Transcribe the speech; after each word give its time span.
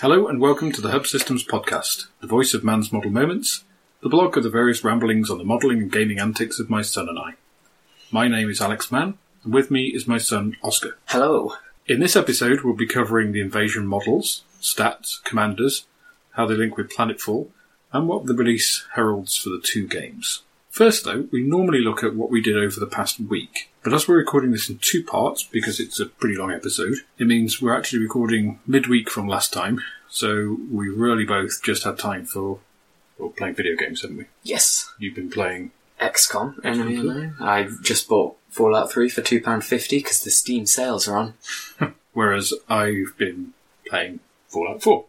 Hello 0.00 0.28
and 0.28 0.40
welcome 0.40 0.70
to 0.70 0.80
the 0.80 0.92
Hub 0.92 1.08
Systems 1.08 1.44
podcast, 1.44 2.06
the 2.20 2.28
voice 2.28 2.54
of 2.54 2.62
man's 2.62 2.92
model 2.92 3.10
moments, 3.10 3.64
the 4.00 4.08
blog 4.08 4.36
of 4.36 4.44
the 4.44 4.48
various 4.48 4.84
ramblings 4.84 5.28
on 5.28 5.38
the 5.38 5.44
modelling 5.44 5.78
and 5.78 5.90
gaming 5.90 6.20
antics 6.20 6.60
of 6.60 6.70
my 6.70 6.82
son 6.82 7.08
and 7.08 7.18
I. 7.18 7.32
My 8.12 8.28
name 8.28 8.48
is 8.48 8.60
Alex 8.60 8.92
Mann, 8.92 9.18
and 9.42 9.52
with 9.52 9.72
me 9.72 9.86
is 9.86 10.06
my 10.06 10.18
son 10.18 10.56
Oscar. 10.62 10.98
Hello. 11.06 11.54
In 11.88 11.98
this 11.98 12.14
episode, 12.14 12.60
we'll 12.60 12.76
be 12.76 12.86
covering 12.86 13.32
the 13.32 13.40
invasion 13.40 13.88
models, 13.88 14.44
stats, 14.60 15.20
commanders, 15.24 15.88
how 16.34 16.46
they 16.46 16.54
link 16.54 16.76
with 16.76 16.92
Planetfall, 16.92 17.48
and 17.92 18.06
what 18.06 18.26
the 18.26 18.34
release 18.34 18.86
heralds 18.94 19.36
for 19.36 19.48
the 19.48 19.60
two 19.60 19.88
games. 19.88 20.44
First, 20.78 21.02
though, 21.02 21.26
we 21.32 21.42
normally 21.42 21.80
look 21.80 22.04
at 22.04 22.14
what 22.14 22.30
we 22.30 22.40
did 22.40 22.56
over 22.56 22.78
the 22.78 22.86
past 22.86 23.18
week, 23.18 23.68
but 23.82 23.92
as 23.92 24.06
we're 24.06 24.18
recording 24.18 24.52
this 24.52 24.70
in 24.70 24.78
two 24.78 25.02
parts, 25.02 25.42
because 25.42 25.80
it's 25.80 25.98
a 25.98 26.06
pretty 26.06 26.36
long 26.36 26.52
episode, 26.52 26.98
it 27.18 27.26
means 27.26 27.60
we're 27.60 27.76
actually 27.76 27.98
recording 27.98 28.60
midweek 28.64 29.10
from 29.10 29.26
last 29.26 29.52
time, 29.52 29.82
so 30.08 30.56
we 30.70 30.88
really 30.88 31.24
both 31.24 31.64
just 31.64 31.82
had 31.82 31.98
time 31.98 32.24
for 32.24 32.60
well, 33.18 33.30
playing 33.30 33.56
video 33.56 33.74
games, 33.74 34.02
haven't 34.02 34.18
we? 34.18 34.26
Yes. 34.44 34.88
You've 35.00 35.16
been 35.16 35.30
playing. 35.30 35.72
XCOM, 36.00 36.64
Enemy. 36.64 37.32
I've 37.40 37.82
just 37.82 38.08
bought 38.08 38.36
Fallout 38.48 38.92
3 38.92 39.08
for 39.08 39.20
£2.50 39.20 39.90
because 39.90 40.20
the 40.20 40.30
Steam 40.30 40.64
sales 40.64 41.08
are 41.08 41.18
on. 41.18 41.34
Whereas 42.12 42.54
I've 42.68 43.16
been 43.16 43.52
playing 43.88 44.20
Fallout 44.46 44.84
4. 44.84 45.04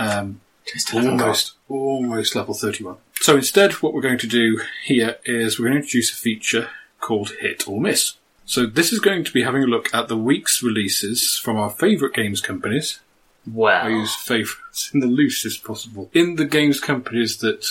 Um, 0.00 0.40
just 0.66 0.92
almost, 0.92 1.52
almost 1.68 2.34
level 2.34 2.54
31. 2.54 2.96
So 3.22 3.36
instead, 3.36 3.74
what 3.74 3.94
we're 3.94 4.00
going 4.00 4.18
to 4.18 4.26
do 4.26 4.60
here 4.82 5.16
is 5.24 5.56
we're 5.56 5.66
going 5.66 5.74
to 5.74 5.82
introduce 5.82 6.10
a 6.12 6.16
feature 6.16 6.70
called 6.98 7.30
Hit 7.38 7.68
or 7.68 7.80
Miss. 7.80 8.14
So 8.46 8.66
this 8.66 8.92
is 8.92 8.98
going 8.98 9.22
to 9.22 9.32
be 9.32 9.44
having 9.44 9.62
a 9.62 9.66
look 9.66 9.94
at 9.94 10.08
the 10.08 10.16
week's 10.16 10.60
releases 10.60 11.38
from 11.38 11.56
our 11.56 11.70
favourite 11.70 12.14
games 12.14 12.40
companies. 12.40 12.98
Well, 13.46 13.86
I 13.86 13.90
use 13.90 14.12
favourites 14.16 14.90
in 14.92 14.98
the 14.98 15.06
loosest 15.06 15.62
possible. 15.62 16.10
In 16.12 16.34
the 16.34 16.44
games 16.44 16.80
companies 16.80 17.36
that 17.36 17.64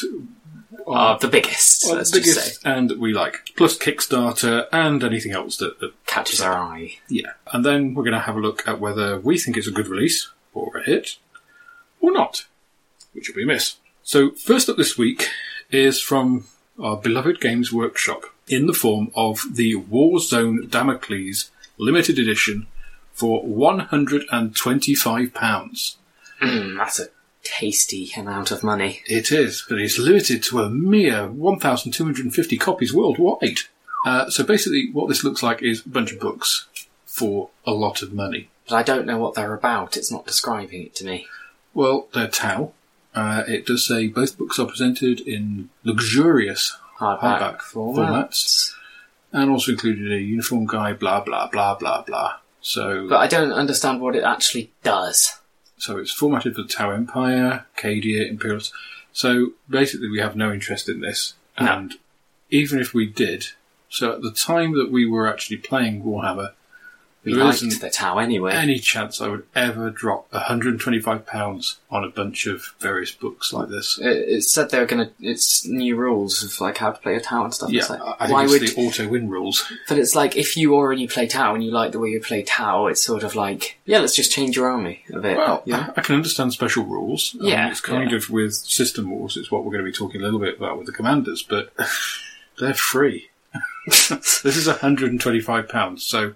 are 0.88 1.20
the 1.20 1.28
biggest, 1.28 1.86
are 1.86 1.96
the 1.96 2.10
biggest 2.14 2.62
say. 2.62 2.72
and 2.72 2.90
that 2.90 2.98
we 2.98 3.12
like. 3.12 3.52
Plus 3.58 3.78
Kickstarter 3.78 4.68
and 4.72 5.04
anything 5.04 5.34
else 5.34 5.58
that, 5.58 5.82
that 5.82 5.92
Catches 6.06 6.40
our 6.40 6.54
eye. 6.54 6.94
yeah. 7.10 7.32
And 7.52 7.66
then 7.66 7.94
we're 7.94 8.04
going 8.04 8.14
to 8.14 8.20
have 8.20 8.38
a 8.38 8.42
look 8.42 8.66
at 8.70 8.80
whether 8.80 9.20
we 9.20 9.38
think 9.38 9.58
it's 9.58 9.68
a 9.68 9.72
good 9.72 9.90
release, 9.90 10.30
or 10.54 10.78
a 10.78 10.84
hit, 10.84 11.18
or 12.00 12.14
not, 12.14 12.46
which 13.12 13.28
will 13.28 13.36
be 13.36 13.44
a 13.44 13.48
miss. 13.48 13.76
So, 14.04 14.32
first 14.32 14.68
up 14.68 14.78
this 14.78 14.98
week 14.98 15.30
is 15.70 16.02
from 16.02 16.46
our 16.82 16.98
beloved 16.98 17.40
Games 17.40 17.72
Workshop 17.72 18.24
in 18.48 18.66
the 18.66 18.74
form 18.74 19.12
of 19.16 19.44
the 19.54 19.76
Warzone 19.76 20.68
Damocles 20.70 21.52
limited 21.78 22.18
edition 22.18 22.66
for 23.14 23.44
£125. 23.44 25.96
Mm, 26.42 26.78
that's 26.78 27.00
a 27.00 27.10
tasty 27.44 28.12
amount 28.18 28.50
of 28.52 28.64
money. 28.64 29.04
It 29.06 29.32
is, 29.32 29.64
but 29.70 29.78
it's 29.78 30.00
limited 30.00 30.42
to 30.44 30.62
a 30.62 30.70
mere 30.70 31.28
1,250 31.28 32.58
copies 32.58 32.94
worldwide. 32.94 33.60
Uh, 34.04 34.32
so 34.32 34.44
basically, 34.44 34.90
what 34.92 35.10
this 35.10 35.24
looks 35.24 35.44
like 35.44 35.62
is 35.62 35.86
a 35.86 35.90
bunch 35.90 36.12
of 36.12 36.20
books 36.20 36.68
for 37.06 37.52
a 37.66 37.72
lot 37.72 38.02
of 38.02 38.14
money. 38.14 38.50
But 38.68 38.76
I 38.76 38.84
don't 38.84 39.06
know 39.06 39.20
what 39.20 39.36
they're 39.36 39.54
about. 39.54 39.96
It's 39.96 40.12
not 40.12 40.26
describing 40.26 40.82
it 40.84 40.96
to 40.96 41.06
me. 41.06 41.28
Well, 41.76 42.08
they're 42.14 42.28
Tau. 42.28 42.74
Uh, 43.14 43.44
it 43.48 43.66
does 43.66 43.86
say 43.86 44.08
both 44.08 44.38
books 44.38 44.58
are 44.60 44.66
presented 44.68 45.20
in 45.22 45.70
luxurious 45.84 46.78
Hardback, 47.00 47.20
Hardback 47.20 47.58
formats. 47.60 47.96
formats. 47.98 48.74
and 49.34 49.50
also 49.52 49.72
included 49.72 50.12
a 50.12 50.20
uniform 50.20 50.66
guide, 50.66 51.00
blah, 51.00 51.22
blah, 51.22 51.48
blah, 51.48 51.76
blah, 51.76 52.02
blah. 52.04 52.36
So, 52.62 53.08
But 53.10 53.18
I 53.18 53.28
don't 53.28 53.52
understand 53.52 54.02
what 54.02 54.16
it 54.16 54.24
actually 54.24 54.72
does. 54.84 55.40
so 55.78 55.98
it's 55.98 56.12
formatted 56.12 56.56
for 56.56 56.62
the 56.62 56.68
Tau 56.68 56.92
Empire, 56.92 57.66
Cadia, 57.78 58.30
Imperials. 58.30 58.72
So 59.14 59.54
basically, 59.70 60.10
we 60.10 60.20
have 60.20 60.36
no 60.36 60.54
interest 60.54 60.88
in 60.88 61.02
this. 61.02 61.34
No. 61.60 61.68
And 61.68 61.96
even 62.50 62.80
if 62.80 62.94
we 62.94 63.08
did, 63.08 63.48
so 63.90 64.14
at 64.14 64.22
the 64.22 64.32
time 64.32 64.78
that 64.78 64.92
we 64.92 65.06
were 65.06 65.28
actually 65.28 65.58
playing 65.58 66.04
Warhammer, 66.04 66.54
We 67.24 67.36
there 67.36 67.44
liked 67.44 67.80
the 67.82 67.90
Tau 67.90 68.18
anyway. 68.18 68.54
any 68.54 68.80
chance 68.80 69.22
I 69.22 69.28
would 69.28 69.46
ever 69.56 69.92
drop 69.92 70.32
£125 70.32 71.76
on 71.92 72.04
a 72.04 72.10
bunch 72.10 72.48
of 72.48 72.74
various 72.80 73.12
books 73.12 73.54
like 73.54 73.70
this. 73.70 74.00
it, 74.00 74.08
it 74.08 74.42
said 74.44 74.72
they 74.72 74.80
were 74.80 74.88
going 74.88 75.08
to. 75.08 75.14
It's 75.20 75.66
new 75.66 75.96
rules 75.96 76.44
of 76.44 76.60
like 76.60 76.78
how 76.78 76.92
to 76.92 77.00
play 77.00 77.16
a 77.16 77.22
Tau 77.22 77.44
and 77.44 77.54
stuff. 77.54 77.70
Yeah, 77.70 77.82
It's 77.82 77.90
like, 77.92 78.02
I 78.02 78.26
think 78.26 78.32
why 78.32 78.44
it's 78.46 78.52
would 78.52 78.62
the 78.62 78.88
auto 78.88 79.08
win 79.08 79.30
rules. 79.30 79.72
But 79.88 80.00
it's 80.00 80.16
like 80.16 80.36
if 80.36 80.58
you 80.58 80.74
already 80.74 81.08
play 81.08 81.28
Tau 81.28 81.54
and 81.54 81.64
you 81.64 81.70
like 81.70 81.92
the 81.92 82.00
way 82.00 82.10
you 82.10 82.22
play 82.22 82.42
Tau, 82.42 82.88
it's 82.88 83.04
sort 83.04 83.24
of 83.24 83.36
like 83.36 83.78
yeah, 83.86 84.00
let's 84.00 84.16
just 84.16 84.32
change 84.32 84.56
your 84.56 84.72
army 84.72 85.04
a 85.14 85.20
bit. 85.20 85.38
Well, 85.38 85.64
know? 85.68 85.78
I, 85.78 85.94
I 85.98 86.02
can 86.02 86.16
understand 86.16 86.54
special 86.54 86.86
rules. 86.86 87.36
Um, 87.40 87.46
Yeah, 87.48 87.70
it's 87.70 87.82
kind 87.82 88.10
yeah. 88.10 88.18
of 88.18 88.30
with 88.32 88.56
system 88.56 89.12
wars. 89.12 89.38
It's 89.38 89.52
what 89.52 89.64
we're 89.64 89.72
going 89.72 89.86
to 89.86 89.92
be 89.92 89.96
talking 89.96 90.22
a 90.22 90.24
little 90.24 90.40
bit 90.40 90.58
about 90.58 90.78
with 90.78 90.88
the 90.88 90.94
commanders, 90.94 91.44
but 91.44 91.72
they're 92.60 92.74
free. 92.74 93.30
this 93.86 94.46
is 94.46 94.68
125 94.68 95.68
pounds. 95.70 96.04
So 96.04 96.34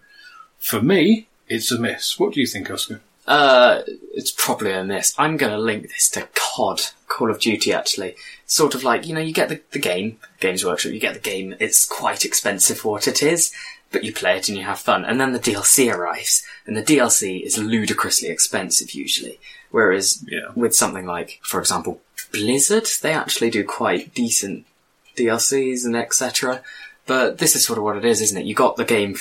for 0.66 0.82
me, 0.82 1.28
it's 1.48 1.72
a 1.72 1.80
miss. 1.80 2.20
What 2.20 2.34
do 2.34 2.42
you 2.42 2.48
think, 2.48 2.70
Oscar? 2.72 3.02
Uh, 3.28 3.82
it's 4.14 4.32
probably 4.32 4.72
a 4.72 4.84
miss. 4.84 5.14
I'm 5.18 5.38
going 5.38 5.52
to 5.52 5.58
link 5.60 5.84
this 5.84 6.10
to 6.12 6.28
COD, 6.34 6.82
Call 7.08 7.30
of 7.32 7.40
Duty. 7.40 7.72
Actually, 7.74 8.16
sort 8.46 8.76
of 8.76 8.84
like 8.84 9.06
you 9.06 9.14
know, 9.14 9.22
you 9.22 9.34
get 9.34 9.50
the, 9.50 9.62
the 9.72 9.80
game, 9.80 10.18
Games 10.40 10.66
Workshop. 10.66 10.92
You 10.92 11.00
get 11.00 11.14
the 11.14 11.20
game. 11.20 11.56
It's 11.60 11.86
quite 11.86 12.26
expensive 12.26 12.80
for 12.80 12.94
what 12.94 13.08
it 13.08 13.22
is, 13.24 13.52
but 13.92 14.04
you 14.04 14.14
play 14.14 14.38
it 14.38 14.50
and 14.50 14.58
you 14.58 14.64
have 14.64 14.80
fun. 14.80 15.06
And 15.06 15.20
then 15.22 15.34
the 15.34 15.40
DLC 15.40 15.92
arrives, 15.96 16.44
and 16.66 16.76
the 16.76 16.84
DLC 16.84 17.42
is 17.44 17.58
ludicrously 17.58 18.30
expensive 18.30 18.92
usually. 18.92 19.40
Whereas 19.72 20.24
Yeah. 20.28 20.52
with 20.56 20.76
something 20.76 21.06
like, 21.06 21.40
for 21.44 21.60
example, 21.60 22.02
Blizzard, 22.32 22.88
they 23.02 23.14
actually 23.14 23.50
do 23.50 23.64
quite 23.64 24.14
decent 24.14 24.66
DLCs 25.16 25.86
and 25.86 25.96
etc. 25.96 26.62
But 27.08 27.38
this 27.40 27.56
is 27.56 27.66
sort 27.66 27.78
of 27.78 27.84
what 27.84 27.98
it 27.98 28.06
is, 28.06 28.22
isn't 28.22 28.38
it? 28.38 28.46
You 28.46 28.56
got 28.56 28.78
the 28.78 28.86
game 28.86 29.16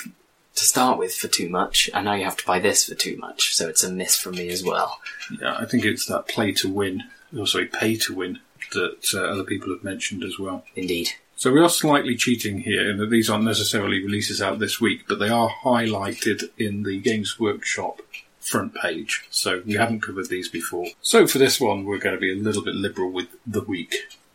to 0.55 0.65
start 0.65 0.99
with 0.99 1.15
for 1.15 1.29
too 1.29 1.49
much, 1.49 1.91
and 1.93 2.05
now 2.05 2.15
you 2.15 2.25
have 2.25 2.37
to 2.37 2.47
buy 2.47 2.59
this 2.59 2.89
for 2.89 2.95
too 2.95 3.17
much. 3.17 3.55
So 3.55 3.69
it's 3.69 3.83
a 3.83 3.93
miss 3.93 4.17
for 4.17 4.31
me 4.31 4.49
as 4.51 4.65
well. 4.65 5.01
Yeah, 5.41 5.57
I 5.59 5.65
think 5.65 5.85
it's 5.85 6.07
that 6.07 6.29
play 6.29 6.53
to 6.53 6.69
win, 6.69 7.05
or 7.37 7.47
sorry, 7.47 7.67
pay 7.67 7.97
to 7.97 8.15
win 8.15 8.41
that 8.73 9.15
uh, 9.15 9.21
other 9.21 9.45
people 9.45 9.73
have 9.73 9.85
mentioned 9.85 10.23
as 10.25 10.39
well. 10.39 10.65
Indeed. 10.77 11.11
So 11.37 11.53
we 11.53 11.61
are 11.61 11.69
slightly 11.69 12.17
cheating 12.17 12.59
here 12.59 12.89
in 12.89 12.99
that 12.99 13.11
these 13.11 13.29
aren't 13.29 13.45
necessarily 13.45 14.03
releases 14.03 14.41
out 14.41 14.61
this 14.61 14.81
week, 14.81 15.07
but 15.09 15.19
they 15.19 15.29
are 15.29 15.51
highlighted 15.65 16.45
in 16.57 16.85
the 16.85 17.01
Games 17.01 17.41
Workshop 17.41 18.01
front 18.39 18.75
page. 18.75 19.27
So 19.31 19.63
we 19.67 19.75
haven't 19.75 20.03
covered 20.03 20.29
these 20.29 20.49
before. 20.49 20.87
So 21.01 21.27
for 21.27 21.39
this 21.39 21.61
one, 21.61 21.85
we're 21.85 21.99
going 21.99 22.15
to 22.15 22.21
be 22.21 22.33
a 22.33 22.37
little 22.37 22.63
bit 22.63 22.75
liberal 22.75 23.11
with 23.11 23.29
the 23.47 23.63
week. 23.63 23.95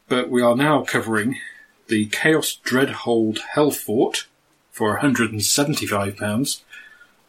But 0.09 0.29
we 0.29 0.41
are 0.41 0.55
now 0.55 0.83
covering 0.83 1.39
the 1.87 2.07
Chaos 2.07 2.59
Dreadhold 2.63 3.39
Hellfort 3.55 4.25
for 4.79 4.97
£175 4.99 6.61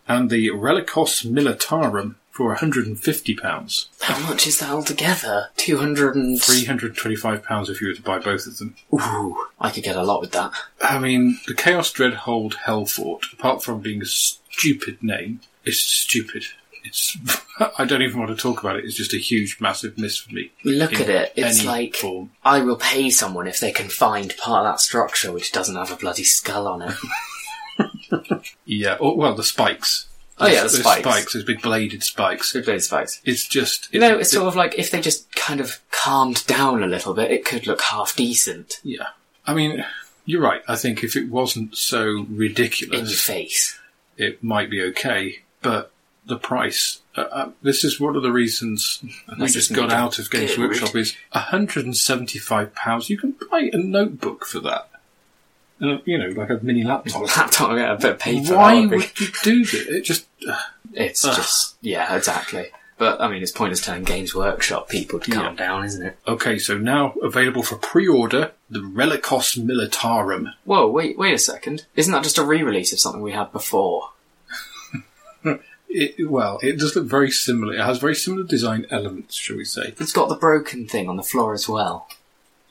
and 0.06 0.30
the 0.30 0.50
Relicos 0.50 1.26
Militarum 1.26 2.14
for 2.30 2.54
£150. 2.54 3.86
How 4.02 4.28
much 4.28 4.46
is 4.46 4.60
that 4.60 4.70
altogether? 4.70 5.48
200 5.56 6.14
and... 6.14 6.40
£325 6.40 7.68
if 7.68 7.80
you 7.80 7.88
were 7.88 7.94
to 7.94 8.02
buy 8.02 8.20
both 8.20 8.46
of 8.46 8.58
them. 8.58 8.76
Ooh, 8.94 9.48
I 9.60 9.70
could 9.70 9.82
get 9.82 9.96
a 9.96 10.04
lot 10.04 10.20
with 10.20 10.30
that. 10.30 10.52
I 10.80 11.00
mean, 11.00 11.40
the 11.48 11.54
Chaos 11.54 11.92
Dreadhold 11.92 12.54
Hellfort, 12.54 13.32
apart 13.32 13.64
from 13.64 13.80
being 13.80 14.00
a 14.00 14.06
stupid 14.06 15.02
name, 15.02 15.40
is 15.64 15.80
stupid. 15.80 16.44
It's 16.84 17.18
I 17.78 17.84
don't 17.84 18.02
even 18.02 18.20
want 18.20 18.30
to 18.30 18.40
talk 18.40 18.60
about 18.60 18.76
it. 18.76 18.84
It's 18.84 18.94
just 18.94 19.12
a 19.12 19.18
huge, 19.18 19.60
massive 19.60 19.98
miss 19.98 20.16
for 20.18 20.32
me. 20.32 20.52
Look 20.64 21.00
at 21.00 21.08
it. 21.08 21.32
It's 21.34 21.64
like 21.64 21.96
form. 21.96 22.30
I 22.44 22.60
will 22.60 22.76
pay 22.76 23.10
someone 23.10 23.48
if 23.48 23.58
they 23.58 23.72
can 23.72 23.88
find 23.88 24.36
part 24.36 24.64
of 24.64 24.72
that 24.72 24.80
structure 24.80 25.32
which 25.32 25.50
doesn't 25.50 25.74
have 25.74 25.90
a 25.90 25.96
bloody 25.96 26.22
skull 26.22 26.68
on 26.68 26.82
it. 26.82 26.94
Yeah. 28.64 28.96
Oh, 29.00 29.14
well, 29.14 29.34
the 29.34 29.44
spikes. 29.44 30.06
Oh, 30.38 30.46
yeah, 30.46 30.62
the 30.62 30.68
Those 30.68 30.80
spikes. 30.80 31.00
spikes. 31.00 31.32
Those 31.34 31.44
big 31.44 31.60
bladed 31.60 32.02
spikes. 32.02 32.52
Good 32.52 32.64
blade 32.64 32.82
spikes. 32.82 33.20
It's 33.24 33.46
just. 33.46 33.92
You 33.92 34.00
know, 34.00 34.18
it's 34.18 34.30
sort 34.30 34.48
of 34.48 34.56
like 34.56 34.78
if 34.78 34.90
they 34.90 35.00
just 35.00 35.30
kind 35.34 35.60
of 35.60 35.80
calmed 35.90 36.46
down 36.46 36.82
a 36.82 36.86
little 36.86 37.12
bit, 37.14 37.30
it 37.30 37.44
could 37.44 37.66
look 37.66 37.82
half 37.82 38.16
decent 38.16 38.80
yeah. 38.82 39.08
I 39.46 39.54
mean, 39.54 39.84
you're 40.24 40.40
right. 40.40 40.62
I 40.68 40.76
think 40.76 41.02
if 41.04 41.16
it 41.16 41.28
wasn't 41.28 41.76
so 41.76 42.26
ridiculous 42.30 43.00
in 43.00 43.06
your 43.06 43.16
face. 43.16 43.78
it 44.16 44.42
might 44.42 44.70
be 44.70 44.82
okay. 44.82 45.40
But 45.62 45.92
the 46.26 46.38
price. 46.38 47.00
Uh, 47.16 47.22
uh, 47.22 47.50
this 47.62 47.84
is 47.84 47.98
one 48.00 48.16
of 48.16 48.22
the 48.22 48.32
reasons 48.32 49.02
we 49.38 49.46
just 49.46 49.70
it's 49.70 49.70
got 49.70 49.90
out 49.90 50.18
of 50.18 50.30
Games. 50.30 50.56
Workshop 50.56 50.94
is 50.94 51.16
£175. 51.34 53.08
You 53.08 53.18
can 53.18 53.34
buy 53.50 53.70
a 53.72 53.76
notebook 53.76 54.46
for 54.46 54.60
that. 54.60 54.89
Uh, 55.82 55.98
you 56.04 56.18
know, 56.18 56.28
like 56.28 56.50
a 56.50 56.58
mini 56.62 56.84
laptop. 56.84 57.22
Laptop, 57.36 57.76
yeah, 57.76 57.94
a 57.94 57.98
bit 57.98 58.12
of 58.12 58.18
paper. 58.18 58.56
Why 58.56 58.80
would 58.80 58.90
would 58.90 59.20
you 59.20 59.28
do 59.42 59.64
that? 59.64 59.86
It 59.96 60.02
just. 60.04 60.26
uh, 60.48 60.56
It's 60.92 61.24
Ugh. 61.24 61.34
just, 61.36 61.76
yeah, 61.80 62.14
exactly. 62.16 62.66
But 62.98 63.18
I 63.22 63.28
mean, 63.28 63.42
it's 63.42 63.50
pointless 63.52 63.80
telling 63.82 64.04
Games 64.04 64.34
Workshop 64.34 64.90
people 64.90 65.20
to 65.20 65.30
calm 65.30 65.54
Yeah. 65.56 65.66
down, 65.66 65.84
isn't 65.86 66.04
it? 66.04 66.18
Okay, 66.28 66.58
so 66.58 66.76
now 66.76 67.14
available 67.22 67.62
for 67.62 67.76
pre-order, 67.76 68.52
the 68.68 68.80
Relicos 68.80 69.56
Militarum. 69.58 70.52
Whoa, 70.64 70.86
wait, 70.86 71.16
wait 71.16 71.32
a 71.32 71.38
second. 71.38 71.86
Isn't 71.96 72.12
that 72.12 72.24
just 72.24 72.36
a 72.36 72.44
re-release 72.44 72.92
of 72.92 73.00
something 73.00 73.22
we 73.22 73.32
had 73.32 73.52
before? 73.52 74.10
It, 75.92 76.28
well, 76.30 76.60
it 76.62 76.78
does 76.78 76.94
look 76.94 77.06
very 77.06 77.30
similar. 77.32 77.74
It 77.74 77.80
has 77.80 77.98
very 77.98 78.14
similar 78.14 78.44
design 78.44 78.86
elements, 78.90 79.34
shall 79.34 79.56
we 79.56 79.64
say? 79.64 79.92
It's 79.98 80.12
got 80.12 80.28
the 80.28 80.36
broken 80.36 80.86
thing 80.86 81.08
on 81.08 81.16
the 81.16 81.22
floor 81.24 81.52
as 81.52 81.68
well. 81.68 82.06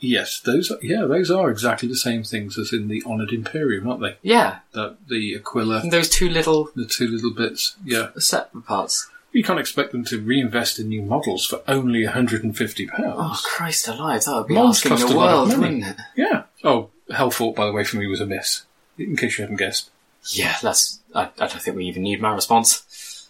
Yes, 0.00 0.40
those. 0.40 0.70
Are, 0.70 0.78
yeah, 0.82 1.04
those 1.04 1.30
are 1.30 1.50
exactly 1.50 1.88
the 1.88 1.94
same 1.96 2.22
things 2.24 2.58
as 2.58 2.72
in 2.72 2.88
the 2.88 3.02
Honoured 3.06 3.32
Imperium, 3.32 3.88
aren't 3.88 4.00
they? 4.00 4.16
Yeah, 4.22 4.60
That 4.72 4.96
the 5.08 5.34
Aquila, 5.36 5.80
and 5.82 5.92
those 5.92 6.08
two 6.08 6.28
little 6.28 6.70
the 6.74 6.86
two 6.86 7.06
little 7.08 7.32
bits. 7.32 7.76
Yeah, 7.84 8.08
separate 8.18 8.64
parts. 8.66 9.08
you 9.32 9.44
can't 9.44 9.60
expect 9.60 9.92
them 9.92 10.04
to 10.06 10.20
reinvest 10.20 10.78
in 10.78 10.88
new 10.88 11.02
models 11.02 11.44
for 11.46 11.62
only 11.68 12.04
150 12.04 12.86
pounds. 12.86 13.14
Oh 13.16 13.40
Christ 13.44 13.88
alive, 13.88 14.24
that 14.24 14.34
would 14.36 14.46
be 14.46 14.54
Models 14.54 14.78
asking 14.78 14.90
cost 14.92 15.08
the 15.08 15.14
a 15.14 15.16
lot 15.16 15.28
of 15.30 15.48
world, 15.48 15.48
money. 15.60 15.74
wouldn't 15.76 15.98
it? 15.98 16.04
Yeah. 16.16 16.42
Oh, 16.64 16.90
Hellfort, 17.10 17.54
by 17.54 17.66
the 17.66 17.72
way, 17.72 17.84
for 17.84 17.96
me 17.98 18.06
was 18.06 18.20
a 18.20 18.26
miss. 18.26 18.62
In 18.98 19.16
case 19.16 19.38
you 19.38 19.42
haven't 19.42 19.56
guessed. 19.56 19.90
Yeah, 20.32 20.56
that's. 20.62 21.00
I, 21.14 21.24
I 21.38 21.46
don't 21.46 21.60
think 21.62 21.76
we 21.76 21.86
even 21.86 22.02
need 22.02 22.20
my 22.20 22.34
response. 22.34 22.84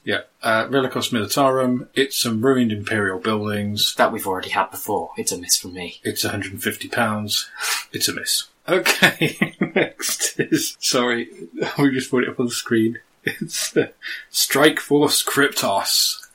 Yeah. 0.04 0.22
Uh, 0.42 0.66
Relicos 0.66 1.12
Militarum. 1.12 1.88
It's 1.94 2.16
some 2.16 2.44
ruined 2.44 2.72
Imperial 2.72 3.18
buildings. 3.18 3.94
That 3.96 4.12
we've 4.12 4.26
already 4.26 4.50
had 4.50 4.70
before. 4.70 5.10
It's 5.16 5.32
a 5.32 5.38
miss 5.38 5.58
from 5.58 5.74
me. 5.74 6.00
It's 6.02 6.24
150 6.24 6.88
pounds. 6.88 7.50
It's 7.92 8.08
a 8.08 8.14
miss. 8.14 8.48
Okay. 8.68 9.56
Next 9.74 10.38
is 10.38 10.76
sorry, 10.80 11.28
we 11.78 11.90
just 11.90 12.10
put 12.10 12.24
it 12.24 12.30
up 12.30 12.40
on 12.40 12.46
the 12.46 12.52
screen. 12.52 13.00
It's 13.24 13.76
uh, 13.76 13.88
Strike 14.30 14.78
Force 14.80 15.22
Cryptos. 15.24 16.26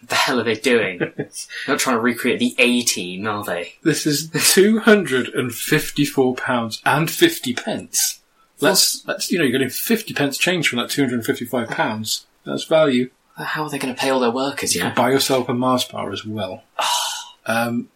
What 0.00 0.10
the 0.10 0.14
hell 0.16 0.40
are 0.40 0.44
they 0.44 0.56
doing? 0.56 0.98
Not 1.68 1.78
trying 1.78 1.96
to 1.96 2.00
recreate 2.00 2.38
the 2.38 2.54
A 2.58 2.82
team, 2.82 3.26
are 3.26 3.44
they? 3.44 3.74
This 3.82 4.06
is 4.06 4.30
two 4.52 4.80
hundred 4.80 5.28
and 5.28 5.54
fifty-four 5.54 6.34
pounds 6.34 6.82
and 6.84 7.10
fifty 7.10 7.54
pence. 7.54 8.20
Let's 8.60 9.06
let's 9.06 9.30
you 9.30 9.38
know 9.38 9.44
you're 9.44 9.52
getting 9.52 9.70
fifty 9.70 10.12
pence 10.12 10.36
change 10.36 10.68
from 10.68 10.80
that 10.80 10.90
two 10.90 11.02
hundred 11.02 11.16
and 11.16 11.26
fifty-five 11.26 11.68
pounds. 11.68 12.26
That's 12.44 12.64
value. 12.64 13.10
How 13.36 13.64
are 13.64 13.70
they 13.70 13.78
going 13.78 13.94
to 13.94 14.00
pay 14.00 14.10
all 14.10 14.20
their 14.20 14.30
workers? 14.30 14.76
Yeah. 14.76 14.94
Buy 14.94 15.10
yourself 15.10 15.48
a 15.48 15.54
Mars 15.54 15.84
bar 15.84 16.12
as 16.12 16.24
well. 16.24 16.62
um, 17.46 17.88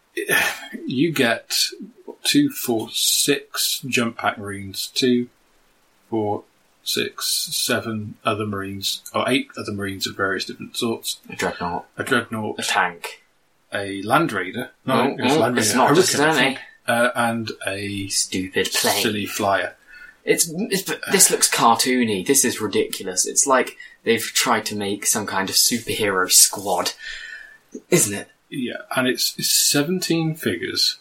you 0.85 1.11
get 1.13 1.55
two, 2.23 2.49
four, 2.49 2.89
six 2.91 3.81
jump 3.87 4.17
pack 4.17 4.37
marines, 4.37 4.87
two, 4.87 5.29
four, 6.09 6.43
six, 6.83 7.27
seven 7.55 8.15
other 8.25 8.45
marines, 8.45 9.01
or 9.13 9.29
eight 9.29 9.49
other 9.57 9.71
marines 9.71 10.05
of 10.07 10.17
various 10.17 10.45
different 10.45 10.75
sorts. 10.75 11.21
A 11.29 11.35
dreadnought, 11.35 11.85
A 11.97 12.03
dreadnought, 12.03 12.59
a 12.59 12.63
tank. 12.63 13.23
a 13.73 14.01
land 14.01 14.33
raider. 14.33 14.71
No, 14.85 14.93
Oh, 14.93 15.15
it's 15.25 15.37
land 15.37 15.57
it's 15.57 15.73
not 15.73 15.89
Hurricane, 15.89 16.01
just 16.03 16.15
an 16.19 16.57
Uh, 16.87 17.11
and 17.15 17.51
a 17.65 18.07
Stupid 18.09 18.71
plane. 18.73 19.01
silly 19.01 19.25
flyer. 19.25 19.75
It's, 20.25 20.49
it's 20.53 20.83
this 21.11 21.31
looks 21.31 21.49
cartoony. 21.49 22.25
This 22.27 22.43
is 22.43 22.59
ridiculous. 22.59 23.25
It's 23.25 23.47
like 23.47 23.77
they've 24.03 24.21
tried 24.23 24.65
to 24.67 24.75
make 24.75 25.05
some 25.05 25.25
kind 25.25 25.49
of 25.49 25.55
superhero 25.55 26.29
squad, 26.31 26.93
isn't 27.89 28.17
it? 28.17 28.29
Yeah, 28.49 28.81
and 28.95 29.07
it's, 29.07 29.35
it's 29.37 29.49
17 29.49 30.35
figures 30.35 30.97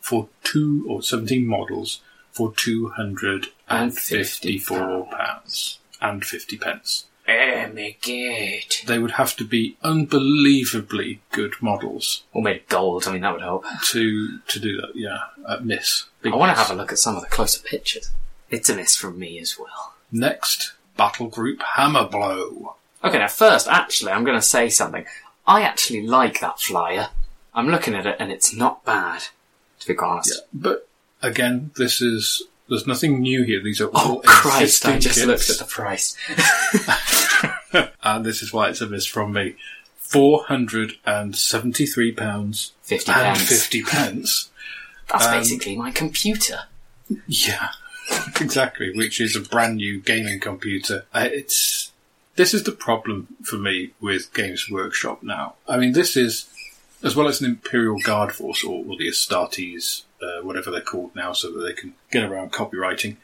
for 0.00 0.28
two, 0.42 0.86
or 0.88 1.02
17 1.02 1.46
models 1.46 2.00
for 2.32 2.50
£254 2.52 5.10
pounds 5.10 5.78
and 6.00 6.24
50 6.24 6.56
pence. 6.58 7.06
Oh 7.28 7.68
my 7.74 7.94
god! 8.04 8.74
They 8.86 8.98
would 8.98 9.12
have 9.12 9.36
to 9.36 9.44
be 9.44 9.76
unbelievably 9.82 11.20
good 11.30 11.54
models 11.60 12.24
Or 12.32 12.42
made 12.42 12.66
gold. 12.68 13.06
I 13.06 13.12
mean, 13.12 13.20
that 13.22 13.32
would 13.34 13.42
help. 13.42 13.64
to 13.90 14.38
to 14.38 14.58
do 14.58 14.80
that. 14.80 14.96
Yeah, 14.96 15.18
uh, 15.46 15.58
miss. 15.62 16.06
Big 16.22 16.32
I 16.32 16.36
want 16.36 16.50
to 16.50 16.54
miss. 16.58 16.66
have 16.68 16.76
a 16.76 16.80
look 16.80 16.90
at 16.90 16.98
some 16.98 17.14
of 17.14 17.22
the 17.22 17.28
closer 17.28 17.62
pictures. 17.62 18.10
It's 18.48 18.68
a 18.68 18.74
miss 18.74 18.96
from 18.96 19.16
me 19.18 19.38
as 19.38 19.56
well. 19.58 19.94
Next, 20.10 20.72
Battle 21.00 21.28
Group 21.28 21.62
Hammer 21.76 22.04
Blow. 22.06 22.74
Okay, 23.02 23.16
now 23.16 23.26
first, 23.28 23.66
actually, 23.68 24.12
I'm 24.12 24.22
going 24.22 24.36
to 24.36 24.42
say 24.42 24.68
something. 24.68 25.06
I 25.46 25.62
actually 25.62 26.06
like 26.06 26.40
that 26.40 26.60
flyer. 26.60 27.08
I'm 27.54 27.68
looking 27.70 27.94
at 27.94 28.04
it 28.04 28.16
and 28.20 28.30
it's 28.30 28.54
not 28.54 28.84
bad, 28.84 29.22
to 29.78 29.88
be 29.88 29.96
honest. 29.98 30.34
Yeah, 30.34 30.40
but 30.52 30.86
again, 31.22 31.70
this 31.78 32.02
is 32.02 32.42
there's 32.68 32.86
nothing 32.86 33.20
new 33.20 33.44
here. 33.44 33.62
These 33.62 33.80
are 33.80 33.86
all 33.88 34.18
Oh 34.18 34.22
Christ! 34.26 34.84
I 34.84 34.98
just 34.98 35.14
kits. 35.20 35.26
looked 35.26 35.48
at 35.48 35.56
the 35.58 35.64
price. 35.64 36.14
and 38.04 38.24
this 38.26 38.42
is 38.42 38.52
why 38.52 38.68
it's 38.68 38.82
a 38.82 38.86
miss 38.86 39.06
from 39.06 39.32
me. 39.32 39.56
Four 39.96 40.44
hundred 40.44 40.92
and 41.06 41.34
seventy-three 41.34 42.12
pounds 42.12 42.72
Fifty 42.82 43.10
and 43.12 43.36
pence. 43.38 43.48
fifty 43.48 43.82
pence. 43.82 44.50
That's 45.10 45.24
Um, 45.26 45.32
basically 45.32 45.76
my 45.76 45.92
computer. 45.92 46.64
Yeah, 47.26 47.68
exactly. 48.40 48.92
Which 48.94 49.20
is 49.20 49.36
a 49.36 49.40
brand 49.40 49.76
new 49.76 50.00
gaming 50.00 50.40
computer. 50.40 51.06
Uh, 51.12 51.28
it's 51.30 51.92
this 52.36 52.54
is 52.54 52.64
the 52.64 52.72
problem 52.72 53.28
for 53.42 53.56
me 53.56 53.92
with 54.00 54.32
Games 54.32 54.70
Workshop 54.70 55.22
now. 55.22 55.54
I 55.68 55.76
mean, 55.76 55.92
this 55.92 56.16
is 56.16 56.48
as 57.02 57.16
well 57.16 57.28
as 57.28 57.40
an 57.40 57.46
Imperial 57.50 57.98
Guard 58.00 58.32
Force 58.32 58.62
or, 58.62 58.84
or 58.86 58.96
the 58.96 59.08
Astartes, 59.08 60.02
uh, 60.22 60.42
whatever 60.42 60.70
they're 60.70 60.80
called 60.80 61.14
now, 61.14 61.32
so 61.32 61.50
that 61.50 61.60
they 61.60 61.72
can 61.72 61.94
get 62.10 62.24
around 62.24 62.52
copywriting. 62.52 63.16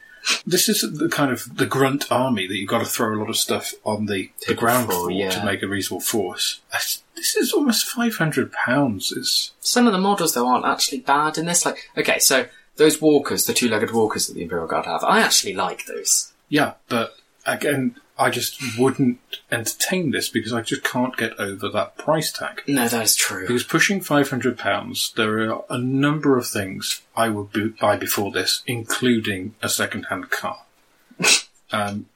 This 0.45 0.69
is 0.69 0.81
the 0.99 1.09
kind 1.09 1.31
of 1.31 1.57
the 1.57 1.67
grunt 1.67 2.11
army 2.11 2.49
that 2.49 2.57
you've 2.57 2.69
got 2.69 2.81
to 2.81 2.85
throw 2.85 3.15
a 3.15 3.19
lot 3.19 3.29
of 3.29 3.37
stuff 3.37 3.75
on 3.85 4.07
the, 4.07 4.31
the 4.49 4.55
ground 4.55 4.91
for, 4.91 5.11
yeah. 5.11 5.31
to 5.31 5.45
make 5.45 5.63
a 5.63 5.69
reasonable 5.69 6.01
force. 6.01 6.61
That's- 6.73 7.03
This 7.15 7.37
is 7.37 7.53
almost 7.53 7.87
five 7.87 8.17
hundred 8.17 8.51
pounds. 8.53 9.13
It's 9.17 9.53
Some 9.61 9.87
of 9.87 9.93
the 9.93 10.01
models 10.01 10.35
though 10.35 10.49
aren't 10.49 10.67
actually 10.67 11.01
bad 11.01 11.39
in 11.39 11.47
this. 11.47 11.65
Like, 11.65 11.91
okay, 11.97 12.19
so 12.19 12.47
those 12.77 13.01
walkers, 13.01 13.47
the 13.47 13.55
two-legged 13.55 13.93
walkers 13.93 14.27
that 14.27 14.35
the 14.35 14.43
Imperial 14.43 14.67
Guard 14.67 14.87
have, 14.87 15.03
I 15.05 15.21
actually 15.21 15.55
like 15.55 15.87
those. 15.87 16.33
Yeah, 16.49 16.75
but 16.89 17.17
again, 17.45 17.97
I 18.19 18.31
just 18.31 18.79
wouldn't 18.79 19.19
entertain 19.51 20.11
this 20.11 20.29
because 20.29 20.53
I 20.53 20.63
just 20.63 20.83
can't 20.83 21.17
get 21.17 21.39
over 21.39 21.69
that 21.69 21.99
price 21.99 22.33
tag. 22.33 22.63
No, 22.67 22.89
that 22.89 23.03
is 23.03 23.17
true. 23.17 23.47
Because 23.47 23.65
pushing 23.65 24.01
five 24.01 24.31
hundred 24.31 24.59
pounds, 24.59 25.13
there 25.17 25.51
are 25.51 25.65
a 25.69 25.79
number 25.79 26.39
of 26.39 26.47
things 26.47 27.03
I 27.15 27.29
would 27.29 27.53
bu- 27.53 27.75
buy 27.81 27.97
before 27.97 28.31
this, 28.31 28.63
including 28.67 29.55
a 29.63 29.69
second-hand 29.69 30.31
car. 30.31 30.61
um, 31.73 32.07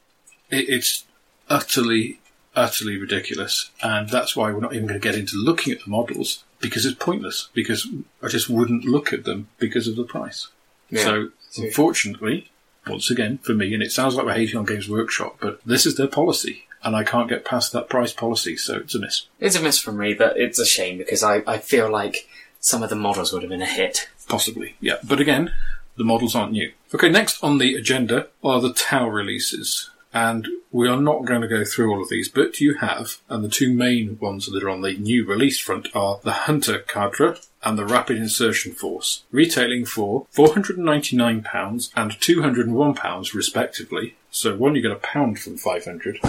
it, 0.50 0.68
it's 0.68 1.04
utterly, 1.48 2.20
utterly 2.54 2.96
ridiculous, 2.96 3.70
and 3.82 4.08
that's 4.08 4.34
why 4.34 4.52
we're 4.52 4.60
not 4.60 4.74
even 4.74 4.86
going 4.86 5.00
to 5.00 5.06
get 5.06 5.18
into 5.18 5.36
looking 5.36 5.72
at 5.72 5.84
the 5.84 5.90
models 5.90 6.44
because 6.60 6.86
it's 6.86 7.02
pointless. 7.02 7.48
Because 7.52 7.86
I 8.22 8.28
just 8.28 8.48
wouldn't 8.48 8.84
look 8.84 9.12
at 9.12 9.24
them 9.24 9.48
because 9.58 9.88
of 9.88 9.96
the 9.96 10.04
price. 10.04 10.48
Yeah. 10.90 11.04
So, 11.04 11.28
unfortunately, 11.56 12.50
once 12.86 13.10
again, 13.10 13.38
for 13.38 13.54
me, 13.54 13.72
and 13.74 13.82
it 13.82 13.92
sounds 13.92 14.14
like 14.14 14.26
we're 14.26 14.34
hating 14.34 14.58
on 14.58 14.64
Games 14.64 14.88
Workshop, 14.88 15.36
but 15.40 15.60
this 15.64 15.86
is 15.86 15.96
their 15.96 16.08
policy, 16.08 16.64
and 16.82 16.96
I 16.96 17.04
can't 17.04 17.28
get 17.28 17.44
past 17.44 17.72
that 17.72 17.88
price 17.88 18.12
policy, 18.12 18.56
so 18.56 18.78
it's 18.78 18.94
a 18.94 18.98
miss. 18.98 19.26
It's 19.38 19.56
a 19.56 19.62
miss 19.62 19.78
for 19.78 19.92
me, 19.92 20.14
but 20.14 20.36
it's 20.38 20.58
a 20.58 20.66
shame 20.66 20.98
because 20.98 21.22
I, 21.22 21.42
I 21.46 21.58
feel 21.58 21.90
like 21.90 22.28
some 22.58 22.82
of 22.82 22.90
the 22.90 22.96
models 22.96 23.32
would 23.32 23.42
have 23.42 23.50
been 23.50 23.62
a 23.62 23.66
hit. 23.66 24.08
Possibly, 24.28 24.76
yeah. 24.80 24.96
But 25.04 25.20
again, 25.20 25.52
the 25.96 26.04
models 26.04 26.34
aren't 26.34 26.52
new. 26.52 26.72
Okay, 26.94 27.08
next 27.08 27.42
on 27.42 27.58
the 27.58 27.74
agenda 27.74 28.28
are 28.42 28.60
the 28.60 28.72
Tau 28.72 29.08
releases. 29.08 29.90
And 30.12 30.48
we 30.72 30.88
are 30.88 31.00
not 31.00 31.24
going 31.24 31.40
to 31.40 31.48
go 31.48 31.64
through 31.64 31.90
all 31.90 32.02
of 32.02 32.08
these, 32.08 32.28
but 32.28 32.60
you 32.60 32.74
have, 32.74 33.18
and 33.28 33.44
the 33.44 33.48
two 33.48 33.72
main 33.72 34.18
ones 34.18 34.46
that 34.46 34.62
are 34.62 34.70
on 34.70 34.82
the 34.82 34.96
new 34.96 35.24
release 35.24 35.58
front 35.58 35.88
are 35.94 36.20
the 36.22 36.32
Hunter 36.32 36.80
Cadre 36.80 37.36
and 37.62 37.78
the 37.78 37.86
Rapid 37.86 38.16
Insertion 38.16 38.72
Force, 38.72 39.24
retailing 39.30 39.84
for 39.84 40.26
£499 40.34 41.90
and 41.94 42.10
£201 42.12 43.34
respectively. 43.34 44.16
So 44.30 44.56
one 44.56 44.74
you 44.74 44.82
get 44.82 44.92
a 44.92 44.96
pound 44.96 45.38
from 45.38 45.56
500 45.56 46.20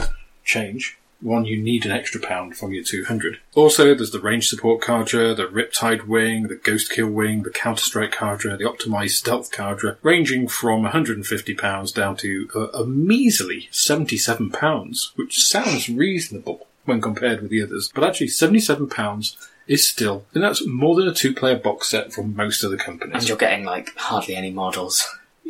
change, 0.43 0.97
one 1.21 1.45
you 1.45 1.61
need 1.61 1.85
an 1.85 1.91
extra 1.91 2.19
pound 2.19 2.57
from 2.57 2.73
your 2.73 2.83
200. 2.83 3.39
Also, 3.55 3.93
there's 3.93 4.11
the 4.11 4.19
range 4.19 4.47
support 4.47 4.81
cadre, 4.81 5.33
the 5.33 5.47
Riptide 5.47 6.07
wing, 6.07 6.47
the 6.47 6.55
Ghostkeel 6.55 7.11
wing, 7.11 7.43
the 7.43 7.49
Counter 7.49 7.83
Strike 7.83 8.11
cadre, 8.11 8.57
the 8.57 8.63
Optimized 8.63 9.11
Stealth 9.11 9.51
cadre, 9.51 9.97
ranging 10.01 10.47
from 10.47 10.83
£150 10.83 11.93
down 11.93 12.17
to 12.17 12.49
a, 12.55 12.79
a 12.79 12.85
measly 12.85 13.69
£77, 13.71 15.15
which 15.15 15.43
sounds 15.43 15.89
reasonable 15.89 16.67
when 16.85 17.01
compared 17.01 17.41
with 17.41 17.51
the 17.51 17.63
others. 17.63 17.91
But 17.93 18.03
actually, 18.03 18.27
£77 18.27 19.47
is 19.67 19.87
still, 19.87 20.25
and 20.33 20.43
that's 20.43 20.65
more 20.65 20.95
than 20.95 21.07
a 21.07 21.13
two-player 21.13 21.57
box 21.57 21.89
set 21.89 22.11
from 22.11 22.35
most 22.35 22.63
of 22.63 22.71
the 22.71 22.77
companies. 22.77 23.15
And 23.15 23.27
you're 23.29 23.37
getting 23.37 23.65
like 23.65 23.95
hardly 23.95 24.35
any 24.35 24.51
models. 24.51 25.07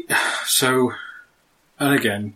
So, 0.45 0.91
and 1.79 1.93
again, 1.93 2.35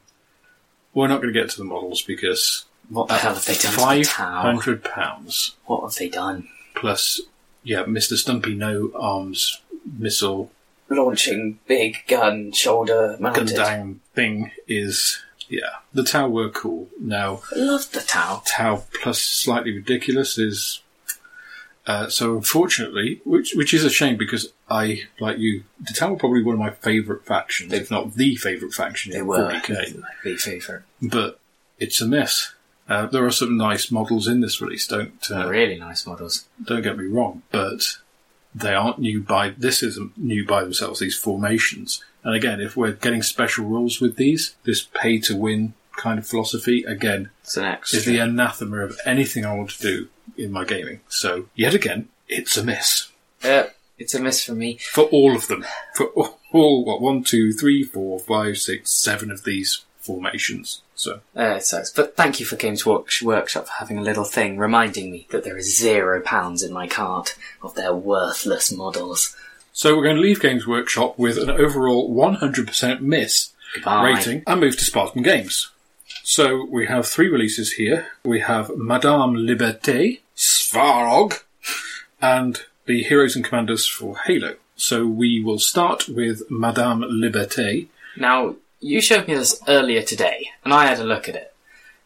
we're 0.93 1.07
not 1.07 1.21
going 1.21 1.33
to 1.33 1.39
get 1.39 1.49
to 1.49 1.57
the 1.57 1.65
models 1.65 2.01
because 2.01 2.65
What 2.89 3.07
the 3.07 3.15
hell 3.15 3.33
have 3.35 3.45
they 3.45 3.55
done 3.55 3.71
the 3.73 3.77
five 3.79 4.05
Tau? 4.07 4.59
pounds 4.83 5.55
What 5.65 5.81
have 5.83 5.95
they 5.95 6.09
done? 6.09 6.47
plus, 6.75 7.21
yeah, 7.63 7.85
Mister 7.85 8.15
Stumpy 8.17 8.53
no 8.53 8.91
arms 8.95 9.61
missile 9.97 10.51
Launching 10.89 11.57
big 11.67 11.97
gun, 12.07 12.51
shoulder 12.51 13.13
gun 13.19 13.21
mounted. 13.21 13.55
down 13.55 14.01
thing 14.13 14.51
is 14.67 15.19
yeah. 15.49 15.61
The 15.93 16.03
Tau 16.03 16.27
were 16.29 16.49
cool. 16.49 16.89
Now 16.99 17.41
I 17.55 17.59
love 17.59 17.91
the 17.91 18.01
Tau. 18.01 18.43
Tau 18.45 18.83
plus 19.01 19.19
slightly 19.19 19.71
ridiculous 19.73 20.37
is. 20.37 20.81
Uh, 21.87 22.09
so 22.09 22.35
unfortunately, 22.37 23.21
which 23.25 23.53
which 23.55 23.71
is 23.73 23.83
a 23.83 23.89
shame 23.91 24.17
because 24.17 24.51
I 24.69 25.03
like 25.19 25.37
you. 25.37 25.63
The 25.79 25.93
Tau 25.93 26.11
were 26.11 26.17
probably 26.17 26.41
one 26.43 26.53
of 26.53 26.59
my 26.59 26.71
favourite 26.71 27.25
factions, 27.25 27.73
if 27.73 27.89
not 27.91 28.13
the 28.15 28.35
favourite 28.35 28.73
faction 28.73 29.11
They 29.11 29.19
in 29.19 29.27
were 29.27 29.37
40k. 29.37 29.99
my 30.23 30.35
favourite. 30.35 30.81
But 31.01 31.39
it's 31.79 32.01
a 32.01 32.07
miss. 32.07 32.53
Uh, 32.87 33.07
there 33.07 33.25
are 33.25 33.31
some 33.31 33.57
nice 33.57 33.89
models 33.91 34.27
in 34.27 34.41
this 34.41 34.61
release. 34.61 34.87
Don't 34.87 35.31
uh, 35.31 35.47
Really 35.47 35.77
nice 35.77 36.05
models. 36.05 36.45
don't 36.63 36.83
get 36.83 36.97
me 36.97 37.05
wrong, 37.05 37.41
but 37.51 37.97
they 38.53 38.73
aren't 38.73 38.99
new 38.99 39.21
by 39.21 39.49
this 39.49 39.81
isn't 39.83 40.17
new 40.17 40.45
by 40.45 40.63
themselves. 40.63 40.99
These 40.99 41.17
formations, 41.17 42.03
and 42.23 42.35
again, 42.35 42.61
if 42.61 42.77
we're 42.77 42.91
getting 42.93 43.23
special 43.23 43.65
rules 43.65 43.99
with 43.99 44.15
these, 44.17 44.55
this 44.63 44.83
pay 44.83 45.19
to 45.21 45.35
win 45.35 45.73
kind 45.97 46.19
of 46.19 46.27
philosophy 46.27 46.83
again 46.83 47.29
is 47.93 48.05
the 48.05 48.17
anathema 48.19 48.79
of 48.79 48.99
anything 49.05 49.45
I 49.45 49.53
want 49.55 49.69
to 49.71 49.81
do 49.81 50.07
in 50.37 50.51
my 50.51 50.63
gaming. 50.65 50.99
So 51.07 51.47
yet 51.55 51.73
again, 51.73 52.09
it's 52.27 52.57
a 52.57 52.63
miss 52.63 53.11
Uh, 53.43 53.67
it's 53.97 54.13
a 54.13 54.19
miss 54.21 54.43
for 54.43 54.53
me. 54.53 54.77
for 54.91 55.05
all 55.05 55.35
of 55.35 55.47
them. 55.47 55.65
For 55.95 56.07
all, 56.07 56.39
all 56.51 56.85
what 56.85 57.01
one, 57.01 57.23
two, 57.23 57.53
three, 57.53 57.83
four, 57.83 58.19
five, 58.19 58.57
six, 58.57 58.91
seven 58.91 59.31
of 59.31 59.43
these 59.43 59.85
formations. 60.05 60.81
So 60.95 61.19
Uh, 61.35 61.55
it 61.57 61.63
sucks. 61.65 61.91
But 61.91 62.15
thank 62.15 62.39
you 62.39 62.45
for 62.45 62.55
Games 62.55 62.85
Workshop 62.85 63.65
for 63.67 63.73
having 63.79 63.97
a 63.97 64.01
little 64.09 64.23
thing 64.23 64.57
reminding 64.57 65.11
me 65.11 65.27
that 65.31 65.43
there 65.43 65.57
is 65.57 65.77
zero 65.77 66.21
pounds 66.21 66.63
in 66.63 66.71
my 66.73 66.87
cart 66.87 67.35
of 67.61 67.75
their 67.75 67.93
worthless 67.93 68.71
models. 68.71 69.35
So 69.73 69.95
we're 69.95 70.03
going 70.03 70.15
to 70.15 70.21
leave 70.21 70.39
Games 70.41 70.65
Workshop 70.65 71.19
with 71.19 71.37
an 71.37 71.49
overall 71.49 72.09
100% 72.13 73.01
miss 73.01 73.51
Goodbye. 73.73 74.03
rating 74.13 74.43
and 74.47 74.61
move 74.61 74.77
to 74.77 74.85
Spartan 74.85 75.21
Games. 75.21 75.69
So 76.23 76.65
we 76.71 76.87
have 76.87 77.05
three 77.07 77.27
releases 77.27 77.73
here. 77.73 78.07
We 78.23 78.39
have 78.39 78.71
Madame 78.77 79.33
Liberté, 79.35 80.21
Svarog, 80.35 81.41
and 82.21 82.61
the 82.85 83.03
Heroes 83.03 83.35
and 83.35 83.43
Commanders 83.43 83.85
for 83.87 84.17
Halo. 84.25 84.55
So 84.77 85.05
we 85.05 85.41
will 85.43 85.59
start 85.59 86.07
with 86.07 86.49
Madame 86.49 87.01
Liberté. 87.01 87.87
Now, 88.17 88.55
you 88.85 89.01
showed 89.01 89.27
me 89.27 89.33
this 89.35 89.59
earlier 89.67 90.01
today, 90.01 90.49
and 90.63 90.73
I 90.73 90.85
had 90.85 90.99
a 90.99 91.03
look 91.03 91.27
at 91.29 91.35
it. 91.35 91.53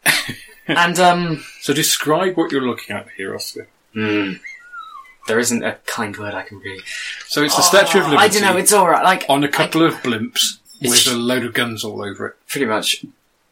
and, 0.66 0.98
um, 0.98 1.44
So 1.60 1.74
describe 1.74 2.36
what 2.36 2.50
you're 2.52 2.66
looking 2.66 2.96
at 2.96 3.06
here, 3.16 3.34
Oscar. 3.34 3.68
there 3.94 5.38
isn't 5.38 5.62
a 5.64 5.76
kind 5.86 6.16
word 6.16 6.34
I 6.34 6.42
can 6.42 6.58
really. 6.58 6.82
So 7.28 7.42
it's 7.42 7.56
the 7.56 7.62
Statue 7.62 7.98
of 8.00 8.04
Oh, 8.06 8.10
Liberty 8.10 8.24
I 8.24 8.28
don't 8.28 8.42
know, 8.42 8.56
it's 8.56 8.72
alright. 8.72 9.04
Like, 9.04 9.24
on 9.28 9.44
a 9.44 9.48
couple 9.48 9.84
of 9.84 9.94
blimps 10.02 10.58
It's- 10.80 11.06
with 11.06 11.14
a 11.14 11.18
load 11.18 11.44
of 11.44 11.52
guns 11.54 11.84
all 11.84 12.02
over 12.02 12.26
it. 12.28 12.36
pretty 12.48 12.66
much. 12.66 13.04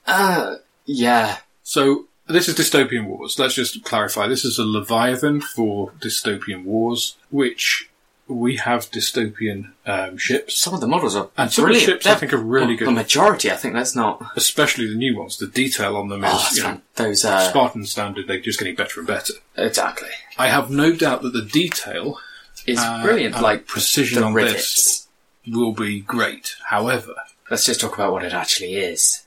Uh, 0.07 0.57
yeah. 0.87 1.39
So 1.63 2.07
this 2.27 2.49
is 2.49 2.55
Dystopian 2.57 3.05
Wars. 3.07 3.39
Let's 3.39 3.55
just 3.55 3.85
clarify. 3.85 4.27
This 4.27 4.45
is 4.45 4.59
a 4.59 4.65
Leviathan 4.65 5.41
for 5.43 5.93
Dystopian 6.01 6.65
Wars, 6.65 7.17
which 7.31 7.88
we 8.29 8.57
have 8.57 8.91
dystopian 8.91 9.73
um, 9.87 10.17
ships, 10.19 10.61
Some 10.61 10.75
of 10.75 10.81
the 10.81 10.87
models 10.87 11.17
are 11.17 11.31
and 11.37 11.51
some 11.51 11.65
of 11.65 11.69
the 11.69 11.73
brilliant. 11.75 11.85
ships 12.03 12.07
I 12.07 12.11
They're- 12.11 12.19
think 12.21 12.33
are 12.35 12.37
really 12.37 12.67
well, 12.69 12.77
good, 12.77 12.89
The 12.89 12.93
majority, 12.93 13.51
I 13.51 13.57
think, 13.57 13.75
that's 13.75 13.97
not. 13.97 14.23
especially 14.37 14.87
the 14.89 14.95
new 14.97 15.17
ones. 15.19 15.39
The 15.39 15.47
detail 15.47 15.97
on 15.97 16.09
them 16.09 16.25
is, 16.25 16.31
Oh, 16.35 16.49
you 16.55 16.63
know, 16.63 16.81
those, 16.97 17.25
uh, 17.25 17.49
Spartan 17.49 17.87
standard. 17.87 18.27
They're 18.27 18.39
just 18.41 18.59
getting 18.59 18.75
better 18.75 19.01
and 19.01 19.07
better. 19.07 19.35
exactly. 19.57 20.11
I 20.37 20.49
have 20.49 20.71
no 20.71 20.95
doubt 20.95 21.23
that 21.23 21.33
the 21.33 21.43
detail 21.43 22.19
It's 22.67 22.81
uh, 22.81 23.03
brilliant. 23.03 23.35
and 23.35 23.43
like, 23.43 23.67
precision 23.67 24.21
the 24.21 24.27
on 24.27 24.35
rivets. 24.35 25.07
this 25.45 25.55
will 25.57 25.73
be 25.73 26.01
great. 26.01 26.55
However, 26.67 27.15
Let's 27.51 27.65
just 27.65 27.81
talk 27.81 27.95
about 27.95 28.13
what 28.13 28.25
it 28.25 28.35
actually 28.35 28.75
is. 28.77 29.25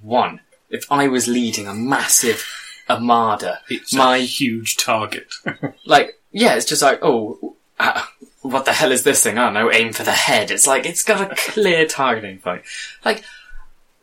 One, 0.00 0.40
if 0.70 0.90
I 0.90 1.06
was 1.06 1.28
leading 1.28 1.68
a 1.68 1.74
massive 1.74 2.44
armada, 2.90 3.60
it's 3.68 3.94
my 3.94 4.16
a 4.16 4.20
huge 4.26 4.76
target. 4.76 5.32
like, 5.84 6.18
yeah, 6.32 6.54
it's 6.56 6.66
just 6.66 6.82
like, 6.82 6.98
oh, 7.02 7.54
uh, 7.78 8.02
what 8.42 8.64
the 8.64 8.72
hell 8.72 8.92
is 8.92 9.02
this 9.04 9.22
thing? 9.22 9.38
I 9.38 9.44
don't 9.46 9.54
know, 9.54 9.70
aim 9.72 9.92
for 9.92 10.02
the 10.02 10.12
head. 10.12 10.50
It's 10.50 10.66
like, 10.66 10.86
it's 10.86 11.02
got 11.02 11.30
a 11.32 11.34
clear 11.52 11.86
targeting 11.86 12.38
point. 12.38 12.62
Like, 13.04 13.22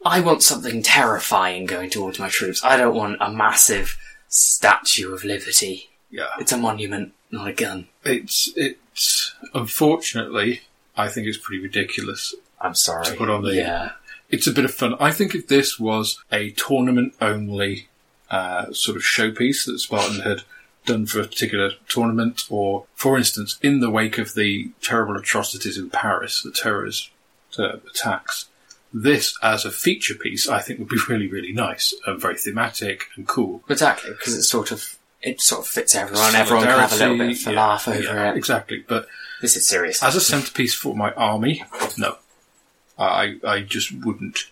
I 0.05 0.19
want 0.21 0.43
something 0.43 0.83
terrifying 0.83 1.65
going 1.65 1.89
towards 1.89 2.19
my 2.19 2.29
troops. 2.29 2.63
I 2.63 2.77
don't 2.77 2.95
want 2.95 3.17
a 3.19 3.31
massive 3.31 3.97
statue 4.29 5.13
of 5.13 5.23
liberty. 5.23 5.89
yeah, 6.11 6.27
It's 6.39 6.51
a 6.51 6.57
monument, 6.57 7.13
not 7.31 7.47
a 7.47 7.53
gun. 7.53 7.87
it's 8.03 8.51
it's 8.55 9.33
unfortunately. 9.53 10.61
I 10.95 11.09
think 11.09 11.27
it's 11.27 11.37
pretty 11.37 11.61
ridiculous 11.61 12.33
I'm 12.59 12.73
sorry. 12.73 13.05
To 13.05 13.13
put 13.15 13.29
on 13.29 13.43
the- 13.43 13.53
yeah. 13.55 13.91
it's 14.29 14.47
a 14.47 14.51
bit 14.51 14.65
of 14.65 14.73
fun. 14.73 14.95
I 14.99 15.11
think 15.11 15.35
if 15.35 15.47
this 15.47 15.79
was 15.79 16.23
a 16.31 16.51
tournament 16.51 17.13
only 17.21 17.87
uh, 18.31 18.71
sort 18.73 18.97
of 18.97 19.03
showpiece 19.03 19.65
that 19.67 19.77
Spartan 19.79 20.21
had 20.21 20.41
done 20.87 21.05
for 21.05 21.19
a 21.19 21.27
particular 21.27 21.71
tournament, 21.87 22.45
or 22.49 22.85
for 22.95 23.17
instance, 23.17 23.59
in 23.61 23.79
the 23.79 23.91
wake 23.91 24.17
of 24.17 24.33
the 24.33 24.71
terrible 24.81 25.15
atrocities 25.15 25.77
in 25.77 25.89
Paris, 25.91 26.41
the 26.41 26.51
terrorist 26.51 27.11
uh, 27.59 27.77
attacks, 27.89 28.47
this 28.93 29.37
as 29.43 29.65
a 29.65 29.71
feature 29.71 30.15
piece, 30.15 30.47
I 30.47 30.61
think 30.61 30.79
would 30.79 30.89
be 30.89 30.97
really, 31.09 31.27
really 31.27 31.53
nice 31.53 31.93
and 32.05 32.19
very 32.19 32.37
thematic 32.37 33.05
and 33.15 33.27
cool. 33.27 33.63
Exactly, 33.69 34.11
because 34.11 34.35
it's 34.35 34.49
sort 34.49 34.71
of, 34.71 34.97
it 35.21 35.41
sort 35.41 35.61
of 35.61 35.67
fits 35.67 35.93
everyone. 35.93 36.35
Everyone 36.35 36.65
can 36.65 36.79
have 36.79 36.93
a 36.93 36.95
little 36.95 37.17
bit 37.17 37.27
of 37.27 37.31
a 37.31 37.35
Solidarity, 37.35 37.55
laugh 37.55 37.87
over 37.87 38.19
yeah, 38.19 38.31
it. 38.31 38.37
Exactly, 38.37 38.85
but 38.87 39.07
This 39.41 39.55
is 39.55 39.67
serious. 39.67 40.01
as 40.01 40.15
a 40.15 40.21
centerpiece 40.21 40.73
for 40.73 40.95
my 40.95 41.11
army, 41.13 41.63
no. 41.97 42.17
I 42.97 43.35
I 43.43 43.61
just 43.61 43.91
wouldn't. 43.91 44.45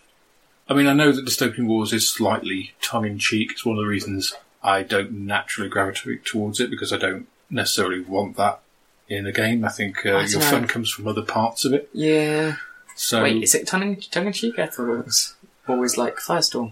I 0.70 0.74
mean, 0.74 0.88
I 0.88 0.94
know 0.94 1.12
that 1.12 1.26
Dystopian 1.26 1.66
Wars 1.68 1.94
is 1.94 2.08
slightly 2.08 2.74
tongue 2.82 3.06
in 3.06 3.18
cheek. 3.18 3.52
It's 3.52 3.66
one 3.66 3.78
of 3.78 3.84
the 3.84 3.88
reasons 3.88 4.36
I 4.66 4.84
don't 4.84 5.12
naturally 5.12 5.70
gravitate 5.70 6.26
towards 6.26 6.60
it 6.60 6.70
because 6.70 6.92
I 6.92 6.98
don't 6.98 7.28
necessarily 7.50 8.02
want 8.02 8.36
that 8.38 8.60
in 9.08 9.28
a 9.28 9.32
game. 9.32 9.64
I 9.64 9.70
think 9.70 10.06
uh, 10.06 10.10
I 10.10 10.22
your 10.26 10.40
dunno. 10.42 10.46
fun 10.52 10.68
comes 10.68 10.90
from 10.92 11.08
other 11.08 11.22
parts 11.22 11.64
of 11.66 11.74
it. 11.74 11.90
yeah. 11.94 12.56
So, 12.98 13.22
Wait, 13.24 13.44
is 13.44 13.54
it 13.54 13.68
tongue 13.68 13.98
tongue 14.10 14.28
in 14.28 14.34
cheek? 14.34 14.58
I 14.58 14.68
thought 14.68 14.90
it 15.00 15.06
was 15.06 15.36
always 15.68 15.98
like 15.98 16.16
Firestorm. 16.16 16.72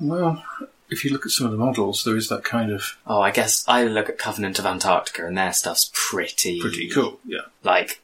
well, 0.00 0.42
if 0.88 1.04
you 1.04 1.10
look 1.12 1.26
at 1.26 1.32
some 1.32 1.44
of 1.46 1.52
the 1.52 1.58
models, 1.58 2.04
there 2.04 2.16
is 2.16 2.28
that 2.30 2.42
kind 2.42 2.72
of 2.72 2.96
Oh, 3.06 3.20
I 3.20 3.30
guess 3.30 3.62
I 3.68 3.84
look 3.84 4.08
at 4.08 4.16
Covenant 4.18 4.58
of 4.58 4.64
Antarctica 4.66 5.26
and 5.26 5.36
their 5.36 5.52
stuff's 5.52 5.90
pretty, 5.94 6.58
pretty 6.60 6.88
cool, 6.88 7.20
yeah. 7.26 7.42
like, 7.62 8.00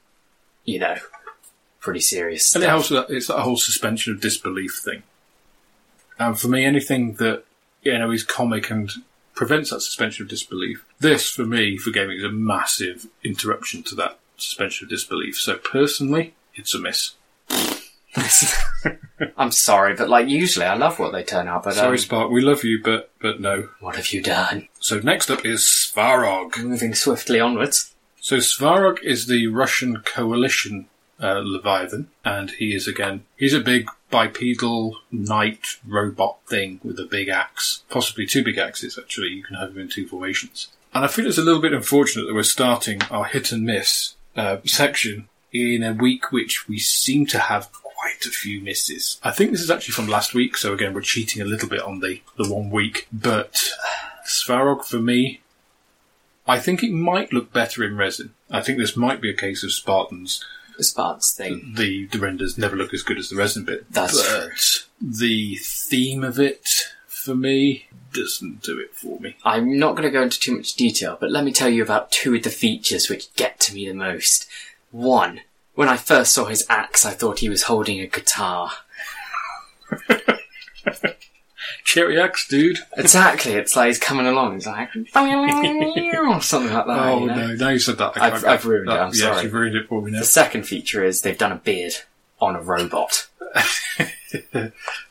you 0.67 0.79
know, 0.79 0.97
pretty 1.81 2.01
serious 2.01 2.55
And 2.55 2.63
it 2.63 2.67
stuff. 2.67 2.89
helps 2.89 3.09
that, 3.09 3.17
it's 3.17 3.27
that 3.29 3.41
whole 3.41 3.57
suspension 3.57 4.13
of 4.13 4.21
disbelief 4.21 4.81
thing. 4.85 5.03
And 6.19 6.39
for 6.39 6.49
me, 6.49 6.65
anything 6.67 7.15
that, 7.15 7.45
you 7.83 7.97
know, 7.99 8.11
is 8.11 8.25
comic 8.25 8.71
and 8.71 8.91
prevents 9.38 9.71
that 9.71 9.80
suspension 9.80 10.25
of 10.25 10.28
disbelief, 10.28 10.85
this, 10.99 11.30
for 11.30 11.47
me, 11.47 11.78
for 11.78 11.92
gaming, 11.92 12.18
is 12.18 12.25
a 12.25 12.28
massive 12.28 13.07
interruption 13.23 13.85
to 13.85 13.95
that 13.95 14.18
suspension 14.37 14.85
of 14.85 14.90
disbelief. 14.90 15.38
So 15.38 15.57
personally, 15.57 16.35
it's 16.57 16.75
a 16.75 16.80
miss. 16.80 17.12
I'm 19.37 19.52
sorry, 19.52 19.95
but 19.95 20.09
like 20.09 20.26
usually 20.26 20.66
I 20.66 20.75
love 20.75 20.99
what 20.99 21.12
they 21.12 21.23
turn 21.23 21.47
out. 21.47 21.62
But 21.62 21.75
Sorry, 21.75 21.90
um, 21.90 21.99
Spark, 21.99 22.33
we 22.33 22.40
love 22.40 22.64
you, 22.64 22.83
but, 22.83 23.12
but 23.21 23.40
no. 23.40 23.68
what 23.78 23.95
have 23.95 24.12
you 24.12 24.21
done? 24.21 24.66
So 24.80 24.99
next 24.99 25.30
up 25.30 25.47
is 25.47 25.61
Svarog. 25.61 26.59
Moving 26.59 26.97
swiftly 26.97 27.38
onwards. 27.38 27.95
So 28.21 28.38
Svarog 28.38 29.00
is 29.04 29.28
the 29.28 29.47
Russian 29.47 29.99
coalition 29.99 30.88
uh, 31.23 31.42
Leviathan, 31.45 32.09
and 32.25 32.50
he 32.50 32.75
is 32.75 32.88
again, 32.88 33.25
he's 33.37 33.54
a 33.54 33.61
big 33.61 33.88
bipedal 34.11 34.99
knight 35.11 35.77
robot 35.87 36.38
thing 36.49 36.81
with 36.83 36.99
a 36.99 37.05
big 37.05 37.29
axe, 37.29 37.83
possibly 37.88 38.27
two 38.27 38.43
big 38.43 38.59
axes 38.59 38.99
actually, 38.99 39.29
you 39.29 39.43
can 39.43 39.57
have 39.57 39.75
them 39.75 39.83
in 39.83 39.88
two 39.88 40.07
formations. 40.07 40.69
And 40.95 41.05
I 41.05 41.09
feel 41.09 41.27
it's 41.27 41.38
a 41.38 41.43
little 41.43 41.61
bit 41.61 41.73
unfortunate 41.73 42.27
that 42.27 42.35
we're 42.35 42.43
starting 42.43 43.03
our 43.11 43.25
hit 43.25 43.53
and 43.53 43.65
miss 43.65 44.15
uh, 44.37 44.59
section 44.65 45.29
in 45.53 45.83
a 45.83 45.93
week 45.93 46.33
which 46.33 46.69
we 46.69 46.79
seem 46.79 47.27
to 47.27 47.38
have 47.38 47.73
quite 47.73 48.25
a 48.25 48.31
few 48.31 48.61
misses. 48.61 49.21
I 49.23 49.31
think 49.31 49.50
this 49.50 49.61
is 49.61 49.71
actually 49.71 49.93
from 49.93 50.09
last 50.09 50.35
week, 50.35 50.57
so 50.57 50.73
again 50.73 50.95
we're 50.95 51.03
cheating 51.03 51.43
a 51.43 51.47
little 51.47 51.69
bit 51.69 51.83
on 51.83 52.00
the, 52.00 52.23
the 52.37 52.53
one 52.53 52.71
week, 52.71 53.07
but 53.12 53.57
Svarog 54.27 54.85
for 54.85 54.99
me 54.99 55.41
I 56.49 56.59
think 56.59 56.83
it 56.83 56.93
might 56.93 57.33
look 57.33 57.53
better 57.53 57.85
in 57.85 57.99
resin. 57.99 58.33
I 58.50 58.62
think 58.62 58.79
this 58.79 58.97
might 58.97 59.21
be 59.21 59.29
a 59.29 59.37
case 59.37 59.62
of 59.62 59.73
Spartans. 59.73 60.43
The 60.79 60.85
Sparks 60.85 61.35
thing. 61.35 61.75
The 61.77 62.07
the 62.07 62.21
renders 62.21 62.57
never 62.57 62.77
look 62.77 62.95
as 62.95 63.03
good 63.03 63.19
as 63.19 63.29
the 63.29 63.37
resin 63.37 63.65
bit. 63.65 63.93
That's 63.93 64.15
but 64.23 64.87
the 65.01 65.57
theme 65.57 66.25
of 66.25 66.39
it 66.39 66.69
for 67.07 67.35
me 67.35 67.89
doesn't 68.13 68.63
do 68.63 68.79
it 68.79 68.95
for 68.95 69.19
me. 69.19 69.37
I'm 69.45 69.79
not 69.79 69.97
going 69.97 70.05
to 70.05 70.11
go 70.11 70.23
into 70.23 70.39
too 70.39 70.57
much 70.57 70.75
detail, 70.75 71.19
but 71.21 71.33
let 71.33 71.45
me 71.45 71.53
tell 71.53 71.69
you 71.69 71.83
about 71.83 72.13
two 72.13 72.35
of 72.35 72.45
the 72.45 72.51
features 72.51 73.11
which 73.11 73.35
get 73.35 73.59
to 73.61 73.75
me 73.75 73.89
the 73.89 73.95
most. 73.95 74.47
One, 74.93 75.41
when 75.75 75.89
I 75.89 75.97
first 75.97 76.33
saw 76.33 76.47
his 76.47 76.65
axe, 76.69 77.05
I 77.05 77.11
thought 77.11 77.41
he 77.41 77.49
was 77.49 77.65
holding 77.65 78.01
a 78.01 78.07
guitar. 78.07 78.71
Cherry 81.90 82.21
axe, 82.21 82.47
dude. 82.47 82.78
Exactly, 82.99 83.52
it's 83.52 83.75
like 83.75 83.87
he's 83.87 83.99
coming 83.99 84.26
along, 84.26 84.57
it's 84.57 84.66
like, 84.66 84.90
or 84.95 86.42
something 86.42 86.71
like 86.71 86.87
that. 86.87 86.99
oh 86.99 87.21
you 87.21 87.26
know? 87.28 87.35
no! 87.35 87.54
Now 87.54 87.68
you 87.71 87.78
said 87.78 87.97
that. 87.97 88.12
I 88.21 88.26
I've- 88.26 88.47
I've 88.47 88.66
ruined 88.66 88.90
it, 88.90 88.92
I'm 88.92 89.09
yes, 89.09 89.21
sorry. 89.21 89.42
you've 89.45 89.54
ruined 89.54 89.75
it 89.76 89.88
for 89.88 90.02
me 90.02 90.11
now. 90.11 90.18
The 90.18 90.26
second 90.26 90.64
feature 90.64 91.02
is 91.02 91.23
they've 91.23 91.38
done 91.38 91.52
a 91.52 91.57
beard 91.57 91.95
on 92.40 92.57
a 92.57 92.61
robot. 92.62 93.28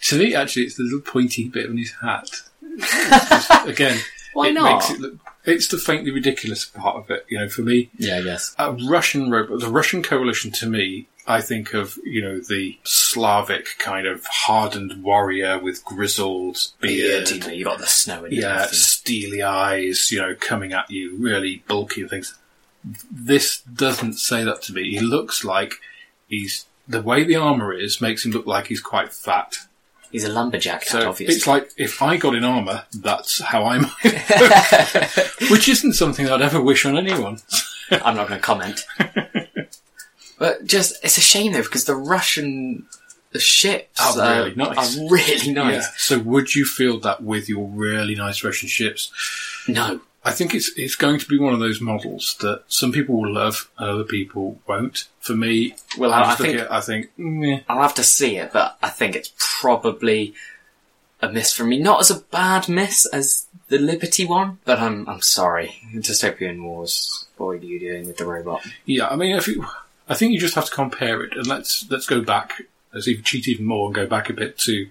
To 0.02 0.18
me, 0.20 0.36
actually, 0.36 0.64
it's 0.66 0.76
the 0.78 0.84
little 0.84 1.02
pointy 1.02 1.50
bit 1.50 1.68
on 1.70 1.78
his 1.78 1.92
hat. 2.02 2.30
Just- 2.80 3.68
again, 3.68 3.98
Why 4.34 4.50
it 4.50 4.54
not? 4.54 4.74
makes 4.74 4.92
it 4.92 5.00
look. 5.00 5.16
It's 5.46 5.68
the 5.70 5.78
faintly 5.80 6.12
ridiculous 6.12 6.66
part 6.66 6.98
of 6.98 7.10
it. 7.10 7.26
You 7.28 7.40
know, 7.40 7.50
for 7.50 7.62
me, 7.64 7.90
Yeah, 7.98 8.22
guess. 8.22 8.54
a 8.60 8.74
Russian 8.74 9.32
robot, 9.32 9.60
the 9.62 9.70
Russian 9.70 10.04
coalition 10.04 10.52
to 10.52 10.68
me 10.68 11.08
I 11.28 11.42
think 11.42 11.74
of, 11.74 11.98
you 12.06 12.22
know, 12.22 12.40
the 12.40 12.78
Slavic 12.84 13.68
kind 13.80 14.08
of 14.08 14.26
hardened 14.26 15.04
warrior 15.04 15.60
with 15.60 15.84
grizzled 15.84 16.58
oh, 16.58 16.76
beard. 16.80 17.26
beard. 17.30 17.46
You 17.54 17.66
know, 17.66 17.72
got 17.72 17.80
the 17.80 17.86
snow 17.88 18.24
and 18.26 18.34
Yeah, 18.34 18.56
everything. 18.56 18.74
steely 18.74 19.44
eyes, 19.44 20.10
you 20.12 20.20
know, 20.22 20.36
coming 20.40 20.72
at 20.74 20.90
you, 20.90 21.18
really 21.18 21.64
bulky 21.68 22.02
and 22.02 22.10
things. 22.10 22.34
This 23.12 23.60
doesn't 23.62 24.14
say 24.14 24.44
that 24.46 24.62
to 24.64 24.74
me. 24.74 24.90
He 24.92 25.00
looks 25.02 25.44
like 25.44 25.74
he's, 26.30 26.66
the 26.88 27.02
way 27.02 27.26
the 27.26 27.36
armour 27.36 27.74
is 27.74 28.00
makes 28.00 28.26
him 28.26 28.32
look 28.32 28.46
like 28.46 28.68
he's 28.68 28.80
quite 28.80 29.12
fat. 29.12 29.58
He's 30.10 30.24
a 30.24 30.30
lumberjack, 30.32 30.84
So 30.86 31.10
obviously. 31.10 31.36
it's 31.36 31.46
like 31.48 31.70
if 31.76 32.02
I 32.02 32.16
got 32.16 32.34
in 32.34 32.46
armour, 32.46 32.86
that's 32.94 33.42
how 33.42 33.66
I 33.66 33.80
might. 33.80 33.92
Which 35.52 35.68
isn't 35.68 35.94
something 35.94 36.30
I'd 36.30 36.42
ever 36.42 36.62
wish 36.62 36.86
on 36.86 36.98
anyone. 36.98 37.40
I'm 37.92 38.16
not 38.16 38.30
going 38.30 38.40
to 38.40 38.46
comment. 38.46 38.80
but 40.40 40.66
just, 40.66 41.04
it's 41.04 41.18
a 41.18 41.22
shame 41.22 41.54
though, 41.54 41.64
because 41.64 41.86
the 41.86 41.96
Russian 41.96 42.86
the 43.34 43.40
ships 43.40 44.00
Oh, 44.02 44.22
are, 44.22 44.44
really 44.44 44.56
nice. 44.56 44.98
are 44.98 45.08
really 45.10 45.52
nice. 45.54 45.74
Yeah. 45.84 45.88
So 45.98 46.20
would 46.20 46.56
you 46.56 46.66
feel 46.66 46.98
that 47.02 47.22
with 47.22 47.50
your 47.50 47.68
really 47.68 48.16
nice 48.16 48.44
Russian 48.44 48.70
ships? 48.70 49.12
No. 49.68 50.00
I 50.24 50.32
think 50.32 50.54
it's 50.56 50.72
it's 50.78 50.96
going 50.96 51.20
to 51.20 51.26
be 51.28 51.38
one 51.38 51.54
of 51.54 51.60
those 51.60 51.80
models 51.80 52.36
that 52.42 52.64
some 52.68 52.92
people 52.92 53.22
will 53.22 53.32
love 53.34 53.70
and 53.78 53.90
other 53.90 54.04
people 54.04 54.60
won't. 54.68 55.06
For 55.20 55.34
me, 55.36 55.76
Well, 55.98 56.12
I, 56.14 56.20
I, 56.20 56.22
I 56.22 56.26
just 56.26 56.40
look 56.40 56.48
think 56.50 56.60
at 56.60 56.66
it, 56.66 56.72
I 56.72 56.82
think, 56.82 57.10
meh. 57.18 57.60
I'll 57.70 57.82
have 57.82 57.94
to 57.96 58.04
see 58.04 58.38
it, 58.38 58.52
but 58.54 58.78
I 58.82 58.90
think 58.90 59.16
it's 59.16 59.32
probably 59.38 60.34
a 61.22 61.30
miss 61.32 61.54
for 61.54 61.64
me. 61.64 61.80
Not 61.80 62.00
as 62.02 62.12
a 62.12 62.20
bad 62.22 62.68
miss 62.70 63.06
as 63.08 63.46
the 63.70 63.78
Liberty 63.78 64.26
one, 64.26 64.60
but 64.66 64.80
I'm 64.80 65.08
I'm 65.08 65.22
sorry. 65.22 65.76
Dystopian 65.94 66.62
Wars. 66.64 67.26
What 67.38 67.50
are 67.50 67.56
you 67.58 67.80
doing 67.80 68.08
with 68.08 68.18
the 68.18 68.26
robot? 68.26 68.62
yeah. 68.86 69.08
I 69.08 69.16
mean, 69.16 69.36
if 69.36 69.48
you, 69.48 69.66
I 70.10 70.16
think 70.16 70.32
you 70.34 70.40
just 70.40 70.56
have 70.56 70.66
to 70.66 70.72
compare 70.72 71.24
it, 71.24 71.36
and 71.36 71.48
let's 71.48 71.86
let's 71.90 72.06
go 72.06 72.22
back. 72.22 72.62
Let's 72.94 73.08
even 73.08 73.24
cheat 73.24 73.48
even 73.48 73.66
more 73.66 73.88
and 73.88 73.96
go 73.96 74.08
back 74.08 74.30
a 74.30 74.34
bit 74.34 74.58
to 74.60 74.88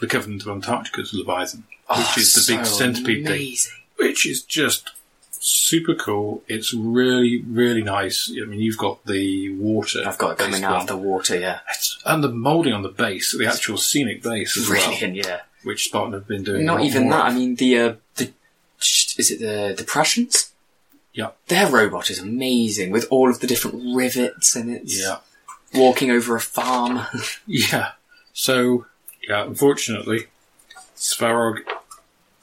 the 0.00 0.06
Covenant 0.06 0.42
of 0.42 0.48
Antarctica's 0.48 1.12
Leviathan, 1.12 1.64
which 1.88 2.18
is 2.18 2.34
the 2.34 2.52
big 2.52 2.60
Oh, 2.60 2.64
so 2.64 2.76
centipede 2.78 3.26
thing. 3.26 3.56
which 3.96 4.26
is 4.26 4.42
just 4.42 4.90
super 5.30 5.94
cool. 5.94 6.42
It's 6.48 6.72
really, 6.72 7.42
really 7.46 7.82
nice. 7.82 8.30
I 8.42 8.46
mean, 8.46 8.60
you've 8.60 8.78
got 8.78 9.04
the 9.06 9.50
water. 9.56 10.02
I've 10.06 10.18
got 10.18 10.32
it 10.32 10.38
coming 10.38 10.64
out 10.64 10.80
of 10.82 10.86
the 10.86 10.96
water. 10.96 11.38
Yeah, 11.38 11.60
It's- 11.70 11.98
and 12.06 12.24
the 12.24 12.30
moulding 12.30 12.72
on 12.72 12.82
the 12.82 12.88
base, 12.88 13.36
the 13.36 13.46
actual 13.46 13.76
scenic 13.76 14.22
base 14.22 14.56
as 14.56 14.68
well. 14.68 14.92
Yeah. 14.94 15.40
which 15.62 15.84
Spartan 15.84 16.12
have 16.14 16.26
been 16.26 16.42
doing. 16.42 16.64
Not 16.64 16.80
even 16.82 17.08
that. 17.10 17.26
of. 17.26 17.32
I 17.32 17.36
mean, 17.36 17.54
the 17.56 17.78
uh, 17.78 17.94
the 18.16 18.32
is 18.80 19.30
it 19.30 19.40
the 19.40 19.74
the 19.76 19.84
Prussians? 19.84 20.50
Yeah. 21.14 21.30
Their 21.46 21.70
robot 21.70 22.10
is 22.10 22.18
amazing 22.18 22.90
with 22.90 23.06
all 23.10 23.30
of 23.30 23.40
the 23.40 23.46
different 23.46 23.96
rivets 23.96 24.54
and 24.56 24.70
it's 24.70 25.00
Yeah, 25.00 25.18
walking 25.72 26.10
over 26.10 26.36
a 26.36 26.40
farm. 26.40 27.06
yeah. 27.46 27.92
So, 28.32 28.86
yeah, 29.28 29.44
unfortunately, 29.44 30.26
Svarog, 30.96 31.60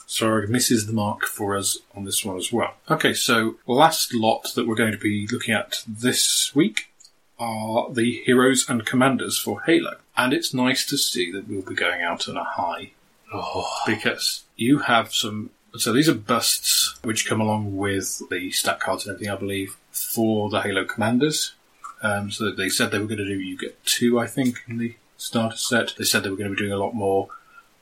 Svarog 0.08 0.48
misses 0.50 0.88
the 0.88 0.94
mark 0.94 1.25
for 1.25 1.56
us 1.56 1.78
on 1.96 2.06
this 2.06 2.24
one 2.24 2.38
as 2.38 2.51
well. 2.51 2.75
Okay, 2.90 3.13
so 3.13 3.58
last 3.68 4.13
lot 4.13 4.48
that 4.56 4.68
we're 4.68 4.75
going 4.75 4.92
to 4.94 4.98
be 4.98 5.28
looking 5.28 5.54
at 5.54 5.84
this 5.88 6.56
week 6.56 6.92
are 7.40 7.91
the 7.91 8.22
heroes 8.26 8.65
and 8.69 8.86
commanders 8.86 9.38
for 9.38 9.62
Halo, 9.63 9.95
and 10.15 10.32
it's 10.32 10.54
nice 10.54 10.86
to 10.86 10.98
see 10.98 11.32
that 11.32 11.48
we'll 11.48 11.62
be 11.62 11.76
going 11.76 12.02
out 12.02 12.30
on 12.30 12.38
a 12.38 12.43
high 12.43 12.91
oh, 13.34 13.67
because 13.86 14.43
you 14.56 14.80
have 14.80 15.13
some. 15.13 15.50
So 15.77 15.93
these 15.93 16.10
are 16.10 16.13
busts 16.13 16.97
which 17.03 17.25
come 17.27 17.39
along 17.39 17.77
with 17.77 18.21
the 18.29 18.51
stat 18.51 18.79
cards 18.79 19.05
and 19.05 19.15
everything, 19.15 19.34
I 19.34 19.38
believe, 19.38 19.77
for 19.91 20.49
the 20.49 20.62
Halo 20.62 20.86
commanders. 20.86 21.53
Um, 22.01 22.31
so 22.31 22.51
they 22.51 22.69
said 22.69 22.91
they 22.91 22.99
were 22.99 23.05
going 23.05 23.19
to 23.19 23.25
do. 23.25 23.39
You 23.39 23.57
get 23.57 23.84
two, 23.86 24.19
I 24.19 24.27
think, 24.27 24.63
in 24.67 24.77
the 24.77 24.95
starter 25.17 25.57
set. 25.57 25.93
They 25.97 26.03
said 26.03 26.23
they 26.23 26.29
were 26.29 26.36
going 26.36 26.49
to 26.49 26.55
be 26.55 26.62
doing 26.62 26.73
a 26.73 26.77
lot 26.84 26.93
more, 26.93 27.29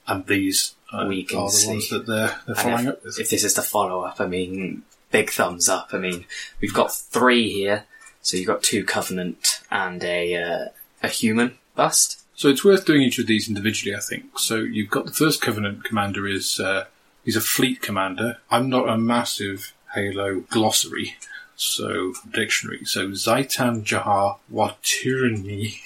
and 0.07 0.25
these 0.27 0.75
uh, 0.91 1.05
We 1.07 1.23
can 1.23 1.39
are 1.39 1.45
the 1.45 1.51
see. 1.51 1.67
ones 1.67 1.89
that 1.89 2.05
they're 2.05 2.35
they're 2.45 2.55
following 2.55 2.85
if, 2.85 2.93
up 2.93 3.03
with. 3.05 3.19
if 3.19 3.29
this 3.29 3.43
is 3.43 3.53
the 3.53 3.61
follow 3.61 4.01
up, 4.01 4.19
I 4.19 4.27
mean, 4.27 4.83
big 5.11 5.31
thumbs 5.31 5.69
up. 5.69 5.89
I 5.93 5.97
mean, 5.97 6.25
we've 6.61 6.73
got 6.73 6.93
three 6.93 7.51
here, 7.51 7.85
so 8.21 8.37
you've 8.37 8.47
got 8.47 8.61
two 8.61 8.83
Covenant 8.83 9.61
and 9.71 10.03
a 10.03 10.35
uh, 10.35 10.65
a 11.01 11.07
human 11.07 11.57
bust. 11.75 12.21
So 12.35 12.49
it's 12.49 12.63
worth 12.63 12.85
doing 12.85 13.01
each 13.01 13.19
of 13.19 13.27
these 13.27 13.47
individually, 13.49 13.95
I 13.95 13.99
think. 13.99 14.37
So 14.37 14.57
you've 14.57 14.89
got 14.89 15.05
the 15.05 15.11
first 15.11 15.41
Covenant 15.41 15.83
commander 15.85 16.27
is 16.27 16.59
uh, 16.59 16.85
he's 17.23 17.35
a 17.35 17.41
fleet 17.41 17.81
commander. 17.81 18.37
I'm 18.49 18.69
not 18.69 18.89
a 18.89 18.97
massive 18.97 19.73
Halo 19.93 20.41
glossary, 20.49 21.15
so 21.55 22.13
dictionary. 22.31 22.85
So 22.85 23.09
Zaitan 23.09 23.83
Jahar 23.83 24.37
Watirni 24.51 25.79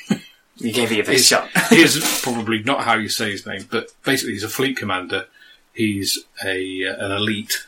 You 0.57 0.71
gave 0.71 0.91
it 0.91 1.07
a 1.07 1.11
is, 1.11 1.27
shot. 1.27 1.49
is 1.71 2.21
probably 2.23 2.61
not 2.63 2.83
how 2.83 2.95
you 2.95 3.09
say 3.09 3.31
his 3.31 3.45
name, 3.45 3.67
but 3.69 3.93
basically 4.03 4.33
he's 4.33 4.43
a 4.43 4.49
fleet 4.49 4.77
commander. 4.77 5.25
He's 5.73 6.19
a 6.45 6.85
uh, 6.85 7.05
an 7.05 7.11
elite, 7.11 7.65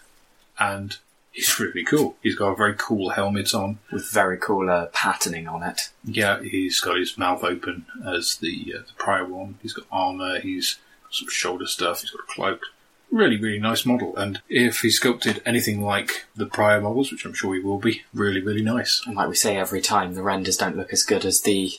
and 0.60 0.95
he's 1.32 1.60
really 1.60 1.84
cool. 1.84 2.15
He's 2.21 2.36
got 2.36 2.51
a 2.51 2.56
very 2.56 2.75
cool 2.75 3.10
helmet 3.10 3.54
on. 3.56 3.80
with 3.91 4.10
very 4.12 4.38
cool 4.38 4.69
uh, 4.69 4.86
patterning 4.88 5.47
on 5.47 5.63
it. 5.63 5.89
Yeah, 6.04 6.41
he's 6.43 6.80
got 6.80 6.97
his 6.97 7.17
mouth 7.17 7.43
open 7.43 7.88
as 8.08 8.36
the 8.38 8.75
uh, 8.78 8.82
the 8.82 8.93
prior 8.97 9.25
one. 9.25 9.58
He's 9.63 9.73
got 9.73 9.86
armor. 9.91 10.39
He's 10.39 10.78
got 11.04 11.15
some 11.15 11.30
shoulder 11.30 11.65
stuff. 11.65 12.01
He's 12.01 12.12
got 12.12 12.21
a 12.21 12.34
cloak. 12.34 12.62
Really, 13.11 13.37
really 13.37 13.59
nice 13.59 13.85
model. 13.85 14.15
And 14.17 14.41
if 14.49 14.79
he 14.81 14.89
sculpted 14.89 15.41
anything 15.45 15.81
like 15.81 16.25
the 16.35 16.45
prior 16.45 16.81
models, 16.81 17.11
which 17.11 17.25
I'm 17.25 17.33
sure 17.33 17.53
he 17.53 17.61
will 17.61 17.79
be, 17.79 18.03
really, 18.13 18.41
really 18.41 18.61
nice 18.63 19.01
And 19.05 19.15
like 19.15 19.29
we 19.29 19.35
say 19.35 19.55
every 19.57 19.81
time, 19.81 20.13
the 20.15 20.23
renders 20.23 20.57
don't 20.57 20.75
look 20.75 20.91
as 20.91 21.03
good 21.03 21.23
as 21.25 21.41
the 21.41 21.71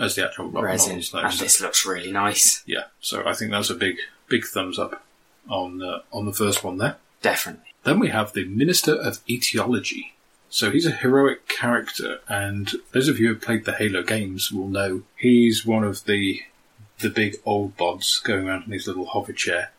as 0.00 0.16
the 0.16 0.26
actual 0.26 0.48
resin, 0.50 0.88
models. 0.96 1.10
though. 1.10 1.18
and 1.20 1.32
So- 1.34 1.44
this 1.44 1.60
looks 1.60 1.86
really 1.86 2.10
nice. 2.12 2.62
yeah, 2.66 2.84
so 3.00 3.26
I 3.26 3.32
think 3.34 3.52
that's 3.52 3.70
a 3.70 3.74
big, 3.74 3.96
big 4.28 4.44
thumbs 4.44 4.78
up 4.78 5.04
on 5.48 5.82
uh, 5.82 6.00
on 6.12 6.26
the 6.26 6.32
first 6.32 6.64
one 6.64 6.78
there. 6.78 6.96
Definitely. 7.22 7.72
Then 7.84 7.98
we 8.00 8.08
have 8.08 8.32
the 8.32 8.44
Minister 8.44 8.94
of 8.94 9.20
Etiology. 9.30 10.14
So 10.50 10.70
he's 10.70 10.86
a 10.86 10.90
heroic 10.90 11.48
character, 11.48 12.20
and 12.28 12.72
those 12.92 13.08
of 13.08 13.18
you 13.18 13.28
who 13.28 13.34
have 13.34 13.42
played 13.42 13.64
the 13.64 13.72
Halo 13.74 14.02
games 14.02 14.52
will 14.52 14.68
know 14.68 15.02
he's 15.16 15.64
one 15.64 15.84
of 15.84 16.04
the 16.04 16.42
the 17.00 17.10
big 17.10 17.36
old 17.44 17.76
bods 17.76 18.22
going 18.22 18.46
around 18.48 18.64
in 18.66 18.72
his 18.72 18.86
little 18.86 19.06
hover 19.06 19.32
chair. 19.32 19.70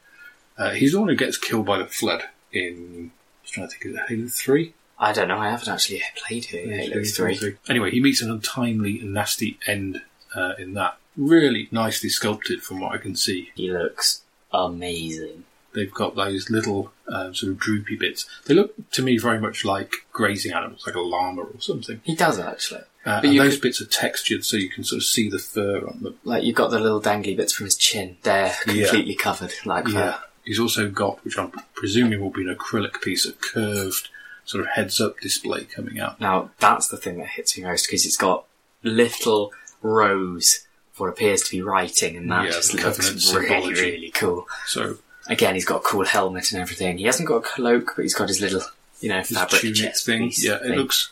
Uh, 0.58 0.72
he's 0.72 0.94
the 0.94 1.00
one 1.00 1.10
who 1.10 1.16
gets 1.16 1.38
killed 1.38 1.66
by 1.66 1.78
the 1.78 1.86
flood 1.86 2.24
in. 2.52 3.12
I 3.12 3.44
was 3.44 3.52
trying 3.52 3.68
to 3.68 3.72
think, 3.72 3.86
is 3.86 3.96
it 3.96 4.02
Halo 4.10 4.28
Three? 4.28 4.74
I 4.98 5.12
don't 5.12 5.28
know. 5.28 5.38
I 5.38 5.50
haven't 5.50 5.68
actually 5.68 6.02
played 6.16 6.46
Halo 6.46 7.04
Three. 7.04 7.58
Anyway, 7.68 7.92
he 7.92 8.00
meets 8.00 8.22
an 8.22 8.32
untimely 8.32 9.00
and 9.02 9.14
nasty 9.14 9.60
end 9.68 10.02
uh, 10.36 10.54
in 10.58 10.74
that. 10.76 10.98
Really 11.18 11.68
nicely 11.72 12.10
sculpted, 12.10 12.62
from 12.64 12.80
what 12.80 12.92
I 12.94 12.98
can 12.98 13.16
see. 13.16 13.52
He 13.56 13.72
looks 13.72 14.22
amazing. 14.54 15.44
they've 15.74 15.94
got 15.94 16.16
those 16.16 16.50
little 16.50 16.92
um, 17.10 17.36
sort 17.36 17.52
of 17.52 17.60
droopy 17.60 17.98
bits. 17.98 18.26
They 18.46 18.54
look 18.54 18.74
to 18.92 19.02
me 19.02 19.18
very 19.18 19.40
much 19.40 19.66
like 19.66 19.92
grazing 20.14 20.54
animals, 20.54 20.84
like 20.88 20.96
a 20.96 21.02
llama 21.02 21.42
or 21.42 21.60
something. 21.60 22.00
He 22.06 22.16
does 22.16 22.40
actually. 22.40 22.82
Uh, 23.06 23.22
But 23.22 23.26
and 23.26 23.40
those 23.40 23.54
could- 23.56 23.62
bits 23.64 23.82
are 23.82 23.86
textured, 23.86 24.46
so 24.46 24.56
you 24.58 24.70
can 24.70 24.84
sort 24.86 24.98
of 24.98 25.04
see 25.04 25.30
the 25.30 25.38
fur 25.40 25.86
on 25.86 26.00
them. 26.02 26.18
Like 26.24 26.44
you've 26.44 26.56
got 26.56 26.72
the 26.72 26.80
little 26.80 27.02
dangly 27.02 27.36
bits 27.36 27.52
from 27.54 27.66
his 27.66 27.76
chin. 27.76 28.18
They're 28.24 28.56
Yeah. 28.68 28.88
completely 28.88 29.16
covered 29.16 29.54
like 29.66 29.88
Yeah. 29.90 30.18
He's 30.46 30.60
also 30.60 30.90
got, 30.90 31.24
which 31.26 31.38
I'm 31.38 31.52
presuming 31.74 32.22
will 32.22 32.30
be 32.30 32.48
an 32.48 32.56
acrylic 32.56 33.02
piece, 33.02 33.26
a 33.26 33.34
curved 33.34 34.10
sort 34.46 34.62
of 34.64 34.70
heads-up 34.72 35.20
display 35.20 35.64
coming 35.64 36.00
out. 36.00 36.22
Now 36.22 36.52
that's 36.60 36.88
the 36.88 36.98
thing 36.98 37.18
that 37.18 37.28
hits 37.30 37.58
me 37.58 37.64
most 37.64 37.88
because 37.88 38.06
it's 38.06 38.18
got 38.18 38.46
little 38.84 39.52
rows 39.82 40.66
of 40.94 41.00
what 41.00 41.10
appears 41.10 41.42
to 41.44 41.52
be 41.52 41.62
writing, 41.62 42.16
and 42.16 42.32
that 42.32 42.46
Yeah, 42.46 42.52
just 42.52 42.74
looks 42.74 43.00
really, 43.10 43.20
symbology. 43.20 43.82
really 43.82 44.12
cool. 44.12 44.46
So 44.68 44.98
Again, 45.28 45.56
he's 45.56 45.66
got 45.66 45.78
a 45.78 45.84
cool 45.84 46.06
helmet 46.06 46.52
and 46.52 46.62
everything. 46.62 47.00
He 47.00 47.06
hasn't 47.06 47.28
got 47.28 47.38
a 47.38 47.42
cloak, 47.42 47.94
but 47.96 48.04
he's 48.04 48.14
got 48.14 48.28
his 48.28 48.40
little, 48.42 48.62
you 49.00 49.10
know, 49.10 49.24
fabric 49.24 49.74
chest 49.74 50.06
thing, 50.06 50.26
piece 50.30 50.44
yeah, 50.46 50.58
it 50.58 50.62
thing. 50.68 50.74
looks 50.74 51.12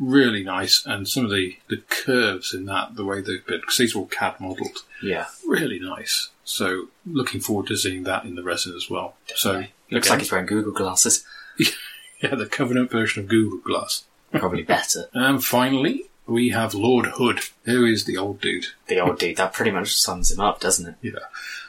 really 0.00 0.42
nice. 0.42 0.84
And 0.84 1.06
some 1.06 1.24
of 1.24 1.30
the, 1.30 1.56
the 1.68 1.76
curves 1.76 2.52
in 2.52 2.64
that, 2.66 2.96
the 2.96 3.04
way 3.04 3.20
they've 3.20 3.46
been, 3.46 3.60
because 3.60 3.76
these 3.76 3.94
are 3.94 3.98
all 3.98 4.06
CAD 4.06 4.40
modelled, 4.40 4.78
Yeah, 5.02 5.26
really 5.46 5.78
nice. 5.78 6.30
So 6.44 6.88
looking 7.06 7.40
forward 7.40 7.68
to 7.68 7.76
seeing 7.76 8.02
that 8.04 8.24
in 8.24 8.34
the 8.34 8.42
resin 8.42 8.74
as 8.74 8.90
well. 8.90 9.14
So 9.36 9.64
looks 9.90 10.06
again, 10.06 10.10
like 10.10 10.20
he's 10.20 10.32
wearing 10.32 10.46
Google 10.46 10.72
glasses. 10.72 11.24
Yeah, 12.22 12.34
the 12.34 12.46
Covenant 12.46 12.90
version 12.90 13.22
of 13.22 13.30
Google 13.30 13.58
Glass. 13.60 14.04
Probably 14.30 14.62
better. 14.62 15.06
And 15.14 15.42
finally, 15.42 16.10
we 16.26 16.50
have 16.50 16.74
Lord 16.74 17.06
Hood, 17.06 17.40
who 17.64 17.84
is 17.84 18.04
the 18.04 18.16
old 18.16 18.40
dude. 18.40 18.66
The 18.88 19.00
old 19.00 19.18
dude. 19.18 19.38
That 19.38 19.52
pretty 19.52 19.70
much 19.70 19.94
sums 19.98 20.30
him 20.30 20.40
up, 20.40 20.60
doesn't 20.60 20.86
it? 20.86 20.94
Yeah. 21.00 21.24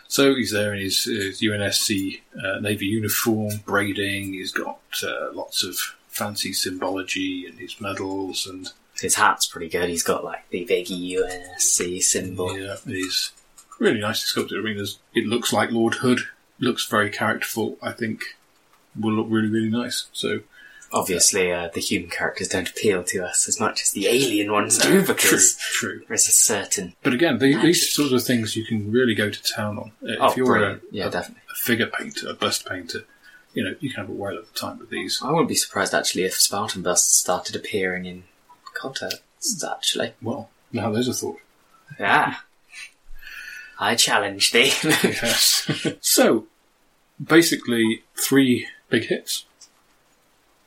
So 0.07 0.35
he's 0.35 0.51
there 0.51 0.73
in 0.73 0.81
his, 0.81 1.05
his 1.05 1.41
UNSC 1.41 2.19
uh, 2.43 2.59
Navy 2.59 2.87
uniform, 2.87 3.61
braiding. 3.65 4.33
He's 4.33 4.51
got 4.51 4.79
uh, 5.01 5.31
lots 5.31 5.63
of 5.63 5.95
fancy 6.11 6.53
symbology 6.53 7.45
and 7.47 7.57
his 7.59 7.81
medals, 7.81 8.45
and 8.45 8.69
His 8.99 9.15
hat's 9.15 9.47
pretty 9.47 9.69
good. 9.69 9.89
He's 9.89 10.03
got 10.03 10.23
like 10.23 10.47
the 10.49 10.65
big 10.65 10.87
UNSC 10.87 12.01
symbol. 12.03 12.57
yeah, 12.57 12.75
he's 12.85 13.31
really 13.79 13.99
nicely 13.99 14.25
sculpted. 14.25 14.59
I 14.59 14.61
mean, 14.61 14.77
there's, 14.77 14.99
it 15.15 15.25
looks 15.25 15.51
like 15.51 15.71
Lord 15.71 15.95
Hood. 15.95 16.19
Looks 16.59 16.85
very 16.85 17.09
characterful. 17.09 17.77
I 17.81 17.91
think 17.91 18.23
will 18.99 19.13
look 19.13 19.27
really, 19.29 19.49
really 19.49 19.69
nice. 19.69 20.05
So 20.11 20.41
obviously 20.93 21.51
uh, 21.51 21.69
the 21.73 21.79
human 21.79 22.09
characters 22.09 22.49
don't 22.49 22.69
appeal 22.69 23.03
to 23.05 23.25
us 23.25 23.47
as 23.47 23.59
much 23.59 23.81
as 23.81 23.91
the 23.91 24.07
alien 24.07 24.51
ones 24.51 24.77
do 24.77 25.01
True, 25.01 25.07
because 25.15 25.55
true. 25.55 26.03
there's 26.07 26.27
a 26.27 26.31
certain 26.31 26.93
But 27.01 27.13
again, 27.13 27.39
the, 27.39 27.55
these 27.55 27.89
sorts 27.89 28.11
of 28.11 28.23
things 28.23 28.55
you 28.55 28.65
can 28.65 28.91
really 28.91 29.15
go 29.15 29.29
to 29.29 29.43
town 29.43 29.77
on. 29.77 29.91
Uh, 30.03 30.15
oh 30.19 30.29
if 30.29 30.37
you're 30.37 30.61
a, 30.61 30.79
yeah 30.91 31.07
a, 31.07 31.09
definitely 31.11 31.41
a 31.49 31.55
figure 31.55 31.87
painter, 31.87 32.29
a 32.29 32.33
bust 32.33 32.67
painter, 32.67 33.05
you 33.53 33.63
know, 33.63 33.75
you 33.79 33.89
can 33.89 34.01
have 34.01 34.09
a 34.09 34.13
whale 34.13 34.37
of 34.37 34.47
a 34.53 34.57
time 34.57 34.79
with 34.79 34.89
these. 34.89 35.19
I 35.23 35.29
wouldn't 35.31 35.49
be 35.49 35.55
surprised 35.55 35.93
actually 35.93 36.23
if 36.23 36.33
Spartan 36.35 36.81
busts 36.81 37.17
started 37.17 37.55
appearing 37.55 38.05
in 38.05 38.23
contests 38.73 39.63
actually 39.63 40.13
Well, 40.21 40.49
now 40.71 40.91
there's 40.91 41.07
a 41.09 41.13
thought. 41.13 41.39
yeah 41.99 42.35
I 43.79 43.95
challenge 43.95 44.51
thee 44.51 44.71
Yes. 44.83 45.69
so, 46.01 46.45
basically, 47.21 48.03
three 48.15 48.67
big 48.89 49.05
hits. 49.05 49.45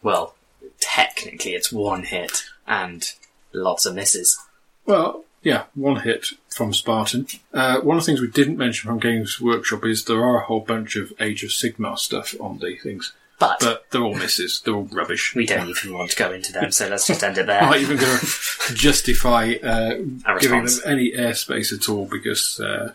well 0.03 0.35
technically 0.81 1.53
it's 1.55 1.73
one 1.73 2.05
hit 2.05 2.45
and 2.67 3.13
lots 3.53 3.87
of 3.87 3.95
misses 3.95 4.39
Well, 4.87 5.25
yeah, 5.43 5.65
one 5.75 6.01
hit 6.01 6.27
from 6.55 6.73
Spartan. 6.73 7.27
Uh, 7.53 7.81
one 7.81 7.97
of 7.97 8.03
the 8.03 8.07
things 8.07 8.21
we 8.21 8.29
didn't 8.29 8.57
mention 8.57 8.89
from 8.89 8.99
Games 8.99 9.41
Workshop 9.41 9.85
is 9.85 10.05
there 10.05 10.23
are 10.23 10.39
a 10.39 10.45
whole 10.45 10.61
bunch 10.61 10.97
of 10.97 11.13
Age 11.21 11.43
of 11.43 11.51
Sigmar 11.51 11.99
stuff 11.99 12.35
on 12.41 12.59
the 12.59 12.77
things, 12.77 13.13
but, 13.39 13.59
but 13.61 13.91
they're 13.91 14.03
all 14.03 14.15
misses. 14.15 14.61
They're 14.65 14.75
all 14.75 14.85
rubbish. 14.85 15.35
we 15.35 15.47
don't 15.47 15.69
even 15.69 15.93
want 15.93 16.11
to 16.11 16.17
go 16.17 16.33
into 16.33 16.53
them 16.53 16.71
so 16.71 16.89
let's 16.89 17.07
just 17.07 17.23
end 17.23 17.39
it 17.39 17.47
there. 17.47 17.61
I'm 17.63 17.71
not 17.71 17.81
even 17.81 17.97
going 17.97 18.19
to 18.19 18.75
justify 18.75 19.55
uh, 19.63 19.97
giving 20.41 20.65
them 20.65 20.81
any 20.87 21.13
airspace 21.13 21.73
at 21.73 21.89
all 21.89 22.07
because, 22.07 22.61
uh, 22.61 22.95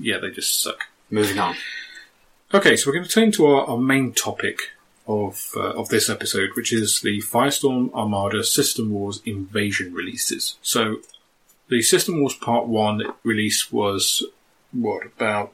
yeah, 0.00 0.18
they 0.18 0.30
just 0.30 0.62
suck. 0.62 0.84
moving 1.10 1.38
on 1.38 1.54
Okay, 2.54 2.76
so 2.76 2.88
we're 2.88 2.94
going 2.94 3.04
to 3.04 3.10
turn 3.10 3.32
to 3.32 3.46
our, 3.46 3.66
our 3.70 3.78
main 3.78 4.12
topic 4.12 4.70
of 5.08 5.50
uh, 5.56 5.72
of 5.72 5.88
this 5.88 6.08
episode, 6.08 6.50
which 6.54 6.72
is 6.72 7.00
the 7.00 7.20
Firestorm 7.20 7.92
Armada 7.92 8.44
System 8.44 8.90
Wars 8.90 9.20
Invasion 9.24 9.92
releases. 9.92 10.56
So, 10.62 10.98
the 11.68 11.82
System 11.82 12.20
Wars 12.20 12.34
Part 12.34 12.66
One 12.66 13.02
release 13.24 13.72
was 13.72 14.24
what 14.72 15.06
about 15.06 15.52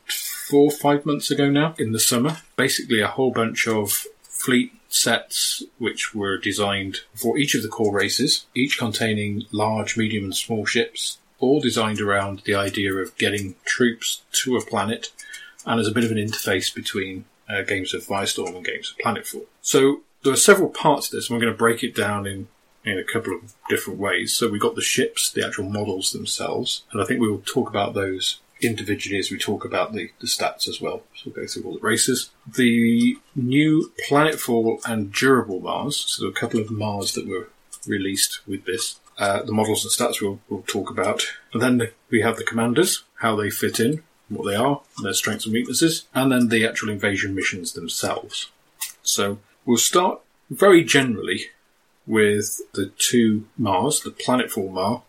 four, 0.48 0.70
five 0.70 1.06
months 1.06 1.30
ago 1.30 1.50
now 1.50 1.74
in 1.78 1.92
the 1.92 2.00
summer. 2.00 2.38
Basically, 2.56 3.00
a 3.00 3.08
whole 3.08 3.30
bunch 3.30 3.66
of 3.66 4.04
fleet 4.22 4.72
sets 4.88 5.62
which 5.78 6.14
were 6.14 6.36
designed 6.36 7.00
for 7.14 7.38
each 7.38 7.54
of 7.54 7.62
the 7.62 7.68
core 7.68 7.94
races, 7.94 8.46
each 8.54 8.78
containing 8.78 9.44
large, 9.52 9.96
medium, 9.96 10.24
and 10.24 10.36
small 10.36 10.66
ships, 10.66 11.18
all 11.38 11.60
designed 11.60 12.00
around 12.00 12.40
the 12.44 12.54
idea 12.54 12.92
of 12.94 13.16
getting 13.16 13.54
troops 13.64 14.22
to 14.32 14.56
a 14.56 14.64
planet 14.64 15.10
and 15.64 15.80
as 15.80 15.88
a 15.88 15.92
bit 15.92 16.04
of 16.04 16.10
an 16.10 16.18
interface 16.18 16.74
between 16.74 17.24
uh, 17.48 17.62
games 17.62 17.94
of 17.94 18.04
Firestorm 18.04 18.56
and 18.56 18.64
games 18.64 18.92
of 18.92 19.04
Planetfall. 19.04 19.46
So 19.60 20.02
there 20.22 20.32
are 20.32 20.36
several 20.36 20.68
parts 20.68 21.08
to 21.08 21.16
this, 21.16 21.28
and 21.28 21.36
we're 21.36 21.42
going 21.42 21.54
to 21.54 21.58
break 21.58 21.82
it 21.82 21.94
down 21.94 22.26
in 22.26 22.48
in 22.84 22.98
a 22.98 23.04
couple 23.04 23.34
of 23.34 23.54
different 23.68 23.98
ways. 23.98 24.34
So 24.34 24.48
we've 24.48 24.60
got 24.60 24.74
the 24.74 24.82
ships, 24.82 25.30
the 25.30 25.44
actual 25.46 25.68
models 25.68 26.12
themselves, 26.12 26.84
and 26.92 27.00
I 27.00 27.04
think 27.04 27.20
we 27.20 27.30
will 27.30 27.42
talk 27.44 27.68
about 27.68 27.94
those 27.94 28.40
individually 28.60 29.18
as 29.18 29.30
we 29.30 29.38
talk 29.38 29.64
about 29.64 29.92
the, 29.92 30.10
the 30.20 30.26
stats 30.26 30.68
as 30.68 30.80
well. 30.80 31.02
So 31.14 31.22
we'll 31.26 31.44
go 31.44 31.46
through 31.46 31.64
all 31.64 31.74
the 31.74 31.80
races. 31.80 32.30
The 32.46 33.18
new 33.34 33.92
Planetfall 34.08 34.80
and 34.86 35.12
Durable 35.12 35.60
Mars, 35.60 35.98
so 35.98 36.26
a 36.26 36.32
couple 36.32 36.60
of 36.60 36.70
Mars 36.70 37.14
that 37.14 37.26
were 37.26 37.48
released 37.86 38.40
with 38.46 38.64
this. 38.64 39.00
Uh, 39.18 39.42
the 39.42 39.52
models 39.52 39.84
and 39.84 39.92
stats 39.92 40.20
we'll, 40.20 40.40
we'll 40.48 40.62
talk 40.62 40.90
about. 40.90 41.24
And 41.52 41.60
then 41.60 41.88
we 42.10 42.22
have 42.22 42.36
the 42.36 42.44
commanders, 42.44 43.04
how 43.16 43.36
they 43.36 43.50
fit 43.50 43.78
in, 43.78 44.02
what 44.28 44.46
they 44.46 44.56
are, 44.56 44.80
their 45.02 45.12
strengths 45.12 45.44
and 45.44 45.52
weaknesses, 45.52 46.06
and 46.14 46.32
then 46.32 46.48
the 46.48 46.66
actual 46.66 46.88
invasion 46.88 47.34
missions 47.34 47.72
themselves. 47.72 48.50
So 49.02 49.38
we'll 49.64 49.76
start 49.76 50.20
very 50.50 50.84
generally 50.84 51.46
with 52.06 52.60
the 52.74 52.86
two 52.98 53.46
Mars, 53.56 54.00
the 54.00 54.10
Planetfall 54.10 54.72
Mar 54.72 55.02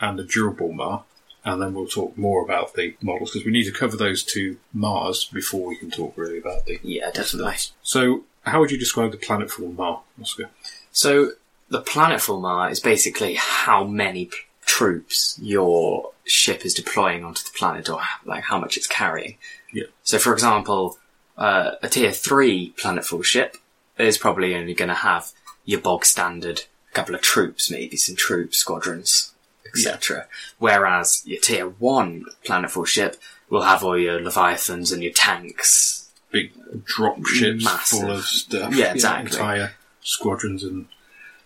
and 0.00 0.18
the 0.18 0.24
Durable 0.24 0.72
Mar, 0.72 1.04
and 1.44 1.60
then 1.60 1.74
we'll 1.74 1.86
talk 1.86 2.16
more 2.16 2.42
about 2.44 2.74
the 2.74 2.96
models 3.00 3.32
because 3.32 3.44
we 3.44 3.52
need 3.52 3.64
to 3.64 3.72
cover 3.72 3.96
those 3.96 4.22
two 4.22 4.58
Mars 4.72 5.24
before 5.32 5.66
we 5.68 5.76
can 5.76 5.90
talk 5.90 6.12
really 6.16 6.38
about 6.38 6.66
the. 6.66 6.78
yeah 6.82 7.10
definitely 7.10 7.54
So, 7.82 8.24
how 8.42 8.60
would 8.60 8.70
you 8.70 8.78
describe 8.78 9.10
the 9.12 9.18
Planetfall 9.18 9.74
Mar, 9.76 10.02
Oscar? 10.20 10.50
So 10.92 11.32
the 11.68 11.82
planetfall 11.82 12.40
Mar 12.40 12.70
is 12.70 12.80
basically 12.80 13.34
how 13.34 13.84
many 13.84 14.26
p- 14.26 14.36
troops 14.64 15.38
your 15.42 16.12
ship 16.24 16.64
is 16.64 16.72
deploying 16.74 17.24
onto 17.24 17.42
the 17.42 17.50
planet, 17.56 17.88
or 17.90 18.00
like 18.24 18.44
how 18.44 18.58
much 18.58 18.76
it's 18.76 18.86
carrying. 18.86 19.36
Yeah. 19.72 19.84
So, 20.02 20.18
for 20.18 20.32
example, 20.32 20.98
uh, 21.36 21.72
a 21.82 21.88
tier 21.88 22.12
three 22.12 22.74
planetfall 22.78 23.24
ship 23.24 23.56
is 23.98 24.16
probably 24.16 24.54
only 24.54 24.74
going 24.74 24.88
to 24.88 24.94
have 24.94 25.32
your 25.68 25.80
bog 25.82 26.02
standard 26.06 26.62
a 26.90 26.94
couple 26.94 27.14
of 27.14 27.20
troops, 27.20 27.70
maybe 27.70 27.94
some 27.94 28.16
troop 28.16 28.54
squadrons, 28.54 29.32
etc. 29.66 30.26
Whereas 30.56 31.22
your 31.26 31.40
tier 31.40 31.68
one 31.68 32.24
planetfall 32.42 32.86
ship 32.86 33.20
will 33.50 33.62
have 33.62 33.84
all 33.84 33.98
your 33.98 34.18
leviathans 34.18 34.90
and 34.90 35.02
your 35.02 35.12
tanks. 35.12 36.10
Big 36.30 36.52
drop 36.84 37.24
ships 37.26 37.64
Massive. 37.64 38.00
full 38.00 38.10
of 38.10 38.24
stuff. 38.24 38.74
Yeah, 38.74 38.92
exactly. 38.94 39.30
entire 39.30 39.72
squadrons 40.00 40.64
and 40.64 40.86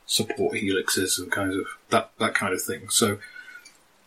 support 0.07 0.55
helixes 0.55 1.19
and 1.19 1.33
kinds 1.33 1.57
of 1.57 1.67
that 1.91 2.13
that 2.21 2.35
kind 2.35 2.55
of 2.55 2.63
thing. 2.63 2.89
So, 2.91 3.19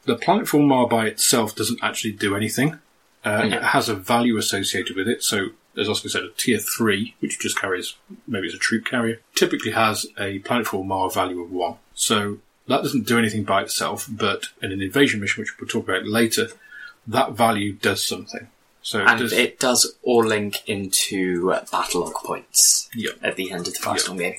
the 0.05 0.15
Planetfall 0.15 0.65
Mar 0.65 0.87
by 0.87 1.07
itself 1.07 1.55
doesn't 1.55 1.83
actually 1.83 2.13
do 2.13 2.37
anything. 2.37 2.79
Uh, 3.25 3.47
No. 3.47 3.57
It 3.57 3.63
has 3.63 3.89
a 3.89 3.95
value 3.95 4.37
associated 4.37 4.95
with 4.95 5.09
it. 5.09 5.23
So, 5.23 5.49
as 5.77 5.89
Oscar 5.89 6.09
said, 6.09 6.23
a 6.23 6.29
tier 6.29 6.59
three, 6.59 7.15
which 7.19 7.39
just 7.39 7.59
carries 7.59 7.95
maybe 8.27 8.47
it's 8.47 8.55
a 8.55 8.59
troop 8.59 8.85
carrier, 8.85 9.19
typically 9.35 9.71
has 9.71 10.05
a 10.17 10.39
Planetfall 10.39 10.85
Mar 10.85 11.09
value 11.09 11.41
of 11.41 11.51
one. 11.51 11.75
So 11.93 12.39
that 12.67 12.81
doesn't 12.81 13.07
do 13.07 13.17
anything 13.17 13.43
by 13.43 13.63
itself, 13.63 14.07
but 14.09 14.47
in 14.61 14.71
an 14.71 14.81
invasion 14.81 15.19
mission, 15.19 15.41
which 15.41 15.59
we'll 15.59 15.67
talk 15.67 15.87
about 15.87 16.05
later, 16.05 16.49
that 17.07 17.33
value 17.33 17.73
does 17.73 18.03
something. 18.03 18.47
So 18.81 19.01
it 19.01 19.07
And 19.07 19.19
does, 19.19 19.33
it 19.33 19.59
does 19.59 19.95
all 20.03 20.23
link 20.23 20.67
into 20.67 21.51
uh, 21.51 21.65
battle 21.71 22.01
log 22.01 22.13
points 22.13 22.89
yeah. 22.93 23.11
at 23.23 23.35
the 23.35 23.51
end 23.51 23.67
of 23.67 23.73
the 23.73 23.79
Firestorm 23.79 24.19
game. 24.19 24.35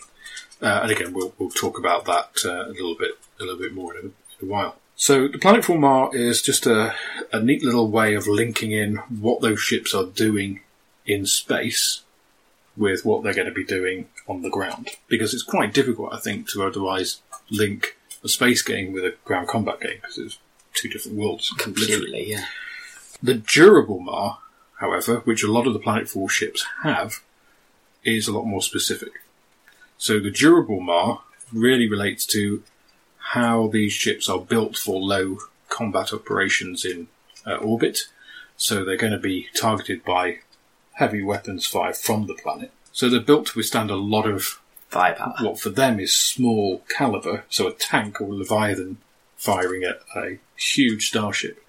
Uh, 0.62 0.80
and 0.82 0.90
again, 0.90 1.12
we'll, 1.12 1.34
we'll 1.38 1.50
talk 1.50 1.78
about 1.78 2.04
that 2.06 2.30
uh, 2.44 2.66
a 2.66 2.72
little 2.72 2.96
bit, 2.96 3.12
a 3.40 3.42
little 3.42 3.58
bit 3.58 3.74
more 3.74 3.96
in 3.96 3.98
a, 3.98 4.08
in 4.08 4.48
a 4.48 4.52
while. 4.52 4.76
So 4.94 5.28
the 5.28 5.38
Planetfall 5.38 5.78
Mar 5.78 6.14
is 6.16 6.40
just 6.40 6.66
a, 6.66 6.94
a 7.32 7.40
neat 7.40 7.62
little 7.62 7.90
way 7.90 8.14
of 8.14 8.26
linking 8.26 8.72
in 8.72 8.96
what 9.20 9.42
those 9.42 9.60
ships 9.60 9.94
are 9.94 10.06
doing 10.06 10.60
in 11.06 11.26
space 11.26 12.02
with 12.76 13.04
what 13.04 13.22
they're 13.22 13.34
going 13.34 13.48
to 13.48 13.54
be 13.54 13.64
doing 13.64 14.08
on 14.28 14.42
the 14.42 14.50
ground. 14.50 14.90
Because 15.08 15.32
it's 15.32 15.42
quite 15.42 15.72
difficult, 15.72 16.12
I 16.12 16.18
think, 16.18 16.48
to 16.50 16.64
otherwise 16.64 17.22
link 17.50 17.96
a 18.22 18.28
space 18.28 18.62
game 18.62 18.92
with 18.92 19.04
a 19.04 19.14
ground 19.24 19.48
combat 19.48 19.80
game 19.80 19.98
because 20.00 20.18
it's 20.18 20.38
two 20.74 20.88
different 20.88 21.16
worlds. 21.16 21.52
literally. 21.52 21.86
Completely, 21.86 22.30
yeah. 22.30 22.46
The 23.22 23.34
durable 23.34 24.00
Mar, 24.00 24.38
however, 24.80 25.20
which 25.20 25.42
a 25.42 25.50
lot 25.50 25.66
of 25.66 25.72
the 25.72 25.80
Planetfall 25.80 26.30
ships 26.30 26.64
have, 26.82 27.22
is 28.04 28.28
a 28.28 28.32
lot 28.32 28.44
more 28.44 28.62
specific. 28.62 29.12
So 29.98 30.20
the 30.20 30.30
durable 30.30 30.80
Mar 30.80 31.22
really 31.52 31.88
relates 31.88 32.26
to 32.26 32.62
how 33.18 33.68
these 33.68 33.92
ships 33.92 34.28
are 34.28 34.38
built 34.40 34.76
for 34.76 35.00
low 35.00 35.38
combat 35.68 36.12
operations 36.12 36.84
in 36.84 37.08
uh, 37.46 37.56
orbit. 37.56 38.00
So 38.56 38.84
they're 38.84 38.96
going 38.96 39.12
to 39.12 39.18
be 39.18 39.48
targeted 39.58 40.04
by 40.04 40.38
heavy 40.96 41.22
weapons 41.22 41.66
fire 41.66 41.92
from 41.92 42.26
the 42.26 42.34
planet. 42.34 42.72
So 42.92 43.08
they're 43.08 43.20
built 43.20 43.46
to 43.48 43.58
withstand 43.58 43.90
a 43.90 43.96
lot 43.96 44.26
of 44.26 44.60
Firepower. 44.88 45.34
what 45.40 45.60
for 45.60 45.70
them 45.70 45.98
is 46.00 46.12
small 46.12 46.82
caliber, 46.88 47.44
so 47.48 47.66
a 47.66 47.72
tank 47.72 48.20
or 48.20 48.28
a 48.28 48.34
Leviathan 48.34 48.98
firing 49.36 49.84
at 49.84 50.00
a 50.16 50.38
huge 50.56 51.08
starship 51.08 51.62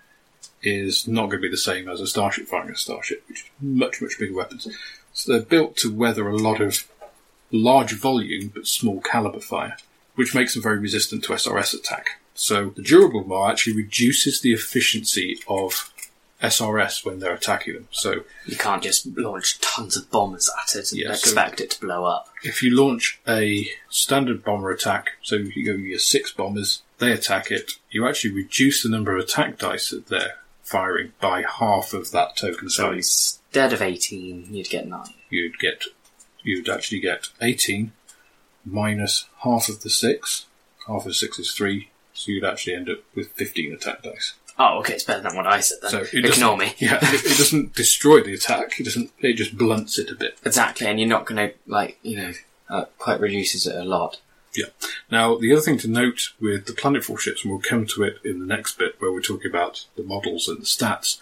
is 0.63 1.07
not 1.07 1.27
going 1.27 1.41
to 1.41 1.47
be 1.47 1.51
the 1.51 1.57
same 1.57 1.89
as 1.89 1.99
a 1.99 2.07
starship 2.07 2.47
firing 2.47 2.69
a 2.69 2.75
starship, 2.75 3.23
which 3.27 3.41
is 3.41 3.49
much, 3.59 4.01
much 4.01 4.17
bigger 4.19 4.35
weapons. 4.35 4.67
So 5.13 5.31
they're 5.31 5.41
built 5.41 5.77
to 5.77 5.93
weather 5.93 6.27
a 6.27 6.37
lot 6.37 6.61
of 6.61 6.87
large 7.51 7.93
volume 7.93 8.51
but 8.53 8.67
small 8.67 9.01
caliber 9.01 9.39
fire, 9.39 9.77
which 10.15 10.35
makes 10.35 10.53
them 10.53 10.63
very 10.63 10.79
resistant 10.79 11.23
to 11.25 11.33
SRS 11.33 11.73
attack. 11.73 12.19
So 12.33 12.69
the 12.69 12.83
durable 12.83 13.23
Mar 13.23 13.49
actually 13.49 13.75
reduces 13.75 14.41
the 14.41 14.53
efficiency 14.53 15.39
of 15.47 15.91
SRS 16.41 17.03
when 17.03 17.19
they're 17.19 17.33
attacking 17.33 17.73
them. 17.73 17.87
So 17.91 18.23
You 18.45 18.57
can't 18.57 18.83
just 18.83 19.07
launch 19.17 19.59
tons 19.59 19.97
of 19.97 20.09
bombers 20.11 20.49
at 20.63 20.75
it 20.75 20.91
and 20.91 21.01
Yeah, 21.01 21.07
so- 21.07 21.11
expect 21.13 21.59
it 21.61 21.71
to 21.71 21.79
blow 21.81 22.05
up. 22.05 22.29
if 22.43 22.61
you 22.61 22.69
launch 22.75 23.19
a 23.27 23.69
standard 23.89 24.43
bomber 24.43 24.69
attack, 24.71 25.13
so 25.23 25.35
you 25.35 25.65
go 25.65 25.71
your 25.73 25.97
six 25.99 26.31
bombers, 26.31 26.83
they 26.99 27.11
attack 27.11 27.49
it, 27.51 27.73
you 27.89 28.07
actually 28.07 28.33
reduce 28.33 28.83
the 28.83 28.89
number 28.89 29.15
of 29.17 29.23
attack 29.23 29.57
dice 29.57 29.89
that 29.89 30.07
they're 30.07 30.37
firing 30.63 31.13
by 31.21 31.41
half 31.43 31.93
of 31.93 32.11
that 32.11 32.35
token 32.37 32.69
So 32.69 32.83
size. 32.91 33.39
instead 33.49 33.73
of 33.73 33.81
18, 33.81 34.47
you'd 34.53 34.69
get 34.69 34.87
9. 34.87 35.13
You'd 35.29 35.57
get, 35.59 35.83
you'd 36.43 36.69
actually 36.69 36.99
get 36.99 37.27
18 37.41 37.93
minus 38.65 39.25
half 39.43 39.69
of 39.69 39.81
the 39.81 39.89
six. 39.89 40.45
Half 40.87 41.05
of 41.05 41.15
six 41.15 41.39
is 41.39 41.51
three, 41.53 41.89
so 42.13 42.31
you'd 42.31 42.43
actually 42.45 42.75
end 42.75 42.89
up 42.89 42.99
with 43.15 43.31
15 43.33 43.73
attack 43.73 44.03
dice. 44.03 44.33
Oh, 44.59 44.79
okay, 44.79 44.93
it's 44.93 45.03
better 45.03 45.21
than 45.21 45.35
what 45.35 45.45
I 45.45 45.59
said 45.59 45.77
then. 45.81 45.91
So 45.91 45.99
it 45.99 46.13
Ignore 46.13 46.57
doesn't- 46.57 46.57
me. 46.59 46.73
Yeah, 46.79 46.97
it, 47.01 47.25
it 47.25 47.37
doesn't 47.37 47.75
destroy 47.75 48.21
the 48.23 48.33
attack. 48.33 48.79
It 48.79 48.83
doesn't. 48.83 49.11
It 49.19 49.33
just 49.33 49.57
blunts 49.57 49.99
it 49.99 50.09
a 50.09 50.15
bit. 50.15 50.37
Exactly, 50.45 50.87
and 50.87 50.99
you're 50.99 51.07
not 51.09 51.25
going 51.25 51.49
to, 51.49 51.55
like, 51.67 51.99
you 52.01 52.17
know, 52.17 52.31
uh, 52.69 52.85
quite 52.97 53.19
reduces 53.19 53.67
it 53.67 53.75
a 53.75 53.83
lot. 53.83 54.19
Yeah. 54.55 54.65
Now, 55.11 55.37
the 55.37 55.51
other 55.51 55.61
thing 55.61 55.77
to 55.79 55.87
note 55.87 56.31
with 56.41 56.65
the 56.65 56.73
planetfall 56.73 57.19
ships, 57.19 57.43
and 57.43 57.51
we'll 57.51 57.61
come 57.61 57.85
to 57.85 58.03
it 58.03 58.17
in 58.25 58.39
the 58.39 58.45
next 58.47 58.79
bit 58.79 58.95
where 58.99 59.11
we're 59.11 59.21
talking 59.21 59.51
about 59.51 59.85
the 59.95 60.01
models 60.03 60.47
and 60.47 60.57
the 60.59 60.65
stats, 60.65 61.19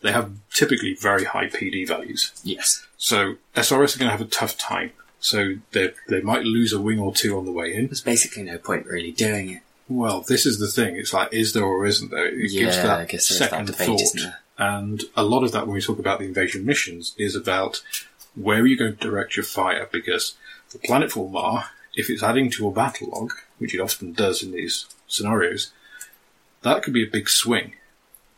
they 0.00 0.10
have 0.10 0.32
typically 0.52 0.94
very 0.94 1.24
high 1.24 1.46
PD 1.46 1.86
values. 1.86 2.32
Yes. 2.42 2.84
So 2.98 3.36
SRS 3.54 3.94
are 3.94 3.98
going 4.00 4.10
to 4.10 4.16
have 4.16 4.20
a 4.20 4.24
tough 4.24 4.58
time. 4.58 4.90
So 5.20 5.54
they 5.72 5.92
they 6.08 6.20
might 6.20 6.42
lose 6.42 6.72
a 6.72 6.80
wing 6.80 6.98
or 6.98 7.12
two 7.14 7.38
on 7.38 7.44
the 7.46 7.52
way 7.52 7.72
in. 7.72 7.86
There's 7.86 8.00
basically 8.02 8.42
no 8.42 8.58
point 8.58 8.86
really 8.86 9.12
doing 9.12 9.50
it. 9.50 9.62
Well, 9.88 10.22
this 10.22 10.46
is 10.46 10.58
the 10.58 10.66
thing. 10.66 10.96
It's 10.96 11.12
like, 11.12 11.32
is 11.32 11.52
there 11.52 11.64
or 11.64 11.86
isn't 11.86 12.10
there? 12.10 12.26
It 12.26 12.50
gives 12.50 12.76
that 12.76 13.08
there's 13.08 13.28
that 13.28 13.34
second 13.34 13.66
debate, 13.66 13.86
thought. 13.86 14.32
And 14.58 15.04
a 15.14 15.22
lot 15.22 15.44
of 15.44 15.52
that, 15.52 15.66
when 15.66 15.74
we 15.74 15.82
talk 15.82 15.98
about 15.98 16.18
the 16.18 16.24
invasion 16.24 16.64
missions, 16.64 17.14
is 17.18 17.36
about 17.36 17.82
where 18.34 18.60
are 18.60 18.66
you 18.66 18.76
going 18.76 18.96
to 18.96 19.08
direct 19.08 19.36
your 19.36 19.44
fire? 19.44 19.88
Because 19.90 20.34
the 20.72 20.78
planetfall 20.78 21.30
Mar, 21.30 21.66
if 21.94 22.10
it's 22.10 22.22
adding 22.22 22.50
to 22.50 22.62
your 22.64 22.72
battle 22.72 23.10
log, 23.10 23.32
which 23.58 23.74
it 23.74 23.80
often 23.80 24.12
does 24.12 24.42
in 24.42 24.52
these 24.52 24.86
scenarios, 25.06 25.72
that 26.62 26.82
could 26.82 26.92
be 26.92 27.04
a 27.04 27.10
big 27.10 27.28
swing. 27.28 27.74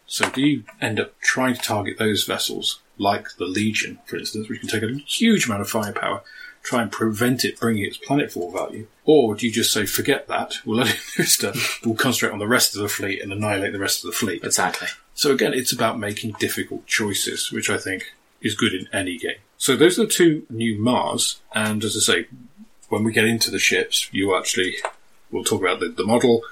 So 0.07 0.29
do 0.31 0.41
you 0.41 0.65
end 0.81 1.01
up 1.01 1.19
trying 1.21 1.55
to 1.55 1.61
target 1.61 1.99
those 1.99 2.25
vessels, 2.25 2.81
like 2.99 3.37
the 3.39 3.45
Legion, 3.45 3.99
for 4.07 4.17
instance, 4.17 4.49
which 4.49 4.61
can 4.61 4.69
take 4.69 4.83
a 4.83 4.95
huge 4.95 5.47
amount 5.47 5.63
of 5.63 5.71
firepower, 5.71 6.23
try 6.69 6.83
and 6.83 6.93
prevent 6.93 7.45
it 7.45 7.59
bringing 7.59 7.85
its 7.85 7.99
planetfall 7.99 8.53
value? 8.53 8.87
Or 9.05 9.35
do 9.35 9.47
you 9.47 9.53
just 9.53 9.73
say, 9.73 9.87
forget 9.87 10.29
that, 10.29 10.55
we'll 10.67 10.79
let 10.79 10.91
it 10.91 11.01
do 11.17 11.23
stuff, 11.25 11.81
we'll 11.85 11.95
concentrate 11.95 12.33
on 12.33 12.39
the 12.39 12.47
rest 12.47 12.77
of 12.77 12.83
the 12.83 12.89
fleet 12.89 13.23
and 13.23 13.33
annihilate 13.33 13.73
the 13.73 13.79
rest 13.79 14.05
of 14.05 14.11
the 14.11 14.17
fleet? 14.17 14.45
Exactly. 14.45 14.89
So 15.15 15.33
again, 15.33 15.55
it's 15.55 15.73
about 15.73 15.99
making 15.99 16.33
difficult 16.39 16.87
choices, 16.87 17.51
which 17.51 17.71
I 17.71 17.79
think 17.79 18.13
is 18.43 18.55
good 18.55 18.75
in 18.75 18.87
any 18.93 19.17
game. 19.17 19.39
So 19.57 19.77
those 19.77 19.99
are 19.99 20.05
the 20.05 20.13
two 20.13 20.47
new 20.51 20.79
Mars, 20.79 21.41
and 21.55 21.83
as 21.83 21.97
I 21.97 22.01
say, 22.01 22.29
when 22.89 23.03
we 23.03 23.13
get 23.13 23.25
into 23.25 23.51
the 23.51 23.59
ships, 23.59 24.09
you 24.13 24.37
actually 24.37 24.77
we'll 25.31 25.45
talk 25.45 25.61
about 25.61 25.81
the, 25.81 25.89
the 25.89 26.05
model, 26.05 26.43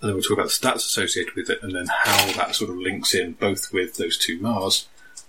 and 0.00 0.08
then 0.08 0.14
we'll 0.14 0.22
talk 0.22 0.38
about 0.38 0.46
the 0.46 0.66
stats 0.66 0.76
associated 0.76 1.34
with 1.34 1.50
it, 1.50 1.62
and 1.62 1.74
then 1.74 1.88
how 1.88 2.32
that 2.32 2.54
sort 2.54 2.70
of 2.70 2.78
links 2.78 3.14
in 3.14 3.32
both 3.32 3.72
with 3.72 3.96
those 3.96 4.16
two 4.16 4.38
Mars, 4.38 4.86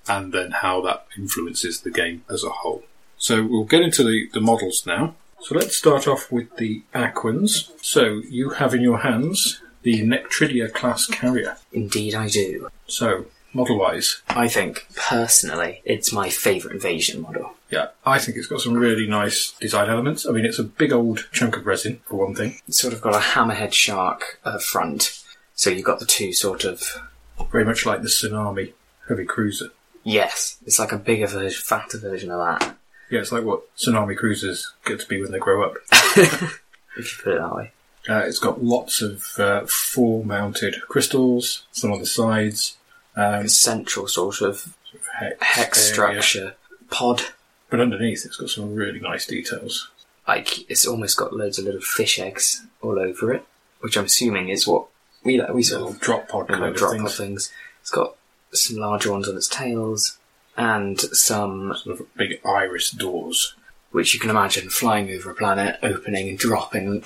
and 0.07 0.33
then 0.33 0.51
how 0.51 0.81
that 0.81 1.07
influences 1.17 1.81
the 1.81 1.91
game 1.91 2.23
as 2.29 2.43
a 2.43 2.49
whole. 2.49 2.83
So 3.25 3.43
we'll 3.43 3.63
get 3.63 3.81
into 3.81 4.03
the, 4.03 4.29
the 4.33 4.39
models 4.39 4.85
now. 4.85 5.15
So 5.41 5.55
let's 5.55 5.75
start 5.75 6.07
off 6.07 6.31
with 6.31 6.57
the 6.57 6.83
Aquans. 6.93 7.71
So 7.83 8.21
you 8.29 8.51
have 8.51 8.75
in 8.75 8.81
your 8.81 8.99
hands 8.99 9.63
the 9.81 10.03
Nectridia 10.03 10.71
class 10.71 11.07
carrier. 11.07 11.57
Indeed, 11.73 12.13
I 12.13 12.27
do. 12.27 12.69
So, 12.85 13.25
model 13.51 13.79
wise, 13.79 14.21
I 14.29 14.47
think, 14.47 14.85
personally, 14.95 15.81
it's 15.85 16.13
my 16.13 16.29
favourite 16.29 16.75
invasion 16.75 17.19
model. 17.23 17.55
yeah, 17.71 17.87
I 18.05 18.19
think 18.19 18.37
it's 18.37 18.45
got 18.45 18.61
some 18.61 18.75
really 18.75 19.07
nice 19.07 19.53
design 19.59 19.89
elements. 19.89 20.27
I 20.27 20.31
mean, 20.31 20.45
it's 20.45 20.59
a 20.59 20.63
big 20.63 20.93
old 20.93 21.27
chunk 21.31 21.57
of 21.57 21.65
resin, 21.65 22.01
for 22.05 22.17
one 22.17 22.35
thing. 22.35 22.59
It's 22.67 22.79
sort 22.79 22.93
of 22.93 23.01
got 23.01 23.15
a 23.15 23.19
hammerhead 23.33 23.73
shark 23.73 24.39
uh, 24.45 24.59
front, 24.59 25.23
so 25.55 25.71
you've 25.71 25.83
got 25.83 25.99
the 25.99 26.05
two 26.05 26.31
sort 26.31 26.63
of. 26.63 26.83
Very 27.51 27.65
much 27.65 27.87
like 27.87 28.03
the 28.03 28.07
Tsunami 28.07 28.73
heavy 29.07 29.25
cruiser. 29.25 29.69
Yes, 30.03 30.57
it's 30.63 30.77
like 30.77 30.91
a 30.91 30.99
bigger 30.99 31.25
version, 31.25 31.63
fatter 31.63 31.97
version 31.97 32.29
of 32.29 32.39
that, 32.39 32.77
Yeah, 33.09 33.19
it's 33.19 33.31
like 33.31 33.43
what 33.43 33.75
tsunami 33.75 34.17
cruisers 34.17 34.73
get 34.85 34.99
to 34.99 35.07
be 35.07 35.21
when 35.21 35.31
they 35.31 35.39
grow 35.39 35.63
up. 35.63 35.75
if 35.91 36.41
you 36.97 37.23
put 37.23 37.33
it 37.35 37.39
that 37.39 37.55
way. 37.55 37.71
Uh, 38.07 38.19
it's 38.25 38.39
got 38.39 38.63
lots 38.63 39.01
of 39.01 39.25
uh, 39.39 39.65
full 39.65 40.23
mounted 40.23 40.75
crystals, 40.87 41.65
some 41.71 41.91
on 41.91 41.99
the 41.99 42.05
sides, 42.05 42.77
um, 43.15 43.45
A 43.45 43.49
central 43.49 44.07
sort 44.07 44.41
of 44.41 44.75
hex, 45.19 45.37
hex 45.41 45.81
structure 45.81 46.55
pod. 46.89 47.21
But 47.69 47.79
underneath, 47.79 48.25
it's 48.25 48.37
got 48.37 48.49
some 48.49 48.75
really 48.75 48.99
nice 48.99 49.25
details. 49.25 49.89
Like 50.27 50.69
it's 50.69 50.85
almost 50.85 51.17
got 51.17 51.33
loads 51.33 51.57
of 51.59 51.65
little 51.65 51.81
fish 51.81 52.19
eggs 52.19 52.63
all 52.81 52.99
over 52.99 53.33
it, 53.33 53.43
which 53.79 53.97
I'm 53.97 54.05
assuming 54.05 54.49
is 54.49 54.67
what 54.67 54.87
we 55.23 55.41
we 55.51 55.63
sort 55.63 55.81
Little 55.81 55.95
of 55.95 56.01
drop 56.01 56.29
pod 56.29 56.47
kind 56.47 56.63
of 56.63 56.75
drop 56.75 56.91
things. 56.91 57.03
pod 57.03 57.11
things. 57.13 57.51
It's 57.81 57.91
got 57.91 58.15
some 58.51 58.77
larger 58.77 59.11
ones 59.11 59.27
on 59.27 59.35
its 59.35 59.47
tails 59.47 60.17
and 60.57 60.99
some 60.99 61.75
Sort 61.75 61.99
of 61.99 62.15
big 62.15 62.39
iris 62.45 62.91
doors. 62.91 63.55
which 63.91 64.13
you 64.13 64.19
can 64.19 64.29
imagine 64.29 64.69
flying 64.69 65.09
over 65.09 65.31
a 65.31 65.35
planet, 65.35 65.79
opening 65.81 66.27
and 66.27 66.37
dropping 66.37 67.01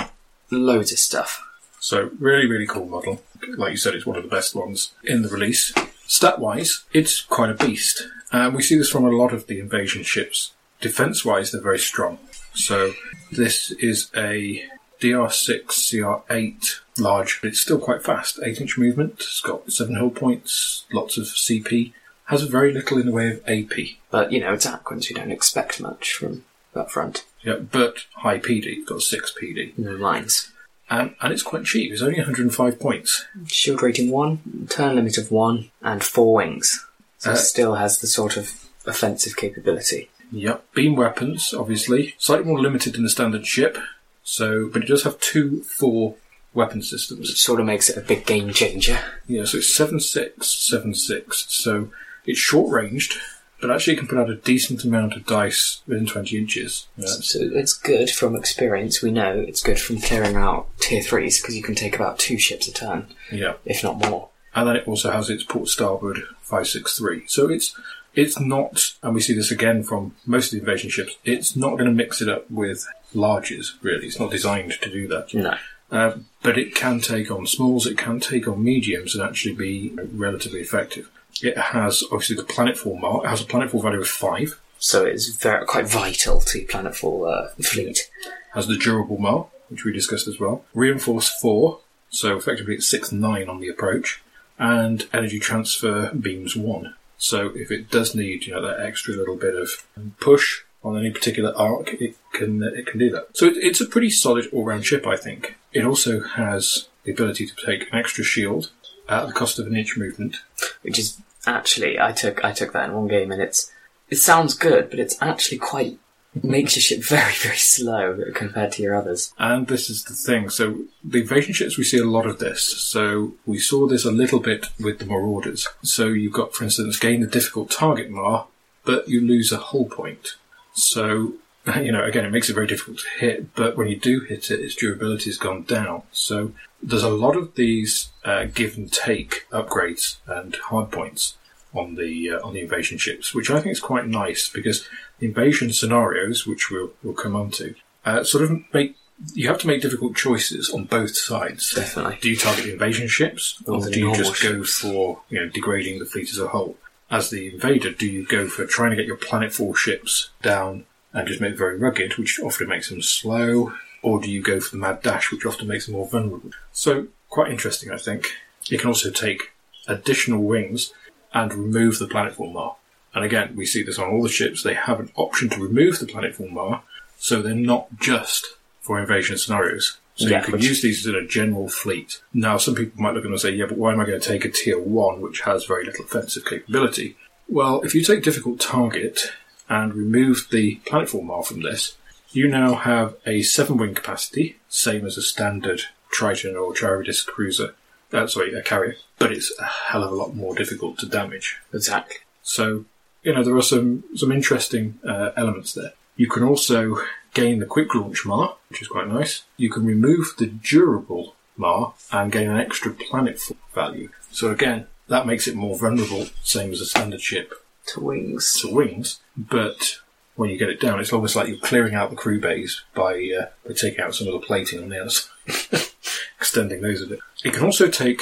loads 0.49 0.91
of 0.91 0.97
stuff. 0.97 1.45
So 1.79 2.09
really, 2.17 2.47
really 2.47 2.65
cool 2.65 2.87
model. 2.87 3.21
Like 3.57 3.69
you 3.71 3.77
said, 3.77 3.93
it's 3.93 4.07
one 4.07 4.17
of 4.17 4.23
the 4.23 4.29
best 4.29 4.55
ones 4.55 4.91
in 5.03 5.21
the 5.21 5.29
release. 5.29 5.71
Stat 6.07 6.39
wise, 6.39 6.85
it's 6.91 7.21
quite 7.21 7.51
a 7.51 7.53
beast. 7.53 8.07
And 8.31 8.55
we 8.55 8.63
see 8.63 8.75
this 8.75 8.89
from 8.89 9.05
a 9.05 9.11
lot 9.11 9.33
of 9.33 9.45
the 9.45 9.59
invasion 9.59 10.01
ships. 10.01 10.53
Defense 10.81 11.23
wise, 11.23 11.51
they're 11.51 11.61
very 11.61 11.77
strong. 11.77 12.17
So 12.55 12.93
this 13.31 13.69
is 13.71 14.09
a 14.15 14.65
DR6 14.99 15.65
CR8 15.67 16.79
large, 16.97 17.39
it's 17.43 17.61
still 17.61 17.79
quite 17.79 18.03
fast. 18.03 18.39
8 18.43 18.61
inch 18.61 18.77
movement. 18.79 19.13
It's 19.19 19.41
got 19.41 19.71
7 19.71 19.95
hull 19.95 20.09
points, 20.09 20.85
lots 20.91 21.17
of 21.17 21.25
CP. 21.25 21.93
Has 22.29 22.43
very 22.43 22.71
little 22.73 22.99
in 22.99 23.05
the 23.07 23.11
way 23.11 23.29
of 23.31 23.41
AP. 23.47 23.97
But 24.11 24.31
you 24.31 24.39
know, 24.39 24.53
it's 24.53 24.65
Aquans. 24.65 25.09
You 25.09 25.15
don't 25.15 25.31
expect 25.31 25.81
much 25.81 26.13
from 26.13 26.45
that 26.73 26.91
front. 26.91 27.25
Yeah, 27.41 27.55
but 27.55 28.05
high 28.17 28.39
PD. 28.39 28.85
Got 28.85 29.01
6 29.01 29.33
PD. 29.41 29.77
No 29.77 29.91
lines. 29.91 30.51
And, 30.89 31.15
and 31.21 31.31
it's 31.31 31.43
quite 31.43 31.65
cheap. 31.65 31.91
It's 31.91 32.01
only 32.01 32.17
105 32.17 32.79
points. 32.79 33.25
Shield 33.47 33.81
rating 33.81 34.11
one, 34.11 34.67
turn 34.69 34.95
limit 34.95 35.17
of 35.17 35.31
one, 35.31 35.71
and 35.81 36.03
four 36.03 36.35
wings. 36.35 36.85
So 37.19 37.31
Uh, 37.31 37.33
it 37.33 37.37
still 37.37 37.75
has 37.75 37.99
the 37.99 38.07
sort 38.07 38.37
of 38.37 38.65
offensive 38.85 39.35
capability. 39.35 40.09
Yep, 40.31 40.73
beam 40.73 40.95
weapons, 40.95 41.53
obviously. 41.53 42.15
Slightly 42.17 42.45
more 42.45 42.59
limited 42.61 42.93
than 42.93 43.03
the 43.03 43.09
standard 43.09 43.45
ship. 43.47 43.77
So, 44.23 44.67
but 44.71 44.83
it 44.83 44.87
does 44.87 45.03
have 45.03 45.19
two 45.19 45.63
four 45.63 46.15
weapon 46.53 46.81
systems. 46.83 47.29
Which 47.29 47.41
sort 47.41 47.59
of 47.59 47.65
makes 47.65 47.89
it 47.89 47.97
a 47.97 48.01
big 48.01 48.25
game 48.25 48.51
changer. 48.53 48.99
Yeah, 49.27 49.45
so 49.45 49.57
it's 49.57 49.75
seven 49.75 49.99
six, 49.99 50.47
seven 50.47 50.93
six. 50.93 51.45
So 51.49 51.89
it's 52.25 52.39
short 52.39 52.71
ranged, 52.71 53.15
but 53.61 53.71
actually 53.71 53.97
can 53.97 54.07
put 54.07 54.17
out 54.17 54.29
a 54.29 54.35
decent 54.35 54.83
amount 54.83 55.13
of 55.13 55.25
dice 55.25 55.81
within 55.87 56.05
twenty 56.05 56.37
inches. 56.37 56.87
Yeah, 56.97 57.07
So 57.07 57.39
it's 57.41 57.73
good 57.73 58.09
from 58.09 58.35
experience. 58.35 59.01
We 59.01 59.11
know 59.11 59.33
it's 59.47 59.61
good 59.61 59.79
from 59.79 59.99
clearing 59.99 60.35
out 60.35 60.67
tier 60.79 61.01
threes 61.01 61.41
because 61.41 61.55
you 61.55 61.63
can 61.63 61.75
take 61.75 61.95
about 61.95 62.19
two 62.19 62.37
ships 62.37 62.67
a 62.67 62.73
turn, 62.73 63.07
yeah. 63.31 63.53
if 63.65 63.83
not 63.83 63.97
more. 63.97 64.29
And 64.55 64.67
then 64.67 64.75
it 64.77 64.87
also 64.87 65.11
has 65.11 65.29
its 65.29 65.43
port 65.43 65.67
starboard 65.67 66.21
five 66.41 66.67
six 66.67 66.97
three. 66.97 67.23
So 67.27 67.49
it's 67.49 67.75
it's 68.15 68.39
not, 68.39 68.95
and 69.03 69.13
we 69.13 69.21
see 69.21 69.33
this 69.33 69.51
again 69.51 69.83
from 69.83 70.15
most 70.25 70.47
of 70.47 70.51
the 70.51 70.59
invasion 70.59 70.89
ships. 70.89 71.15
It's 71.23 71.55
not 71.55 71.71
going 71.71 71.85
to 71.85 71.91
mix 71.91 72.21
it 72.21 72.29
up 72.29 72.49
with 72.49 72.85
larges. 73.13 73.73
Really, 73.81 74.07
it's 74.07 74.19
not 74.19 74.31
designed 74.31 74.73
to 74.81 74.89
do 74.89 75.07
that. 75.07 75.33
No. 75.33 75.55
Uh, 75.91 76.17
but 76.43 76.57
it 76.57 76.75
can 76.75 76.99
take 76.99 77.31
on 77.31 77.47
smalls, 77.47 77.87
it 77.87 77.97
can 77.97 78.19
take 78.19 78.47
on 78.47 78.63
mediums 78.63 79.15
and 79.15 79.23
actually 79.23 79.55
be 79.55 79.91
relatively 80.11 80.59
effective. 80.59 81.09
It 81.41 81.57
has 81.57 82.03
obviously 82.11 82.35
the 82.35 82.43
planetfall 82.43 82.99
Mar, 82.99 83.25
it 83.25 83.29
has 83.29 83.41
a 83.41 83.45
planetfall 83.45 83.81
value 83.81 84.01
of 84.01 84.07
5, 84.07 84.59
So 84.77 85.05
it's 85.05 85.27
very 85.35 85.65
quite 85.65 85.87
vital 85.87 86.39
to 86.41 86.65
Planetfall 86.65 87.31
uh, 87.31 87.49
fleet. 87.61 88.09
has 88.53 88.67
the 88.67 88.77
durable 88.77 89.17
Mar, 89.17 89.47
which 89.69 89.83
we 89.83 89.91
discussed 89.91 90.27
as 90.27 90.39
well, 90.39 90.65
reinforce 90.73 91.29
4, 91.41 91.79
so 92.09 92.37
effectively 92.37 92.75
it's 92.75 92.87
6 92.87 93.11
9 93.11 93.49
on 93.49 93.59
the 93.59 93.67
approach, 93.67 94.21
and 94.57 95.07
energy 95.13 95.39
transfer 95.39 96.11
beams 96.13 96.55
1. 96.55 96.95
So 97.17 97.51
if 97.55 97.69
it 97.69 97.91
does 97.91 98.15
need 98.15 98.45
you 98.45 98.53
know 98.53 98.61
that 98.61 98.79
extra 98.79 99.13
little 99.13 99.35
bit 99.35 99.55
of 99.55 99.85
push 100.19 100.61
on 100.83 100.97
any 100.97 101.11
particular 101.11 101.53
arc, 101.55 101.93
it 102.01 102.15
can 102.33 102.63
it 102.63 102.87
can 102.87 102.99
do 102.99 103.09
that. 103.11 103.35
So 103.35 103.45
it, 103.45 103.57
it's 103.57 103.81
a 103.81 103.85
pretty 103.85 104.09
solid 104.09 104.47
all-round 104.53 104.85
ship, 104.85 105.05
I 105.05 105.17
think. 105.17 105.57
It 105.73 105.85
also 105.85 106.21
has 106.21 106.87
the 107.03 107.11
ability 107.11 107.45
to 107.45 107.55
take 107.65 107.91
an 107.91 107.99
extra 107.99 108.23
shield 108.23 108.71
at 109.09 109.27
the 109.27 109.33
cost 109.33 109.59
of 109.59 109.67
an 109.67 109.75
inch 109.75 109.97
movement. 109.97 110.37
which 110.81 110.99
is 110.99 111.21
actually 111.47 111.99
I 111.99 112.11
took 112.11 112.43
I 112.43 112.51
took 112.51 112.73
that 112.73 112.89
in 112.89 112.95
one 112.95 113.07
game 113.07 113.31
and 113.31 113.41
it's 113.41 113.71
it 114.09 114.17
sounds 114.17 114.55
good, 114.55 114.89
but 114.89 114.99
it's 114.99 115.21
actually 115.21 115.59
quite 115.59 115.99
makes 116.43 116.75
your 116.75 116.81
ship 116.81 117.03
very 117.17 117.33
very 117.33 117.57
slow 117.57 118.19
compared 118.33 118.71
to 118.73 118.83
your 118.83 118.95
others. 118.95 119.33
And 119.37 119.67
this 119.67 119.89
is 119.89 120.03
the 120.03 120.13
thing. 120.13 120.49
So 120.49 120.83
the 121.03 121.21
invasion 121.21 121.53
ships, 121.53 121.77
we 121.77 121.83
see 121.83 121.99
a 121.99 122.05
lot 122.05 122.25
of 122.25 122.39
this. 122.39 122.61
So 122.63 123.33
we 123.45 123.59
saw 123.59 123.87
this 123.87 124.05
a 124.05 124.11
little 124.11 124.39
bit 124.39 124.67
with 124.79 124.99
the 124.99 125.05
Marauders. 125.05 125.67
So 125.81 126.07
you've 126.07 126.33
got, 126.33 126.53
for 126.53 126.63
instance, 126.63 126.99
gain 126.99 127.21
the 127.21 127.27
difficult 127.27 127.71
target 127.71 128.09
mar, 128.09 128.47
but 128.85 129.07
you 129.07 129.21
lose 129.21 129.51
a 129.51 129.57
hull 129.57 129.85
point. 129.85 130.35
So 130.73 131.33
you 131.81 131.91
know, 131.91 132.03
again, 132.03 132.25
it 132.25 132.31
makes 132.31 132.49
it 132.49 132.53
very 132.53 132.67
difficult 132.67 132.99
to 132.99 133.19
hit. 133.19 133.55
But 133.55 133.77
when 133.77 133.87
you 133.87 133.97
do 133.97 134.21
hit 134.21 134.51
it, 134.51 134.59
its 134.59 134.75
durability 134.75 135.29
has 135.29 135.37
gone 135.37 135.63
down. 135.63 136.03
So 136.11 136.53
there's 136.81 137.03
a 137.03 137.09
lot 137.09 137.35
of 137.35 137.55
these 137.55 138.09
uh, 138.23 138.45
give 138.45 138.77
and 138.77 138.91
take 138.91 139.45
upgrades 139.51 140.17
and 140.27 140.55
hard 140.55 140.91
points 140.91 141.35
on 141.73 141.95
the 141.95 142.31
uh, 142.31 142.45
on 142.45 142.53
the 142.53 142.61
invasion 142.61 142.97
ships, 142.97 143.33
which 143.33 143.49
I 143.49 143.59
think 143.61 143.73
is 143.73 143.79
quite 143.79 144.07
nice 144.07 144.49
because 144.49 144.87
the 145.19 145.27
invasion 145.27 145.71
scenarios, 145.71 146.47
which 146.47 146.69
we'll 146.71 146.91
we'll 147.03 147.13
come 147.13 147.35
on 147.35 147.51
to, 147.51 147.75
uh, 148.05 148.23
sort 148.23 148.43
of 148.43 148.61
make 148.73 148.95
you 149.33 149.47
have 149.49 149.59
to 149.59 149.67
make 149.67 149.81
difficult 149.81 150.15
choices 150.15 150.69
on 150.69 150.85
both 150.85 151.15
sides. 151.15 151.73
Definitely. 151.73 152.17
Do 152.21 152.29
you 152.29 152.37
target 152.37 152.63
the 152.65 152.73
invasion 152.73 153.07
ships, 153.07 153.61
Or 153.67 153.85
do 153.85 153.99
you 153.99 154.15
just 154.15 154.41
go 154.41 154.63
ships. 154.63 154.79
for 154.79 155.21
you 155.29 155.39
know 155.39 155.49
degrading 155.49 155.99
the 155.99 156.05
fleet 156.05 156.29
as 156.29 156.39
a 156.39 156.47
whole? 156.47 156.77
As 157.11 157.29
the 157.29 157.53
invader, 157.53 157.91
do 157.91 158.05
you 158.05 158.25
go 158.25 158.47
for 158.47 158.65
trying 158.65 158.91
to 158.91 158.95
get 158.95 159.07
your 159.07 159.17
planetfall 159.17 159.75
ships 159.75 160.29
down 160.41 160.85
and 161.11 161.27
just 161.27 161.41
make 161.41 161.51
them 161.51 161.57
very 161.57 161.77
rugged, 161.77 162.17
which 162.17 162.39
often 162.39 162.67
makes 162.67 162.89
them 162.89 163.01
slow, 163.01 163.73
or 164.01 164.19
do 164.21 164.29
you 164.29 164.41
go 164.41 164.59
for 164.59 164.71
the 164.71 164.81
mad 164.81 165.01
dash, 165.01 165.31
which 165.31 165.45
often 165.45 165.67
makes 165.67 165.85
them 165.85 165.95
more 165.95 166.07
vulnerable? 166.07 166.51
So, 166.71 167.07
quite 167.29 167.51
interesting, 167.51 167.91
I 167.91 167.97
think. 167.97 168.31
It 168.69 168.79
can 168.79 168.87
also 168.87 169.11
take 169.11 169.51
additional 169.87 170.43
wings 170.43 170.93
and 171.33 171.53
remove 171.53 171.99
the 171.99 172.07
planetfall 172.07 172.53
mar. 172.53 172.75
And 173.13 173.25
again, 173.25 173.55
we 173.55 173.65
see 173.65 173.83
this 173.83 173.97
on 173.97 174.09
all 174.09 174.23
the 174.23 174.29
ships. 174.29 174.63
They 174.63 174.75
have 174.75 174.99
an 174.99 175.11
option 175.15 175.49
to 175.49 175.61
remove 175.61 175.99
the 175.99 176.05
planetfall 176.05 176.51
mar, 176.51 176.83
so 177.17 177.41
they're 177.41 177.55
not 177.55 177.87
just 177.99 178.45
for 178.81 178.99
invasion 178.99 179.37
scenarios. 179.37 179.97
So 180.15 180.27
Yeah, 180.27 180.45
you 180.45 180.53
can 180.53 180.61
use 180.61 180.81
these 180.81 181.05
in 181.07 181.15
a 181.15 181.25
general 181.25 181.69
fleet. 181.69 182.21
Now, 182.33 182.57
some 182.57 182.75
people 182.75 183.01
might 183.01 183.13
look 183.13 183.19
at 183.19 183.23
them 183.23 183.31
and 183.31 183.41
say, 183.41 183.51
yeah, 183.51 183.65
but 183.67 183.77
why 183.77 183.93
am 183.93 183.99
I 183.99 184.05
going 184.05 184.19
to 184.19 184.27
take 184.27 184.43
a 184.43 184.49
tier 184.49 184.79
1 184.79 185.21
which 185.21 185.41
has 185.41 185.65
very 185.65 185.85
little 185.85 186.05
offensive 186.05 186.45
capability? 186.45 187.15
Well, 187.47 187.81
if 187.81 187.95
you 187.95 188.03
take 188.03 188.21
difficult 188.21 188.59
target 188.59 189.31
and 189.69 189.93
remove 189.93 190.47
the 190.51 190.79
planetfall 190.85 191.23
mar 191.23 191.43
from 191.43 191.61
this, 191.61 191.95
you 192.31 192.47
now 192.47 192.75
have 192.75 193.15
a 193.25 193.41
7 193.41 193.77
wing 193.77 193.93
capacity, 193.95 194.57
same 194.67 195.05
as 195.05 195.17
a 195.17 195.21
standard 195.21 195.81
Triton 196.11 196.55
or 196.55 196.73
Charybdis 196.73 197.21
cruiser. 197.21 197.75
Uh, 198.11 198.25
sorry, 198.27 198.53
a 198.53 198.61
carrier. 198.63 198.95
But 199.19 199.31
it's 199.31 199.53
a 199.59 199.65
hell 199.65 200.03
of 200.03 200.11
a 200.11 200.15
lot 200.15 200.35
more 200.35 200.55
difficult 200.55 200.97
to 200.99 201.05
damage. 201.05 201.57
Exactly. 201.73 202.17
So, 202.41 202.85
you 203.23 203.33
know, 203.33 203.43
there 203.43 203.55
are 203.55 203.61
some, 203.61 204.03
some 204.15 204.31
interesting 204.31 204.99
uh, 205.07 205.31
elements 205.37 205.73
there. 205.73 205.93
You 206.15 206.27
can 206.27 206.43
also 206.43 206.97
gain 207.33 207.59
the 207.59 207.65
quick 207.65 207.93
launch 207.93 208.25
Mar, 208.25 208.55
which 208.69 208.81
is 208.81 208.87
quite 208.87 209.07
nice. 209.07 209.43
You 209.57 209.69
can 209.69 209.85
remove 209.85 210.33
the 210.37 210.47
durable 210.47 211.35
Mar 211.55 211.93
and 212.11 212.31
gain 212.31 212.49
an 212.49 212.57
extra 212.59 212.91
planet 212.91 213.39
value. 213.73 214.09
So 214.31 214.49
again, 214.51 214.87
that 215.07 215.27
makes 215.27 215.47
it 215.47 215.55
more 215.55 215.77
vulnerable, 215.77 216.27
same 216.43 216.71
as 216.71 216.81
a 216.81 216.85
standard 216.85 217.21
ship 217.21 217.53
To 217.93 217.99
wings. 218.01 218.59
to 218.61 218.73
wings. 218.73 219.19
But 219.37 219.99
when 220.39 220.49
you 220.49 220.57
get 220.57 220.69
it 220.69 220.79
down, 220.79 221.01
it's 221.01 221.11
almost 221.11 221.35
like 221.35 221.49
you're 221.49 221.57
clearing 221.57 221.93
out 221.95 222.09
the 222.09 222.15
crew 222.15 222.39
bays 222.39 222.81
by, 222.95 223.13
uh, 223.37 223.47
by 223.67 223.73
taking 223.73 223.99
out 223.99 224.15
some 224.15 224.25
of 224.27 224.33
the 224.33 224.39
plating 224.39 224.81
on 224.81 224.87
the 224.87 225.01
other 225.01 225.09
side, 225.09 225.89
extending 226.37 226.79
those 226.79 227.01
a 227.01 227.07
bit. 227.07 227.19
It 227.43 227.53
can 227.53 227.65
also 227.65 227.89
take 227.89 228.21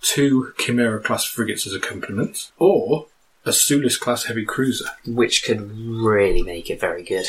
two 0.00 0.52
Chimera 0.58 1.00
class 1.00 1.24
frigates 1.24 1.66
as 1.66 1.72
a 1.72 1.80
complement, 1.80 2.52
or 2.56 3.06
a 3.44 3.50
Sulis 3.50 3.98
class 3.98 4.26
heavy 4.26 4.44
cruiser. 4.44 4.86
Which 5.08 5.42
could 5.44 5.60
really 5.76 6.42
make 6.44 6.70
it 6.70 6.80
very 6.80 7.02
good, 7.02 7.26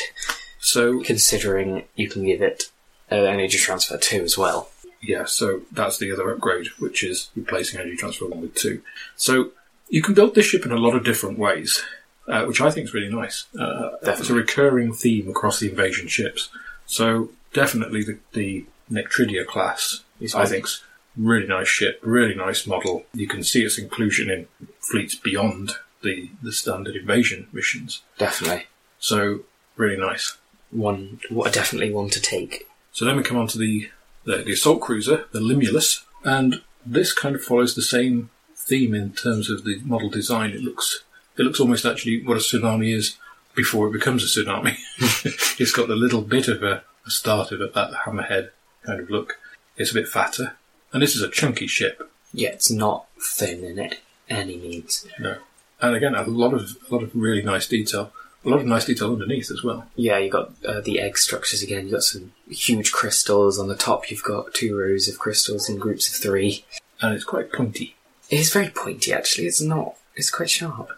So 0.60 1.02
considering 1.02 1.84
you 1.96 2.08
can 2.08 2.24
give 2.24 2.40
it 2.40 2.70
uh, 3.10 3.16
energy 3.16 3.58
transfer 3.58 3.98
too 3.98 4.22
as 4.22 4.38
well. 4.38 4.70
yeah, 5.02 5.24
so 5.24 5.62
that's 5.72 5.98
the 5.98 6.12
other 6.12 6.30
upgrade, 6.30 6.68
which 6.78 7.02
is 7.02 7.30
replacing 7.34 7.80
energy 7.80 7.96
transfer 7.96 8.26
one 8.26 8.42
with 8.42 8.54
two. 8.54 8.82
So 9.16 9.50
you 9.88 10.00
can 10.00 10.14
build 10.14 10.36
this 10.36 10.46
ship 10.46 10.64
in 10.64 10.70
a 10.70 10.76
lot 10.76 10.94
of 10.94 11.04
different 11.04 11.38
ways, 11.40 11.82
uh, 12.28 12.44
which 12.44 12.60
I 12.60 12.70
think 12.70 12.84
is 12.84 12.94
really 12.94 13.12
nice. 13.12 13.46
Uh, 13.58 13.90
it's 14.02 14.30
a 14.30 14.34
recurring 14.34 14.92
theme 14.92 15.28
across 15.28 15.60
the 15.60 15.70
invasion 15.70 16.08
ships. 16.08 16.50
So 16.86 17.30
definitely 17.52 18.04
the, 18.04 18.18
the 18.32 18.66
Nectridia 18.90 19.46
class, 19.46 20.04
Is 20.20 20.34
I 20.34 20.46
think's 20.46 20.84
really 21.16 21.46
nice 21.46 21.68
ship, 21.68 22.00
really 22.02 22.34
nice 22.34 22.66
model. 22.66 23.04
You 23.12 23.26
can 23.26 23.42
see 23.42 23.64
its 23.64 23.78
inclusion 23.78 24.30
in 24.30 24.46
fleets 24.80 25.14
beyond 25.14 25.72
the, 26.02 26.30
the 26.42 26.52
standard 26.52 26.96
invasion 26.96 27.48
missions. 27.52 28.02
Definitely. 28.18 28.66
So 28.98 29.40
really 29.76 30.00
nice. 30.00 30.36
One, 30.70 31.20
what 31.30 31.52
definitely 31.52 31.92
one 31.92 32.10
to 32.10 32.20
take. 32.20 32.66
So 32.92 33.04
then 33.04 33.16
we 33.16 33.22
come 33.22 33.38
on 33.38 33.48
to 33.48 33.58
the, 33.58 33.90
the, 34.24 34.38
the 34.38 34.52
assault 34.52 34.80
cruiser, 34.80 35.26
the 35.32 35.40
Limulus, 35.40 36.04
and 36.24 36.62
this 36.84 37.12
kind 37.12 37.34
of 37.34 37.42
follows 37.42 37.74
the 37.74 37.82
same 37.82 38.30
theme 38.54 38.94
in 38.94 39.12
terms 39.12 39.50
of 39.50 39.64
the 39.64 39.80
model 39.84 40.10
design. 40.10 40.50
It 40.50 40.62
looks 40.62 41.04
it 41.38 41.42
looks 41.42 41.60
almost 41.60 41.84
actually 41.84 42.24
what 42.24 42.36
a 42.36 42.40
tsunami 42.40 42.94
is 42.94 43.16
before 43.54 43.88
it 43.88 43.92
becomes 43.92 44.22
a 44.24 44.26
tsunami. 44.26 44.76
it's 45.58 45.72
got 45.72 45.88
the 45.88 45.96
little 45.96 46.22
bit 46.22 46.48
of 46.48 46.62
a, 46.62 46.82
a 47.06 47.10
start 47.10 47.52
of 47.52 47.60
it, 47.60 47.74
that 47.74 47.92
hammerhead 47.92 48.50
kind 48.84 49.00
of 49.00 49.10
look. 49.10 49.38
It's 49.76 49.92
a 49.92 49.94
bit 49.94 50.08
fatter, 50.08 50.56
and 50.92 51.02
this 51.02 51.14
is 51.14 51.22
a 51.22 51.30
chunky 51.30 51.66
ship. 51.66 52.10
Yeah, 52.32 52.50
it's 52.50 52.70
not 52.70 53.06
thin 53.20 53.64
in 53.64 53.78
it 53.78 54.00
any 54.28 54.56
means. 54.56 55.06
No, 55.18 55.38
and 55.80 55.96
again 55.96 56.14
a 56.14 56.22
lot 56.24 56.52
of 56.54 56.76
a 56.90 56.94
lot 56.94 57.02
of 57.02 57.14
really 57.14 57.42
nice 57.42 57.68
detail. 57.68 58.12
A 58.44 58.48
lot 58.48 58.60
of 58.60 58.66
nice 58.66 58.84
detail 58.84 59.12
underneath 59.12 59.50
as 59.50 59.64
well. 59.64 59.86
Yeah, 59.96 60.18
you've 60.18 60.32
got 60.32 60.52
uh, 60.64 60.80
the 60.80 61.00
egg 61.00 61.18
structures 61.18 61.62
again. 61.62 61.86
You 61.86 61.92
have 61.92 61.92
got 61.92 62.02
some 62.04 62.32
huge 62.48 62.92
crystals 62.92 63.58
on 63.58 63.66
the 63.66 63.74
top. 63.74 64.10
You've 64.10 64.22
got 64.22 64.54
two 64.54 64.78
rows 64.78 65.08
of 65.08 65.18
crystals 65.18 65.68
in 65.68 65.78
groups 65.78 66.08
of 66.08 66.14
three. 66.14 66.64
And 67.00 67.14
it's 67.14 67.24
quite 67.24 67.52
pointy. 67.52 67.96
It 68.30 68.38
is 68.38 68.52
very 68.52 68.68
pointy, 68.68 69.12
actually. 69.12 69.48
It's 69.48 69.60
not. 69.60 69.96
It's 70.18 70.30
quite 70.30 70.50
sharp. 70.50 70.90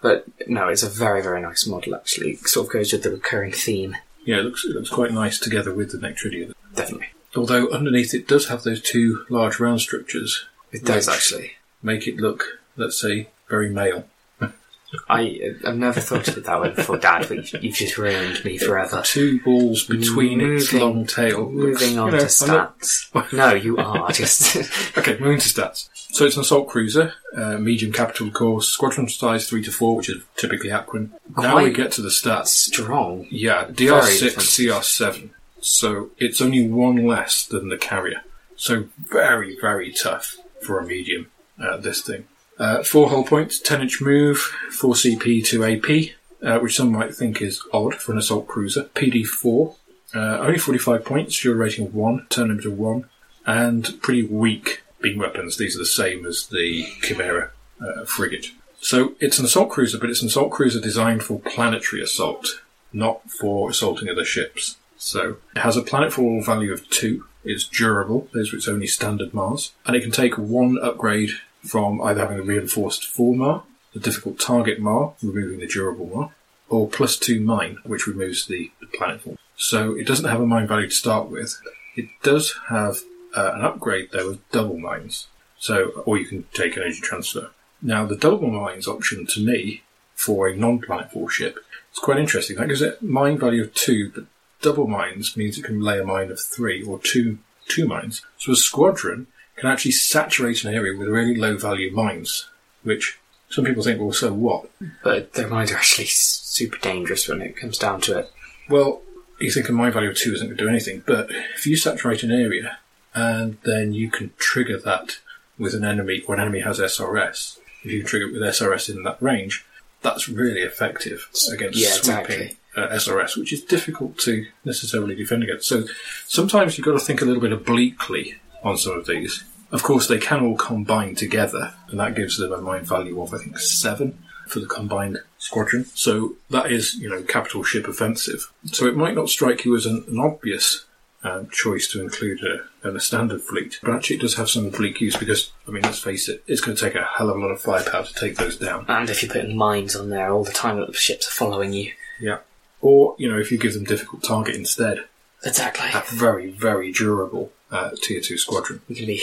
but 0.00 0.24
no, 0.48 0.68
it's 0.68 0.82
a 0.82 0.88
very 0.88 1.22
very 1.22 1.42
nice 1.42 1.66
model. 1.66 1.94
Actually, 1.94 2.30
it 2.32 2.46
sort 2.48 2.68
of 2.68 2.72
goes 2.72 2.92
with 2.92 3.02
the 3.02 3.10
recurring 3.10 3.52
theme. 3.52 3.96
Yeah, 4.24 4.38
it 4.38 4.44
looks 4.44 4.64
it 4.64 4.74
looks 4.74 4.88
quite 4.88 5.12
nice 5.12 5.38
together 5.38 5.74
with 5.74 5.90
the 5.92 5.98
Nectridia. 5.98 6.52
Definitely, 6.74 7.08
Although 7.36 7.68
underneath 7.70 8.14
it 8.14 8.26
does 8.28 8.48
have 8.48 8.62
those 8.62 8.80
two 8.80 9.26
large 9.28 9.58
round 9.60 9.80
structures, 9.80 10.46
it 10.70 10.84
does 10.84 11.08
actually. 11.08 11.52
make 11.82 12.06
it 12.06 12.16
look, 12.18 12.44
let's 12.76 12.98
say, 13.00 13.28
very 13.50 13.68
male. 13.68 14.06
I 15.08 15.54
I've 15.66 15.76
never 15.76 16.00
thought 16.00 16.28
of 16.28 16.36
it 16.36 16.44
that 16.44 16.60
way 16.60 16.70
before, 16.70 16.98
Dad. 16.98 17.26
But 17.28 17.52
you've, 17.52 17.64
you've 17.64 17.74
just 17.74 17.96
ruined 17.98 18.44
me 18.44 18.58
forever. 18.58 19.02
Two 19.04 19.40
balls 19.40 19.84
between 19.84 20.40
its 20.40 20.72
Moving- 20.72 20.80
long 20.88 21.06
tail. 21.06 21.50
looks- 21.50 21.80
Moving 21.82 21.98
on 21.98 22.06
you 22.12 22.18
know, 22.18 22.26
to 22.26 22.44
I'm 22.44 22.48
not- 22.50 22.78
stats. 22.80 23.32
no, 23.32 23.54
you 23.54 23.76
are 23.78 24.10
just. 24.12 24.56
Okay, 24.98 25.18
moving 25.18 25.38
to 25.40 25.48
stats. 25.48 25.88
So 26.12 26.26
it's 26.26 26.36
an 26.36 26.42
assault 26.42 26.68
cruiser, 26.68 27.14
uh, 27.34 27.56
medium 27.56 27.90
capital 27.90 28.30
course, 28.30 28.68
squadron 28.68 29.08
size 29.08 29.48
3 29.48 29.62
to 29.62 29.72
4, 29.72 29.96
which 29.96 30.10
is 30.10 30.22
typically 30.36 30.68
Aquan. 30.68 31.08
Now 31.38 31.56
we 31.56 31.72
get 31.72 31.90
to 31.92 32.02
the 32.02 32.10
stats. 32.10 32.48
strong. 32.48 33.26
Yeah, 33.30 33.64
Very 33.64 33.88
DR6, 33.88 34.20
different. 34.20 34.48
CR7. 34.50 35.30
So 35.62 36.10
it's 36.18 36.42
only 36.42 36.68
one 36.68 37.06
less 37.06 37.46
than 37.46 37.70
the 37.70 37.78
carrier. 37.78 38.20
So 38.56 38.88
very, 38.98 39.58
very 39.58 39.90
tough 39.90 40.36
for 40.60 40.78
a 40.78 40.86
medium, 40.86 41.30
uh, 41.58 41.78
this 41.78 42.02
thing. 42.02 42.28
Uh, 42.58 42.82
four 42.82 43.08
hull 43.08 43.24
points, 43.24 43.58
10 43.58 43.80
inch 43.80 44.02
move, 44.02 44.38
4 44.70 44.92
CP, 44.92 45.42
to 45.46 45.64
AP, 45.64 46.14
uh, 46.46 46.60
which 46.60 46.76
some 46.76 46.92
might 46.92 47.14
think 47.14 47.40
is 47.40 47.62
odd 47.72 47.94
for 47.94 48.12
an 48.12 48.18
assault 48.18 48.46
cruiser. 48.46 48.84
PD4, 48.94 49.74
uh, 50.14 50.18
only 50.40 50.58
45 50.58 51.06
points, 51.06 51.42
your 51.42 51.54
rating 51.54 51.86
of 51.86 51.94
1, 51.94 52.26
turn 52.28 52.48
limit 52.48 52.66
of 52.66 52.76
1, 52.78 53.08
and 53.46 53.98
pretty 54.02 54.24
weak 54.24 54.82
beam 55.02 55.18
weapons. 55.18 55.56
These 55.56 55.76
are 55.76 55.80
the 55.80 55.86
same 55.86 56.24
as 56.24 56.46
the 56.46 56.86
Chimera 57.02 57.50
uh, 57.80 58.04
frigate. 58.04 58.52
So 58.80 59.14
it's 59.20 59.38
an 59.38 59.44
assault 59.44 59.70
cruiser, 59.70 59.98
but 59.98 60.10
it's 60.10 60.22
an 60.22 60.28
assault 60.28 60.50
cruiser 60.50 60.80
designed 60.80 61.22
for 61.22 61.38
planetary 61.38 62.02
assault, 62.02 62.60
not 62.92 63.30
for 63.30 63.70
assaulting 63.70 64.08
other 64.08 64.24
ships. 64.24 64.76
So 64.96 65.36
it 65.54 65.60
has 65.60 65.76
a 65.76 65.82
planetfall 65.82 66.44
value 66.44 66.72
of 66.72 66.88
2. 66.90 67.24
It's 67.44 67.64
durable, 67.64 68.28
those 68.32 68.52
are 68.52 68.56
its 68.56 68.68
only 68.68 68.86
standard 68.86 69.34
Mars, 69.34 69.72
and 69.84 69.96
it 69.96 70.02
can 70.02 70.12
take 70.12 70.38
one 70.38 70.78
upgrade 70.80 71.30
from 71.64 72.00
either 72.02 72.20
having 72.20 72.38
a 72.38 72.42
reinforced 72.42 73.04
4 73.04 73.34
Mar, 73.34 73.64
the 73.92 74.00
difficult 74.00 74.38
target 74.38 74.78
Mar, 74.80 75.14
removing 75.22 75.58
the 75.58 75.66
durable 75.66 76.06
Mar, 76.06 76.32
or 76.68 76.88
plus 76.88 77.16
2 77.16 77.40
mine, 77.40 77.78
which 77.84 78.06
removes 78.06 78.46
the, 78.46 78.70
the 78.80 78.86
planetfall. 78.86 79.36
So 79.56 79.96
it 79.96 80.06
doesn't 80.06 80.28
have 80.28 80.40
a 80.40 80.46
mine 80.46 80.66
value 80.66 80.88
to 80.88 80.94
start 80.94 81.28
with. 81.28 81.60
It 81.94 82.06
does 82.22 82.54
have 82.68 82.98
uh, 83.34 83.52
an 83.54 83.62
upgrade 83.62 84.10
though 84.12 84.30
of 84.30 84.50
double 84.50 84.78
mines. 84.78 85.28
So, 85.58 86.02
or 86.06 86.18
you 86.18 86.26
can 86.26 86.44
take 86.52 86.76
an 86.76 86.82
energy 86.82 87.00
transfer. 87.00 87.50
Now, 87.80 88.04
the 88.04 88.16
double 88.16 88.50
mines 88.50 88.88
option 88.88 89.26
to 89.28 89.40
me 89.40 89.82
for 90.14 90.48
a 90.48 90.56
non-planetfall 90.56 91.30
ship 91.30 91.58
is 91.92 91.98
quite 91.98 92.18
interesting. 92.18 92.56
That 92.56 92.68
gives 92.68 92.82
it 92.82 93.02
mine 93.02 93.38
value 93.38 93.62
of 93.62 93.74
two, 93.74 94.10
but 94.12 94.24
double 94.60 94.86
mines 94.86 95.36
means 95.36 95.58
it 95.58 95.64
can 95.64 95.80
lay 95.80 96.00
a 96.00 96.04
mine 96.04 96.30
of 96.30 96.40
three 96.40 96.82
or 96.82 96.98
two 96.98 97.38
two 97.68 97.86
mines. 97.86 98.22
So 98.38 98.52
a 98.52 98.56
squadron 98.56 99.28
can 99.56 99.70
actually 99.70 99.92
saturate 99.92 100.64
an 100.64 100.74
area 100.74 100.98
with 100.98 101.08
really 101.08 101.36
low 101.36 101.56
value 101.56 101.92
mines, 101.92 102.48
which 102.82 103.20
some 103.48 103.64
people 103.64 103.82
think, 103.82 104.00
well, 104.00 104.12
so 104.12 104.32
what? 104.32 104.70
But 105.04 105.34
their 105.34 105.48
mines 105.48 105.70
are 105.70 105.76
actually 105.76 106.06
super 106.06 106.78
dangerous 106.78 107.28
when 107.28 107.42
it 107.42 107.56
comes 107.56 107.78
down 107.78 108.00
to 108.02 108.18
it. 108.18 108.30
Well, 108.68 109.02
you 109.38 109.50
think 109.50 109.68
a 109.68 109.72
mine 109.72 109.92
value 109.92 110.10
of 110.10 110.16
two 110.16 110.32
isn't 110.32 110.46
going 110.46 110.56
to 110.56 110.64
do 110.64 110.68
anything, 110.68 111.02
but 111.06 111.30
if 111.56 111.66
you 111.66 111.76
saturate 111.76 112.22
an 112.22 112.32
area 112.32 112.78
and 113.14 113.58
then 113.64 113.92
you 113.92 114.10
can 114.10 114.32
trigger 114.38 114.78
that 114.78 115.18
with 115.58 115.74
an 115.74 115.84
enemy, 115.84 116.22
or 116.26 116.34
an 116.34 116.40
enemy 116.40 116.60
has 116.60 116.78
SRS, 116.78 117.58
if 117.84 117.90
you 117.90 118.00
can 118.00 118.06
trigger 118.08 118.26
it 118.28 118.32
with 118.32 118.42
SRS 118.42 118.94
in 118.94 119.02
that 119.04 119.20
range, 119.22 119.64
that's 120.02 120.28
really 120.28 120.60
effective 120.60 121.28
against 121.52 121.78
Yeah, 121.78 121.90
sweeping 121.90 122.40
exactly. 122.42 122.56
uh, 122.76 122.88
SRS, 122.88 123.36
which 123.36 123.52
is 123.52 123.62
difficult 123.62 124.18
to 124.18 124.46
necessarily 124.64 125.14
defend 125.14 125.42
against. 125.44 125.68
So 125.68 125.84
sometimes 126.26 126.76
you've 126.76 126.84
got 126.84 126.92
to 126.98 127.04
think 127.04 127.22
a 127.22 127.24
little 127.24 127.40
bit 127.40 127.52
obliquely 127.52 128.36
on 128.64 128.76
some 128.78 128.94
of 128.98 129.06
these. 129.06 129.44
Of 129.70 129.82
course, 129.82 130.06
they 130.06 130.18
can 130.18 130.44
all 130.44 130.56
combine 130.56 131.14
together, 131.14 131.74
and 131.88 131.98
that 132.00 132.14
gives 132.14 132.36
them 132.36 132.52
a 132.52 132.60
mind 132.60 132.86
value 132.86 133.20
of, 133.22 133.32
I 133.32 133.38
think, 133.38 133.58
seven 133.58 134.18
for 134.48 134.60
the 134.60 134.66
combined 134.66 135.18
squadron. 135.38 135.86
So 135.94 136.34
that 136.50 136.70
is, 136.70 136.94
you 136.96 137.08
know, 137.08 137.22
capital 137.22 137.62
ship 137.62 137.88
offensive. 137.88 138.52
So 138.66 138.86
it 138.86 138.96
might 138.96 139.14
not 139.14 139.28
strike 139.30 139.64
you 139.64 139.74
as 139.76 139.86
an, 139.86 140.04
an 140.08 140.18
obvious 140.18 140.84
um, 141.24 141.48
choice 141.50 141.86
to 141.88 142.00
include 142.02 142.40
a, 142.42 142.88
in 142.88 142.96
a 142.96 143.00
standard 143.00 143.42
fleet, 143.42 143.78
but 143.82 143.94
actually 143.94 144.16
it 144.16 144.22
does 144.22 144.34
have 144.36 144.50
some 144.50 144.70
fleet 144.72 145.00
use 145.00 145.16
because, 145.16 145.52
I 145.68 145.70
mean, 145.70 145.82
let's 145.84 146.00
face 146.00 146.28
it, 146.28 146.42
it's 146.46 146.60
going 146.60 146.76
to 146.76 146.84
take 146.84 146.94
a 146.96 147.04
hell 147.16 147.30
of 147.30 147.36
a 147.36 147.40
lot 147.40 147.50
of 147.50 147.60
firepower 147.60 148.04
to 148.04 148.14
take 148.14 148.36
those 148.36 148.56
down. 148.56 148.84
And 148.88 149.08
if 149.08 149.22
you're 149.22 149.32
putting 149.32 149.56
mines 149.56 149.94
on 149.94 150.10
there 150.10 150.30
all 150.32 150.42
the 150.44 150.50
time 150.52 150.78
that 150.78 150.88
the 150.88 150.92
ships 150.94 151.28
are 151.28 151.32
following 151.32 151.72
you, 151.72 151.92
Yeah. 152.20 152.38
Or, 152.80 153.14
you 153.18 153.30
know, 153.30 153.38
if 153.38 153.52
you 153.52 153.58
give 153.58 153.74
them 153.74 153.84
difficult 153.84 154.24
target 154.24 154.56
instead, 154.56 155.04
Exactly. 155.44 155.88
a 155.94 156.02
very, 156.14 156.50
very 156.50 156.90
durable 156.92 157.52
uh, 157.70 157.90
tier 158.02 158.20
2 158.20 158.36
squadron. 158.38 158.80
You 158.88 158.96
can 158.96 159.06
be 159.06 159.22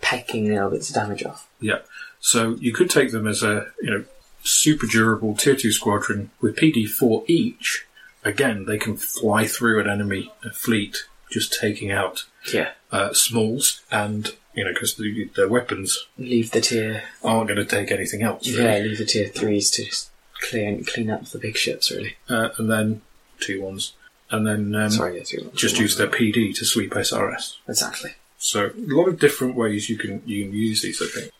pecking 0.00 0.48
nail 0.48 0.70
bits 0.70 0.88
of 0.90 0.94
damage 0.94 1.24
off. 1.24 1.48
Yeah. 1.60 1.78
So 2.20 2.56
you 2.60 2.72
could 2.72 2.90
take 2.90 3.10
them 3.10 3.26
as 3.26 3.42
a, 3.42 3.66
you 3.82 3.90
know, 3.90 4.04
super 4.42 4.86
durable 4.86 5.34
tier 5.36 5.56
2 5.56 5.72
squadron 5.72 6.30
with 6.40 6.56
PD 6.56 6.86
4 6.88 7.24
each. 7.26 7.86
Again, 8.24 8.64
they 8.66 8.78
can 8.78 8.96
fly 8.96 9.46
through 9.46 9.80
an 9.80 9.88
enemy 9.90 10.32
fleet 10.52 11.04
just 11.34 11.58
taking 11.60 11.90
out 11.90 12.24
Yeah. 12.52 12.70
uh, 12.92 13.12
smalls 13.12 13.82
and, 13.90 14.34
you 14.54 14.64
know, 14.64 14.72
because 14.72 14.94
the, 14.96 15.30
their 15.36 15.48
weapons 15.48 16.06
Leave 16.16 16.50
the 16.52 16.60
tier. 16.60 17.02
aren't 17.22 17.48
going 17.48 17.58
to 17.58 17.64
take 17.76 17.90
anything 17.90 18.22
else. 18.22 18.48
Really. 18.48 18.62
Yeah, 18.64 18.78
leave 18.78 18.98
the 18.98 19.04
tier 19.04 19.28
threes 19.28 19.70
to 19.72 19.84
just 19.84 20.10
clean 20.48 20.84
clean 20.84 21.10
up 21.10 21.24
the 21.26 21.38
big 21.38 21.56
ships. 21.56 21.90
Really. 21.90 22.16
Uh, 22.28 22.50
and 22.58 22.70
then 22.70 23.02
two 23.40 23.60
ones. 23.60 23.92
And 24.30 24.46
then 24.46 24.74
um, 24.74 24.90
Sorry, 24.90 25.16
yeah, 25.18 25.40
just 25.54 25.78
use 25.78 25.96
their 25.96 26.06
PD 26.08 26.54
to 26.56 26.64
sweep 26.64 26.92
SRS. 26.92 27.56
Exactly. 27.68 28.12
So 28.38 28.66
a 28.66 28.72
lot 28.98 29.08
of 29.08 29.18
different 29.18 29.54
ways 29.56 29.88
you 29.90 29.96
can 29.98 30.22
you 30.26 30.44
can 30.44 30.54
use 30.54 30.82
these, 30.82 31.00
I 31.02 31.06
think. 31.06 31.30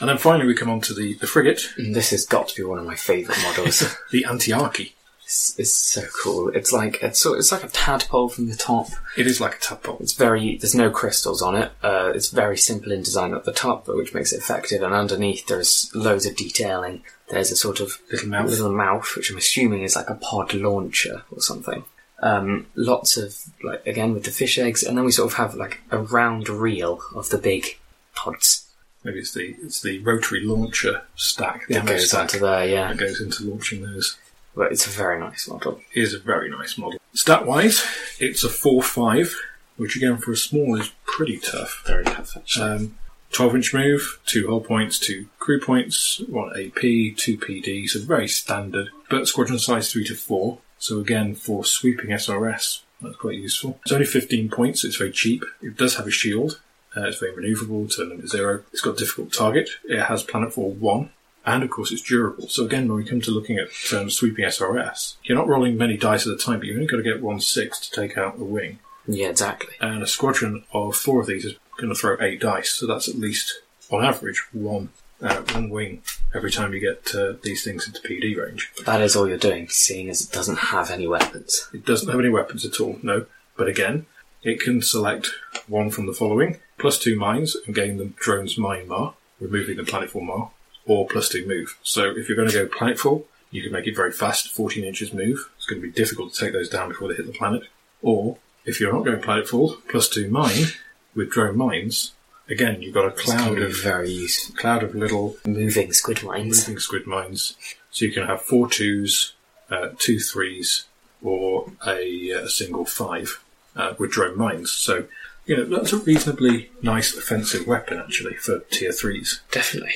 And 0.00 0.08
then 0.10 0.18
finally 0.18 0.46
we 0.46 0.54
come 0.54 0.70
on 0.70 0.80
to 0.82 0.94
the, 0.94 1.14
the 1.14 1.26
frigate, 1.26 1.70
And 1.76 1.94
this 1.94 2.10
has 2.10 2.26
got 2.26 2.48
to 2.48 2.56
be 2.56 2.64
one 2.64 2.78
of 2.78 2.84
my 2.84 2.96
favourite 2.96 3.40
models. 3.42 3.84
the 4.10 4.24
Antiarchy. 4.26 4.94
It's, 5.24 5.58
it's 5.58 5.72
so 5.72 6.02
cool. 6.22 6.48
It's 6.50 6.72
like 6.72 7.02
it's 7.02 7.20
sort 7.20 7.38
it's 7.38 7.50
like 7.50 7.64
a 7.64 7.68
tadpole 7.68 8.28
from 8.28 8.48
the 8.48 8.56
top. 8.56 8.88
It 9.16 9.26
is 9.26 9.40
like 9.40 9.56
a 9.56 9.60
tadpole. 9.60 9.98
It's 10.00 10.12
very 10.12 10.56
there's 10.58 10.74
no 10.74 10.90
crystals 10.90 11.40
on 11.42 11.56
it. 11.56 11.72
Uh, 11.82 12.12
it's 12.14 12.28
very 12.28 12.58
simple 12.58 12.92
in 12.92 13.02
design 13.02 13.34
at 13.34 13.44
the 13.44 13.52
top, 13.52 13.86
but 13.86 13.96
which 13.96 14.14
makes 14.14 14.32
it 14.32 14.38
effective. 14.38 14.82
And 14.82 14.92
underneath 14.94 15.46
there's 15.46 15.90
loads 15.94 16.26
of 16.26 16.36
detailing. 16.36 17.02
There's 17.30 17.50
a 17.50 17.56
sort 17.56 17.80
of 17.80 17.98
Little 18.12 18.28
mouth. 18.28 18.50
little 18.50 18.72
mouth, 18.72 19.16
which 19.16 19.30
I'm 19.30 19.38
assuming 19.38 19.82
is 19.82 19.96
like 19.96 20.10
a 20.10 20.14
pod 20.14 20.52
launcher 20.52 21.24
or 21.30 21.40
something. 21.40 21.84
Um, 22.20 22.66
lots 22.74 23.16
of 23.16 23.34
like 23.62 23.86
again 23.86 24.12
with 24.12 24.24
the 24.24 24.30
fish 24.30 24.58
eggs, 24.58 24.82
and 24.82 24.96
then 24.96 25.04
we 25.04 25.12
sort 25.12 25.32
of 25.32 25.38
have 25.38 25.54
like 25.54 25.80
a 25.90 25.98
round 25.98 26.48
reel 26.48 27.00
of 27.14 27.30
the 27.30 27.38
big 27.38 27.78
pods 28.14 28.64
Maybe 29.04 29.18
it's 29.18 29.34
the 29.34 29.54
it's 29.62 29.82
the 29.82 29.98
rotary 29.98 30.40
launcher 30.40 31.02
stack, 31.14 31.66
the 31.68 31.74
that 31.74 31.86
goes 31.86 32.08
stack 32.08 32.20
onto 32.22 32.38
there. 32.38 32.66
Yeah, 32.66 32.88
that 32.88 32.96
goes 32.96 33.20
into 33.20 33.44
launching 33.44 33.82
those. 33.82 34.16
But 34.54 34.72
it's 34.72 34.86
a 34.86 34.90
very 34.90 35.18
nice 35.18 35.48
model. 35.48 35.80
It 35.92 36.02
is 36.02 36.14
a 36.14 36.18
very 36.18 36.50
nice 36.50 36.78
model. 36.78 36.98
Stat 37.12 37.46
wise, 37.46 37.84
it's 38.18 38.44
a 38.44 38.48
four 38.48 38.82
five, 38.82 39.34
which 39.76 39.96
again 39.96 40.18
for 40.18 40.32
a 40.32 40.36
small 40.36 40.78
is 40.78 40.92
pretty 41.04 41.38
tough. 41.38 41.82
Very 41.86 42.04
tough. 42.04 42.36
Actually. 42.36 42.70
Um, 42.70 42.98
12 43.34 43.56
inch 43.56 43.74
move, 43.74 44.20
two 44.26 44.46
hull 44.46 44.60
points, 44.60 44.96
two 44.96 45.26
crew 45.40 45.60
points, 45.60 46.20
one 46.28 46.50
AP, 46.50 46.80
two 47.16 47.36
PD, 47.36 47.88
so 47.88 47.98
very 48.00 48.28
standard. 48.28 48.90
But 49.10 49.26
squadron 49.26 49.58
size 49.58 49.90
3 49.90 50.04
to 50.04 50.14
4, 50.14 50.58
so 50.78 51.00
again 51.00 51.34
for 51.34 51.64
sweeping 51.64 52.10
SRS, 52.10 52.82
that's 53.02 53.16
quite 53.16 53.34
useful. 53.34 53.80
It's 53.82 53.92
only 53.92 54.06
15 54.06 54.50
points, 54.50 54.84
it's 54.84 54.96
very 54.96 55.10
cheap. 55.10 55.44
It 55.60 55.76
does 55.76 55.96
have 55.96 56.06
a 56.06 56.12
shield, 56.12 56.60
uh, 56.96 57.02
it's 57.08 57.18
very 57.18 57.32
maneuverable, 57.32 57.94
turn 57.94 58.10
limit 58.10 58.28
0. 58.28 58.62
It's 58.72 58.80
got 58.80 58.96
difficult 58.96 59.32
target, 59.32 59.68
it 59.84 60.02
has 60.02 60.24
planetfall 60.24 60.76
1, 60.76 61.10
and 61.46 61.62
of 61.62 61.70
course 61.70 61.92
it's 61.92 62.02
durable. 62.02 62.48
So 62.48 62.64
again, 62.64 62.88
when 62.88 62.96
we 62.96 63.04
come 63.04 63.20
to 63.22 63.30
looking 63.30 63.58
at 63.58 63.68
um, 63.92 64.10
sweeping 64.10 64.44
SRS, 64.44 65.16
you're 65.24 65.38
not 65.38 65.48
rolling 65.48 65.76
many 65.76 65.96
dice 65.96 66.26
at 66.26 66.32
a 66.32 66.36
time, 66.36 66.58
but 66.58 66.66
you've 66.66 66.76
only 66.76 66.88
got 66.88 66.96
to 66.96 67.02
get 67.02 67.22
one 67.22 67.40
6 67.40 67.80
to 67.80 67.90
take 67.90 68.16
out 68.16 68.38
a 68.38 68.44
wing 68.44 68.78
yeah, 69.06 69.28
exactly. 69.28 69.74
and 69.80 70.02
a 70.02 70.06
squadron 70.06 70.64
of 70.72 70.96
four 70.96 71.20
of 71.20 71.26
these 71.26 71.44
is 71.44 71.56
going 71.78 71.92
to 71.92 71.98
throw 71.98 72.16
eight 72.20 72.40
dice, 72.40 72.70
so 72.70 72.86
that's 72.86 73.08
at 73.08 73.16
least, 73.16 73.60
on 73.90 74.04
average, 74.04 74.42
one 74.52 74.90
uh, 75.20 75.42
one 75.52 75.70
wing 75.70 76.02
every 76.34 76.50
time 76.50 76.72
you 76.74 76.80
get 76.80 77.14
uh, 77.14 77.34
these 77.42 77.64
things 77.64 77.86
into 77.86 78.00
PD 78.02 78.36
range. 78.36 78.72
That 78.84 79.00
is 79.00 79.14
all 79.14 79.28
you're 79.28 79.38
doing, 79.38 79.68
seeing 79.68 80.10
as 80.10 80.20
it 80.22 80.32
doesn't 80.32 80.56
have 80.56 80.90
any 80.90 81.06
weapons. 81.06 81.68
It 81.72 81.86
doesn't 81.86 82.08
have 82.08 82.18
any 82.18 82.28
weapons 82.28 82.64
at 82.64 82.80
all, 82.80 82.98
no. 83.02 83.26
But 83.56 83.68
again, 83.68 84.06
it 84.42 84.60
can 84.60 84.82
select 84.82 85.30
one 85.66 85.90
from 85.90 86.06
the 86.06 86.12
following: 86.12 86.58
plus 86.78 86.98
two 86.98 87.16
mines 87.16 87.56
and 87.66 87.74
gain 87.74 87.98
the 87.98 88.06
drone's 88.16 88.58
mine 88.58 88.88
mar, 88.88 89.14
removing 89.40 89.76
the 89.76 89.82
planetfall 89.82 90.22
mar, 90.22 90.50
or 90.86 91.06
plus 91.06 91.28
two 91.28 91.46
move. 91.46 91.78
So 91.82 92.10
if 92.10 92.28
you're 92.28 92.36
going 92.36 92.50
to 92.50 92.54
go 92.54 92.66
planetfall, 92.66 93.24
you 93.50 93.62
can 93.62 93.72
make 93.72 93.86
it 93.86 93.94
very 93.96 94.12
fast, 94.12 94.52
14 94.52 94.84
inches 94.84 95.12
move. 95.12 95.50
It's 95.56 95.66
going 95.66 95.80
to 95.80 95.86
be 95.86 95.92
difficult 95.92 96.34
to 96.34 96.40
take 96.44 96.52
those 96.52 96.68
down 96.68 96.88
before 96.88 97.08
they 97.08 97.14
hit 97.14 97.26
the 97.26 97.32
planet. 97.32 97.62
Or 98.02 98.38
if 98.64 98.80
you're 98.80 98.92
not 98.92 99.04
going 99.04 99.20
planetfall, 99.20 99.76
plus 99.88 100.08
two 100.08 100.28
mine 100.30 100.66
with 101.14 101.30
drone 101.30 101.56
mines. 101.56 102.12
Again, 102.48 102.82
you've 102.82 102.94
got 102.94 103.06
a 103.06 103.10
cloud 103.10 103.58
of 103.58 103.74
very 103.82 104.10
useful. 104.10 104.56
cloud 104.56 104.82
of 104.82 104.94
little 104.94 105.36
Moving 105.46 105.92
squid 105.92 106.22
mines. 106.22 106.66
moving 106.66 106.78
squid 106.78 107.06
mines. 107.06 107.56
So 107.90 108.04
you 108.04 108.12
can 108.12 108.26
have 108.26 108.42
four 108.42 108.68
twos, 108.68 109.32
uh, 109.70 109.90
two 109.98 110.18
threes, 110.18 110.84
or 111.22 111.72
a, 111.86 112.30
a 112.30 112.48
single 112.48 112.84
five 112.84 113.42
uh, 113.76 113.94
with 113.98 114.10
drone 114.10 114.36
mines. 114.36 114.70
So 114.72 115.06
you 115.46 115.56
know 115.56 115.64
that's 115.64 115.92
a 115.92 115.98
reasonably 115.98 116.70
nice 116.82 117.16
offensive 117.16 117.66
weapon 117.66 117.98
actually 117.98 118.34
for 118.34 118.60
tier 118.70 118.92
threes. 118.92 119.40
Definitely. 119.50 119.94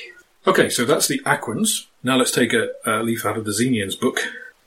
Okay, 0.49 0.69
so 0.71 0.85
that's 0.85 1.09
the 1.09 1.19
Aquans. 1.21 1.87
Now 2.03 2.17
let's 2.17 2.31
take 2.31 2.53
a, 2.55 2.69
a 2.87 3.03
leaf 3.03 3.25
out 3.27 3.37
of 3.37 3.45
the 3.45 3.51
Xenians 3.51 3.99
book 4.01 4.19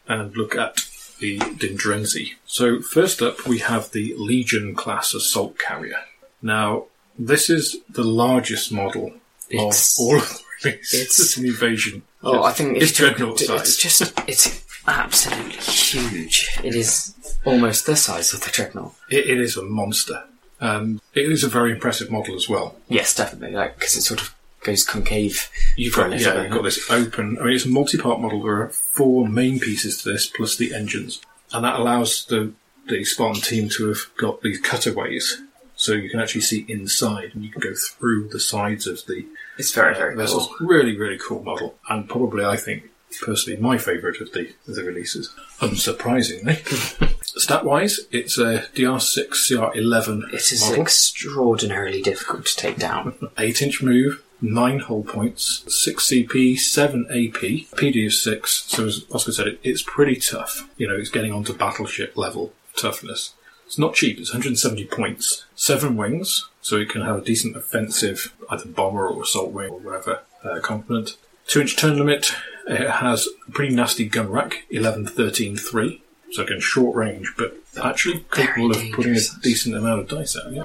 and 0.08 0.36
look 0.38 0.56
at 0.56 0.86
the 1.20 1.40
Dindrenzi. 1.40 2.34
So 2.46 2.82
first 2.82 3.22
up, 3.22 3.48
we 3.48 3.60
have 3.60 3.92
the 3.92 4.14
Legion 4.18 4.76
class 4.76 5.14
assault 5.14 5.58
carrier. 5.58 5.98
Now 6.42 6.86
this 7.18 7.50
is 7.50 7.78
the 7.90 8.04
largest 8.04 8.72
model 8.72 9.14
It's- 9.50 9.98
of 10.00 10.04
all 10.06 10.16
of 10.18 10.30
the 10.30 10.40
releases. 10.70 10.94
it's- 11.02 11.20
It's 11.20 11.38
an 11.38 11.46
invasion. 11.46 12.04
Oh, 12.24 12.44
I 12.44 12.52
think 12.52 12.78
it's 12.78 12.92
took- 12.92 13.16
dreadnought 13.18 13.42
It's 13.42 13.78
just 13.78 14.02
it's 14.28 14.64
absolutely 14.88 15.54
huge. 15.54 16.36
It 16.64 16.76
is 16.76 17.14
almost 17.46 17.86
the 17.88 17.96
size 17.96 18.34
of 18.34 18.42
the 18.42 18.52
dreadnought. 18.52 18.94
It, 19.10 19.26
it 19.32 19.40
is 19.40 19.58
a 19.58 19.64
monster. 19.64 20.24
Um, 20.60 21.02
it 21.16 21.32
is 21.32 21.44
a 21.44 21.48
very 21.50 21.72
impressive 21.72 22.12
model 22.12 22.36
as 22.36 22.48
well. 22.48 22.76
Yes, 22.88 23.16
definitely. 23.16 23.56
Like 23.56 23.80
because 23.80 23.96
it 23.96 24.02
sort 24.02 24.22
of 24.22 24.36
goes 24.64 24.84
concave. 24.86 25.50
You've 25.76 25.96
got, 25.96 26.12
yeah, 26.20 26.44
you've 26.44 26.52
got 26.52 26.64
this 26.64 26.90
open. 26.92 27.38
I 27.40 27.46
mean, 27.46 27.54
it's 27.56 27.66
a 27.66 27.70
multi-part 27.70 28.20
model. 28.22 28.44
There 28.44 28.62
are 28.62 28.70
four 28.70 29.28
main 29.28 29.60
pieces 29.60 30.02
to 30.04 30.12
this, 30.12 30.28
plus 30.28 30.56
the 30.56 30.74
engines, 30.74 31.22
and 31.54 31.64
that 31.66 31.80
allows 31.80 32.26
the 32.26 32.54
the 32.88 33.04
Spartan 33.04 33.42
team 33.42 33.70
to 33.70 33.88
have 33.90 34.00
got 34.18 34.42
these 34.42 34.60
cutaways, 34.60 35.42
so 35.76 35.94
you 35.94 36.10
can 36.10 36.20
actually 36.20 36.42
see 36.42 36.66
inside, 36.68 37.32
and 37.34 37.44
you 37.44 37.52
can 37.52 37.62
go 37.62 37.74
through 37.76 38.28
the 38.30 38.40
sides 38.40 38.88
of 38.88 39.06
the 39.08 39.26
It's 39.58 39.74
very 39.74 39.94
very 39.96 40.16
vessels. 40.16 40.48
cool. 40.58 40.68
Really, 40.68 40.98
really 40.98 41.18
cool 41.18 41.44
model, 41.44 41.76
and 41.90 42.08
probably 42.10 42.44
I 42.46 42.58
think 42.58 42.90
personally 43.22 43.60
my 43.60 43.78
favourite 43.78 44.20
of 44.22 44.32
the 44.32 44.50
of 44.68 44.76
the 44.76 44.84
releases. 44.84 45.30
Unsurprisingly, 45.60 46.58
stat 47.24 47.66
wise, 47.66 48.00
it's 48.12 48.38
a 48.38 48.66
DR6 48.76 49.30
CR11 49.30 50.34
It 50.34 50.52
is 50.52 50.62
model. 50.62 50.82
extraordinarily 50.82 52.02
difficult 52.02 52.46
to 52.48 52.56
take 52.56 52.78
down. 52.78 53.16
8 53.38 53.62
inch 53.62 53.82
move, 53.84 54.24
9 54.42 54.80
hull 54.80 55.04
points, 55.04 55.64
6 55.68 56.04
CP, 56.04 56.58
7 56.58 57.06
AP, 57.10 57.42
PD 57.78 58.08
of 58.08 58.14
6. 58.14 58.64
So, 58.68 58.88
as 58.88 59.06
Oscar 59.12 59.32
said, 59.32 59.48
it, 59.48 59.60
it's 59.64 59.84
pretty 59.84 60.16
tough. 60.16 60.68
You 60.78 60.88
know, 60.88 60.96
it's 60.96 61.10
getting 61.10 61.32
onto 61.32 61.54
battleship 61.54 62.18
level 62.18 62.54
toughness. 62.76 63.34
It's 63.66 63.78
not 63.78 63.94
cheap, 63.94 64.20
it's 64.20 64.32
170 64.32 64.86
points. 64.86 65.46
7 65.56 65.96
wings, 65.96 66.50
so 66.62 66.78
it 66.78 66.90
can 66.90 67.04
have 67.04 67.18
a 67.18 67.22
decent 67.22 67.56
offensive, 67.56 68.34
either 68.50 68.68
bomber 68.68 69.08
or 69.08 69.24
assault 69.24 69.52
wing 69.52 69.70
or 69.70 69.80
whatever 69.80 70.22
uh, 70.44 70.60
component. 70.62 71.18
2 71.48 71.62
inch 71.62 71.78
turn 71.78 71.98
limit, 71.98 72.32
it 72.68 72.90
has 72.90 73.28
a 73.48 73.52
pretty 73.52 73.74
nasty 73.74 74.06
gun 74.06 74.30
rack, 74.30 74.66
11 74.70 75.08
13 75.08 75.56
3. 75.56 76.02
So 76.32 76.44
again, 76.44 76.60
short 76.62 76.96
range, 76.96 77.34
but 77.38 77.58
actually 77.82 78.26
capable 78.32 78.72
of 78.72 78.82
putting 78.94 79.16
a 79.16 79.20
decent 79.42 79.76
amount 79.76 80.02
of 80.02 80.08
dice 80.08 80.38
out. 80.38 80.52
Yeah. 80.52 80.64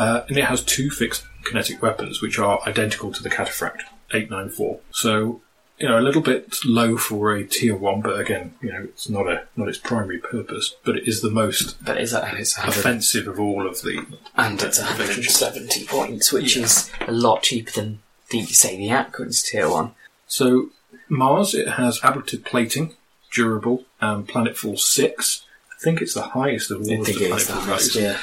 Uh, 0.00 0.24
and 0.28 0.36
it 0.38 0.44
has 0.46 0.62
two 0.64 0.88
fixed 0.90 1.24
kinetic 1.44 1.82
weapons, 1.82 2.20
which 2.22 2.38
are 2.38 2.60
identical 2.66 3.12
to 3.12 3.22
the 3.22 3.28
Cataphract 3.30 3.80
894. 4.12 4.80
So, 4.92 5.40
you 5.78 5.88
know, 5.88 5.98
a 5.98 6.06
little 6.08 6.22
bit 6.22 6.56
low 6.64 6.96
for 6.96 7.32
a 7.34 7.44
tier 7.46 7.76
one, 7.76 8.00
but 8.00 8.18
again, 8.18 8.54
you 8.62 8.70
know, 8.72 8.82
it's 8.84 9.08
not 9.08 9.26
a 9.28 9.44
not 9.56 9.68
its 9.68 9.78
primary 9.78 10.18
purpose, 10.18 10.74
but 10.84 10.96
it 10.96 11.06
is 11.08 11.20
the 11.22 11.30
most 11.30 11.82
But 11.84 11.98
it's, 11.98 12.12
a- 12.14 12.30
it's 12.34 12.56
offensive 12.58 13.26
of 13.28 13.38
all 13.38 13.66
of 13.66 13.82
the. 13.82 14.04
and 14.36 14.62
it's 14.62 14.78
uh, 14.80 14.84
170 14.84 15.86
points, 15.86 16.32
which 16.32 16.56
Yeah. 16.56 16.64
is 16.64 16.90
a 17.06 17.12
lot 17.12 17.42
cheaper 17.42 17.70
than 17.72 18.00
the 18.30 18.44
say 18.46 18.76
the 18.76 18.90
Atkins 18.90 19.42
tier 19.42 19.68
one. 19.68 19.92
So 20.26 20.70
Mars, 21.08 21.54
it 21.54 21.68
has 21.82 22.00
ablative 22.02 22.44
plating, 22.44 22.94
durable, 23.32 23.84
and 24.00 24.26
planetfall 24.28 24.78
six. 24.78 25.44
I 25.72 25.82
think 25.82 26.00
it's 26.02 26.14
the 26.14 26.28
highest 26.38 26.70
of 26.70 26.82
all 26.82 26.90
I 26.92 26.96
of 27.00 27.06
think 27.06 27.18
the 27.18 27.24
it 27.26 27.36
is 27.36 27.46
the 27.46 27.54
highest. 27.54 27.94
Yeah. 27.96 28.18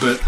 But 0.00 0.20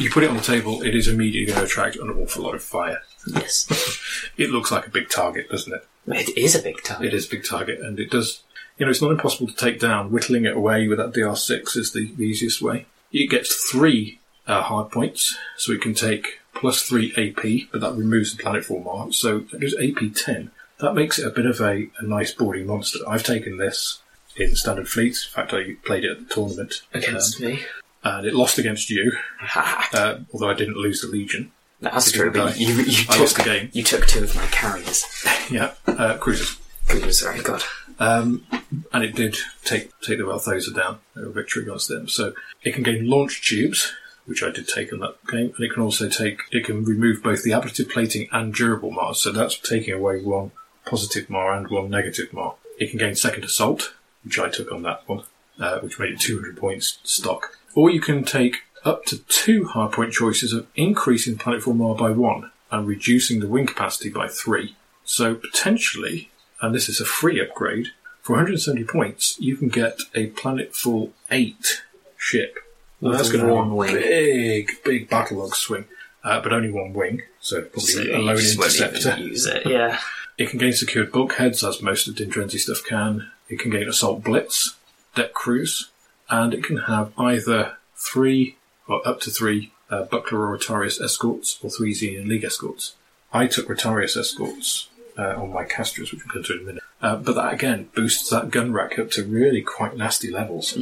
you 0.00 0.10
put 0.10 0.24
it 0.24 0.30
on 0.30 0.36
the 0.36 0.42
table, 0.42 0.82
it 0.82 0.94
is 0.94 1.08
immediately 1.08 1.46
going 1.52 1.58
to 1.60 1.64
attract 1.66 1.96
an 1.96 2.10
awful 2.10 2.42
lot 2.44 2.54
of 2.54 2.62
fire. 2.62 3.00
Yes. 3.26 4.00
It 4.36 4.50
looks 4.50 4.72
like 4.72 4.84
a 4.86 4.90
big 4.90 5.08
target, 5.10 5.48
doesn't 5.48 5.72
it? 5.72 5.86
It 6.08 6.36
is 6.36 6.56
a 6.56 6.62
big 6.62 6.82
target. 6.82 7.06
It 7.06 7.14
is 7.14 7.26
a 7.26 7.30
big 7.30 7.44
target, 7.44 7.78
and 7.80 8.00
it 8.00 8.10
does. 8.10 8.42
You 8.78 8.84
know, 8.86 8.90
it's 8.90 9.00
not 9.00 9.12
impossible 9.12 9.46
to 9.46 9.54
take 9.54 9.78
down. 9.78 10.10
Whittling 10.10 10.44
it 10.44 10.56
away 10.56 10.88
with 10.88 10.98
that 10.98 11.12
DR6 11.12 11.76
is 11.76 11.92
the, 11.92 12.10
the 12.16 12.24
easiest 12.24 12.60
way. 12.60 12.86
It 13.12 13.30
gets 13.30 13.70
three 13.70 14.18
uh, 14.48 14.62
hard 14.62 14.90
points, 14.90 15.36
so 15.56 15.70
it 15.72 15.80
can 15.82 15.94
take 15.94 16.40
plus 16.52 16.82
three 16.82 17.12
AP, 17.16 17.70
but 17.70 17.80
that 17.80 17.94
removes 17.94 18.34
the 18.36 18.42
planetfall 18.42 18.84
mark, 18.84 19.12
so 19.14 19.40
that 19.40 19.60
gives 19.60 19.76
AP 19.76 20.14
10. 20.16 20.50
That 20.80 20.94
makes 20.94 21.18
it 21.20 21.26
a 21.26 21.30
bit 21.30 21.46
of 21.46 21.60
a, 21.60 21.88
a 21.98 22.02
nice 22.04 22.32
boarding 22.32 22.66
monster. 22.66 22.98
I've 23.06 23.22
taken 23.22 23.58
this 23.58 24.00
in 24.36 24.56
standard 24.56 24.88
fleets. 24.88 25.26
In 25.28 25.32
fact, 25.32 25.52
I 25.54 25.76
played 25.84 26.04
it 26.04 26.10
at 26.10 26.28
the 26.28 26.34
tournament. 26.34 26.82
Against 26.92 27.40
Um, 27.40 27.46
me. 27.48 27.60
And 28.04 28.26
it 28.26 28.34
lost 28.34 28.58
against 28.58 28.90
you, 28.90 29.12
uh, 29.56 30.18
although 30.32 30.50
I 30.50 30.54
didn't 30.54 30.76
lose 30.76 31.00
the 31.00 31.08
Legion. 31.08 31.50
That's 31.80 32.12
true, 32.12 32.30
but 32.30 32.58
you, 32.58 32.74
you, 32.74 33.04
I 33.08 33.18
lost 33.18 33.36
took, 33.36 33.44
the 33.44 33.50
game. 33.50 33.70
you 33.72 33.82
took 33.82 34.06
two 34.06 34.24
of 34.24 34.34
my 34.36 34.46
carriers. 34.46 35.04
Yeah, 35.50 35.74
uh, 35.86 36.16
cruisers. 36.16 36.56
Goodness, 36.88 37.20
sorry, 37.20 37.42
God. 37.42 37.62
Um, 37.98 38.46
and 38.94 39.04
it 39.04 39.14
did 39.14 39.36
take 39.62 39.90
take 40.00 40.16
the 40.16 40.24
Velthosa 40.24 40.74
down, 40.74 41.00
a 41.16 41.28
victory 41.28 41.64
against 41.64 41.88
them. 41.88 42.08
So 42.08 42.32
it 42.62 42.72
can 42.72 42.82
gain 42.82 43.08
launch 43.08 43.46
tubes, 43.46 43.92
which 44.24 44.42
I 44.42 44.50
did 44.50 44.66
take 44.68 44.90
in 44.90 45.00
that 45.00 45.16
game, 45.30 45.52
and 45.54 45.64
it 45.64 45.72
can 45.72 45.82
also 45.82 46.08
take 46.08 46.40
it 46.50 46.64
can 46.64 46.82
remove 46.82 47.22
both 47.22 47.42
the 47.42 47.52
ablative 47.52 47.90
plating 47.90 48.26
and 48.32 48.54
durable 48.54 48.90
Mars. 48.90 49.20
So 49.20 49.32
that's 49.32 49.58
taking 49.58 49.92
away 49.92 50.22
one 50.22 50.52
positive 50.86 51.28
Mar 51.28 51.52
and 51.52 51.68
one 51.68 51.90
negative 51.90 52.32
Mar. 52.32 52.54
It 52.78 52.88
can 52.88 52.98
gain 52.98 53.14
second 53.14 53.44
assault, 53.44 53.92
which 54.24 54.38
I 54.38 54.48
took 54.48 54.72
on 54.72 54.82
that 54.82 55.06
one, 55.06 55.24
uh, 55.60 55.80
which 55.80 55.98
made 55.98 56.12
it 56.12 56.20
200 56.20 56.56
points 56.56 56.98
stock. 57.04 57.58
Or 57.74 57.90
you 57.90 58.00
can 58.00 58.24
take 58.24 58.62
up 58.84 59.04
to 59.06 59.18
two 59.24 59.64
hardpoint 59.64 60.12
choices 60.12 60.52
of 60.52 60.66
increasing 60.76 61.36
planetfall 61.36 61.76
Mar 61.76 61.94
by 61.94 62.10
one 62.10 62.50
and 62.70 62.86
reducing 62.86 63.40
the 63.40 63.46
wing 63.46 63.66
capacity 63.66 64.10
by 64.10 64.28
three. 64.28 64.76
So 65.04 65.34
potentially, 65.34 66.30
and 66.60 66.74
this 66.74 66.88
is 66.88 67.00
a 67.00 67.04
free 67.04 67.40
upgrade, 67.40 67.88
for 68.22 68.32
170 68.32 68.84
points, 68.84 69.36
you 69.38 69.56
can 69.56 69.68
get 69.68 69.98
a 70.14 70.28
planetfall 70.30 71.10
8 71.30 71.82
ship. 72.16 72.56
Now, 73.00 73.12
that's 73.12 73.30
going 73.30 73.46
to 73.46 73.52
one 73.52 73.64
have 73.64 73.72
a 73.72 73.74
wing. 73.74 73.94
big, 73.94 74.70
big 74.82 75.10
battle 75.10 75.38
log 75.38 75.54
swing, 75.54 75.84
uh, 76.22 76.40
but 76.40 76.52
only 76.52 76.70
one 76.70 76.94
wing, 76.94 77.22
so 77.40 77.60
probably 77.60 77.82
So 77.82 78.00
a 78.02 78.18
lone 78.18 78.36
just 78.38 78.58
won't 78.58 78.74
even 78.74 78.88
interceptor. 78.88 79.22
use 79.22 79.46
it, 79.46 79.66
yeah. 79.66 80.00
It 80.38 80.48
can 80.48 80.58
gain 80.58 80.72
secured 80.72 81.12
bulkheads, 81.12 81.62
as 81.62 81.82
most 81.82 82.08
of 82.08 82.14
Dindrenzi 82.14 82.58
stuff 82.58 82.82
can. 82.82 83.30
It 83.50 83.58
can 83.58 83.70
gain 83.70 83.88
assault 83.88 84.24
blitz, 84.24 84.74
deck 85.14 85.34
cruise, 85.34 85.90
and 86.34 86.52
it 86.52 86.64
can 86.64 86.78
have 86.92 87.12
either 87.16 87.76
three 87.94 88.56
or 88.88 89.06
up 89.06 89.20
to 89.20 89.30
three 89.30 89.72
uh, 89.90 90.02
Buckler 90.04 90.40
or 90.40 90.58
Rotarius 90.58 91.00
escorts 91.00 91.58
or 91.62 91.70
three 91.70 91.94
Xenian 91.94 92.26
League 92.26 92.44
escorts. 92.44 92.96
I 93.32 93.46
took 93.46 93.68
Rotarius 93.68 94.16
escorts 94.16 94.88
uh, 95.16 95.34
on 95.40 95.52
my 95.52 95.64
Castras, 95.64 96.10
which 96.10 96.22
we'll 96.24 96.34
go 96.34 96.42
to 96.42 96.54
in 96.54 96.60
a 96.60 96.64
minute. 96.64 96.82
Uh, 97.00 97.16
but 97.16 97.34
that 97.34 97.52
again 97.52 97.88
boosts 97.94 98.30
that 98.30 98.50
gun 98.50 98.72
rack 98.72 98.98
up 98.98 99.10
to 99.12 99.24
really 99.24 99.62
quite 99.62 99.96
nasty 99.96 100.30
levels. 100.30 100.76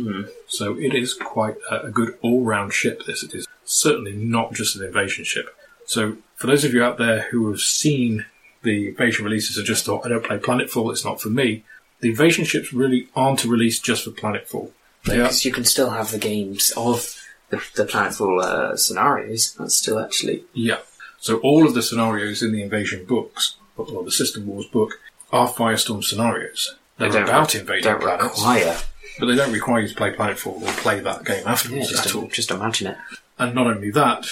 So 0.48 0.78
it 0.78 0.94
is 0.94 1.12
quite 1.14 1.56
a, 1.70 1.86
a 1.86 1.90
good 1.90 2.16
all-round 2.22 2.72
ship. 2.72 3.04
This 3.04 3.22
it 3.22 3.34
is 3.34 3.46
certainly 3.64 4.12
not 4.12 4.54
just 4.54 4.76
an 4.76 4.84
invasion 4.84 5.24
ship. 5.24 5.54
So 5.84 6.16
for 6.36 6.46
those 6.46 6.64
of 6.64 6.72
you 6.72 6.82
out 6.82 6.96
there 6.96 7.22
who 7.30 7.50
have 7.50 7.60
seen 7.60 8.24
the 8.62 8.88
invasion 8.88 9.24
releases 9.24 9.58
and 9.58 9.66
just 9.66 9.84
thought 9.84 10.06
I 10.06 10.08
don't 10.08 10.24
play 10.24 10.38
Planetfall, 10.38 10.92
it's 10.92 11.04
not 11.04 11.20
for 11.20 11.28
me. 11.28 11.64
The 12.00 12.10
invasion 12.10 12.44
ships 12.44 12.72
really 12.72 13.08
aren't 13.14 13.44
a 13.44 13.48
release 13.48 13.78
just 13.80 14.04
for 14.04 14.10
Planetfall. 14.10 14.70
They 15.04 15.16
Because 15.16 15.44
you 15.44 15.52
can 15.52 15.64
still 15.64 15.90
have 15.90 16.10
the 16.10 16.18
games 16.18 16.72
of 16.76 17.20
the, 17.50 17.56
the 17.74 17.84
Planetfall 17.84 18.42
uh, 18.42 18.76
scenarios. 18.76 19.54
That's 19.58 19.76
still 19.76 19.98
actually. 19.98 20.44
Yeah. 20.52 20.78
So 21.20 21.38
all 21.38 21.66
of 21.66 21.74
the 21.74 21.82
scenarios 21.82 22.42
in 22.42 22.52
the 22.52 22.62
Invasion 22.62 23.04
books, 23.04 23.56
or 23.76 24.04
the 24.04 24.12
System 24.12 24.46
Wars 24.46 24.66
book, 24.66 24.92
are 25.32 25.48
Firestorm 25.48 26.02
scenarios. 26.04 26.76
They're 26.98 27.08
don't 27.10 27.24
about 27.24 27.54
invading 27.54 27.84
don't 27.84 28.00
planets, 28.00 28.38
require. 28.38 28.76
but 29.18 29.26
they 29.26 29.34
don't 29.34 29.52
require 29.52 29.80
you 29.80 29.88
to 29.88 29.94
play 29.94 30.12
Planetfall 30.14 30.62
or 30.62 30.72
play 30.82 31.00
that 31.00 31.24
game 31.24 31.42
Yeah, 31.44 31.52
afterwards 31.52 31.90
just, 31.90 32.06
at 32.06 32.14
all. 32.14 32.28
just 32.28 32.50
imagine 32.50 32.88
it. 32.88 32.96
And 33.38 33.54
not 33.54 33.66
only 33.66 33.90
that, 33.92 34.26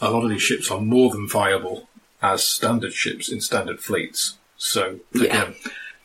a 0.00 0.10
lot 0.10 0.24
of 0.24 0.30
these 0.30 0.42
ships 0.42 0.70
are 0.70 0.80
more 0.80 1.10
than 1.10 1.28
viable 1.28 1.88
as 2.22 2.42
standard 2.46 2.92
ships 2.94 3.30
in 3.30 3.40
standard 3.40 3.80
fleets. 3.80 4.36
So 4.56 5.00
Yeah. 5.12 5.24
again, 5.24 5.54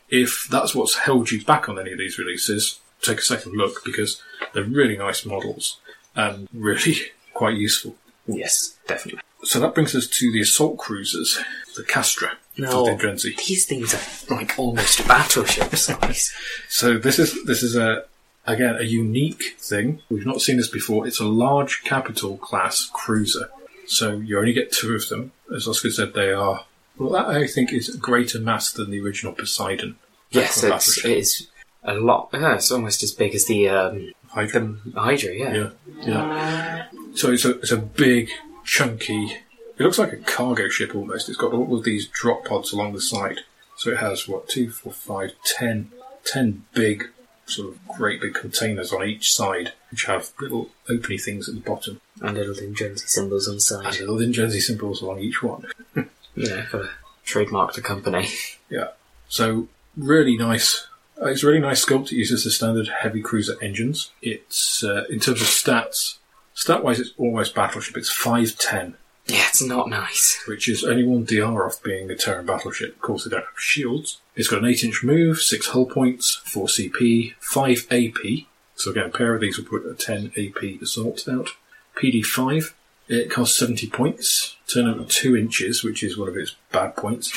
if 0.08 0.46
that's 0.50 0.74
what's 0.74 0.96
held 0.96 1.30
you 1.30 1.42
back 1.44 1.68
on 1.68 1.78
any 1.78 1.92
of 1.92 1.98
these 1.98 2.18
releases, 2.18 2.80
take 3.02 3.18
a 3.18 3.22
second 3.22 3.52
look 3.52 3.84
because 3.84 4.22
they're 4.52 4.64
really 4.64 4.96
nice 4.96 5.24
models 5.24 5.78
and 6.14 6.48
really 6.52 6.96
quite 7.34 7.56
useful. 7.56 7.96
Yes, 8.26 8.78
definitely. 8.86 9.20
So 9.42 9.58
that 9.60 9.74
brings 9.74 9.94
us 9.94 10.06
to 10.06 10.30
the 10.30 10.40
assault 10.42 10.76
cruisers, 10.78 11.38
the 11.76 11.82
Castra 11.82 12.32
No, 12.58 12.84
Dindrenzi. 12.84 13.34
these 13.46 13.64
things 13.64 13.94
are 13.94 14.34
like 14.34 14.58
almost 14.58 15.06
battleship 15.08 15.74
size. 15.76 16.32
So 16.68 16.98
this 16.98 17.18
is 17.18 17.42
this 17.46 17.62
is 17.62 17.74
a 17.76 18.04
again 18.46 18.76
a 18.76 18.82
unique 18.84 19.56
thing. 19.58 20.02
We've 20.10 20.26
not 20.26 20.42
seen 20.42 20.58
this 20.58 20.68
before. 20.68 21.06
It's 21.06 21.20
a 21.20 21.24
large 21.24 21.82
capital 21.84 22.36
class 22.36 22.90
cruiser. 22.92 23.48
So 23.86 24.18
you 24.18 24.38
only 24.38 24.52
get 24.52 24.70
two 24.72 24.94
of 24.94 25.08
them. 25.08 25.32
As 25.54 25.66
Oscar 25.66 25.90
said, 25.90 26.12
they 26.12 26.30
are 26.32 26.64
well. 26.98 27.10
That 27.10 27.26
I 27.28 27.46
think 27.46 27.72
is 27.72 27.88
greater 27.96 28.38
mass 28.38 28.70
than 28.72 28.90
the 28.90 29.00
original 29.00 29.32
Poseidon. 29.32 29.96
yes, 30.30 30.62
it's, 30.62 31.04
it's 31.04 31.46
a 31.82 31.94
lot. 31.94 32.30
Yeah, 32.32 32.54
it's 32.54 32.70
almost 32.70 33.02
as 33.02 33.12
big 33.12 33.34
as 33.34 33.46
the 33.46 33.68
um, 33.68 34.12
Hydra. 34.28 34.76
the 34.84 35.00
Hydra. 35.00 35.34
Yeah. 35.34 35.52
Yeah, 35.52 35.70
yeah. 36.02 36.86
So 37.14 37.30
it's 37.32 37.44
a 37.44 37.58
it's 37.58 37.72
a 37.72 37.78
big, 37.78 38.30
chunky. 38.64 39.36
It 39.78 39.84
looks 39.84 39.98
like 39.98 40.12
a 40.12 40.18
cargo 40.18 40.68
ship 40.68 40.94
almost. 40.94 41.28
It's 41.28 41.38
got 41.38 41.52
all 41.52 41.76
of 41.76 41.84
these 41.84 42.06
drop 42.06 42.44
pods 42.44 42.72
along 42.72 42.92
the 42.92 43.00
side. 43.00 43.40
So 43.76 43.90
it 43.90 43.98
has 43.98 44.28
what 44.28 44.48
two, 44.48 44.70
four, 44.70 44.92
five, 44.92 45.32
ten, 45.44 45.90
ten 46.24 46.64
big 46.74 47.08
sort 47.46 47.70
of 47.70 47.88
great 47.88 48.20
big 48.20 48.34
containers 48.34 48.92
on 48.92 49.04
each 49.04 49.32
side, 49.32 49.72
which 49.90 50.04
have 50.04 50.32
little 50.40 50.70
openy 50.88 51.20
things 51.20 51.48
at 51.48 51.54
the 51.54 51.60
bottom, 51.60 52.00
and 52.20 52.36
little 52.36 52.54
Dindrenzi 52.54 53.08
symbols 53.08 53.48
on 53.48 53.56
the 53.56 53.88
and 53.88 54.00
little 54.00 54.16
Ingenzi 54.16 54.60
symbols 54.60 55.02
along 55.02 55.20
each 55.20 55.42
one. 55.42 55.66
Yeah, 56.36 56.64
got 56.70 56.82
to 56.82 56.90
trademark 57.24 57.74
the 57.74 57.82
company. 57.82 58.28
Yeah. 58.70 58.90
So 59.28 59.66
really 59.96 60.36
nice. 60.36 60.86
Uh, 61.20 61.26
it's 61.26 61.42
a 61.42 61.46
really 61.46 61.60
nice 61.60 61.84
sculpt. 61.84 62.06
It 62.06 62.16
uses 62.16 62.44
the 62.44 62.50
standard 62.50 62.88
heavy 62.88 63.20
cruiser 63.20 63.62
engines. 63.62 64.10
It's 64.22 64.82
uh, 64.82 65.04
in 65.10 65.20
terms 65.20 65.42
of 65.42 65.48
stats. 65.48 66.16
Stat 66.54 66.82
wise, 66.82 66.98
it's 66.98 67.12
almost 67.16 67.54
battleship. 67.54 67.96
It's 67.96 68.10
five 68.10 68.56
ten. 68.58 68.96
Yeah, 69.26 69.44
it's 69.48 69.62
not 69.62 69.88
nice. 69.88 70.42
which 70.48 70.68
is 70.68 70.82
only 70.82 71.04
one 71.04 71.24
DR 71.24 71.64
off 71.64 71.82
being 71.82 72.10
a 72.10 72.16
Terran 72.16 72.46
battleship. 72.46 72.96
Of 72.96 73.00
course, 73.00 73.24
they 73.24 73.30
don't 73.30 73.44
have 73.44 73.58
shields. 73.58 74.20
It's 74.34 74.48
got 74.48 74.62
an 74.62 74.68
8 74.68 74.82
inch 74.82 75.04
move, 75.04 75.38
6 75.38 75.68
hull 75.68 75.86
points, 75.86 76.40
4 76.46 76.66
CP, 76.66 77.34
5 77.38 77.86
AP. 77.90 78.46
So 78.74 78.90
again, 78.90 79.06
a 79.06 79.10
pair 79.10 79.34
of 79.34 79.40
these 79.40 79.58
will 79.58 79.66
put 79.66 79.86
a 79.86 79.94
10 79.94 80.32
AP 80.36 80.82
assault 80.82 81.28
out. 81.28 81.50
PD 81.94 82.24
5. 82.24 82.74
It 83.08 83.30
costs 83.30 83.58
70 83.58 83.88
points, 83.90 84.56
turn 84.66 84.88
over 84.88 85.04
2 85.04 85.36
inches, 85.36 85.84
which 85.84 86.02
is 86.02 86.16
one 86.16 86.28
of 86.28 86.36
its 86.36 86.56
bad 86.72 86.96
points. 86.96 87.32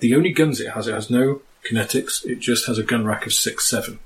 The 0.00 0.14
only 0.14 0.32
guns 0.32 0.60
it 0.60 0.72
has, 0.72 0.86
it 0.86 0.94
has 0.94 1.10
no 1.10 1.42
kinetics, 1.68 2.24
it 2.24 2.40
just 2.40 2.66
has 2.66 2.78
a 2.78 2.82
gun 2.82 3.04
rack 3.04 3.26
of 3.26 3.32
6 3.32 3.66
7. 3.68 3.98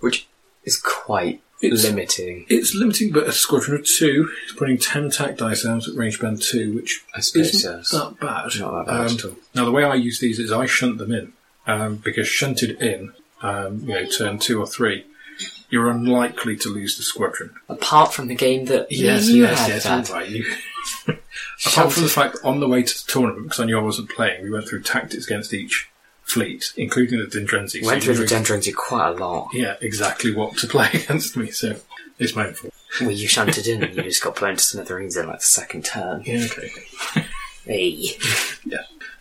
Which 0.00 0.26
is 0.64 0.76
quite 0.78 1.40
It's- 1.60 1.82
limiting. 1.84 2.46
It's 2.48 2.74
limiting, 2.74 3.10
but 3.12 3.26
a 3.26 3.32
squadron 3.32 3.80
of 3.80 3.86
2 3.86 4.30
is 4.46 4.52
putting 4.52 4.78
10 4.78 5.06
attack 5.06 5.36
dice 5.36 5.64
out 5.66 5.88
at 5.88 5.94
range 5.94 6.20
band 6.20 6.40
2, 6.42 6.72
which 6.72 7.02
I 7.14 7.20
suppose 7.20 7.54
isn't 7.54 7.90
that 7.90 8.16
bad. 8.20 8.60
Not 8.60 8.86
that 8.86 8.86
bad 8.86 9.00
Um, 9.10 9.16
at 9.16 9.24
all. 9.24 9.36
Now, 9.54 9.64
the 9.64 9.72
way 9.72 9.84
I 9.84 9.94
use 9.94 10.20
these 10.20 10.38
is 10.38 10.52
I 10.52 10.66
shunt 10.66 10.98
them 10.98 11.12
in 11.12 11.32
um, 11.66 11.96
because 11.96 12.28
shunted 12.28 12.80
in, 12.82 13.12
um, 13.42 13.80
you 13.80 13.94
know, 13.94 14.04
turn 14.06 14.38
two 14.38 14.60
or 14.60 14.66
three, 14.66 15.04
you're 15.70 15.90
unlikely 15.90 16.56
to 16.56 16.68
lose 16.68 16.96
the 16.96 17.02
squadron. 17.02 17.50
Apart 17.68 18.14
from 18.14 18.28
the 18.28 18.34
game 18.34 18.64
that 18.66 18.86
and 18.90 19.24
you 19.24 19.44
had 19.44 19.82
that. 19.82 20.10
all 20.10 20.16
right. 20.16 20.28
You, 20.28 20.44
apart 21.66 21.92
from 21.92 22.02
the 22.04 22.08
fact 22.08 22.34
that 22.36 22.44
on 22.46 22.60
the 22.60 22.68
way 22.68 22.82
to 22.82 22.94
the 22.94 23.10
tournament, 23.12 23.44
because 23.46 23.60
I 23.60 23.64
knew 23.66 23.78
I 23.78 23.82
wasn't 23.82 24.08
playing, 24.10 24.42
we 24.42 24.50
went 24.50 24.68
through 24.68 24.82
tactics 24.82 25.26
against 25.26 25.52
each 25.52 25.88
fleet, 26.28 26.72
including 26.76 27.18
the 27.18 27.26
Dindrenzi. 27.26 27.84
Went 27.84 28.02
so 28.02 28.14
through 28.14 28.26
the 28.26 28.34
Dindrenzi 28.34 28.74
quite 28.74 29.08
a 29.08 29.12
lot. 29.12 29.48
Yeah, 29.52 29.76
exactly 29.80 30.34
what 30.34 30.56
to 30.58 30.66
play 30.66 30.88
against 30.94 31.36
me. 31.36 31.50
So 31.50 31.76
it's 32.18 32.36
my 32.36 32.48
own 32.48 32.54
fault. 32.54 32.74
Well, 33.00 33.10
you 33.10 33.28
shunted 33.28 33.66
in 33.66 33.82
and 33.82 33.94
you 33.94 34.02
just 34.02 34.22
got 34.22 34.36
blown 34.36 34.56
to 34.56 34.62
smithereens 34.62 35.16
in 35.16 35.26
like 35.26 35.40
the 35.40 35.44
second 35.44 35.84
turn. 35.84 36.22
Yeah, 36.24 36.46
okay. 36.50 37.24
Hey. 37.64 38.16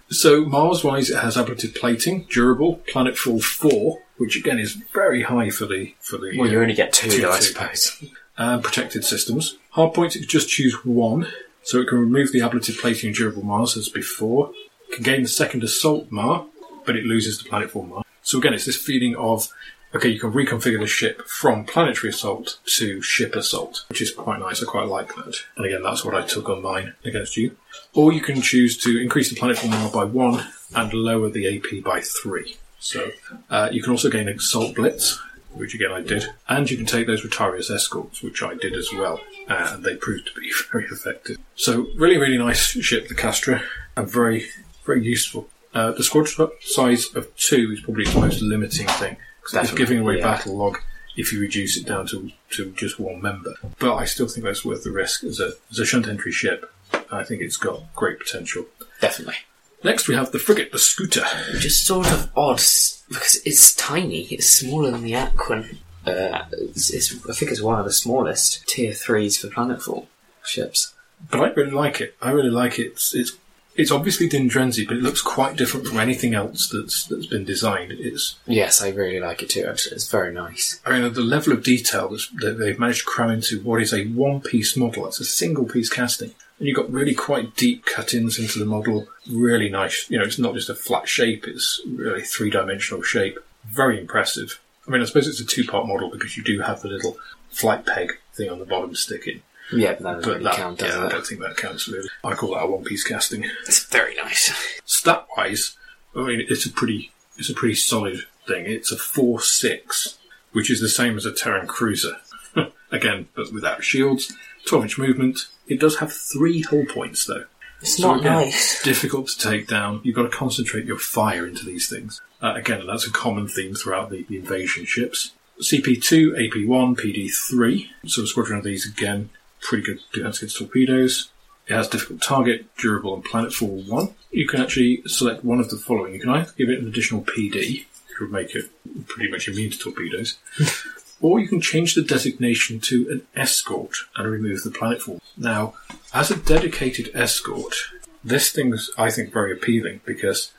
So 0.10 0.46
Mars 0.46 0.86
wise, 0.86 1.10
it 1.10 1.18
has 1.20 1.36
ablative 1.36 1.76
plating, 1.76 2.28
durable, 2.30 2.82
planetfall 2.90 3.44
four, 3.44 4.04
which 4.16 4.38
again 4.38 4.58
is 4.58 4.74
very 4.94 5.24
high 5.24 5.50
for 5.50 5.66
the 5.66 5.94
for 6.00 6.18
the 6.18 6.38
Well, 6.40 6.50
you 6.50 6.60
uh, 6.60 6.62
only 6.62 6.74
get 6.74 6.94
two, 6.94 7.10
two, 7.10 7.22
though, 7.24 7.32
I 7.32 7.40
suppose. 7.40 8.02
and 8.38 8.64
protected 8.64 9.04
systems. 9.04 9.58
Hard 9.72 9.94
points, 9.94 10.16
it 10.16 10.20
can 10.20 10.30
just 10.30 10.48
choose 10.48 10.74
one, 10.86 11.28
so 11.64 11.80
it 11.82 11.90
can 11.90 11.98
remove 12.00 12.32
the 12.32 12.42
ablative 12.42 12.78
plating 12.78 13.08
and 13.10 13.18
durable 13.18 13.44
Mars 13.44 13.76
as 13.76 13.90
before. 13.90 14.52
It 14.90 14.96
can 14.96 15.04
gain 15.04 15.24
the 15.24 15.28
second 15.28 15.62
assault 15.64 16.10
Mar, 16.10 16.46
but 16.88 16.96
it 16.96 17.06
loses 17.06 17.38
the 17.38 17.48
planetfall 17.48 17.88
Mar. 17.88 18.04
So 18.24 18.40
again, 18.40 18.56
it's 18.56 18.66
this 18.66 18.76
feeling 18.76 19.16
of 19.16 19.50
okay, 19.94 20.10
you 20.10 20.20
can 20.20 20.32
reconfigure 20.32 20.80
the 20.80 20.88
ship 20.88 21.22
from 21.28 21.66
planetary 21.66 22.10
assault 22.10 22.60
to 22.66 23.02
ship 23.02 23.36
assault, 23.36 23.86
which 23.90 24.02
is 24.02 24.12
quite 24.12 24.40
nice. 24.40 24.62
I 24.62 24.66
quite 24.66 24.88
like 24.88 25.16
that. 25.16 25.36
And 25.56 25.66
again, 25.66 25.84
that's 25.84 26.04
what 26.04 26.16
I 26.16 26.24
took 26.26 26.50
on 26.50 26.62
mine 26.62 26.94
against 27.06 27.38
you. 27.38 27.56
Or 27.94 28.12
you 28.12 28.22
can 28.22 28.42
choose 28.42 28.78
to 28.80 29.00
increase 29.00 29.30
the 29.30 29.40
planetfall 29.40 29.70
Mar 29.70 29.92
by 29.92 30.06
one 30.06 30.46
and 30.76 30.94
lower 30.94 31.30
the 31.30 31.58
AP 31.58 31.84
by 31.84 32.02
three. 32.02 32.58
So 32.80 33.12
uh, 33.50 33.70
you 33.72 33.82
can 33.82 33.92
also 33.92 34.10
gain 34.10 34.30
assault 34.30 34.76
blitz, 34.76 35.20
which 35.54 35.74
again 35.74 35.92
I 35.92 36.02
did, 36.02 36.28
and 36.48 36.70
you 36.70 36.78
can 36.78 36.86
take 36.86 37.08
those 37.08 37.24
Rotarius 37.24 37.72
escorts, 37.74 38.22
which 38.22 38.44
I 38.44 38.54
did 38.54 38.74
as 38.74 38.90
well, 38.94 39.20
uh, 39.50 39.72
and 39.74 39.84
they 39.84 39.96
proved 39.96 40.28
to 40.28 40.40
be 40.40 40.52
very 40.72 40.86
effective. 40.86 41.38
So 41.56 41.88
really, 41.96 42.18
really 42.18 42.38
nice 42.38 42.60
ship, 42.60 43.08
the 43.08 43.16
Castra, 43.16 43.64
and 43.96 44.08
very, 44.08 44.46
very 44.86 45.04
useful. 45.04 45.50
Uh, 45.78 45.92
the 45.92 46.04
squad 46.04 46.28
size 46.62 47.14
of 47.14 47.24
two 47.36 47.72
is 47.72 47.82
probably 47.82 48.06
the 48.06 48.20
most 48.20 48.42
limiting 48.42 48.88
thing. 48.88 49.16
'cause 49.44 49.64
it's 49.64 49.78
giving 49.78 50.00
away 50.00 50.18
yeah. 50.18 50.24
battle 50.24 50.58
log 50.58 50.80
if 51.16 51.32
you 51.32 51.40
reduce 51.40 51.78
it 51.78 51.86
down 51.86 52.08
to, 52.08 52.32
to 52.50 52.72
just 52.72 53.00
one 53.00 53.22
member. 53.22 53.54
But 53.78 53.96
I 53.96 54.06
still 54.06 54.28
think 54.28 54.44
that's 54.44 54.66
worth 54.66 54.84
the 54.84 54.92
risk 54.92 55.24
as 55.24 55.40
a, 55.40 55.54
as 55.72 55.80
a 55.80 55.86
shunt 55.86 56.08
entry 56.08 56.32
ship. 56.32 56.72
I 57.12 57.24
think 57.24 57.42
it's 57.42 57.58
got 57.58 57.94
great 57.96 58.18
potential. 58.20 58.66
Definitely. 59.02 59.36
Next, 59.84 60.08
we 60.08 60.16
have 60.16 60.32
the 60.32 60.40
frigate, 60.40 60.72
the 60.72 60.80
Scooter. 60.80 61.26
Which 61.54 61.66
is 61.66 61.80
sort 61.82 62.12
of 62.12 62.32
odd 62.36 62.62
because 63.10 63.40
it's 63.46 63.76
tiny. 63.76 64.22
It's 64.34 64.48
smaller 64.48 64.90
than 64.92 65.04
the 65.04 65.14
Aquan. 65.14 65.78
Uh, 66.06 66.46
it's, 66.52 66.90
it's, 66.90 67.14
I 67.30 67.34
think 67.34 67.52
it's 67.52 67.62
one 67.62 67.80
of 67.80 67.86
the 67.86 67.92
smallest 67.92 68.68
tier 68.68 68.94
threes 68.94 69.38
for 69.38 69.48
planetfall 69.48 70.08
ships. 70.44 70.94
But 71.30 71.40
I 71.42 71.50
really 71.54 71.72
like 71.72 72.02
it. 72.02 72.16
I 72.22 72.32
really 72.32 72.50
like 72.50 72.80
it. 72.80 72.88
It's 72.88 73.14
it's, 73.14 73.38
it's 73.78 73.92
obviously 73.92 74.28
Dindrenzi, 74.28 74.88
but 74.88 74.98
it 74.98 75.04
looks 75.04 75.22
quite 75.22 75.56
different 75.56 75.88
from 75.88 76.00
anything 76.00 76.34
else 76.34 76.68
that's 76.70 77.06
that's 77.06 77.28
been 77.28 77.46
designed. 77.46 77.92
It's 77.92 78.38
Yes, 78.48 78.82
I 78.82 78.90
really 78.90 79.20
like 79.20 79.44
it 79.44 79.52
too. 79.52 79.66
Actually, 79.66 79.96
it's 79.96 80.10
very 80.10 80.34
nice. 80.34 80.82
I 80.86 81.00
mean 81.00 81.14
the 81.14 81.22
level 81.22 81.54
of 81.54 81.64
detail 81.64 82.10
that's, 82.10 82.28
that 82.42 82.58
they've 82.58 82.80
managed 82.80 83.02
to 83.02 83.12
cram 83.12 83.30
into 83.30 83.62
what 83.62 83.82
is 83.82 83.94
a 83.94 84.06
one-piece 84.06 84.76
model. 84.76 85.06
It's 85.08 85.20
a 85.20 85.26
single-piece 85.26 85.90
casting, 85.90 86.34
and 86.58 86.68
you've 86.68 86.76
got 86.76 86.92
really 86.92 87.14
quite 87.14 87.56
deep 87.56 87.86
cut-ins 87.86 88.40
into 88.40 88.60
the 88.60 88.66
model. 88.66 89.08
Really 89.30 89.70
nice. 89.70 90.10
You 90.10 90.18
know, 90.18 90.26
it's 90.26 90.40
not 90.40 90.56
just 90.56 90.70
a 90.70 90.76
flat 90.76 91.08
shape; 91.08 91.48
it's 91.48 91.80
really 91.88 92.24
three-dimensional 92.24 93.04
shape. 93.04 93.38
Very 93.66 94.00
impressive. 94.00 94.60
I 94.88 94.92
mean, 94.92 95.02
I 95.02 95.06
suppose 95.06 95.28
it's 95.28 95.42
a 95.42 95.46
two-part 95.46 95.86
model 95.86 96.10
because 96.10 96.36
you 96.36 96.44
do 96.44 96.62
have 96.62 96.82
the 96.82 96.88
little 96.88 97.18
flight 97.50 97.86
peg 97.86 98.18
thing 98.34 98.50
on 98.50 98.60
the 98.60 98.66
bottom 98.66 98.96
sticking. 98.96 99.42
Yeah, 99.74 99.94
but 99.94 100.04
that 100.04 100.04
doesn't 100.04 100.22
But 100.22 100.30
really 100.32 100.44
that, 100.46 100.56
count, 100.56 100.82
yeah, 100.82 100.88
does 100.88 100.96
I 100.98 101.06
it? 101.06 101.10
don't 101.10 101.28
think 101.28 101.42
that 101.42 101.58
counts 101.58 101.88
really. 101.88 102.10
I 102.24 102.34
call 102.36 102.54
that 102.54 102.64
a 102.64 102.68
one-piece 102.68 103.04
casting. 103.04 103.44
It's 103.66 103.84
very 103.86 104.16
nice. 104.16 104.52
Stat 104.86 105.28
wise, 105.36 105.76
I 106.16 106.24
mean 106.26 106.46
it's 106.48 106.66
a 106.66 106.70
pretty 106.72 107.12
it's 107.38 107.50
a 107.50 107.54
pretty 107.54 107.76
solid 107.76 108.26
thing. 108.48 108.66
It's 108.66 108.92
a 108.92 108.98
four 108.98 109.42
six, 109.42 110.18
which 110.54 110.72
is 110.72 110.80
the 110.82 110.90
same 110.90 111.18
as 111.18 111.26
a 111.26 111.32
Terran 111.34 111.68
cruiser. 111.68 112.18
Again, 112.92 113.28
but 113.36 113.52
without 113.54 113.84
shields, 113.84 114.34
twelve 114.66 114.84
inch 114.86 114.98
movement. 114.98 115.48
It 115.68 115.80
does 115.82 115.98
have 115.98 116.14
three 116.14 116.62
hull 116.62 116.86
points 116.86 117.26
though. 117.26 117.44
It's 117.82 117.98
So 117.98 118.08
not 118.08 118.22
again, 118.22 118.34
nice. 118.34 118.82
Difficult 118.84 119.28
to 119.28 119.38
take 119.38 119.68
down. 119.68 120.00
You've 120.04 120.16
got 120.16 120.24
to 120.24 120.30
concentrate 120.30 120.86
your 120.86 120.98
fire 120.98 121.46
into 121.46 121.66
these 121.66 121.88
things. 121.90 122.22
Uh, 122.42 122.54
again, 122.56 122.88
that's 122.88 123.06
a 123.06 123.12
common 123.12 123.48
theme 123.48 123.76
throughout 123.76 124.10
the, 124.10 124.24
the 124.24 124.38
invasion 124.38 124.86
ships. 124.86 125.34
CP2, 125.62 126.38
AP1, 126.54 126.96
PD3. 126.98 127.88
So 128.06 128.24
a 128.24 128.28
squadron 128.28 128.60
of 128.60 128.64
these 128.64 128.88
again, 128.88 129.30
pretty 129.62 129.84
good 129.84 130.00
defense 130.14 130.38
against 130.38 130.58
torpedoes. 130.58 131.30
It 131.68 131.74
has 131.74 131.88
difficult 131.88 132.22
target, 132.22 132.66
durable, 132.78 133.14
and 133.14 133.24
planet 133.24 133.52
planetfall 133.52 133.90
one. 133.90 134.16
You 134.32 134.48
can 134.48 134.62
actually 134.62 135.04
select 135.06 135.44
one 135.44 135.60
of 135.60 135.70
the 135.70 135.78
following. 135.78 136.14
You 136.14 136.22
can 136.22 136.30
either 136.30 136.52
give 136.58 136.70
it 136.70 136.80
an 136.80 136.88
additional 136.88 137.24
PD, 137.24 137.86
which 138.08 138.20
would 138.22 138.32
make 138.32 138.56
it 138.56 138.70
pretty 139.08 139.30
much 139.30 139.48
immune 139.48 139.72
to 139.72 139.78
torpedoes, 139.78 140.38
or 141.22 141.40
you 141.40 141.48
can 141.48 141.60
change 141.60 141.96
the 141.96 142.04
designation 142.04 142.80
to 142.82 143.10
an 143.10 143.28
escort 143.36 143.98
and 144.16 144.32
remove 144.32 144.64
the 144.64 144.72
planet 144.72 145.00
planetfall. 145.00 145.20
Now, 145.36 145.74
as 146.14 146.32
a 146.32 146.38
dedicated 146.38 147.12
escort, 147.14 147.76
this 148.24 148.52
thing's 148.52 148.90
I 148.98 149.12
think 149.12 149.34
very 149.34 149.52
appealing 149.52 150.02
because 150.06 150.52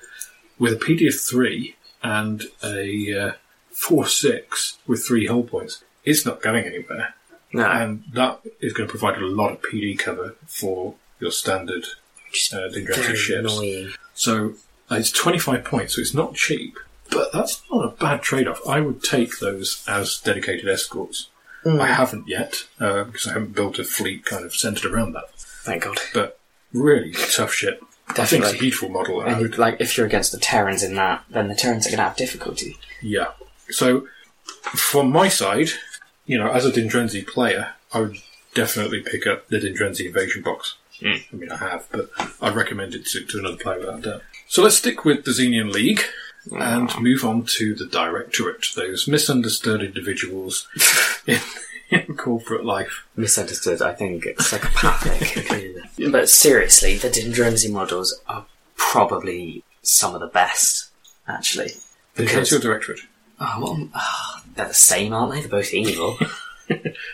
with 0.58 0.72
a 0.72 0.76
PD 0.76 1.08
of 1.08 1.18
three 1.18 1.76
and 2.02 2.44
a 2.62 3.18
uh, 3.18 3.32
four 3.70 4.06
six 4.06 4.78
with 4.86 5.04
three 5.06 5.26
hull 5.26 5.42
points, 5.42 5.84
it's 6.04 6.26
not 6.26 6.42
going 6.42 6.64
anywhere, 6.64 7.14
No, 7.52 7.64
and 7.66 8.04
that 8.12 8.40
is 8.60 8.72
going 8.72 8.86
to 8.86 8.90
provide 8.90 9.16
a 9.18 9.26
lot 9.26 9.52
of 9.52 9.62
PD 9.62 9.98
cover 9.98 10.36
for 10.46 10.94
your 11.20 11.30
standard 11.30 11.84
uh, 12.52 12.70
ships. 12.72 13.30
annoying. 13.30 13.92
So 14.14 14.54
uh, 14.90 14.96
it's 14.96 15.10
25 15.10 15.64
points, 15.64 15.94
so 15.94 16.00
it's 16.00 16.14
not 16.14 16.34
cheap. 16.34 16.78
But 17.10 17.32
that's 17.32 17.62
not 17.70 17.84
a 17.86 17.96
bad 17.96 18.20
trade 18.22 18.46
off. 18.46 18.60
I 18.68 18.80
would 18.80 19.02
take 19.02 19.38
those 19.38 19.82
as 19.88 20.18
dedicated 20.20 20.68
escorts. 20.68 21.28
I 21.64 21.86
haven't 21.86 22.28
yet, 22.28 22.64
uh, 22.80 23.04
because 23.04 23.26
I 23.26 23.32
haven't 23.32 23.54
built 23.54 23.78
a 23.78 23.84
fleet 23.84 24.24
kind 24.24 24.44
of 24.44 24.54
centered 24.54 24.90
around 24.92 25.12
that. 25.12 25.30
Thank 25.36 25.84
God. 25.84 25.98
But 26.14 26.38
really 26.72 27.12
tough 27.12 27.52
shit. 27.52 27.80
I 28.08 28.12
think 28.12 28.18
it's 28.18 28.32
a 28.32 28.36
Definitely. 28.36 28.58
beautiful 28.58 28.88
model. 28.90 29.20
And 29.20 29.40
would, 29.40 29.58
like, 29.58 29.80
if 29.80 29.96
you're 29.96 30.06
against 30.06 30.32
the 30.32 30.38
Terrans 30.38 30.82
in 30.82 30.94
that, 30.94 31.24
then 31.28 31.48
the 31.48 31.54
Terrans 31.54 31.86
are 31.86 31.90
going 31.90 31.98
to 31.98 32.04
have 32.04 32.16
difficulty. 32.16 32.78
yeah. 33.02 33.32
So, 33.70 34.06
from 34.62 35.10
my 35.10 35.28
side, 35.28 35.68
you 36.28 36.38
know, 36.38 36.50
as 36.50 36.64
a 36.64 36.70
Dindrenzi 36.70 37.26
player, 37.26 37.74
I 37.92 38.00
would 38.02 38.18
definitely 38.54 39.00
pick 39.00 39.26
up 39.26 39.48
the 39.48 39.58
Dindrenzi 39.58 40.06
Invasion 40.06 40.42
box. 40.42 40.76
Hmm. 41.00 41.14
I 41.32 41.36
mean, 41.36 41.50
I 41.50 41.56
have, 41.56 41.88
but 41.90 42.10
I'd 42.40 42.54
recommend 42.54 42.94
it 42.94 43.06
to, 43.06 43.24
to 43.24 43.38
another 43.38 43.56
player 43.56 43.80
without 43.80 44.02
doubt. 44.02 44.22
So 44.46 44.62
let's 44.62 44.76
stick 44.76 45.04
with 45.04 45.24
the 45.24 45.30
Xenian 45.30 45.72
League 45.72 46.02
and 46.52 46.90
ah. 46.90 47.00
move 47.00 47.24
on 47.24 47.44
to 47.44 47.74
the 47.74 47.86
Directorate, 47.86 48.66
those 48.76 49.08
misunderstood 49.08 49.82
individuals 49.82 50.68
in, 51.26 51.40
in 51.90 52.16
corporate 52.16 52.64
life. 52.64 53.06
Misunderstood, 53.16 53.80
I 53.80 53.94
think. 53.94 54.26
It's 54.26 54.48
psychopathic. 54.48 55.80
but 56.12 56.28
seriously, 56.28 56.98
the 56.98 57.08
Dindrenzi 57.08 57.72
models 57.72 58.20
are 58.28 58.44
probably 58.76 59.64
some 59.82 60.14
of 60.14 60.20
the 60.20 60.26
best, 60.26 60.90
actually. 61.26 61.72
Because 62.14 62.34
Because, 62.34 62.50
your 62.50 62.60
Directorate. 62.60 63.00
Oh, 63.40 63.60
well, 63.62 63.88
ah, 63.94 64.42
they're 64.56 64.68
the 64.68 64.74
same, 64.74 65.12
aren't 65.12 65.32
they? 65.32 65.40
They're 65.40 65.48
both 65.48 65.72
evil. 65.74 66.18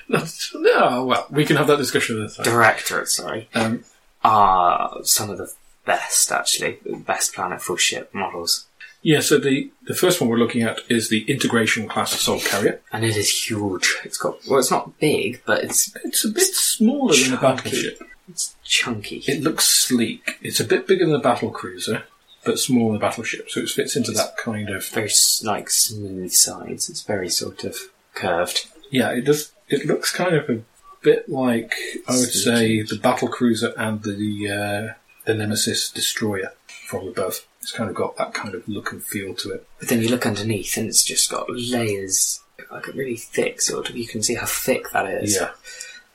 No, 0.09 0.25
no, 0.55 1.05
well, 1.05 1.27
we 1.31 1.45
can 1.45 1.55
have 1.55 1.69
that 1.69 1.77
discussion 1.79 2.17
another 2.17 2.35
time. 2.35 2.45
Directorate, 2.45 3.07
sorry. 3.07 3.49
Um, 3.55 3.85
Are 4.25 4.99
some 5.05 5.31
of 5.31 5.39
the 5.39 5.53
best, 5.87 6.33
actually. 6.33 6.79
Best 7.07 7.35
Planetfall 7.35 7.79
ship 7.79 8.11
models. 8.13 8.67
yeah, 9.03 9.21
so 9.21 9.39
the, 9.39 9.71
the 9.87 9.95
first 9.95 10.21
one 10.21 10.29
we're 10.29 10.39
looking 10.39 10.63
at 10.63 10.81
is 10.89 11.09
the 11.09 11.23
Integration 11.31 11.87
Class 11.89 12.13
Assault 12.15 12.43
Carrier. 12.45 12.81
And 12.93 13.05
it 13.05 13.17
is 13.17 13.31
huge. 13.47 13.97
It's 14.05 14.17
got, 14.17 14.39
well, 14.49 14.59
it's 14.59 14.73
not 14.73 14.99
big, 14.99 15.41
but 15.47 15.63
it's, 15.63 15.95
It's 16.05 16.25
a 16.25 16.29
bit 16.31 16.43
smaller 16.53 17.15
than 17.15 17.31
the 17.31 17.37
Chunky. 17.37 17.41
battleship. 17.63 18.03
it's 18.29 18.57
chunky. 18.65 19.23
It 19.29 19.41
looks 19.43 19.67
sleek. 19.67 20.39
It's 20.43 20.59
a 20.59 20.65
bit 20.65 20.89
bigger 20.89 21.05
than 21.05 21.13
the 21.13 21.19
battle 21.21 21.51
cruiser, 21.51 22.03
but 22.45 22.59
smaller 22.59 22.99
battleship, 22.99 23.51
so 23.51 23.61
it 23.61 23.69
fits 23.71 23.97
into 23.97 24.13
that 24.13 24.37
kind 24.37 24.71
of. 24.71 24.87
very 24.89 25.09
s- 25.09 25.43
like 25.45 25.71
smooth 25.71 26.33
sides. 26.33 26.89
It's 26.91 27.03
very 27.03 27.29
sort 27.29 27.65
of 27.65 27.77
curved. 28.15 28.67
Yeah, 28.91 29.11
it 29.13 29.23
does. 29.23 29.53
It 29.69 29.87
looks 29.87 30.13
kind 30.13 30.35
of 30.37 30.49
a 30.51 30.61
bit 31.03 31.29
like 31.29 31.75
I 32.09 32.13
would 32.13 32.33
say 32.33 32.83
the 32.83 32.99
battle 32.99 33.29
cruiser 33.29 33.73
and 33.77 34.03
the 34.03 34.51
uh, 34.51 34.95
the 35.25 35.35
Nemesis 35.35 35.91
destroyer 35.91 36.53
from 36.89 37.09
above. 37.09 37.47
It's 37.61 37.73
kind 37.73 37.89
of 37.89 37.97
got 37.97 38.17
that 38.19 38.35
kind 38.35 38.55
of 38.55 38.69
look 38.69 38.93
and 38.93 39.03
feel 39.03 39.35
to 39.37 39.53
it. 39.53 39.67
But 39.79 39.89
then 39.89 40.03
you 40.03 40.09
look 40.09 40.27
underneath, 40.27 40.77
and 40.77 40.87
it's 40.87 41.03
just 41.03 41.31
got 41.31 41.49
layers, 41.51 42.41
like 42.71 42.89
a 42.89 42.93
really 42.93 43.17
thick 43.17 43.61
sort 43.63 43.89
of. 43.89 43.97
You 43.97 44.07
can 44.07 44.23
see 44.23 44.35
how 44.35 44.47
thick 44.47 44.91
that 44.93 45.07
is. 45.07 45.35
Yeah. 45.37 45.53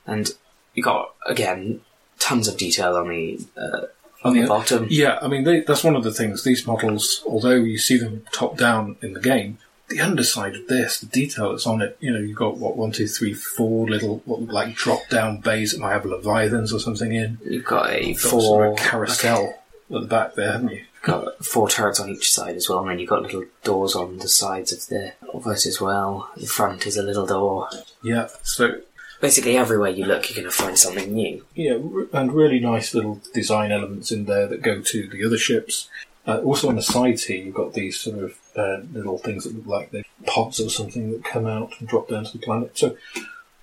And 0.06 0.30
you 0.76 0.84
got 0.84 1.16
again 1.26 1.82
tons 2.20 2.48
of 2.48 2.58
detail 2.58 2.96
on 2.96 3.10
the 3.10 3.40
uh, 3.58 3.82
on 4.24 4.34
the 4.34 4.48
bottom. 4.48 4.88
Yeah, 4.90 5.20
I 5.22 5.28
mean 5.28 5.44
they, 5.44 5.62
that's 5.62 5.84
one 5.84 5.96
of 5.96 6.04
the 6.04 6.14
things. 6.14 6.44
These 6.44 6.68
models, 6.68 7.24
although 7.26 7.56
you 7.56 7.78
see 7.78 7.98
them 7.98 8.26
top 8.32 8.58
down 8.58 8.98
in 9.02 9.14
the 9.14 9.22
game, 9.22 9.58
the 9.88 10.02
underside 10.02 10.56
of 10.56 10.68
this, 10.68 11.00
the 11.00 11.08
detail 11.08 11.52
that's 11.52 11.66
on 11.66 11.82
it, 11.82 11.98
you 12.00 12.12
know, 12.12 12.20
you've 12.20 12.38
got 12.38 12.58
what 12.58 12.78
one, 12.78 12.92
two, 12.92 13.08
three, 13.08 13.34
four 13.34 13.90
little 13.90 14.22
what 14.26 14.42
look 14.42 14.52
like 14.52 14.76
drop 14.76 15.08
down 15.10 15.38
bays 15.38 15.72
that 15.72 15.80
might 15.80 15.94
have 15.94 16.06
leviathans 16.06 16.74
or 16.74 16.80
something 16.80 17.14
in. 17.14 17.38
You've 17.44 17.66
got 17.66 17.90
a 17.90 18.08
You've 18.08 18.22
got 18.22 18.30
sort 18.30 18.44
four 18.44 18.66
of 18.68 18.74
a 18.74 18.76
carousel 18.76 19.64
at 19.94 20.02
the 20.02 20.08
back 20.08 20.36
there, 20.36 20.52
haven't 20.52 20.70
you? 20.70 20.84
got 21.02 21.44
four 21.46 21.70
turrets 21.70 22.00
on 22.00 22.10
each 22.10 22.32
side 22.32 22.56
as 22.56 22.70
well, 22.70 22.80
and 22.80 22.90
then 22.90 23.00
you've 23.00 23.10
got 23.10 23.22
little 23.22 23.46
doors 23.64 23.96
on 23.96 24.18
the 24.18 24.28
sides 24.28 24.72
of 24.72 24.86
the 24.88 25.14
of 25.34 25.46
it 25.48 25.66
as 25.66 25.80
well. 25.80 26.30
The 26.36 26.46
front 26.46 26.86
is 26.86 26.98
a 26.98 27.04
little 27.04 27.26
door. 27.26 27.70
Yeah. 28.04 28.28
So 28.44 28.82
Basically, 29.22 29.58
everywhere 29.58 29.90
you 29.90 30.06
look, 30.06 30.30
you're 30.30 30.42
going 30.42 30.52
to 30.52 30.64
find 30.64 30.78
something 30.78 31.14
new. 31.14 31.46
yeah, 31.56 31.78
and 32.14 32.32
really 32.32 32.60
nice 32.60 32.94
little 32.94 33.22
design 33.34 33.72
elements 33.72 34.12
in 34.12 34.26
there 34.26 34.48
that 34.48 34.62
go 34.62 34.82
to 34.82 35.08
the 35.08 35.26
other 35.26 35.38
ships. 35.38 35.90
Uh, 36.26 36.40
also 36.40 36.70
on 36.70 36.76
the 36.76 36.82
sides 36.82 37.26
here, 37.26 37.44
you've 37.44 37.56
got 37.56 37.74
these 37.74 38.00
sort 38.00 38.20
of 38.24 38.38
uh, 38.56 38.78
little 38.94 39.18
things 39.18 39.44
that 39.44 39.56
look 39.56 39.66
like 39.66 39.92
they're 39.92 40.04
pods 40.26 40.60
or 40.60 40.70
something 40.70 41.12
that 41.12 41.24
come 41.24 41.48
out 41.48 41.74
and 41.80 41.88
drop 41.90 42.08
down 42.08 42.24
to 42.24 42.38
the 42.38 42.44
planet. 42.44 42.78
So 42.78 42.96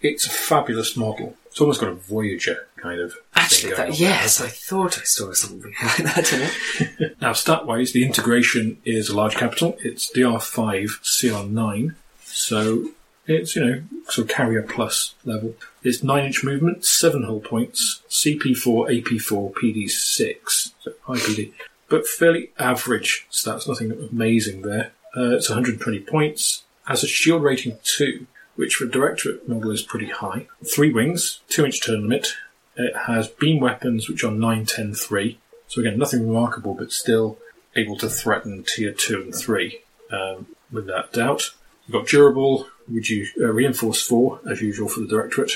it's 0.00 0.26
a 0.26 0.30
fabulous 0.30 0.96
model. 0.96 1.36
It's 1.46 1.60
almost 1.60 1.80
got 1.80 1.90
a 1.90 1.94
Voyager 1.94 2.68
kind 2.76 3.00
of. 3.00 3.12
thing 3.12 3.22
Actually, 3.34 3.74
that, 3.74 3.98
yes, 3.98 4.40
I 4.40 4.48
thought 4.48 4.98
I 4.98 5.04
saw 5.04 5.32
something 5.32 5.72
like 5.82 5.96
that 6.14 6.32
in 6.32 6.42
it. 6.42 7.16
Now, 7.20 7.32
stat-wise, 7.32 7.92
the 7.92 8.04
integration 8.04 8.78
is 8.84 9.08
a 9.08 9.16
large 9.16 9.36
capital. 9.36 9.76
It's 9.80 10.12
DR5, 10.12 11.00
CR9, 11.02 11.94
so 12.24 12.90
it's, 13.26 13.56
you 13.56 13.64
know, 13.64 13.82
sort 14.08 14.28
of 14.30 14.34
carrier 14.34 14.62
plus 14.62 15.14
level. 15.24 15.54
It's 15.82 16.02
9-inch 16.02 16.44
movement, 16.44 16.84
7 16.84 17.24
hull 17.24 17.40
points, 17.40 18.02
CP4, 18.08 19.02
AP4, 19.02 19.52
PD6, 19.52 20.72
so 20.80 20.92
high 21.02 21.14
PD, 21.14 21.52
but 21.88 22.06
fairly 22.06 22.50
average 22.58 23.26
stats, 23.30 23.68
nothing 23.68 23.92
amazing 24.10 24.62
there. 24.62 24.92
Uh, 25.16 25.36
it's 25.36 25.48
120 25.48 26.00
points, 26.00 26.64
has 26.86 27.02
a 27.02 27.08
shield 27.08 27.42
rating 27.42 27.78
2, 27.82 28.26
which 28.54 28.76
for 28.76 28.84
a 28.84 28.90
Directorate 28.90 29.48
model 29.48 29.70
is 29.70 29.82
pretty 29.82 30.08
high. 30.08 30.46
3 30.64 30.92
wings, 30.92 31.40
2-inch 31.50 31.84
turn 31.84 32.02
limit. 32.02 32.28
It 32.76 32.94
has 33.06 33.28
beam 33.28 33.60
weapons, 33.60 34.08
which 34.08 34.22
are 34.22 34.30
9, 34.30 34.66
10, 34.66 34.94
3. 34.94 35.38
So 35.68 35.80
again, 35.80 35.98
nothing 35.98 36.26
remarkable, 36.26 36.74
but 36.74 36.92
still 36.92 37.38
able 37.74 37.96
to 37.98 38.08
threaten 38.08 38.64
tier 38.64 38.92
two 38.92 39.22
and 39.22 39.34
three, 39.34 39.80
um, 40.10 40.46
without 40.72 41.12
doubt. 41.12 41.50
You've 41.86 41.92
got 41.92 42.06
durable, 42.06 42.66
reduce, 42.88 43.30
uh, 43.40 43.52
reinforce 43.52 44.02
4, 44.02 44.40
as 44.50 44.60
usual 44.60 44.88
for 44.88 45.00
the 45.00 45.06
Directorate, 45.06 45.52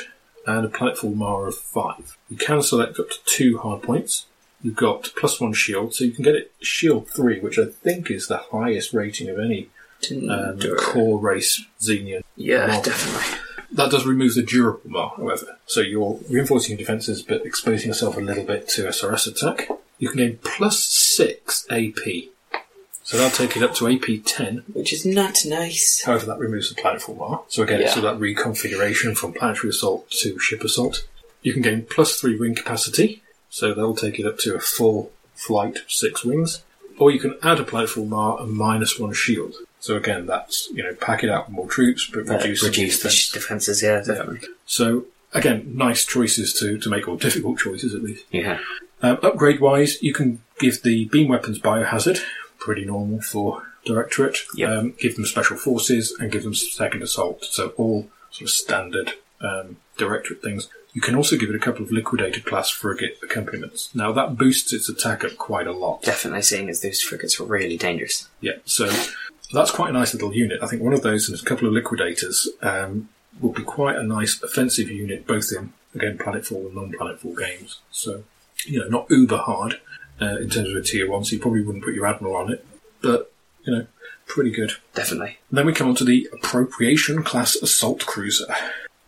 and 0.46 0.64
a 0.64 0.68
Planetfall 0.68 1.14
Mar 1.14 1.46
of 1.46 1.56
5. 1.56 2.16
You 2.28 2.36
can 2.36 2.62
select 2.62 2.98
up 2.98 3.10
to 3.10 3.16
2 3.26 3.58
hard 3.58 3.82
points. 3.82 4.26
You've 4.62 4.76
got 4.76 5.12
plus 5.16 5.40
1 5.40 5.52
shield, 5.54 5.94
so 5.94 6.04
you 6.04 6.12
can 6.12 6.24
get 6.24 6.34
it 6.34 6.52
shield 6.60 7.08
3, 7.08 7.40
which 7.40 7.58
I 7.58 7.66
think 7.66 8.10
is 8.10 8.28
the 8.28 8.38
highest 8.38 8.92
rating 8.92 9.28
of 9.28 9.38
any 9.38 9.68
um, 10.28 10.58
core 10.78 11.18
race 11.18 11.64
Xenian. 11.80 12.22
yeah, 12.36 12.80
definitely. 12.80 13.38
That 13.72 13.90
does 13.90 14.04
remove 14.04 14.34
the 14.34 14.42
durable 14.42 14.90
mar, 14.90 15.12
however. 15.16 15.58
So 15.66 15.80
you're 15.80 16.18
reinforcing 16.28 16.72
your 16.72 16.78
defences 16.78 17.22
but 17.22 17.46
exposing 17.46 17.88
yourself 17.88 18.16
a 18.16 18.20
little 18.20 18.44
bit 18.44 18.68
to 18.70 18.84
SRS 18.84 19.28
attack. 19.28 19.68
You 19.98 20.08
can 20.08 20.18
gain 20.18 20.38
plus 20.42 20.80
6 20.80 21.66
AP. 21.70 22.30
So 23.10 23.16
that'll 23.18 23.36
take 23.36 23.56
it 23.56 23.62
up 23.64 23.74
to 23.74 23.88
AP 23.88 24.22
10. 24.24 24.62
Which 24.72 24.92
is 24.92 25.04
not 25.04 25.38
nice. 25.44 26.00
However, 26.04 26.26
that 26.26 26.38
removes 26.38 26.72
the 26.72 26.80
planetfall 26.80 27.18
mar. 27.18 27.42
So 27.48 27.64
again, 27.64 27.80
it's 27.80 27.88
Yeah. 27.88 27.94
sort 28.02 28.04
of 28.06 28.20
that 28.20 28.24
reconfiguration 28.24 29.16
from 29.16 29.32
planetary 29.32 29.70
assault 29.70 30.08
to 30.22 30.38
ship 30.38 30.62
assault. 30.62 31.04
You 31.42 31.52
can 31.52 31.60
gain 31.62 31.86
plus 31.90 32.20
3 32.20 32.36
wing 32.38 32.54
capacity. 32.54 33.22
So 33.48 33.74
that'll 33.74 33.96
take 33.96 34.20
it 34.20 34.26
up 34.26 34.38
to 34.40 34.54
a 34.54 34.60
full 34.60 35.10
flight, 35.34 35.78
6 35.88 36.24
wings. 36.24 36.62
Or 36.98 37.10
you 37.10 37.18
can 37.18 37.34
add 37.42 37.58
a 37.58 37.64
planetfall 37.64 38.06
mar 38.06 38.40
and 38.40 38.52
minus 38.52 38.96
1 38.96 39.12
shield. 39.12 39.54
So 39.80 39.96
again, 39.96 40.26
that's, 40.26 40.68
you 40.72 40.84
know, 40.84 40.94
pack 40.94 41.24
it 41.24 41.30
out 41.30 41.48
with 41.48 41.54
more 41.56 41.68
troops, 41.68 42.08
but 42.12 42.28
Uh, 42.30 42.34
reduce, 42.36 42.62
reduce 42.62 42.98
the 42.98 43.08
defense. 43.08 43.14
sh- 43.14 43.30
defences, 43.32 43.82
yeah, 43.82 43.96
definitely. 44.06 44.40
So 44.66 45.06
again, 45.34 45.72
nice 45.74 46.04
choices 46.04 46.52
to, 46.60 46.78
to 46.78 46.88
make, 46.88 47.08
or 47.08 47.16
difficult 47.16 47.58
choices 47.58 47.92
at 47.92 48.04
least. 48.04 48.22
Yeah. 48.30 48.58
Um, 49.02 49.18
upgrade 49.22 49.58
wise, 49.60 50.00
you 50.00 50.12
can 50.12 50.42
give 50.60 50.82
the 50.84 51.06
beam 51.06 51.26
weapons 51.28 51.58
biohazard, 51.58 52.20
pretty 52.60 52.84
normal 52.84 53.20
for 53.20 53.64
Directorate. 53.84 54.36
Yep. 54.56 54.70
Um, 54.70 54.94
give 54.98 55.16
them 55.16 55.24
special 55.24 55.56
forces 55.56 56.14
and 56.20 56.30
give 56.30 56.44
them 56.44 56.54
second 56.54 57.02
assault. 57.02 57.44
So 57.44 57.68
all 57.78 58.10
sort 58.30 58.42
of 58.42 58.50
standard 58.50 59.12
um, 59.40 59.78
Directorate 59.96 60.42
things. 60.42 60.68
You 60.92 61.00
can 61.00 61.14
also 61.14 61.36
give 61.36 61.48
it 61.48 61.56
a 61.56 61.58
couple 61.58 61.84
of 61.84 61.90
Liquidator 61.90 62.40
class 62.40 62.68
frigate 62.68 63.16
accompaniments. 63.22 63.94
Now 63.94 64.12
that 64.12 64.36
boosts 64.36 64.72
its 64.72 64.88
attack 64.88 65.24
up 65.24 65.36
quite 65.36 65.66
a 65.66 65.72
lot. 65.72 66.02
Definitely 66.02 66.42
seeing 66.42 66.68
as 66.68 66.82
those 66.82 67.00
frigates 67.00 67.38
were 67.40 67.46
really 67.46 67.76
dangerous. 67.76 68.28
Yeah, 68.40 68.56
so 68.64 68.90
that's 69.52 69.70
quite 69.70 69.90
a 69.90 69.92
nice 69.92 70.12
little 70.12 70.34
unit. 70.34 70.62
I 70.62 70.66
think 70.66 70.82
one 70.82 70.92
of 70.92 71.02
those 71.02 71.28
and 71.28 71.38
a 71.38 71.44
couple 71.44 71.66
of 71.66 71.74
liquidators 71.74 72.48
um, 72.62 73.08
would 73.40 73.54
be 73.54 73.62
quite 73.62 73.96
a 73.96 74.02
nice 74.02 74.42
offensive 74.42 74.90
unit, 74.90 75.26
both 75.26 75.50
in 75.56 75.72
again 75.94 76.18
planetfall 76.18 76.66
and 76.66 76.74
non-planetfall 76.74 77.38
games. 77.38 77.80
So 77.90 78.24
you 78.66 78.80
know, 78.80 78.88
not 78.88 79.10
uber 79.10 79.38
hard 79.38 79.80
uh, 80.20 80.36
in 80.38 80.50
terms 80.50 80.70
of 80.70 80.76
a 80.76 80.82
tier 80.82 81.10
one, 81.10 81.24
so 81.24 81.34
you 81.34 81.42
probably 81.42 81.62
wouldn't 81.62 81.84
put 81.84 81.94
your 81.94 82.06
admiral 82.06 82.36
on 82.36 82.52
it, 82.52 82.66
but 83.02 83.32
you 83.64 83.74
know, 83.74 83.86
pretty 84.26 84.50
good. 84.50 84.72
Definitely. 84.94 85.38
And 85.48 85.58
then 85.58 85.66
we 85.66 85.72
come 85.72 85.88
on 85.88 85.94
to 85.96 86.04
the 86.04 86.28
appropriation 86.32 87.22
class 87.22 87.56
assault 87.56 88.06
cruiser, 88.06 88.54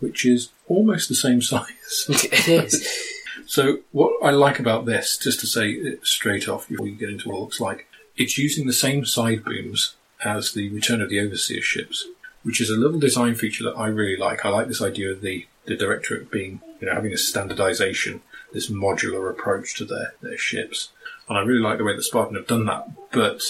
which 0.00 0.24
is 0.26 0.50
almost 0.68 1.08
the 1.08 1.14
same 1.14 1.42
size. 1.52 2.06
it 2.08 2.48
is. 2.48 3.08
So 3.44 3.80
what 3.90 4.14
I 4.24 4.30
like 4.30 4.58
about 4.58 4.86
this, 4.86 5.18
just 5.18 5.40
to 5.40 5.46
say 5.46 5.72
it 5.72 6.06
straight 6.06 6.48
off 6.48 6.68
before 6.68 6.86
you 6.86 6.94
get 6.94 7.10
into 7.10 7.28
what 7.28 7.36
it 7.36 7.40
looks 7.40 7.60
like, 7.60 7.86
it's 8.16 8.38
using 8.38 8.66
the 8.66 8.72
same 8.72 9.04
side 9.04 9.44
booms 9.44 9.94
as 10.24 10.52
the 10.52 10.70
Return 10.70 11.02
of 11.02 11.10
the 11.10 11.20
Overseer 11.20 11.60
ships, 11.60 12.06
which 12.44 12.60
is 12.62 12.70
a 12.70 12.76
little 12.76 12.98
design 12.98 13.34
feature 13.34 13.64
that 13.64 13.76
I 13.76 13.88
really 13.88 14.16
like. 14.16 14.46
I 14.46 14.48
like 14.48 14.68
this 14.68 14.80
idea 14.80 15.10
of 15.10 15.20
the, 15.20 15.46
the 15.66 15.76
Directorate 15.76 16.30
being, 16.30 16.62
you 16.80 16.86
know, 16.86 16.94
having 16.94 17.12
a 17.12 17.18
standardization, 17.18 18.22
this 18.52 18.70
modular 18.70 19.30
approach 19.30 19.74
to 19.76 19.84
their, 19.84 20.14
their 20.22 20.38
ships. 20.38 20.90
And 21.32 21.38
I 21.38 21.44
really 21.44 21.62
like 21.62 21.78
the 21.78 21.84
way 21.84 21.96
that 21.96 22.02
Spartan 22.02 22.36
have 22.36 22.46
done 22.46 22.66
that, 22.66 22.86
but 23.10 23.42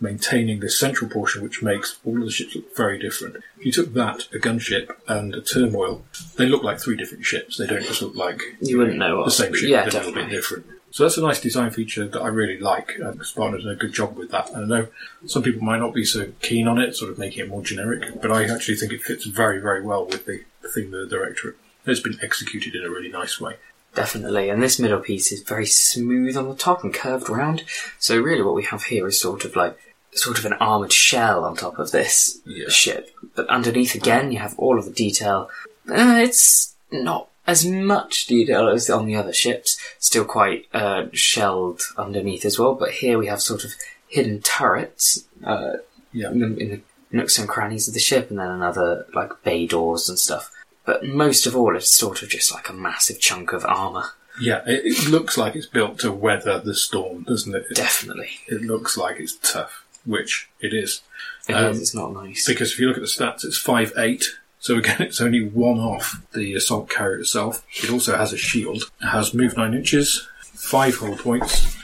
maintaining 0.00 0.60
this 0.60 0.78
central 0.78 1.10
portion 1.10 1.42
which 1.42 1.62
makes 1.62 1.98
all 2.02 2.16
of 2.16 2.24
the 2.24 2.30
ships 2.30 2.54
look 2.54 2.74
very 2.74 2.98
different. 2.98 3.36
If 3.58 3.66
you 3.66 3.72
took 3.72 3.92
that, 3.92 4.26
a 4.34 4.38
gunship, 4.38 4.88
and 5.06 5.34
a 5.34 5.42
turmoil, 5.42 6.02
they 6.36 6.46
look 6.46 6.62
like 6.62 6.80
three 6.80 6.96
different 6.96 7.26
ships. 7.26 7.58
They 7.58 7.66
don't 7.66 7.82
just 7.84 8.00
look 8.00 8.14
like 8.14 8.40
You 8.62 8.78
wouldn't 8.78 8.96
know 8.96 9.22
the 9.22 9.30
same 9.30 9.54
ship, 9.54 9.68
Yeah, 9.68 9.84
but 9.84 9.92
a 9.92 9.98
little 9.98 10.12
bit 10.12 10.20
definitely. 10.30 10.36
different. 10.36 10.66
So 10.92 11.02
that's 11.02 11.18
a 11.18 11.22
nice 11.22 11.42
design 11.42 11.70
feature 11.72 12.08
that 12.08 12.22
I 12.22 12.28
really 12.28 12.58
like. 12.58 12.98
Um, 13.04 13.22
Spartan 13.22 13.56
has 13.56 13.64
done 13.64 13.74
a 13.74 13.76
good 13.76 13.92
job 13.92 14.16
with 14.16 14.30
that. 14.30 14.48
And 14.54 14.72
I 14.72 14.78
know 14.78 14.88
some 15.26 15.42
people 15.42 15.60
might 15.62 15.80
not 15.80 15.92
be 15.92 16.06
so 16.06 16.32
keen 16.40 16.66
on 16.66 16.78
it, 16.78 16.96
sort 16.96 17.10
of 17.10 17.18
making 17.18 17.44
it 17.44 17.50
more 17.50 17.60
generic, 17.60 18.22
but 18.22 18.32
I 18.32 18.44
actually 18.44 18.76
think 18.76 18.94
it 18.94 19.02
fits 19.02 19.26
very, 19.26 19.60
very 19.60 19.82
well 19.82 20.06
with 20.06 20.24
the, 20.24 20.42
of 20.64 20.72
the 20.72 21.06
Directorate. 21.06 21.56
It's 21.84 22.00
been 22.00 22.18
executed 22.22 22.74
in 22.74 22.82
a 22.82 22.88
really 22.88 23.10
nice 23.10 23.38
way. 23.38 23.56
Definitely, 23.96 24.50
and 24.50 24.62
this 24.62 24.78
middle 24.78 25.00
piece 25.00 25.32
is 25.32 25.40
very 25.42 25.66
smooth 25.66 26.36
on 26.36 26.48
the 26.48 26.54
top 26.54 26.84
and 26.84 26.92
curved 26.94 27.28
round. 27.30 27.64
So 27.98 28.20
really, 28.20 28.42
what 28.42 28.54
we 28.54 28.62
have 28.64 28.84
here 28.84 29.06
is 29.08 29.18
sort 29.20 29.44
of 29.46 29.56
like 29.56 29.76
sort 30.12 30.38
of 30.38 30.44
an 30.44 30.52
armored 30.54 30.92
shell 30.92 31.44
on 31.44 31.56
top 31.56 31.78
of 31.78 31.90
this 31.92 32.38
Yeah. 32.44 32.68
ship, 32.68 33.10
but 33.34 33.48
underneath 33.48 33.94
again 33.94 34.30
you 34.32 34.38
have 34.38 34.54
all 34.58 34.78
of 34.78 34.84
the 34.84 34.90
detail. 34.92 35.50
Uh, 35.90 36.20
it's 36.22 36.74
not 36.92 37.28
as 37.46 37.64
much 37.64 38.26
detail 38.26 38.68
as 38.68 38.90
on 38.90 39.06
the 39.06 39.14
other 39.16 39.32
ships. 39.32 39.78
Still 39.98 40.24
quite 40.26 40.66
uh, 40.74 41.06
shelled 41.12 41.80
underneath 41.96 42.44
as 42.44 42.58
well, 42.58 42.74
but 42.74 42.90
here 42.92 43.18
we 43.18 43.26
have 43.28 43.40
sort 43.40 43.64
of 43.64 43.72
hidden 44.08 44.40
turrets 44.42 45.24
uh, 45.42 45.74
Yeah. 46.12 46.30
in, 46.32 46.38
the, 46.40 46.46
in 46.58 46.68
the 46.70 46.80
nooks 47.12 47.38
and 47.38 47.48
crannies 47.48 47.88
of 47.88 47.94
the 47.94 48.00
ship, 48.00 48.28
and 48.30 48.38
then 48.38 48.50
another 48.50 49.06
like 49.14 49.30
bay 49.42 49.66
doors 49.66 50.08
and 50.10 50.18
stuff. 50.18 50.50
But 50.86 51.04
most 51.04 51.46
of 51.46 51.56
all, 51.56 51.76
it's 51.76 51.90
sort 51.90 52.22
of 52.22 52.28
just 52.28 52.52
like 52.54 52.68
a 52.68 52.72
massive 52.72 53.20
chunk 53.20 53.52
of 53.52 53.64
armour. 53.64 54.04
Yeah, 54.40 54.62
it, 54.66 54.82
it 54.84 55.08
looks 55.08 55.36
like 55.36 55.56
it's 55.56 55.66
built 55.66 55.98
to 56.00 56.12
weather 56.12 56.58
the 56.60 56.74
storm, 56.74 57.24
doesn't 57.24 57.54
it? 57.54 57.66
It, 57.70 57.74
Definitely. 57.76 58.30
it 58.46 58.62
looks 58.62 58.96
like 58.96 59.18
it's 59.18 59.36
tough, 59.36 59.84
which 60.04 60.48
it 60.60 60.72
is. 60.74 61.00
It 61.48 61.54
Um, 61.54 61.72
is, 61.72 61.80
it's 61.80 61.94
not 61.94 62.12
nice. 62.12 62.46
Because 62.46 62.72
if 62.72 62.78
you 62.78 62.86
look 62.86 62.96
at 62.98 63.02
the 63.02 63.08
stats, 63.08 63.44
it's 63.44 63.58
five 63.58 63.92
eight. 63.96 64.26
So 64.60 64.76
again, 64.76 64.96
it's 65.00 65.20
only 65.20 65.42
one 65.42 65.78
off 65.78 66.20
the 66.34 66.54
assault 66.54 66.88
carrier 66.90 67.18
itself. 67.20 67.64
It 67.82 67.90
also 67.90 68.16
has 68.16 68.32
a 68.32 68.36
shield. 68.38 68.90
It 69.00 69.06
has 69.06 69.34
move 69.34 69.56
nine 69.56 69.74
inches, 69.74 70.28
five 70.42 70.96
hull 70.98 71.16
points, 71.16 71.76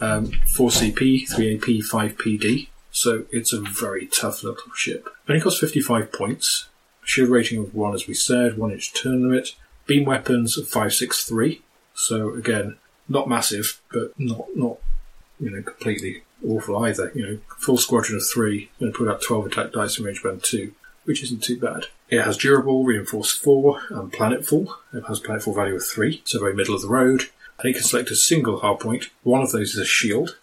um, 0.00 0.32
four 0.46 0.68
CP, 0.70 1.26
three 1.28 1.56
AP, 1.56 1.84
five 1.84 2.16
PD. 2.18 2.68
So 2.92 3.24
it's 3.32 3.52
a 3.52 3.60
very 3.60 4.06
tough 4.06 4.42
little 4.44 4.70
ship. 4.76 5.08
Only 5.28 5.40
costs 5.40 5.58
fifty 5.58 5.80
five 5.80 6.12
points. 6.12 6.68
Shield 7.04 7.28
rating 7.28 7.58
of 7.60 7.74
one, 7.74 7.94
as 7.94 8.08
we 8.08 8.14
said, 8.14 8.58
one 8.58 8.72
inch 8.72 8.92
turn 8.94 9.22
limit. 9.22 9.54
Beam 9.86 10.04
weapons 10.04 10.56
of 10.56 10.68
five 10.68 10.94
six 10.94 11.24
three. 11.24 11.62
So 11.94 12.34
again, 12.34 12.78
not 13.08 13.28
massive, 13.28 13.80
but 13.92 14.18
not 14.18 14.46
not 14.56 14.78
you 15.38 15.50
know 15.50 15.62
completely 15.62 16.22
awful 16.46 16.82
either. 16.84 17.12
You 17.14 17.26
know, 17.26 17.38
full 17.58 17.78
squadron 17.78 18.16
of 18.16 18.26
three, 18.26 18.70
and 18.80 18.94
put 18.94 19.08
up 19.08 19.22
12 19.22 19.46
attack 19.46 19.72
dice 19.72 19.98
in 19.98 20.04
range 20.04 20.22
band 20.22 20.42
two, 20.42 20.72
which 21.04 21.22
isn't 21.22 21.42
too 21.42 21.58
bad. 21.58 21.86
It 22.08 22.22
has 22.22 22.36
durable, 22.36 22.84
reinforced 22.84 23.40
four, 23.42 23.80
and 23.90 24.12
planetfall. 24.12 24.68
It 24.92 25.04
has 25.08 25.20
planetfall 25.20 25.54
value 25.54 25.76
of 25.76 25.86
three, 25.86 26.22
so 26.24 26.40
very 26.40 26.54
middle 26.54 26.74
of 26.74 26.82
the 26.82 26.88
road. 26.88 27.24
And 27.58 27.70
it 27.70 27.74
can 27.74 27.82
select 27.82 28.10
a 28.10 28.16
single 28.16 28.60
hard 28.60 28.80
point. 28.80 29.10
One 29.22 29.42
of 29.42 29.52
those 29.52 29.74
is 29.74 29.78
a 29.78 29.84
shield, 29.84 30.38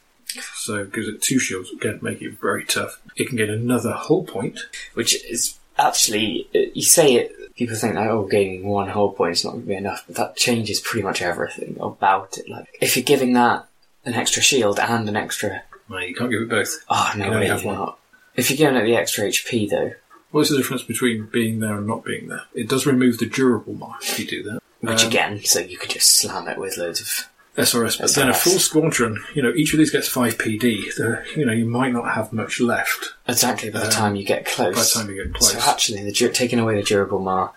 so 0.56 0.76
it 0.76 0.94
gives 0.94 1.08
it 1.08 1.22
two 1.22 1.40
shields, 1.40 1.72
again, 1.72 2.00
making 2.02 2.30
it 2.30 2.42
very 2.42 2.64
tough. 2.64 3.02
It 3.16 3.28
can 3.28 3.38
get 3.38 3.50
another 3.50 3.92
hull 3.92 4.24
point. 4.24 4.60
Which 4.94 5.24
is 5.26 5.60
actually, 5.88 6.48
uh, 6.56 6.60
you 6.74 6.84
say 6.84 7.16
it, 7.16 7.56
people 7.56 7.76
think 7.76 7.96
that, 7.96 8.08
oh, 8.08 8.28
gaining 8.28 8.68
one 8.68 8.90
whole 8.90 9.14
point 9.14 9.34
is 9.34 9.44
not 9.44 9.52
going 9.52 9.64
to 9.64 9.68
be 9.68 9.76
enough, 9.76 10.04
but 10.08 10.16
that 10.16 10.36
changes 10.36 10.80
pretty 10.80 11.04
much 11.04 11.22
everything 11.22 11.78
about 11.80 12.38
it. 12.38 12.50
Like, 12.50 12.68
if 12.82 12.96
you're 12.96 13.04
giving 13.04 13.34
that 13.34 13.68
an 14.06 14.14
extra 14.14 14.42
shield 14.42 14.80
and 14.80 15.08
an 15.08 15.16
extra. 15.16 15.64
No, 15.90 15.98
you 16.00 16.16
can't 16.16 16.32
give 16.32 16.42
it 16.42 16.50
both. 16.50 16.84
Oh, 16.90 17.12
no, 17.16 17.26
only 17.26 17.38
way, 17.38 17.48
have 17.48 17.64
you're 17.64 17.74
one. 17.74 17.80
not. 17.86 18.00
If 18.36 18.50
you're 18.50 18.58
giving 18.58 18.76
it 18.76 18.86
the 18.86 18.96
extra 18.96 19.26
HP, 19.26 19.70
though, 19.70 19.92
What's 20.32 20.50
the 20.50 20.56
difference 20.56 20.84
between 20.84 21.26
being 21.26 21.60
there 21.60 21.78
and 21.78 21.86
not 21.86 22.06
being 22.06 22.30
there? 22.30 22.44
It 22.54 22.70
does 22.70 22.86
remove 22.86 23.18
the 23.18 23.26
durable 23.26 23.74
mark 23.74 24.02
if 24.02 24.18
you 24.18 24.26
do 24.26 24.44
that. 24.44 24.62
which 24.80 25.02
Um, 25.04 25.10
again, 25.10 25.44
so 25.44 25.60
you 25.60 25.78
could 25.78 25.90
just 25.90 26.18
slam 26.18 26.48
it 26.48 26.58
with 26.58 26.78
loads 26.78 27.02
of. 27.02 27.28
SRS, 27.58 28.00
but 28.00 28.16
then 28.16 28.30
a 28.30 28.34
full 28.34 28.60
squadron, 28.60 29.22
you 29.36 29.42
know, 29.42 29.52
each 29.54 29.74
of 29.74 29.80
these 29.80 29.92
gets 29.92 30.08
5 30.08 30.38
PD. 30.38 30.96
The, 30.96 31.24
you 31.36 31.46
know, 31.46 31.52
you 31.52 31.66
might 31.66 31.92
not 31.92 32.14
have 32.16 32.32
much 32.32 32.60
left 32.62 33.14
Exactly 33.28 33.70
by 33.70 33.80
the 33.80 33.86
Um, 33.88 33.92
time 33.92 34.16
you 34.16 34.26
get 34.26 34.46
close. 34.46 34.74
by 34.76 34.82
the 34.82 34.90
time 35.06 35.10
you 35.16 35.24
get 35.24 35.34
close. 35.34 35.52
So 35.52 35.60
actually, 35.70 36.04
the, 36.04 36.30
taking 36.30 36.60
away 36.60 36.76
the 36.76 36.84
durable 36.84 37.20
mar 37.20 37.52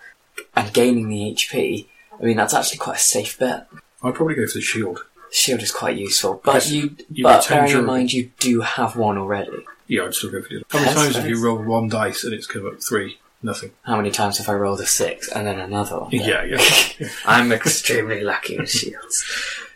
and 0.55 0.73
gaining 0.73 1.07
the 1.09 1.33
HP, 1.33 1.87
I 2.19 2.23
mean, 2.23 2.35
that's 2.37 2.53
actually 2.53 2.79
quite 2.79 2.97
a 2.97 2.99
safe 2.99 3.39
bet. 3.39 3.67
I'd 4.03 4.13
probably 4.15 4.35
go 4.35 4.45
for 4.47 4.55
the 4.55 4.61
shield. 4.61 5.05
Shield 5.31 5.61
is 5.61 5.71
quite 5.71 5.97
useful, 5.97 6.41
but 6.43 6.69
you, 6.69 6.95
you 7.11 7.23
but 7.23 7.47
bearing 7.49 7.71
in 7.71 7.85
mind 7.85 8.13
you 8.13 8.31
do 8.39 8.61
have 8.61 8.95
one 8.95 9.17
already. 9.17 9.65
Yeah, 9.87 10.03
I'd 10.03 10.13
still 10.13 10.31
go 10.31 10.41
for 10.41 10.49
the 10.49 10.63
How 10.69 10.79
many 10.79 10.93
times 10.93 11.15
have 11.15 11.27
you 11.27 11.43
rolled 11.43 11.65
one 11.65 11.89
dice 11.89 12.23
and 12.23 12.33
it's 12.33 12.47
come 12.47 12.65
up 12.67 12.81
three? 12.81 13.17
Nothing. 13.45 13.71
How 13.83 13.95
many 13.97 14.09
times 14.09 14.39
have 14.39 14.49
I 14.49 14.53
rolled 14.53 14.79
a 14.81 14.85
six 14.87 15.29
and 15.31 15.45
then 15.45 15.59
another 15.59 15.99
one? 15.99 16.09
Yeah, 16.11 16.43
yeah. 16.43 17.07
I'm 17.25 17.51
extremely 17.51 18.21
lucky 18.21 18.57
with 18.57 18.71
shields. 18.71 19.23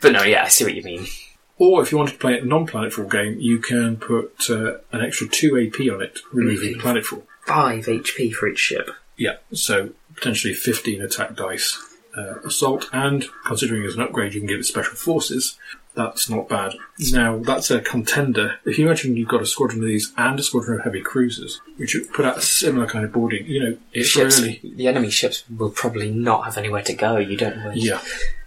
But 0.01 0.13
no, 0.13 0.23
yeah, 0.23 0.43
I 0.43 0.47
see 0.47 0.63
what 0.63 0.73
you 0.73 0.81
mean. 0.81 1.05
or 1.57 1.83
if 1.83 1.91
you 1.91 1.97
wanted 1.99 2.13
to 2.13 2.17
play 2.17 2.39
a 2.39 2.43
non-planetfall 2.43 3.11
game, 3.11 3.37
you 3.39 3.59
can 3.59 3.97
put 3.97 4.49
uh, 4.49 4.77
an 4.91 5.01
extra 5.01 5.27
2 5.27 5.67
AP 5.67 5.79
on 5.93 6.01
it, 6.01 6.19
removing 6.33 6.69
Really? 6.77 6.79
planetfall. 6.79 7.23
Five 7.45 7.85
HP 7.85 8.33
for 8.33 8.47
each 8.47 8.59
ship. 8.59 8.89
Yeah, 9.17 9.37
so 9.53 9.91
potentially 10.15 10.53
15 10.55 11.01
attack 11.01 11.35
dice 11.35 11.77
uh, 12.17 12.39
assault, 12.45 12.89
and 12.91 13.25
considering 13.45 13.83
as 13.85 13.93
an 13.95 14.01
upgrade 14.01 14.33
you 14.33 14.39
can 14.39 14.47
give 14.47 14.59
it 14.59 14.65
special 14.65 14.95
forces, 14.95 15.59
that's 15.95 16.29
not 16.29 16.47
bad. 16.47 16.75
Now, 17.11 17.39
that's 17.39 17.71
a 17.71 17.81
contender. 17.81 18.55
If 18.65 18.77
you 18.77 18.85
imagine 18.85 19.17
you've 19.17 19.27
got 19.27 19.41
a 19.41 19.45
squadron 19.45 19.81
of 19.81 19.87
these 19.87 20.13
and 20.17 20.39
a 20.39 20.43
squadron 20.43 20.79
of 20.79 20.85
heavy 20.85 21.01
cruisers, 21.01 21.59
which 21.77 21.93
would 21.93 22.13
put 22.13 22.25
out 22.25 22.37
a 22.37 22.41
similar 22.41 22.87
kind 22.87 23.03
of 23.03 23.11
boarding, 23.11 23.45
you 23.45 23.59
know, 23.61 23.77
it's 23.91 24.07
ships, 24.07 24.39
really. 24.39 24.61
the 24.63 24.87
enemy 24.87 25.09
ships 25.09 25.43
will 25.49 25.71
probably 25.71 26.11
not 26.11 26.45
have 26.45 26.57
anywhere 26.57 26.83
to 26.83 26.93
go. 26.93 27.17
You 27.17 27.37
don't 27.37 27.57
know. 27.57 27.71
Yeah. 27.73 28.01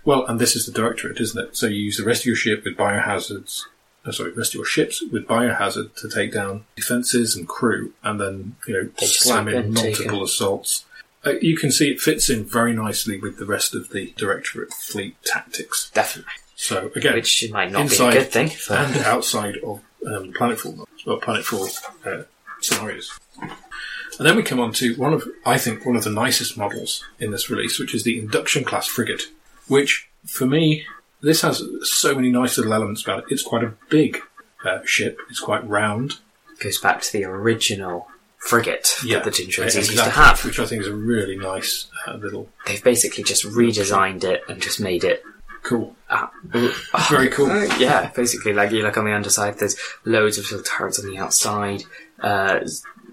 Well, 0.05 0.27
and 0.27 0.41
this 0.41 0.57
is 0.57 0.67
the 0.67 0.73
directorate, 0.73 1.21
isn't 1.21 1.49
it? 1.49 1.57
So 1.57 1.67
you 1.67 1.77
use 1.77 1.97
the 1.97 2.05
rest 2.05 2.23
of 2.23 2.27
your 2.27 2.37
ship 2.37 2.65
with 2.65 2.77
biohazards. 2.77 3.63
Uh, 4.05 4.11
sorry, 4.11 4.33
rest 4.33 4.51
of 4.51 4.57
your 4.57 4.65
ships 4.65 5.03
with 5.13 5.29
biohazard 5.29 5.95
to 5.95 6.09
take 6.09 6.33
down 6.33 6.65
defences 6.75 7.37
and 7.37 7.47
crew, 7.47 7.93
and 8.03 8.21
then 8.21 8.57
you 8.67 8.75
know 8.75 8.89
They 8.99 9.07
slam 9.07 9.47
in 9.47 9.67
in, 9.67 9.75
multiple 9.75 10.25
assaults. 10.25 10.87
Uh, 11.25 11.35
you 11.41 11.57
can 11.57 11.71
see 11.71 11.89
it 11.89 12.01
fits 12.01 12.29
in 12.29 12.45
very 12.45 12.73
nicely 12.73 13.17
with 13.17 13.39
the 13.39 13.47
rest 13.47 13.77
of 13.77 13.91
the 13.91 14.13
directorate 14.17 14.73
fleet 14.73 15.17
tactics. 15.25 15.89
Definitely. 15.95 16.33
So 16.63 16.93
again, 16.95 17.15
Which 17.15 17.51
might 17.51 17.73
not 17.73 17.83
inside 17.83 18.13
be 18.13 18.19
a 18.19 18.21
good 18.21 18.31
thing. 18.31 18.49
For, 18.49 18.75
and 18.75 18.97
outside 18.99 19.57
of 19.57 19.81
um, 20.07 20.33
Planetfall, 20.33 20.87
well, 21.05 21.19
Planetfall 21.19 21.77
uh, 22.07 22.23
scenarios. 22.61 23.19
And 23.41 24.29
then 24.29 24.37
we 24.37 24.45
come 24.45 24.61
on 24.61 24.73
to 24.75 24.95
one 24.95 25.13
of, 25.13 25.27
I 25.45 25.59
think, 25.59 25.85
one 25.85 25.97
of 25.97 26.05
the 26.05 26.11
nicest 26.11 26.57
models 26.57 27.05
in 27.19 27.33
this 27.33 27.51
release, 27.51 27.81
which 27.81 27.97
is 27.97 28.05
the 28.05 28.17
Induction 28.17 28.63
Class 28.63 28.87
Frigate, 28.87 29.23
which, 29.67 30.09
for 30.25 30.47
me, 30.47 30.87
this 31.21 31.43
has 31.43 31.65
so 31.83 32.15
many 32.15 32.31
nice 32.31 32.57
little 32.57 32.73
elements 32.73 33.03
about 33.03 33.25
it. 33.25 33.25
It's 33.31 33.43
quite 33.43 33.65
a 33.65 33.75
big 33.91 34.21
uh, 34.65 34.85
ship. 34.85 35.19
It's 35.31 35.41
quite 35.41 35.69
round. 35.69 36.21
goes 36.61 36.79
back 36.79 37.03
to 37.03 37.13
the 37.13 37.25
original 37.25 38.07
frigate 38.39 38.95
that 39.09 39.25
the 39.25 39.31
Tintrans 39.33 39.75
uh, 39.75 39.81
used 39.81 39.97
to 39.97 40.11
have. 40.11 40.45
which 40.45 40.61
I 40.61 40.67
think 40.67 40.83
is 40.83 40.89
a 40.89 40.95
really 40.95 41.37
nice 41.37 41.89
uh, 42.07 42.15
little 42.15 42.49
They've 42.67 42.83
basically 42.85 43.25
just 43.25 43.45
redesigned 43.45 44.23
it 44.23 44.45
and 44.49 44.63
just 44.63 44.81
made 44.81 45.03
it. 45.03 45.25
Cool. 45.63 45.95
Uh, 46.09 46.27
Very 47.09 47.29
cool. 47.31 47.49
yeah, 47.79 48.11
basically, 48.15 48.53
like 48.53 48.71
you 48.73 48.83
look 48.83 48.97
on 48.99 49.05
the 49.05 49.13
underside, 49.15 49.59
there's 49.59 49.77
loads 50.05 50.39
of 50.39 50.45
little 50.51 50.63
turrets 50.63 50.99
on 51.01 51.07
the 51.11 51.19
outside. 51.19 51.83
Uh, 52.21 52.61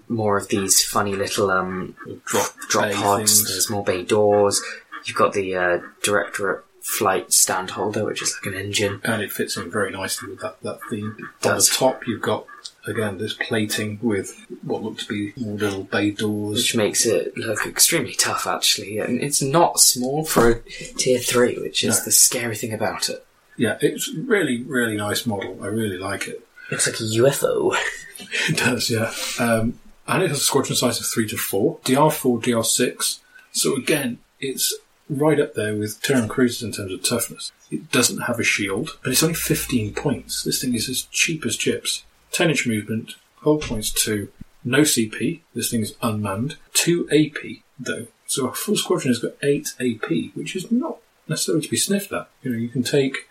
more 0.08 0.36
of 0.36 0.48
these 0.48 0.84
funny 0.84 1.14
little 1.14 1.50
um, 1.50 1.94
Drop, 2.24 2.46
drop 2.68 2.84
bay 2.88 2.94
pods. 2.94 3.38
things. 3.38 3.48
There's 3.50 3.70
more 3.70 3.84
bay 3.84 4.02
doors. 4.04 4.62
You've 5.04 5.16
got 5.16 5.32
the 5.32 5.54
uh, 5.56 5.78
directorate 6.02 6.64
flight 6.82 7.32
stand 7.32 7.70
holder, 7.70 8.04
which 8.04 8.20
is 8.22 8.36
like 8.36 8.52
an 8.52 8.58
engine. 8.60 9.00
and 9.04 9.22
it 9.22 9.30
fits 9.30 9.56
in 9.56 9.70
very 9.70 9.90
nicely 9.92 10.28
with 10.30 10.40
that, 10.40 10.60
that 10.62 10.80
theme. 10.90 11.16
On 11.18 11.28
does. 11.54 11.68
the 11.70 11.76
top, 11.76 12.06
you've 12.06 12.20
got 12.22 12.46
again 12.86 13.18
this 13.18 13.34
plating 13.34 13.98
with 14.02 14.46
what 14.62 14.82
look 14.82 14.98
to 14.98 15.06
be 15.06 15.32
little 15.36 15.84
bay 15.84 16.10
doors. 16.10 16.56
which 16.58 16.74
makes 16.76 17.04
it 17.06 17.36
look 17.36 17.66
extremely 17.66 18.14
tough 18.14 18.46
actually 18.46 18.98
and 18.98 19.20
it's 19.20 19.42
not 19.42 19.78
small 19.80 20.24
for 20.24 20.50
a 20.50 20.60
tier 20.96 21.18
3 21.18 21.58
which 21.60 21.84
is 21.84 21.98
No. 21.98 22.04
the 22.04 22.12
scary 22.12 22.56
thing 22.56 22.72
about 22.72 23.08
it 23.08 23.24
Yeah, 23.56 23.76
it's 23.82 24.08
really, 24.14 24.62
really 24.62 24.96
nice 24.96 25.26
model. 25.26 25.62
I 25.62 25.66
really 25.66 25.98
like 25.98 26.26
it. 26.28 26.46
looks 26.70 26.86
like 26.86 27.00
a 27.00 27.02
ufo 27.02 27.76
It 28.48 28.56
does, 28.58 28.88
yeah. 28.90 29.12
Um, 29.38 29.78
and 30.06 30.22
it 30.22 30.28
has 30.28 30.38
a 30.38 30.44
squadron 30.44 30.76
size 30.76 31.00
of 31.00 31.06
three 31.06 31.26
to 31.28 31.36
four. 31.36 31.78
DR4, 31.84 32.42
DR6. 32.42 33.18
So 33.52 33.76
again, 33.76 34.18
it's 34.40 34.74
right 35.08 35.40
up 35.40 35.54
there 35.54 35.74
with 35.74 36.00
Terran 36.02 36.28
cruisers 36.28 36.62
in 36.62 36.72
terms 36.72 36.92
of 36.92 37.02
toughness. 37.02 37.50
It 37.70 37.90
doesn't 37.90 38.22
have 38.22 38.38
a 38.38 38.42
shield, 38.44 38.98
but 39.02 39.10
it's 39.12 39.22
only 39.22 39.34
15 39.34 39.94
points. 39.94 40.42
This 40.44 40.60
thing 40.60 40.74
is 40.74 40.88
as 40.88 41.02
cheap 41.10 41.44
as 41.46 41.56
chips. 41.56 42.04
10 42.32 42.50
inch 42.50 42.66
movement, 42.66 43.14
hold 43.42 43.62
points 43.62 43.90
2, 43.90 44.30
no 44.64 44.80
CP, 44.80 45.40
this 45.54 45.70
thing 45.70 45.80
is 45.82 45.94
unmanned, 46.02 46.56
2 46.74 47.08
AP 47.10 47.62
though. 47.78 48.06
So 48.26 48.46
a 48.46 48.52
full 48.52 48.76
squadron 48.76 49.08
has 49.12 49.18
got 49.18 49.32
8 49.42 49.74
AP, 49.80 50.34
which 50.34 50.54
is 50.54 50.70
not 50.70 50.98
necessarily 51.28 51.62
to 51.62 51.70
be 51.70 51.76
sniffed 51.76 52.12
at. 52.12 52.28
You 52.42 52.50
know, 52.50 52.58
you 52.58 52.68
can 52.68 52.82
take, 52.82 53.28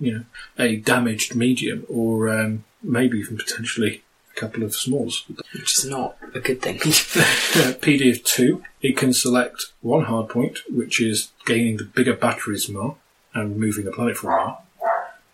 you 0.00 0.12
know, 0.12 0.24
a 0.58 0.76
damaged 0.76 1.34
medium 1.34 1.86
or 1.88 2.28
um, 2.28 2.64
maybe 2.82 3.18
even 3.18 3.36
potentially 3.36 4.02
a 4.34 4.40
couple 4.40 4.62
of 4.62 4.74
smalls. 4.74 5.24
which 5.52 5.78
is 5.78 5.84
not 5.84 6.16
a 6.34 6.40
good 6.40 6.62
thing 6.62 6.78
PD 6.78 8.10
of 8.10 8.24
2, 8.24 8.62
it 8.82 8.96
can 8.96 9.12
select 9.12 9.66
one 9.80 10.04
hard 10.04 10.28
point, 10.28 10.60
which 10.68 11.00
is 11.00 11.32
gaining 11.46 11.76
the 11.76 11.84
bigger 11.84 12.14
batteries 12.14 12.68
mar 12.68 12.96
and 13.34 13.54
removing 13.54 13.84
the 13.84 13.90
planetfall 13.90 14.24
mar. 14.24 14.58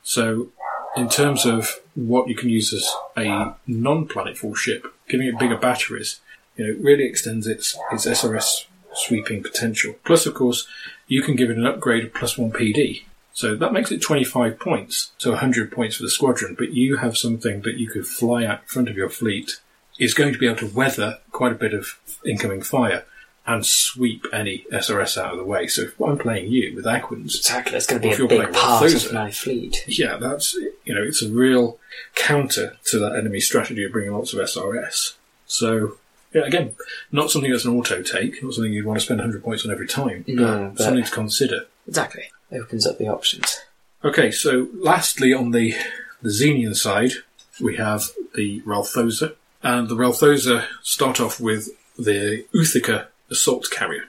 So, 0.03 0.48
in 0.97 1.09
terms 1.09 1.47
of 1.47 1.80
what 1.95 2.28
you 2.28 2.34
can 2.34 2.49
use 2.49 2.72
as 2.72 2.91
a 3.16 3.55
non-planetfall 3.66 4.57
ship, 4.57 4.86
giving 5.09 5.26
it 5.26 5.38
bigger 5.38 5.57
batteries, 5.57 6.20
you 6.57 6.66
know, 6.66 6.80
really 6.82 7.05
extends 7.05 7.47
its 7.47 7.76
its 7.93 8.07
SRS 8.07 8.66
sweeping 8.93 9.43
potential. 9.43 9.95
Plus, 10.05 10.26
of 10.26 10.34
course, 10.34 10.66
you 11.07 11.22
can 11.22 11.36
give 11.36 11.51
it 11.51 11.57
an 11.57 11.66
upgrade 11.66 12.05
of 12.05 12.14
plus 12.14 12.36
one 12.36 12.53
PD. 12.53 13.05
So 13.32 13.55
that 13.55 13.72
makes 13.72 13.93
it 13.93 14.03
25 14.03 14.59
points, 14.59 15.12
so 15.18 15.30
100 15.30 15.70
points 15.70 15.97
for 15.97 16.03
the 16.03 16.11
squadron, 16.11 16.57
but 16.59 16.74
you 16.74 16.97
have 16.97 17.16
something 17.16 17.62
that 17.62 17.78
you 17.78 17.88
could 17.88 18.07
fly 18.07 18.45
out 18.45 18.62
in 18.62 18.66
front 18.66 18.88
of 18.88 18.97
your 18.97 19.09
fleet 19.09 19.61
is 19.99 20.14
going 20.14 20.32
to 20.32 20.38
be 20.38 20.47
able 20.47 20.59
to 20.59 20.66
weather 20.66 21.18
quite 21.30 21.53
a 21.53 21.57
bit 21.57 21.72
of 21.72 21.99
incoming 22.24 22.62
fire 22.62 23.05
and 23.47 23.64
sweep 23.66 24.24
any 24.32 24.64
SRS 24.72 25.16
out 25.20 25.32
of 25.32 25.38
the 25.38 25.45
way. 25.45 25.66
So 25.66 25.82
if 25.82 26.01
I'm 26.01 26.18
playing 26.18 26.51
you 26.53 26.74
with 26.76 26.84
Aquans, 26.84 27.36
exactly 27.36 27.76
it's 27.76 27.86
going 27.86 28.01
to 28.03 28.09
be 28.09 28.14
a 28.14 28.18
you're 28.18 28.28
big 28.28 28.38
playing 28.41 28.53
part 28.55 28.84
Rothosa. 28.84 29.07
of 29.07 29.12
my 29.14 29.30
fleet 29.30 29.84
yeah, 29.86 30.16
that's 30.18 30.55
you 30.84 30.95
know, 30.95 31.03
it's 31.03 31.22
a 31.22 31.30
real 31.30 31.78
counter 32.14 32.76
to 32.86 32.99
that 32.99 33.16
enemy 33.16 33.41
strategy 33.41 33.84
of 33.84 33.93
bringing 33.93 34.12
lots 34.12 34.32
of 34.32 34.41
SRS. 34.41 35.14
So 35.47 35.97
yeah, 36.32 36.43
again, 36.43 36.74
not 37.11 37.30
something 37.30 37.51
that's 37.51 37.64
an 37.64 37.76
auto 37.76 38.03
take, 38.03 38.43
not 38.43 38.55
something 38.55 38.72
you'd 38.72 38.86
want 38.86 39.01
to 39.01 39.05
spend 39.05 39.18
100 39.18 39.43
points 39.43 39.64
on 39.64 39.72
every 39.72 39.88
time. 39.88 40.24
No, 40.28 40.72
but- 40.76 40.84
something 40.84 41.05
to 41.05 41.11
consider. 41.11 41.66
exactly 41.88 42.24
it 42.51 42.59
opens 42.59 42.84
up 42.86 42.99
the 42.99 43.07
options 43.07 43.61
Okay, 44.05 44.30
so 44.30 44.68
lastly 44.74 45.32
on 45.34 45.51
the 45.51 45.74
the 46.22 46.30
Xenian 46.30 46.74
side, 46.76 47.12
we 47.61 47.76
have 47.76 48.05
the 48.34 48.61
Relthoza, 48.62 49.34
and 49.62 49.88
the 49.88 49.95
Relthoza 49.97 50.64
start 50.82 51.20
off 51.20 51.38
with 51.41 51.68
the 51.99 52.45
Uthika 52.55 53.07
assault 53.31 53.68
carrier. 53.70 54.05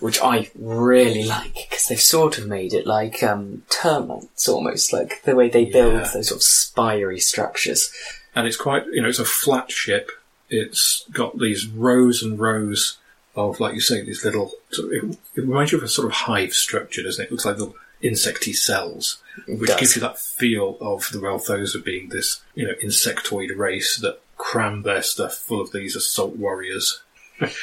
which 0.00 0.18
I 0.22 0.50
really 0.58 1.24
like 1.24 1.54
because 1.54 1.86
they've 1.86 2.00
sort 2.00 2.38
of 2.38 2.46
made 2.46 2.72
it 2.74 2.86
like 2.86 3.22
um, 3.22 3.62
termites 3.70 4.48
almost 4.48 4.92
like 4.92 5.22
the 5.24 5.34
way 5.36 5.48
they 5.48 5.64
build 5.66 5.94
Yeah. 5.94 6.10
those 6.14 6.28
sort 6.28 6.38
of 6.38 6.42
spiry 6.42 7.20
structures 7.20 7.92
and 8.34 8.46
it's 8.46 8.56
quite 8.56 8.86
you 8.86 9.02
know 9.02 9.08
it's 9.08 9.18
a 9.18 9.24
flat 9.24 9.70
ship. 9.70 10.10
It's 10.48 11.06
got 11.12 11.38
these 11.38 11.66
rows 11.66 12.22
and 12.22 12.38
rows 12.38 12.98
of 13.36 13.60
like 13.60 13.74
you 13.74 13.80
say 13.80 14.02
these 14.02 14.24
little. 14.24 14.52
sort 14.70 14.88
of- 14.88 14.92
It, 15.04 15.18
it 15.36 15.40
reminds 15.42 15.72
you 15.72 15.78
of 15.78 15.84
a 15.84 15.88
sort 15.88 16.06
of 16.06 16.12
hive 16.12 16.52
structure, 16.52 17.02
doesn't 17.02 17.22
it? 17.22 17.26
It 17.26 17.30
looks 17.32 17.44
like 17.46 17.56
little 17.58 17.76
insecty 18.02 18.54
cells, 18.54 19.18
which 19.46 19.68
does. 19.70 19.80
gives 19.80 19.96
you 19.96 20.00
that 20.02 20.18
feel 20.18 20.76
of 20.80 21.08
the 21.12 21.18
Relthoza 21.18 21.82
being 21.84 22.08
this 22.08 22.40
you 22.54 22.66
know 22.66 22.74
insectoid 22.82 23.56
race 23.56 23.96
that 23.98 24.20
cram 24.36 24.82
their 24.82 25.02
stuff 25.02 25.34
full 25.34 25.60
of 25.60 25.72
these 25.72 25.94
assault 25.96 26.36
warriors. 26.36 27.00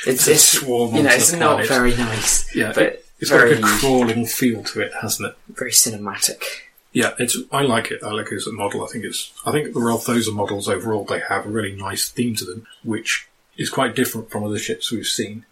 It's, 0.05 0.27
it's 0.33 0.43
swarm 0.59 0.95
you 0.95 1.03
know 1.03 1.09
it's 1.11 1.31
not 1.33 1.65
planet. 1.65 1.67
very 1.67 1.95
nice 1.95 2.55
Yeah, 2.55 2.71
but 2.73 2.83
it, 2.83 3.05
it's 3.19 3.29
very 3.29 3.55
got 3.55 3.63
like 3.63 3.71
a 3.73 3.77
crawling 3.79 4.25
feel 4.25 4.63
to 4.63 4.81
it, 4.81 4.91
hasn't 5.01 5.29
it? 5.29 5.35
very 5.49 5.71
cinematic 5.71 6.43
Yeah, 6.91 7.13
it's. 7.19 7.37
I 7.51 7.61
like 7.61 7.91
it. 7.91 8.01
I 8.03 8.11
like 8.11 8.31
it 8.31 8.35
as 8.35 8.47
a 8.47 8.51
model. 8.51 8.83
I 8.83 8.87
think 8.87 9.05
it's. 9.05 9.31
I 9.45 9.51
think 9.51 9.73
the 9.73 9.79
Relthoza 9.79 10.33
models 10.33 10.67
overall 10.67 11.03
they 11.05 11.19
have 11.19 11.45
a 11.45 11.49
really 11.49 11.75
nice 11.75 12.09
theme 12.09 12.35
to 12.37 12.45
them, 12.45 12.65
which 12.83 13.27
is 13.57 13.69
quite 13.69 13.95
different 13.95 14.31
from 14.31 14.43
other 14.43 14.57
ships 14.57 14.91
we've 14.91 15.05
seen, 15.05 15.45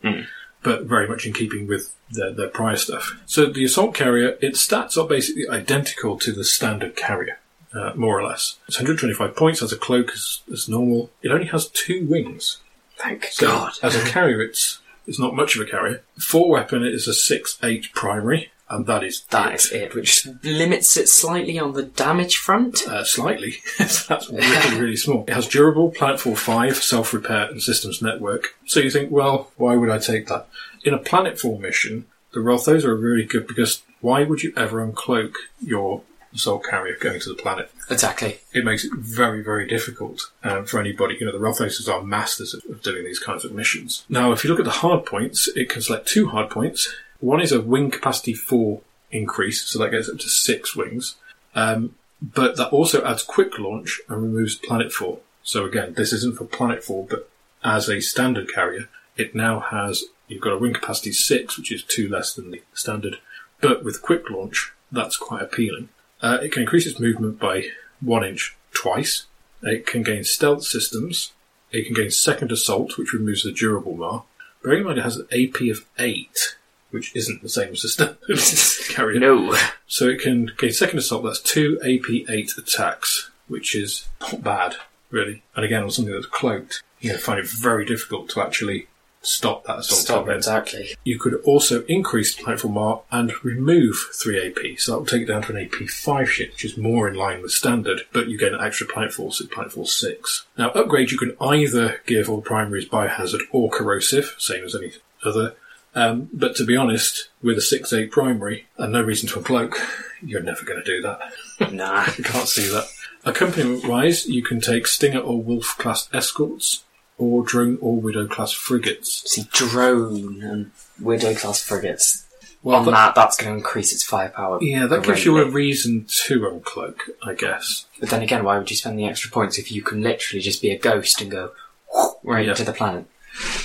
but 0.64 0.84
very 0.84 1.08
much 1.08 1.26
in 1.28 1.34
keeping 1.34 1.68
with 1.68 1.94
their, 2.10 2.32
their 2.34 2.48
prior 2.50 2.76
stuff. 2.78 3.22
So 3.26 3.46
the 3.48 3.66
assault 3.66 3.94
carrier, 3.94 4.38
its 4.42 4.66
stats 4.66 4.98
are 4.98 5.08
basically 5.08 5.48
identical 5.48 6.18
to 6.20 6.32
the 6.32 6.44
standard 6.46 6.96
carrier, 6.96 7.38
uh, 7.74 7.92
more 7.96 8.18
or 8.20 8.24
less. 8.26 8.58
It's 8.68 8.78
125 8.78 9.36
points. 9.36 9.60
Has 9.60 9.72
a 9.74 9.78
cloak 9.78 10.12
as, 10.14 10.40
as 10.52 10.68
normal. 10.70 11.12
It 11.22 11.32
only 11.32 11.48
has 11.48 11.68
two 11.68 12.08
wings. 12.08 12.58
Thank 12.98 13.26
So 13.26 13.48
God 13.48 13.74
as 13.84 13.96
a 13.96 14.04
carrier, 14.06 14.42
it's 14.42 14.80
it's 15.06 15.20
not 15.20 15.36
much 15.36 15.56
of 15.56 15.62
a 15.62 15.70
carrier. 15.70 16.04
Four 16.20 16.50
weapon 16.50 16.84
is 16.84 17.08
a 17.08 17.14
six 17.14 17.58
eight 17.64 17.94
primary, 17.94 18.52
and 18.70 18.86
that 18.88 19.04
is 19.04 19.24
That 19.30 19.54
it. 19.54 19.56
is 19.56 19.72
it, 19.72 19.96
which 19.96 20.28
limits 20.44 20.98
it 20.98 21.08
slightly 21.08 21.58
on 21.60 21.74
the 21.74 21.84
damage 21.84 22.38
front. 22.38 22.86
Uh, 22.88 23.04
slightly. 23.04 23.56
That's 23.78 24.30
really, 24.30 24.80
really 24.80 24.96
small. 24.98 25.24
It 25.28 25.34
has 25.34 25.48
durable, 25.48 25.92
planetfall 25.92 26.38
five 26.38 26.78
self 26.78 27.14
repair, 27.14 27.46
and 27.50 27.62
systems 27.62 28.02
network. 28.02 28.56
So 28.66 28.80
you 28.80 28.90
think, 28.92 29.12
well, 29.12 29.52
why 29.58 29.76
would 29.76 29.90
I 29.90 30.00
take 30.00 30.28
that? 30.28 30.48
In 30.84 30.94
a 30.94 31.00
planetfall 31.00 31.60
mission, 31.60 32.06
the 32.34 32.40
Rothosa 32.40 32.86
are 32.86 32.96
really 32.96 33.24
good 33.26 33.48
because 33.48 33.84
why 34.02 34.24
would 34.24 34.44
you 34.44 34.54
ever 34.58 34.86
uncloak 34.86 35.34
your 35.62 36.02
assault 36.34 36.64
carrier 36.64 36.96
going 37.00 37.20
to 37.20 37.30
the 37.30 37.36
planet? 37.42 37.72
Exactly. 37.90 38.40
It 38.54 38.66
makes 38.66 38.84
it 38.86 38.94
very, 38.94 39.44
very 39.44 39.68
difficult 39.68 40.32
um, 40.44 40.66
for 40.66 40.80
anybody. 40.80 41.18
You 41.20 41.26
know, 41.26 41.32
the 41.32 41.40
Rothoses 41.40 41.88
are 41.88 42.04
masters 42.04 42.54
of, 42.54 42.64
of 42.70 42.82
doing 42.82 43.04
these 43.04 43.20
kinds 43.20 43.46
of 43.46 43.52
missions. 43.52 44.06
Now, 44.10 44.32
if 44.32 44.44
you 44.44 44.50
look 44.50 44.60
at 44.60 44.66
the 44.66 44.72
hard 44.72 45.06
points, 45.06 45.48
it 45.56 45.70
can 45.70 45.82
select 45.82 46.08
two 46.08 46.30
hard 46.30 46.50
points. 46.50 46.94
One 47.20 47.42
is 47.42 47.52
a 47.52 47.62
wing 47.62 47.92
capacity 47.92 48.34
4 48.34 48.82
increase, 49.12 49.64
so 49.64 49.80
that 49.80 49.92
gets 49.92 50.10
up 50.10 50.20
to 50.20 50.30
six 50.30 50.76
wings. 50.76 51.16
Um, 51.56 51.96
but 52.22 52.58
that 52.58 52.70
also 52.70 53.04
adds 53.04 53.24
quick 53.24 53.58
launch 53.58 54.02
and 54.10 54.22
removes 54.22 54.60
planetfall. 54.60 55.20
So 55.44 55.66
again, 55.66 55.94
this 55.96 56.14
isn't 56.14 56.38
for 56.38 56.46
planetfall, 56.46 57.10
but 57.10 57.30
as 57.64 57.90
a 57.90 58.02
standard 58.02 58.54
carrier, 58.54 58.90
it 59.16 59.34
now 59.34 59.60
has, 59.60 60.06
you've 60.28 60.42
got 60.42 60.54
a 60.54 60.58
wing 60.58 60.74
capacity 60.74 61.12
6, 61.12 61.58
which 61.58 61.72
is 61.72 61.84
two 61.84 62.10
less 62.10 62.34
than 62.34 62.52
the 62.52 62.62
standard 62.74 63.18
but 63.62 63.84
with 63.84 64.02
quick 64.02 64.30
launch, 64.30 64.74
that's 64.92 65.18
quite 65.18 65.42
appealing. 65.42 65.90
Uh, 66.22 66.40
it 66.42 66.52
can 66.52 66.64
increase 66.64 66.88
its 66.88 67.00
movement 67.00 67.40
by 67.40 67.68
one 68.02 68.24
inch 68.26 68.56
twice. 68.74 69.26
It 69.62 69.86
can 69.86 70.04
gain 70.04 70.24
stealth 70.24 70.64
systems. 70.64 71.34
It 71.72 71.86
can 71.86 71.94
gain 71.94 72.12
second 72.12 72.52
assault, 72.52 72.98
which 72.98 73.14
removes 73.14 73.44
the 73.44 73.52
durable 73.52 73.96
mar. 73.96 74.24
Bearing 74.64 74.80
in 74.80 74.86
mind 74.86 75.00
it 75.00 75.04
has 75.04 75.18
an 75.18 75.28
AP 75.32 75.62
of 75.70 75.86
8, 76.00 76.56
which 76.92 77.16
isn't 77.16 77.42
the 77.42 77.50
same 77.50 77.74
as 77.74 77.82
the 77.82 77.90
standard 77.90 78.90
carrier. 78.94 79.20
No. 79.20 79.58
So 79.88 80.08
it 80.08 80.22
can 80.22 80.52
gain 80.58 80.72
second 80.72 81.00
assault, 81.00 81.24
that's 81.24 81.42
two 81.42 81.80
AP8 81.84 82.58
attacks, 82.58 83.32
which 83.48 83.76
is 83.76 84.08
not 84.22 84.44
bad, 84.44 84.76
really. 85.10 85.44
And 85.56 85.66
again, 85.66 85.84
on 85.84 85.92
something 85.92 86.14
that's 86.14 86.26
cloaked, 86.26 86.84
you 87.00 87.12
know, 87.12 87.18
find 87.18 87.40
it 87.40 87.50
very 87.50 87.86
difficult 87.86 88.30
to 88.30 88.42
actually 88.42 88.88
stop 89.28 89.66
that 89.66 89.80
assault. 89.80 90.02
Stop 90.02 90.24
event. 90.24 90.38
exactly. 90.38 90.96
You 91.04 91.20
could 91.20 91.36
also 91.44 91.84
increase 91.86 92.36
planetfall 92.36 92.72
mar 92.72 93.02
and 93.12 93.34
remove 93.44 93.96
3 94.14 94.48
AP, 94.48 94.80
so 94.80 94.92
that 94.92 94.98
will 95.00 95.06
take 95.06 95.24
it 95.24 95.26
down 95.26 95.44
to 95.44 95.56
an 95.56 95.64
AP 95.64 95.90
5 95.90 96.30
ship, 96.30 96.52
which 96.52 96.66
is 96.66 96.78
more 96.78 97.08
in 97.08 97.16
line 97.16 97.42
with 97.42 97.52
standard, 97.52 98.02
but 98.14 98.28
you 98.28 98.38
get 98.38 98.54
an 98.54 98.62
extra 98.62 98.88
planetfall, 98.88 99.34
so 99.34 99.46
planetfall 99.46 99.88
6. 99.88 100.46
Now, 100.58 100.70
upgrade 100.72 101.12
you 101.12 101.18
can 101.18 101.36
either 101.42 102.02
give 102.06 102.30
all 102.30 102.42
primaries 102.42 102.88
biohazard 102.88 103.42
or 103.52 103.70
corrosive, 103.70 104.36
same 104.38 104.64
as 104.64 104.76
any 104.76 104.94
other. 105.24 105.56
Um, 105.96 106.30
but 106.32 106.56
to 106.58 106.64
be 106.64 106.76
honest, 106.76 107.30
with 107.42 107.58
a 107.58 107.62
6-8 107.62 108.12
primary 108.12 108.68
and 108.78 108.94
no 108.94 109.02
reason 109.02 109.28
to 109.30 109.40
uncloak, 109.40 109.76
you're 110.22 110.44
never 110.44 110.64
going 110.64 110.82
to 110.82 110.86
do 110.86 111.02
that. 111.02 111.74
Nah. 111.74 112.06
You 112.18 112.24
can't 112.24 112.48
see 112.48 112.68
that. 112.70 112.88
Accompaniment 113.26 113.88
wise, 113.88 114.28
you 114.28 114.44
can 114.44 114.62
take 114.62 114.88
Stinger 114.88 115.20
or 115.20 115.42
Wolf 115.42 115.76
class 115.78 116.08
escorts, 116.14 116.84
or 117.18 117.44
Drone 117.44 117.78
or 117.82 117.96
Widow 117.98 118.28
class 118.28 118.52
frigates. 118.54 119.24
See, 119.30 119.48
drone 119.52 120.42
and 120.44 120.72
widow 121.02 121.34
class 121.34 121.62
frigates. 121.64 122.26
Well, 122.64 122.78
On 122.78 122.86
that- 122.86 122.92
that, 122.92 123.16
that's 123.16 123.38
going 123.38 123.52
to 123.54 123.58
increase 123.58 123.94
its 123.94 124.04
firepower. 124.04 124.60
Yeah, 124.62 124.88
that 124.88 125.04
gives 125.04 125.24
you 125.26 125.38
a 125.38 125.50
reason 125.50 126.06
to 126.26 126.40
uncloak, 126.42 127.00
I 127.24 127.34
guess. 127.34 127.86
But 128.00 128.10
then 128.10 128.22
again, 128.24 128.44
why 128.44 128.58
would 128.58 128.70
you 128.70 128.76
spend 128.78 128.98
the 129.00 129.06
extra 129.06 129.32
points 129.32 129.58
if 129.58 129.72
you 129.72 129.82
can 129.82 130.02
literally 130.02 130.42
just 130.42 130.62
be 130.62 130.72
a 130.72 130.78
ghost 130.78 131.22
and 131.22 131.32
go 131.32 131.52
right 132.24 132.46
Yeah. 132.46 132.52
into 132.52 132.64
the 132.66 132.74
planet? 132.74 133.06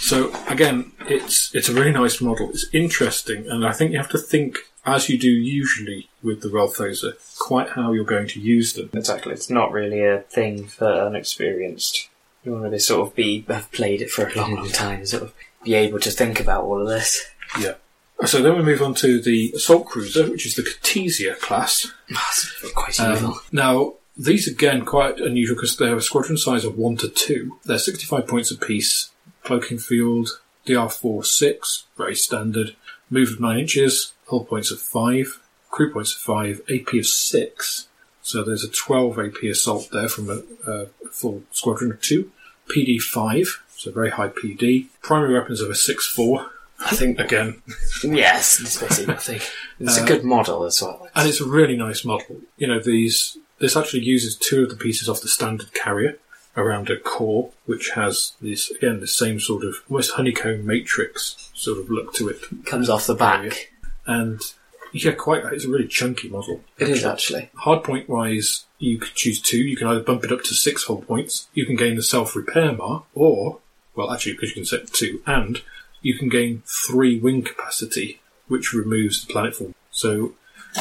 So 0.00 0.30
again, 0.48 0.92
it's 1.08 1.54
it's 1.54 1.70
a 1.70 1.72
really 1.74 1.92
nice 1.92 2.20
model. 2.20 2.50
It's 2.50 2.66
interesting, 2.74 3.46
and 3.48 3.66
I 3.66 3.72
think 3.72 3.92
you 3.92 3.96
have 3.98 4.10
to 4.10 4.18
think 4.18 4.58
as 4.84 5.08
you 5.08 5.16
do 5.18 5.30
usually 5.30 6.08
with 6.22 6.42
the 6.42 6.48
Relthoza, 6.48 7.12
quite 7.38 7.70
how 7.70 7.92
you're 7.92 8.04
going 8.04 8.28
to 8.28 8.40
use 8.40 8.74
them. 8.74 8.90
Exactly. 8.92 9.32
It's 9.32 9.48
not 9.48 9.72
really 9.72 10.04
a 10.04 10.20
thing 10.28 10.66
for 10.66 10.86
unexperienced. 10.86 12.08
You 12.44 12.52
want 12.52 12.72
to 12.72 12.80
sort 12.80 13.08
of 13.08 13.14
be 13.14 13.44
have 13.48 13.70
played 13.72 14.02
it 14.02 14.10
for 14.10 14.26
a 14.26 14.34
long, 14.34 14.54
long 14.54 14.68
time, 14.68 15.06
sort 15.06 15.22
of 15.22 15.34
be 15.64 15.74
able 15.74 16.00
to 16.00 16.10
think 16.10 16.40
about 16.40 16.64
all 16.64 16.80
of 16.80 16.88
this. 16.88 17.24
Yeah. 17.58 17.74
So 18.24 18.40
then 18.40 18.56
we 18.56 18.62
move 18.62 18.82
on 18.82 18.94
to 18.94 19.20
the 19.20 19.52
assault 19.54 19.86
cruiser, 19.86 20.30
which 20.30 20.46
is 20.46 20.54
the 20.54 20.62
Cartesia 20.62 21.38
class. 21.40 21.90
That's 22.08 22.72
quite 22.74 23.00
Um, 23.00 23.40
now, 23.50 23.94
these 24.16 24.46
again 24.46 24.84
quite 24.84 25.18
unusual 25.18 25.56
because 25.56 25.76
they 25.76 25.88
have 25.88 25.98
a 25.98 26.02
squadron 26.02 26.36
size 26.36 26.64
of 26.64 26.76
one 26.76 26.96
to 26.98 27.08
two. 27.08 27.58
They're 27.64 27.78
65 27.78 28.26
points 28.26 28.50
apiece. 28.50 29.10
Cloaking 29.42 29.78
field, 29.78 30.40
DR4 30.66 31.26
6, 31.26 31.84
very 31.96 32.14
standard. 32.14 32.76
Move 33.10 33.30
of 33.30 33.40
9 33.40 33.58
inches, 33.58 34.12
hull 34.28 34.44
points 34.44 34.70
of 34.70 34.80
5, 34.80 35.40
crew 35.70 35.92
points 35.92 36.14
of 36.14 36.20
5, 36.20 36.62
AP 36.70 36.94
of 36.94 37.06
6. 37.06 37.88
So 38.22 38.42
there's 38.42 38.64
a 38.64 38.70
12 38.70 39.18
AP 39.18 39.42
assault 39.50 39.88
there 39.92 40.08
from 40.08 40.30
a, 40.30 40.42
a 40.70 40.86
full 41.10 41.42
squadron 41.50 41.90
of 41.92 42.00
2. 42.00 42.30
PD 42.68 43.00
5, 43.00 43.62
so 43.76 43.90
very 43.90 44.10
high 44.10 44.28
PD. 44.28 44.86
Primary 45.02 45.34
weapons 45.34 45.60
of 45.60 45.68
a 45.68 45.72
6-4. 45.74 46.48
I 46.84 46.94
think, 46.96 47.18
again, 47.18 47.60
Yes, 48.04 48.60
it's 48.60 48.80
basically 48.80 49.12
nothing. 49.12 49.40
It's 49.80 49.98
Uh, 49.98 50.04
a 50.04 50.06
good 50.06 50.24
model 50.24 50.64
as 50.64 50.80
well. 50.80 51.08
And 51.14 51.28
it's 51.28 51.40
a 51.40 51.44
really 51.46 51.76
nice 51.76 52.04
model. 52.04 52.40
You 52.56 52.66
know, 52.68 52.78
these 52.80 53.38
this 53.58 53.76
actually 53.76 54.02
uses 54.02 54.34
two 54.36 54.64
of 54.64 54.70
the 54.70 54.76
pieces 54.76 55.08
off 55.08 55.20
the 55.20 55.28
standard 55.28 55.72
carrier 55.74 56.18
around 56.56 56.90
a 56.90 56.98
core, 56.98 57.50
which 57.66 57.90
has 57.90 58.32
this 58.40 58.70
again 58.72 58.98
the 59.00 59.06
same 59.06 59.38
sort 59.38 59.62
of 59.64 59.76
almost 59.88 60.12
honeycomb 60.12 60.66
matrix 60.66 61.50
sort 61.54 61.78
of 61.78 61.88
look 61.88 62.12
to 62.14 62.28
it. 62.28 62.40
comes 62.66 62.88
off 62.88 63.06
the 63.06 63.14
back. 63.14 63.70
And 64.06 64.40
yeah, 64.92 65.12
quite 65.12 65.44
it's 65.52 65.64
a 65.64 65.70
really 65.70 65.88
chunky 65.88 66.28
model. 66.28 66.60
It 66.78 66.88
is 66.88 67.04
actually. 67.04 67.50
Hardpoint 67.56 68.08
wise, 68.08 68.66
you 68.78 68.98
could 68.98 69.14
choose 69.14 69.40
two. 69.40 69.58
You 69.58 69.76
can 69.76 69.88
either 69.88 70.02
bump 70.02 70.24
it 70.24 70.32
up 70.32 70.42
to 70.42 70.54
six 70.54 70.84
hull 70.84 71.02
points, 71.02 71.48
you 71.54 71.66
can 71.66 71.76
gain 71.76 71.96
the 71.96 72.02
self 72.02 72.36
repair 72.36 72.72
mar, 72.72 73.04
or 73.14 73.58
well 73.94 74.12
actually 74.12 74.32
because 74.32 74.50
you 74.50 74.54
can 74.54 74.64
set 74.66 74.92
two, 74.92 75.22
and 75.26 75.62
you 76.02 76.16
can 76.18 76.28
gain 76.28 76.62
three 76.66 77.18
wing 77.18 77.42
capacity, 77.42 78.20
which 78.48 78.72
removes 78.72 79.24
the 79.24 79.32
planetfall 79.32 79.68
mar. 79.68 79.74
So 79.90 80.34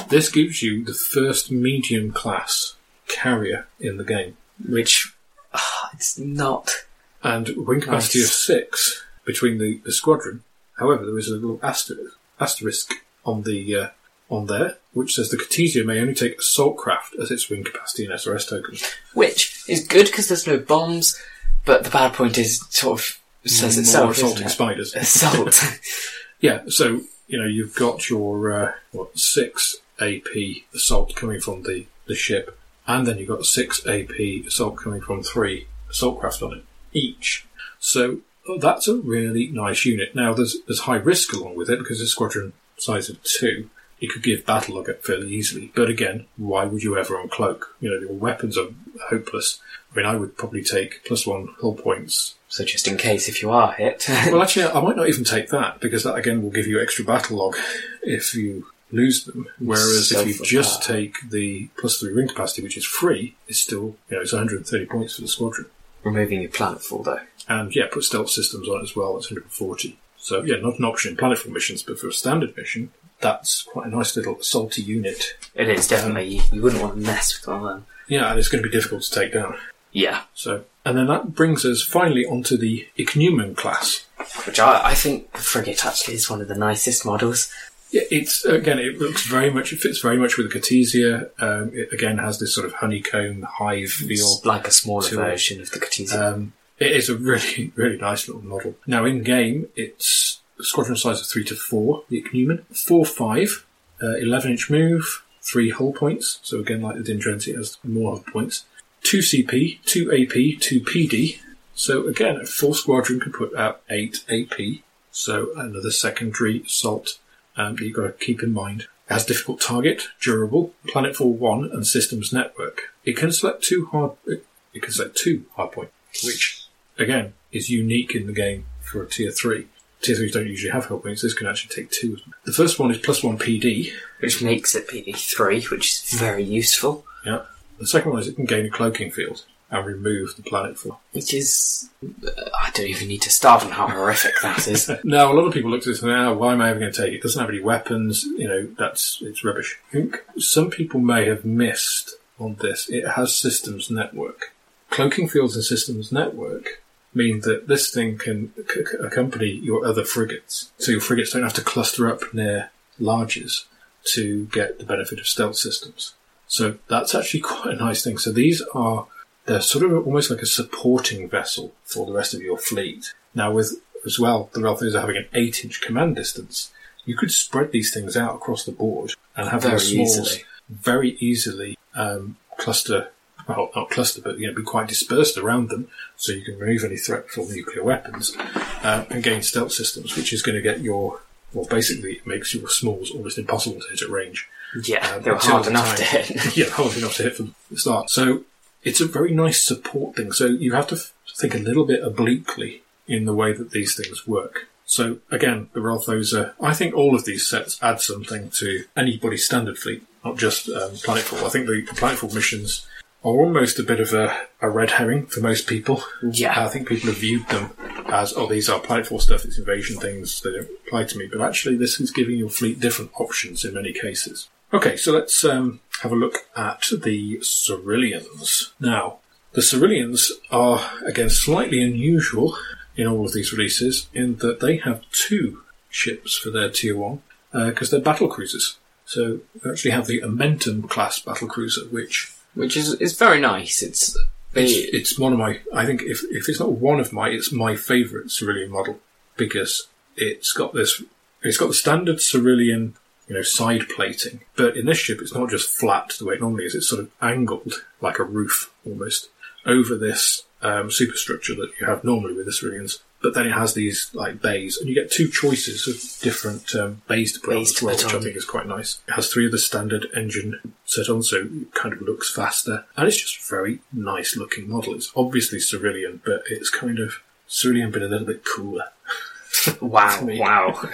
this 0.10 0.30
gives 0.30 0.62
you 0.62 0.84
the 0.84 0.94
first 0.94 1.52
medium 1.52 2.12
class 2.12 2.76
carrier 3.08 3.68
in 3.80 3.98
the 3.98 4.04
game. 4.04 4.38
Which 4.68 5.14
ah, 5.54 5.90
it's 5.94 6.18
not. 6.20 6.86
And 7.24 7.50
wing 7.56 7.82
capacity 7.82 8.22
of 8.22 8.28
six 8.28 9.06
between 9.26 9.58
the, 9.58 9.80
the 9.86 9.92
squadron. 9.92 10.44
However, 10.78 11.06
there 11.06 11.18
is 11.18 11.28
a 11.28 11.36
little 11.36 11.60
asterisk, 11.62 12.18
asterisk 12.40 12.94
on 13.24 13.44
the 13.44 13.76
uh, 13.76 13.88
on 14.32 14.48
there, 14.48 14.78
which 14.94 15.14
says 15.16 15.30
the 15.30 15.38
Cartesia 15.38 15.86
may 15.86 16.00
only 16.00 16.16
take 16.16 16.40
assault 16.40 16.78
craft 16.78 17.16
as 17.22 17.30
its 17.30 17.50
wing 17.50 17.64
capacity 17.64 18.06
and 18.06 18.14
SRS 18.14 18.50
tokens. 18.50 18.84
Which 19.14 19.64
is 19.68 19.86
good 19.86 20.06
because 20.08 20.28
there's 20.30 20.48
no 20.48 20.58
bombs, 20.58 21.22
but 21.66 21.84
the 21.84 21.90
bad 21.90 22.14
point 22.14 22.38
is 22.38 22.66
sort 22.70 23.00
of 23.00 23.20
says 23.46 23.76
More 23.76 23.82
itself. 23.82 24.12
assaulting 24.12 24.36
isn't 24.38 24.48
it? 24.48 24.52
spiders. 24.52 24.96
Assault. 24.96 25.62
Yeah, 26.40 26.62
so 26.70 27.02
you 27.28 27.40
know 27.40 27.46
you've 27.46 27.76
got 27.76 28.10
your 28.10 28.52
uh, 28.52 28.72
what 28.94 29.16
six 29.16 29.78
AP 30.00 30.26
assault 30.74 31.16
coming 31.16 31.40
from 31.40 31.62
the 31.62 31.86
the 32.08 32.16
ship, 32.16 32.58
and 32.88 33.06
then 33.06 33.20
you've 33.20 33.28
got 33.28 33.46
six 33.46 33.86
AP 33.86 34.20
assault 34.48 34.76
coming 34.78 35.02
from 35.02 35.22
three 35.22 35.68
assault 35.88 36.20
craft 36.20 36.42
on 36.42 36.54
it 36.58 36.64
each. 36.94 37.46
So 37.80 38.22
that's 38.60 38.88
a 38.88 38.96
really 38.96 39.48
nice 39.48 39.86
unit. 39.86 40.16
Now 40.16 40.34
there's 40.34 40.58
there's 40.66 40.82
high 40.82 40.96
risk 40.96 41.32
along 41.34 41.56
with 41.58 41.70
it 41.70 41.78
because 41.78 42.02
it's 42.02 42.10
squadron 42.12 42.54
size 42.78 43.08
of 43.08 43.22
two. 43.22 43.70
It 44.02 44.10
could 44.10 44.24
give 44.24 44.46
battle 44.46 44.76
log 44.76 44.90
up 44.90 45.04
fairly 45.06 45.32
easily, 45.32 45.72
but 45.76 45.90
again, 45.90 46.26
why 46.36 46.66
would 46.66 46.84
you 46.84 46.98
ever 46.98 47.16
uncloak? 47.16 47.62
You 47.80 47.92
know, 47.92 48.00
your 48.00 48.14
weapons 48.14 48.58
are 48.58 48.70
hopeless. 49.10 49.62
I 49.94 49.98
mean, 49.98 50.06
I 50.06 50.16
would 50.16 50.38
probably 50.38 50.64
take 50.64 51.06
plus 51.06 51.26
one 51.26 51.50
hull 51.62 51.76
points 51.76 52.36
so 52.52 52.66
just 52.66 52.86
in 52.86 52.98
case 52.98 53.30
if 53.30 53.42
you 53.42 53.50
are 53.50 53.72
hit. 53.72 54.06
well, 54.10 54.42
actually, 54.42 54.66
I 54.66 54.82
might 54.82 54.98
not 54.98 55.08
even 55.08 55.24
take 55.24 55.48
that 55.50 55.80
because 55.80 56.04
that 56.04 56.16
again 56.16 56.44
will 56.44 56.50
give 56.50 56.68
you 56.68 56.82
extra 56.82 57.06
battle 57.06 57.38
log 57.38 57.56
if 58.04 58.36
you 58.36 58.68
lose 58.92 59.24
them. 59.24 59.48
Whereas 59.58 60.10
So 60.10 60.20
if 60.20 60.28
you 60.38 60.46
just 60.46 60.82
that. 60.82 60.94
take 60.94 61.30
the 61.30 61.70
plus 61.80 61.98
three 61.98 62.14
wing 62.14 62.28
capacity, 62.28 62.62
which 62.62 62.76
is 62.76 62.84
free, 62.84 63.38
it's 63.48 63.60
still 63.60 63.96
you 64.10 64.18
know 64.18 64.22
it's 64.22 64.34
130 64.34 64.86
points 64.88 65.16
for 65.16 65.22
the 65.22 65.30
squadron. 65.30 65.68
Removing 66.04 66.42
your 66.42 66.52
planetfall 66.52 67.06
though. 67.06 67.22
And 67.48 67.74
yeah, 67.74 67.86
put 67.90 68.04
stealth 68.04 68.30
systems 68.30 68.68
on 68.68 68.82
it 68.82 68.84
as 68.84 68.98
well. 68.98 69.14
That's 69.14 69.32
140. 69.32 69.98
So 70.18 70.44
yeah, 70.44 70.58
not 70.58 70.78
an 70.78 70.84
option 70.84 71.12
in 71.12 71.18
planetfall 71.18 71.54
missions, 71.54 71.84
but 71.84 72.00
for 72.00 72.10
a 72.10 72.14
standard 72.14 72.58
mission, 72.58 72.92
that's 73.22 73.64
quite 73.64 73.88
a 73.88 73.90
nice 73.90 74.16
little 74.16 74.42
salty 74.42 74.82
unit. 74.82 75.38
It 75.56 75.70
is 75.70 75.88
definitely. 75.88 76.36
You, 76.36 76.42
you 76.52 76.62
wouldn't 76.62 76.82
want 76.82 76.96
to 76.96 77.02
mess 77.02 77.40
with 77.40 77.48
one 77.48 77.58
of 77.58 77.68
them. 77.68 77.86
Yeah, 78.08 78.30
and 78.30 78.40
it's 78.40 78.50
going 78.50 78.64
to 78.64 78.70
be 78.70 78.76
difficult 78.76 79.04
to 79.04 79.12
take 79.12 79.34
down. 79.34 79.56
Yeah. 79.92 80.24
So, 80.34 80.66
and 80.86 80.98
then 80.98 81.08
that 81.08 81.34
brings 81.34 81.66
us 81.66 81.82
finally 81.82 82.26
onto 82.26 82.58
the 82.58 82.88
Ichneumon 82.98 83.56
class. 83.56 84.06
Which 84.46 84.60
I, 84.60 84.90
I 84.90 84.94
think 84.94 85.32
the 85.34 85.40
frigate 85.40 85.86
actually 85.86 86.16
is 86.16 86.30
one 86.30 86.42
of 86.42 86.48
the 86.48 86.56
nicest 86.56 87.06
models. 87.06 87.52
Yeah, 87.92 88.04
it's 88.10 88.46
again. 88.46 88.80
It 88.80 89.00
looks 89.00 89.26
very 89.26 89.50
much. 89.50 89.74
It 89.74 89.80
fits 89.80 90.00
very 90.00 90.18
much 90.18 90.38
with 90.38 90.52
the 90.52 90.60
Cartesia. 90.60 91.30
Um, 91.40 91.72
it 91.74 91.92
again 91.92 92.20
has 92.20 92.40
this 92.40 92.56
sort 92.56 92.66
of 92.66 92.74
honeycomb 92.74 93.42
hive 93.42 93.90
feel. 93.90 94.12
It's 94.12 94.46
like 94.46 94.68
a 94.68 94.72
smaller 94.72 95.08
it. 95.08 95.16
version 95.16 95.60
of 95.60 95.72
the 95.72 95.80
Cartesian. 95.80 96.22
Um, 96.22 96.54
it 96.80 96.94
is 96.94 97.10
a 97.10 97.16
really, 97.16 97.72
really 97.76 97.98
nice 97.98 98.28
little 98.28 98.44
model. 98.44 98.76
Now, 98.88 99.06
in 99.06 99.24
game, 99.24 99.68
it's 99.76 100.31
squadron 100.64 100.98
size 100.98 101.22
of 101.22 101.28
three 101.28 101.44
to 101.46 101.56
four. 101.56 102.04
The 102.10 102.22
Ichneumon 102.22 102.64
four 102.76 103.06
five, 103.06 103.66
uh, 104.02 104.16
eleven 104.16 104.52
inch 104.52 104.70
move, 104.70 105.24
three 105.42 105.72
hull 105.72 105.94
points. 105.94 106.40
So 106.44 106.60
again, 106.60 106.82
like 106.82 106.98
the 106.98 107.04
Dindrenzi, 107.04 107.50
it 107.50 107.58
has 107.58 107.78
more 107.84 108.12
hull 108.12 108.26
points. 108.32 108.66
Two 109.04 109.20
CP, 109.20 109.80
two 109.84 110.12
AP, 110.12 110.62
two 110.62 110.82
PD. 110.82 111.40
So 111.74 112.08
again, 112.08 112.38
a 112.38 112.46
full 112.46 112.74
squadron 112.74 113.20
can 113.20 113.32
put 113.32 113.56
out 113.56 113.82
eight 113.90 114.24
AP. 114.30 114.84
So 115.12 115.50
another 115.56 115.92
secondary 115.92 116.62
assault 116.62 117.20
um, 117.56 117.76
that 117.76 117.84
you've 117.84 117.96
got 117.96 118.04
to 118.04 118.26
keep 118.26 118.44
in 118.44 118.54
mind. 118.54 118.88
It 119.10 119.14
has 119.14 119.26
difficult 119.26 119.60
target, 119.60 120.04
durable, 120.22 120.74
planetfall 120.88 121.36
one, 121.36 121.66
and 121.66 121.86
systems 121.86 122.32
network. 122.32 122.94
It 123.04 123.18
can 123.18 123.32
select 123.32 123.64
two 123.64 123.88
hard. 123.88 124.12
It 124.26 124.82
can 124.82 124.94
select 124.94 125.18
two 125.18 125.46
hardpoint, 125.58 125.90
which 126.24 126.66
again 126.98 127.34
is 127.52 127.70
unique 127.70 128.16
in 128.16 128.28
the 128.28 128.34
game 128.34 128.66
for 128.80 129.04
a 129.04 129.10
tier 129.10 129.32
three. 129.32 129.68
Tier 130.02 130.16
threes 130.16 130.32
don't 130.34 130.48
usually 130.48 130.72
have 130.72 130.86
hull 130.86 131.00
points. 131.00 131.22
This 131.22 131.34
can 131.34 131.48
actually 131.48 131.76
take 131.76 131.92
two. 131.92 132.18
The 132.46 132.54
first 132.54 132.80
one 132.80 132.92
is 132.92 132.98
plus 132.98 133.24
one 133.24 133.38
PD. 133.38 133.92
which 134.20 134.42
makes 134.42 134.76
it 134.76 134.88
PD3, 134.88 135.70
which 135.70 136.04
is 136.04 136.20
very 136.20 136.44
useful. 136.44 137.06
Yeah. 137.26 137.44
The 137.80 137.88
second 137.88 138.12
one 138.12 138.20
is 138.22 138.28
it 138.28 138.36
can 138.36 138.46
gain 138.46 138.66
a 138.66 138.70
cloaking 138.70 139.12
field. 139.12 139.46
and 139.70 139.86
remove 139.86 140.36
the 140.36 140.44
planetfall. 140.44 140.98
Which 141.14 141.34
is. 141.34 141.90
uh, 142.04 142.30
I 142.62 142.72
don't 142.72 142.88
even 142.88 143.08
need 143.08 143.22
to 143.22 143.30
start 143.30 143.64
on 143.64 143.72
how 143.72 143.88
horrific 143.88 144.34
that 144.42 144.68
is. 144.74 144.92
Now, 145.04 145.32
a 145.32 145.36
lot 145.36 145.46
of 145.48 145.54
people 145.54 145.72
look 145.72 145.80
at 145.82 145.86
this 145.86 146.02
and 146.02 146.12
now, 146.12 146.34
why 146.34 146.52
am 146.54 146.62
I 146.62 146.70
ever 146.72 146.80
going 146.80 146.92
to 146.92 147.02
take 147.02 147.14
it? 147.14 147.18
It 147.18 147.22
doesn't 147.24 147.40
have 147.40 147.50
any 147.50 147.62
weapons. 147.62 148.24
You 148.26 148.48
know, 148.48 148.68
that's 148.78 149.20
it's 149.22 149.44
rubbish. 149.46 149.80
I 149.90 149.92
think 149.94 150.24
some 150.38 150.70
people 150.72 151.00
may 151.00 151.26
have 151.28 151.46
missed 151.46 152.16
on 152.40 152.56
this. 152.56 152.90
It 152.90 153.08
has 153.08 153.36
systems 153.38 153.90
network. 153.90 154.54
Cloaking 154.90 155.30
fields 155.30 155.56
and 155.56 155.64
systems 155.64 156.12
network 156.12 156.81
mean 157.14 157.42
that 157.42 157.68
this 157.68 157.92
thing 157.92 158.18
can 158.18 158.54
c- 158.70 158.82
accompany 159.04 159.50
your 159.50 159.86
other 159.86 160.04
frigates. 160.06 160.72
So 160.78 160.92
your 160.92 161.02
frigates 161.02 161.32
don't 161.34 161.44
have 161.44 161.54
to 161.54 161.62
cluster 161.64 162.08
up 162.12 162.34
near 162.34 162.72
larges 163.00 163.66
to 164.14 164.46
get 164.48 164.80
the 164.80 164.86
benefit 164.86 165.20
of 165.20 165.28
stealth 165.28 165.58
systems. 165.58 166.14
So 166.48 166.78
that's 166.88 167.14
actually 167.14 167.40
quite 167.52 167.74
a 167.74 167.78
nice 167.78 168.04
thing. 168.04 168.18
So 168.18 168.32
these 168.32 168.62
are 168.74 169.08
they're 169.46 169.62
sort 169.62 169.84
of 169.84 170.06
almost 170.06 170.30
like 170.30 170.42
a 170.42 170.46
supporting 170.46 171.28
vessel 171.28 171.74
for 171.84 172.06
the 172.06 172.14
rest 172.14 172.34
of 172.34 172.42
your 172.42 172.58
fleet. 172.58 173.14
Now, 173.34 173.52
with 173.52 173.82
as 174.06 174.18
well, 174.20 174.50
the 174.54 174.60
Relthoza 174.62 175.00
having 175.00 175.18
an 175.18 175.28
eight-inch 175.34 175.82
command 175.82 176.16
distance. 176.16 176.72
You 177.06 177.16
could 177.18 177.32
spread 177.32 177.72
these 177.72 177.94
things 177.94 178.16
out 178.16 178.36
across 178.36 178.64
the 178.66 178.72
board 178.72 179.14
and 179.36 179.50
have 179.50 179.64
Very 179.64 179.80
smalls 179.80 180.18
easily. 180.20 180.44
very 180.70 181.10
easily 181.20 181.78
um, 181.96 182.38
cluster. 182.58 183.10
Well, 183.48 183.72
not 183.76 183.90
cluster, 183.90 184.22
but 184.22 184.40
you 184.40 184.48
know, 184.48 184.54
be 184.54 184.64
quite 184.64 184.88
dispersed 184.88 185.38
around 185.38 185.70
them, 185.70 185.88
so 186.16 186.32
you 186.34 186.44
can 186.44 186.58
remove 186.60 186.84
any 186.84 186.98
threat 186.98 187.30
from 187.30 187.50
nuclear 187.52 187.84
weapons 187.84 188.36
uh, 188.38 189.06
and 189.10 189.24
gain 189.24 189.42
stealth 189.42 189.72
systems, 189.72 190.16
which 190.16 190.32
is 190.34 190.42
going 190.42 190.56
to 190.56 190.62
get 190.62 190.82
your 190.82 191.22
well, 191.54 191.66
basically, 191.66 192.14
it 192.14 192.26
makes 192.26 192.54
your 192.54 192.70
smalls 192.70 193.12
almost 193.12 193.38
impossible 193.38 193.82
to 193.82 193.88
hit 193.90 194.02
at 194.02 194.10
range. 194.10 194.48
Yeah, 194.86 195.06
Uh, 195.06 195.20
they 195.20 195.32
were 195.32 195.36
until 195.36 195.52
hard 195.52 195.66
the 195.66 195.70
enough 195.72 195.96
to 195.98 196.04
hit. 196.06 196.56
yeah, 196.58 196.70
hard 196.70 196.96
enough 196.96 197.16
to 197.18 197.24
hit 197.24 197.36
from 197.36 197.56
the 197.70 197.78
start. 197.78 198.10
So 198.10 198.46
it's 198.84 199.02
a 199.02 199.06
very 199.06 199.34
nice 199.34 199.62
support 199.62 200.16
thing. 200.16 200.32
So 200.32 200.46
you 200.46 200.74
have 200.74 200.88
to 200.88 200.96
f- 200.96 201.12
think 201.38 201.54
a 201.54 201.58
little 201.58 201.86
bit 201.86 202.02
obliquely 202.04 202.84
in 203.06 203.26
the 203.26 203.34
way 203.34 203.52
that 203.52 203.72
these 203.72 203.96
things 203.98 204.26
work. 204.26 204.70
So 204.86 205.18
again, 205.30 205.70
the 205.74 205.82
Relthoza, 205.82 206.54
I 206.62 206.74
think 206.74 206.94
all 206.96 207.16
of 207.16 207.26
these 207.26 207.46
sets 207.48 207.78
add 207.84 208.00
something 208.00 208.50
to 208.52 208.86
anybody's 208.96 209.46
standard 209.46 209.78
fleet, 209.78 210.04
not 210.24 210.38
just 210.38 210.70
um, 210.70 210.92
Planetfall. 210.92 211.44
I 211.46 211.50
think 211.50 211.66
the, 211.68 211.82
the 211.82 212.00
Planetfall 212.00 212.34
missions 212.34 212.88
are 213.24 213.32
almost 213.32 213.78
a 213.78 213.84
bit 213.84 214.00
of 214.00 214.14
a, 214.14 214.36
a 214.62 214.70
red 214.70 214.92
herring 214.92 215.28
for 215.28 215.42
most 215.42 215.68
people. 215.68 216.04
Yeah. 216.24 216.66
I 216.66 216.70
think 216.70 216.88
people 216.88 217.10
have 217.10 217.20
viewed 217.20 217.48
them 217.50 217.72
as, 218.08 218.34
oh, 218.36 218.48
these 218.48 218.70
are 218.70 218.80
Planetfall 218.80 219.22
stuff, 219.22 219.46
it's 219.46 219.58
invasion 219.58 219.98
things, 219.98 220.42
they 220.42 220.52
don't 220.52 220.70
apply 220.88 221.06
to 221.06 221.18
me. 221.18 221.30
But 221.32 221.42
actually, 221.42 221.78
this 221.78 222.00
is 222.00 222.12
giving 222.12 222.38
your 222.38 222.50
fleet 222.50 222.80
different 222.80 223.12
options 223.20 223.64
in 223.64 223.74
many 223.74 223.94
cases. 223.94 224.50
Okay, 224.74 224.96
so 224.98 225.12
let's 225.12 225.44
um, 225.46 225.82
have 226.02 226.12
a 226.12 226.16
look 226.16 226.48
at 226.56 226.90
the 227.04 227.38
Ceruleans. 227.40 228.72
Now, 228.80 229.20
the 229.54 229.62
Ceruleans 229.62 230.32
are, 230.50 230.92
again, 231.06 231.30
slightly 231.30 231.82
unusual 231.82 232.58
in 232.96 233.08
all 233.08 233.26
of 233.26 233.34
these 233.34 233.54
releases 233.54 234.10
in 234.14 234.38
that 234.38 234.62
they 234.62 234.78
have 234.78 235.04
two 235.12 235.62
ships 235.90 236.38
for 236.38 236.50
their 236.50 236.70
Tier 236.70 236.96
1 236.96 237.22
because 237.52 237.92
they're 237.92 238.00
battle 238.00 238.30
cruisers. 238.30 238.78
So 239.06 239.42
they 239.62 239.70
actually 239.70 239.92
have 239.92 240.08
the 240.08 240.22
Amentum 240.22 240.90
class 240.90 241.20
battle 241.20 241.48
cruiser, 241.48 241.82
which 241.88 242.34
Which 242.54 242.76
is, 242.76 242.94
is 242.96 243.18
very 243.18 243.40
nice. 243.40 243.82
It's. 243.82 244.18
it's, 244.54 244.74
it's 244.94 245.20
one 245.20 245.34
of 245.34 245.40
my, 245.40 245.60
I 245.74 245.86
think 245.86 246.02
if, 246.02 246.24
if 246.30 246.50
it's 246.50 246.60
not 246.60 246.74
one 246.74 247.00
of 247.00 247.14
my, 247.14 247.30
it's 247.30 247.52
my 247.52 247.76
favourite 247.76 248.30
Cerulean 248.30 248.70
model 248.70 249.00
because 249.38 249.88
it's 250.18 250.52
got 250.52 250.74
this, 250.74 251.02
it's 251.42 251.58
got 251.58 251.68
the 251.68 251.74
standard 251.74 252.20
Cerulean, 252.20 252.96
you 253.28 253.36
know, 253.36 253.42
side 253.42 253.88
plating, 253.88 254.42
but 254.58 254.76
in 254.76 254.86
this 254.86 254.98
ship 254.98 255.22
it's 255.22 255.34
not 255.34 255.50
just 255.50 255.70
flat 255.70 256.14
the 256.20 256.26
way 256.26 256.36
it 256.36 256.42
normally 256.42 256.66
is, 256.66 256.76
it's 256.76 256.90
sort 256.90 257.02
of 257.02 257.12
angled 257.22 257.86
like 258.02 258.20
a 258.20 258.24
roof 258.24 258.74
almost 258.86 259.30
over 259.66 259.96
this 259.96 260.44
um, 260.62 260.92
superstructure 260.92 261.56
that 261.56 261.72
you 261.80 261.88
have 261.88 262.04
normally 262.04 262.34
with 262.34 262.46
the 262.46 262.52
Ceruleans. 262.52 263.00
But 263.22 263.36
then 263.36 263.46
it 263.48 263.52
has 263.54 263.74
these 263.74 264.10
like 264.14 264.42
bays, 264.42 264.78
and 264.78 264.90
you 264.90 264.96
get 264.96 265.12
two 265.12 265.30
choices 265.30 265.88
of 265.88 266.22
different 266.24 266.74
um, 266.76 267.04
bays 267.08 267.34
to 267.34 267.40
put 267.40 267.54
on 267.54 267.60
Bays 267.60 267.70
as 267.70 267.76
to 267.78 267.86
well, 267.86 267.96
which 267.96 268.06
I 268.06 268.20
think 268.20 268.36
is 268.36 268.46
quite 268.46 268.66
nice. 268.66 269.00
It 269.08 269.12
has 269.12 269.32
three 269.32 269.46
of 269.46 269.52
the 269.52 269.60
standard 269.60 270.08
engine 270.16 270.74
set 270.86 271.08
on, 271.08 271.22
so 271.22 271.38
it 271.44 271.74
kind 271.76 271.94
of 271.94 272.02
looks 272.02 272.34
faster, 272.34 272.86
and 272.98 273.08
it's 273.08 273.18
just 273.18 273.44
a 273.44 273.56
very 273.56 273.80
nice 273.94 274.36
looking 274.36 274.70
model. 274.70 274.96
It's 274.96 275.12
obviously 275.16 275.60
Cerulean, 275.60 276.22
but 276.26 276.44
it's 276.50 276.72
kind 276.72 276.98
of 277.00 277.22
Cerulean, 277.48 277.92
but 277.92 278.02
a 278.02 278.08
little 278.08 278.26
bit 278.28 278.44
cooler. 278.44 278.86
wow, 279.82 280.20
wow. 280.22 280.90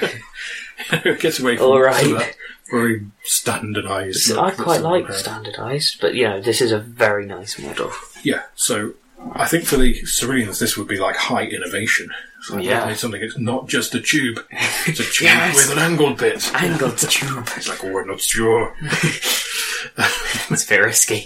it 0.92 1.20
gets 1.20 1.40
away 1.40 1.58
from 1.58 1.68
All 1.68 1.80
right. 1.80 2.36
very 2.70 3.08
standardised. 3.24 4.32
I 4.38 4.52
quite 4.52 4.82
like 4.82 5.12
standardised, 5.14 6.02
but 6.02 6.16
you 6.16 6.26
know, 6.26 6.42
this 6.42 6.60
is 6.60 6.72
a 6.72 6.80
very 6.80 7.26
nice 7.26 7.58
model. 7.58 7.92
Yeah, 8.24 8.44
so 8.56 8.94
I 9.34 9.46
think 9.48 9.66
for 9.66 9.78
the 9.78 9.94
Ceruleans, 10.06 10.60
this 10.60 10.78
would 10.78 10.88
be 10.88 10.98
like 11.00 11.16
high 11.16 11.46
innovation. 11.46 12.10
It's 12.40 12.50
like 12.52 12.64
Yeah. 12.64 12.94
something. 12.94 13.22
It's 13.22 13.38
not 13.38 13.68
just 13.68 13.94
a 13.96 14.00
tube; 14.02 14.40
it's 14.52 15.00
a 15.00 15.04
tube 15.12 15.24
Yes. 15.24 15.56
with 15.56 15.72
an 15.78 15.80
angled 15.80 16.18
bit. 16.20 16.54
Angled 16.56 16.98
tube. 17.10 17.48
It's 17.56 17.68
like, 17.68 17.84
oh, 17.84 17.92
we're 17.92 18.06
not 18.06 18.22
sure. 18.22 18.76
It's 20.50 20.64
very 20.66 20.86
risky. 20.88 21.24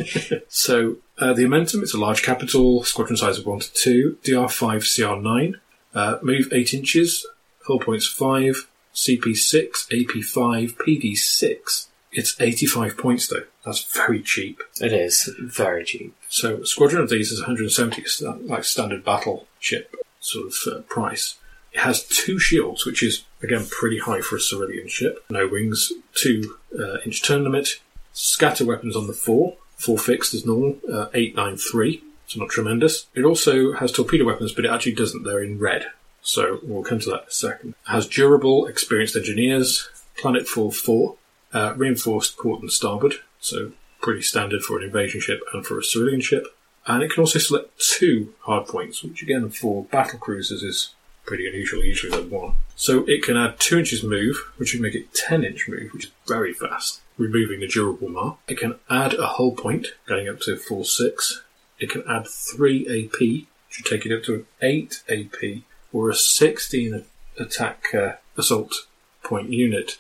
So 0.50 0.98
uh, 1.18 1.34
the 1.34 1.44
Amentum, 1.44 1.82
it's 1.84 1.94
a 1.94 1.98
large 2.00 2.22
capital, 2.22 2.84
squadron 2.84 3.16
size 3.18 3.38
of 3.38 3.46
1 3.46 3.60
to 3.60 3.74
2, 3.74 4.18
DR5, 4.24 4.82
CR9, 4.84 5.54
uh, 5.94 6.18
move 6.22 6.50
8 6.52 6.74
inches, 6.74 7.26
hull 7.66 7.80
points 7.80 8.08
5, 8.08 8.68
CP6, 8.94 9.70
AP5, 9.92 10.76
PD6. 10.76 11.88
It's 12.12 12.39
85 12.39 12.97
points 12.97 13.28
though. 13.28 13.43
That's 13.66 13.84
very 13.84 14.22
cheap. 14.22 14.62
It 14.82 14.93
is 14.93 15.34
very 15.39 15.84
cheap. 15.86 16.16
So 16.30 16.57
a 16.57 16.66
squadron 16.66 17.01
of 17.01 17.09
these 17.09 17.32
is 17.32 17.39
170, 17.39 18.03
like 18.47 18.64
standard 18.64 19.05
battleship 19.05 19.95
sort 20.20 20.47
of 20.47 20.55
uh, 20.68 20.82
price. 20.82 21.38
It 21.74 21.80
has 21.80 22.03
two 22.03 22.38
shields, 22.38 22.86
which 22.86 23.01
is 23.01 23.24
again 23.41 23.66
pretty 23.70 23.99
high 23.99 24.22
for 24.22 24.36
a 24.36 24.39
Cerulean 24.39 24.88
ship. 24.88 25.24
No 25.30 25.47
wings, 25.47 25.93
two 26.14 26.57
uh, 26.78 26.97
inch 27.05 27.24
turn 27.24 27.43
limit, 27.43 27.80
scatter 28.12 28.66
weapons 28.66 28.95
on 28.95 29.07
the 29.07 29.14
four, 29.14 29.55
four 29.78 29.97
fixed 29.97 30.34
as 30.34 30.45
normal, 30.45 30.78
uh, 30.91 31.07
eight 31.14 31.36
nine 31.36 31.57
three. 31.57 32.03
So 32.28 32.39
not 32.39 32.49
tremendous. 32.49 33.07
It 33.14 33.24
also 33.24 33.74
has 33.74 33.91
torpedo 33.91 34.26
weapons, 34.26 34.53
but 34.53 34.66
it 34.66 34.72
actually 34.72 34.93
doesn't. 34.93 35.24
They're 35.24 35.43
in 35.43 35.59
red. 35.59 35.88
So 36.22 36.59
we'll 36.64 36.84
come 36.84 36.99
to 36.99 37.09
that 37.09 37.24
in 37.24 37.28
a 37.28 37.32
second. 37.32 37.70
It 37.70 37.91
has 37.91 38.07
durable, 38.07 38.68
experienced 38.68 39.16
engineers, 39.16 39.89
planetfall 40.18 40.74
four, 40.74 41.16
uh, 41.54 41.74
reinforced 41.76 42.38
port 42.38 42.62
and 42.62 42.72
starboard. 42.72 43.16
So 43.39 43.72
pretty 44.02 44.22
standard 44.22 44.64
for 44.64 44.78
an 44.78 44.84
invasion 44.84 45.22
ship 45.22 45.41
and 45.54 45.66
for 45.66 45.78
a 45.78 45.84
Cerulean 45.84 46.21
ship. 46.21 46.46
And 46.88 47.04
it 47.04 47.12
can 47.12 47.21
also 47.21 47.39
select 47.39 47.80
two 47.80 48.34
hard 48.39 48.67
points, 48.67 49.04
which 49.04 49.21
again 49.21 49.50
for 49.50 49.86
battle 49.86 50.20
cruisers 50.20 50.63
is 50.63 50.96
pretty 51.25 51.47
unusual. 51.47 51.84
Usually 51.84 52.12
they're 52.12 52.39
one. 52.39 52.55
So 52.75 53.05
it 53.08 53.24
can 53.24 53.38
add 53.38 53.59
two 53.59 53.78
inches 53.78 54.04
move, 54.04 54.38
which 54.58 54.74
would 54.74 54.82
make 54.82 54.96
it 54.96 55.13
ten 55.13 55.43
inch 55.43 55.67
move, 55.67 55.93
which 55.93 56.05
is 56.05 56.12
very 56.28 56.54
fast, 56.54 57.01
removing 57.17 57.59
the 57.59 57.67
durable 57.67 58.09
mark. 58.09 58.38
It 58.47 58.58
can 58.58 58.80
add 58.89 59.13
a 59.13 59.28
hull 59.28 59.51
point, 59.51 59.88
going 60.08 60.28
up 60.28 60.39
to 60.42 60.58
four 60.58 60.84
six. 60.84 61.43
It 61.80 61.92
can 61.92 62.04
add 62.09 62.28
three 62.28 62.82
AP, 62.86 63.20
which 63.20 63.78
would 63.78 63.86
take 63.86 64.05
it 64.05 64.16
up 64.16 64.24
to 64.24 64.34
an 64.34 64.46
eight 64.62 65.04
AP, 65.08 65.62
or 65.93 66.09
a 66.09 66.16
sixteen 66.16 67.05
attack 67.39 67.93
uh, 67.93 68.13
assault 68.36 68.88
point 69.24 69.51
unit 69.51 70.00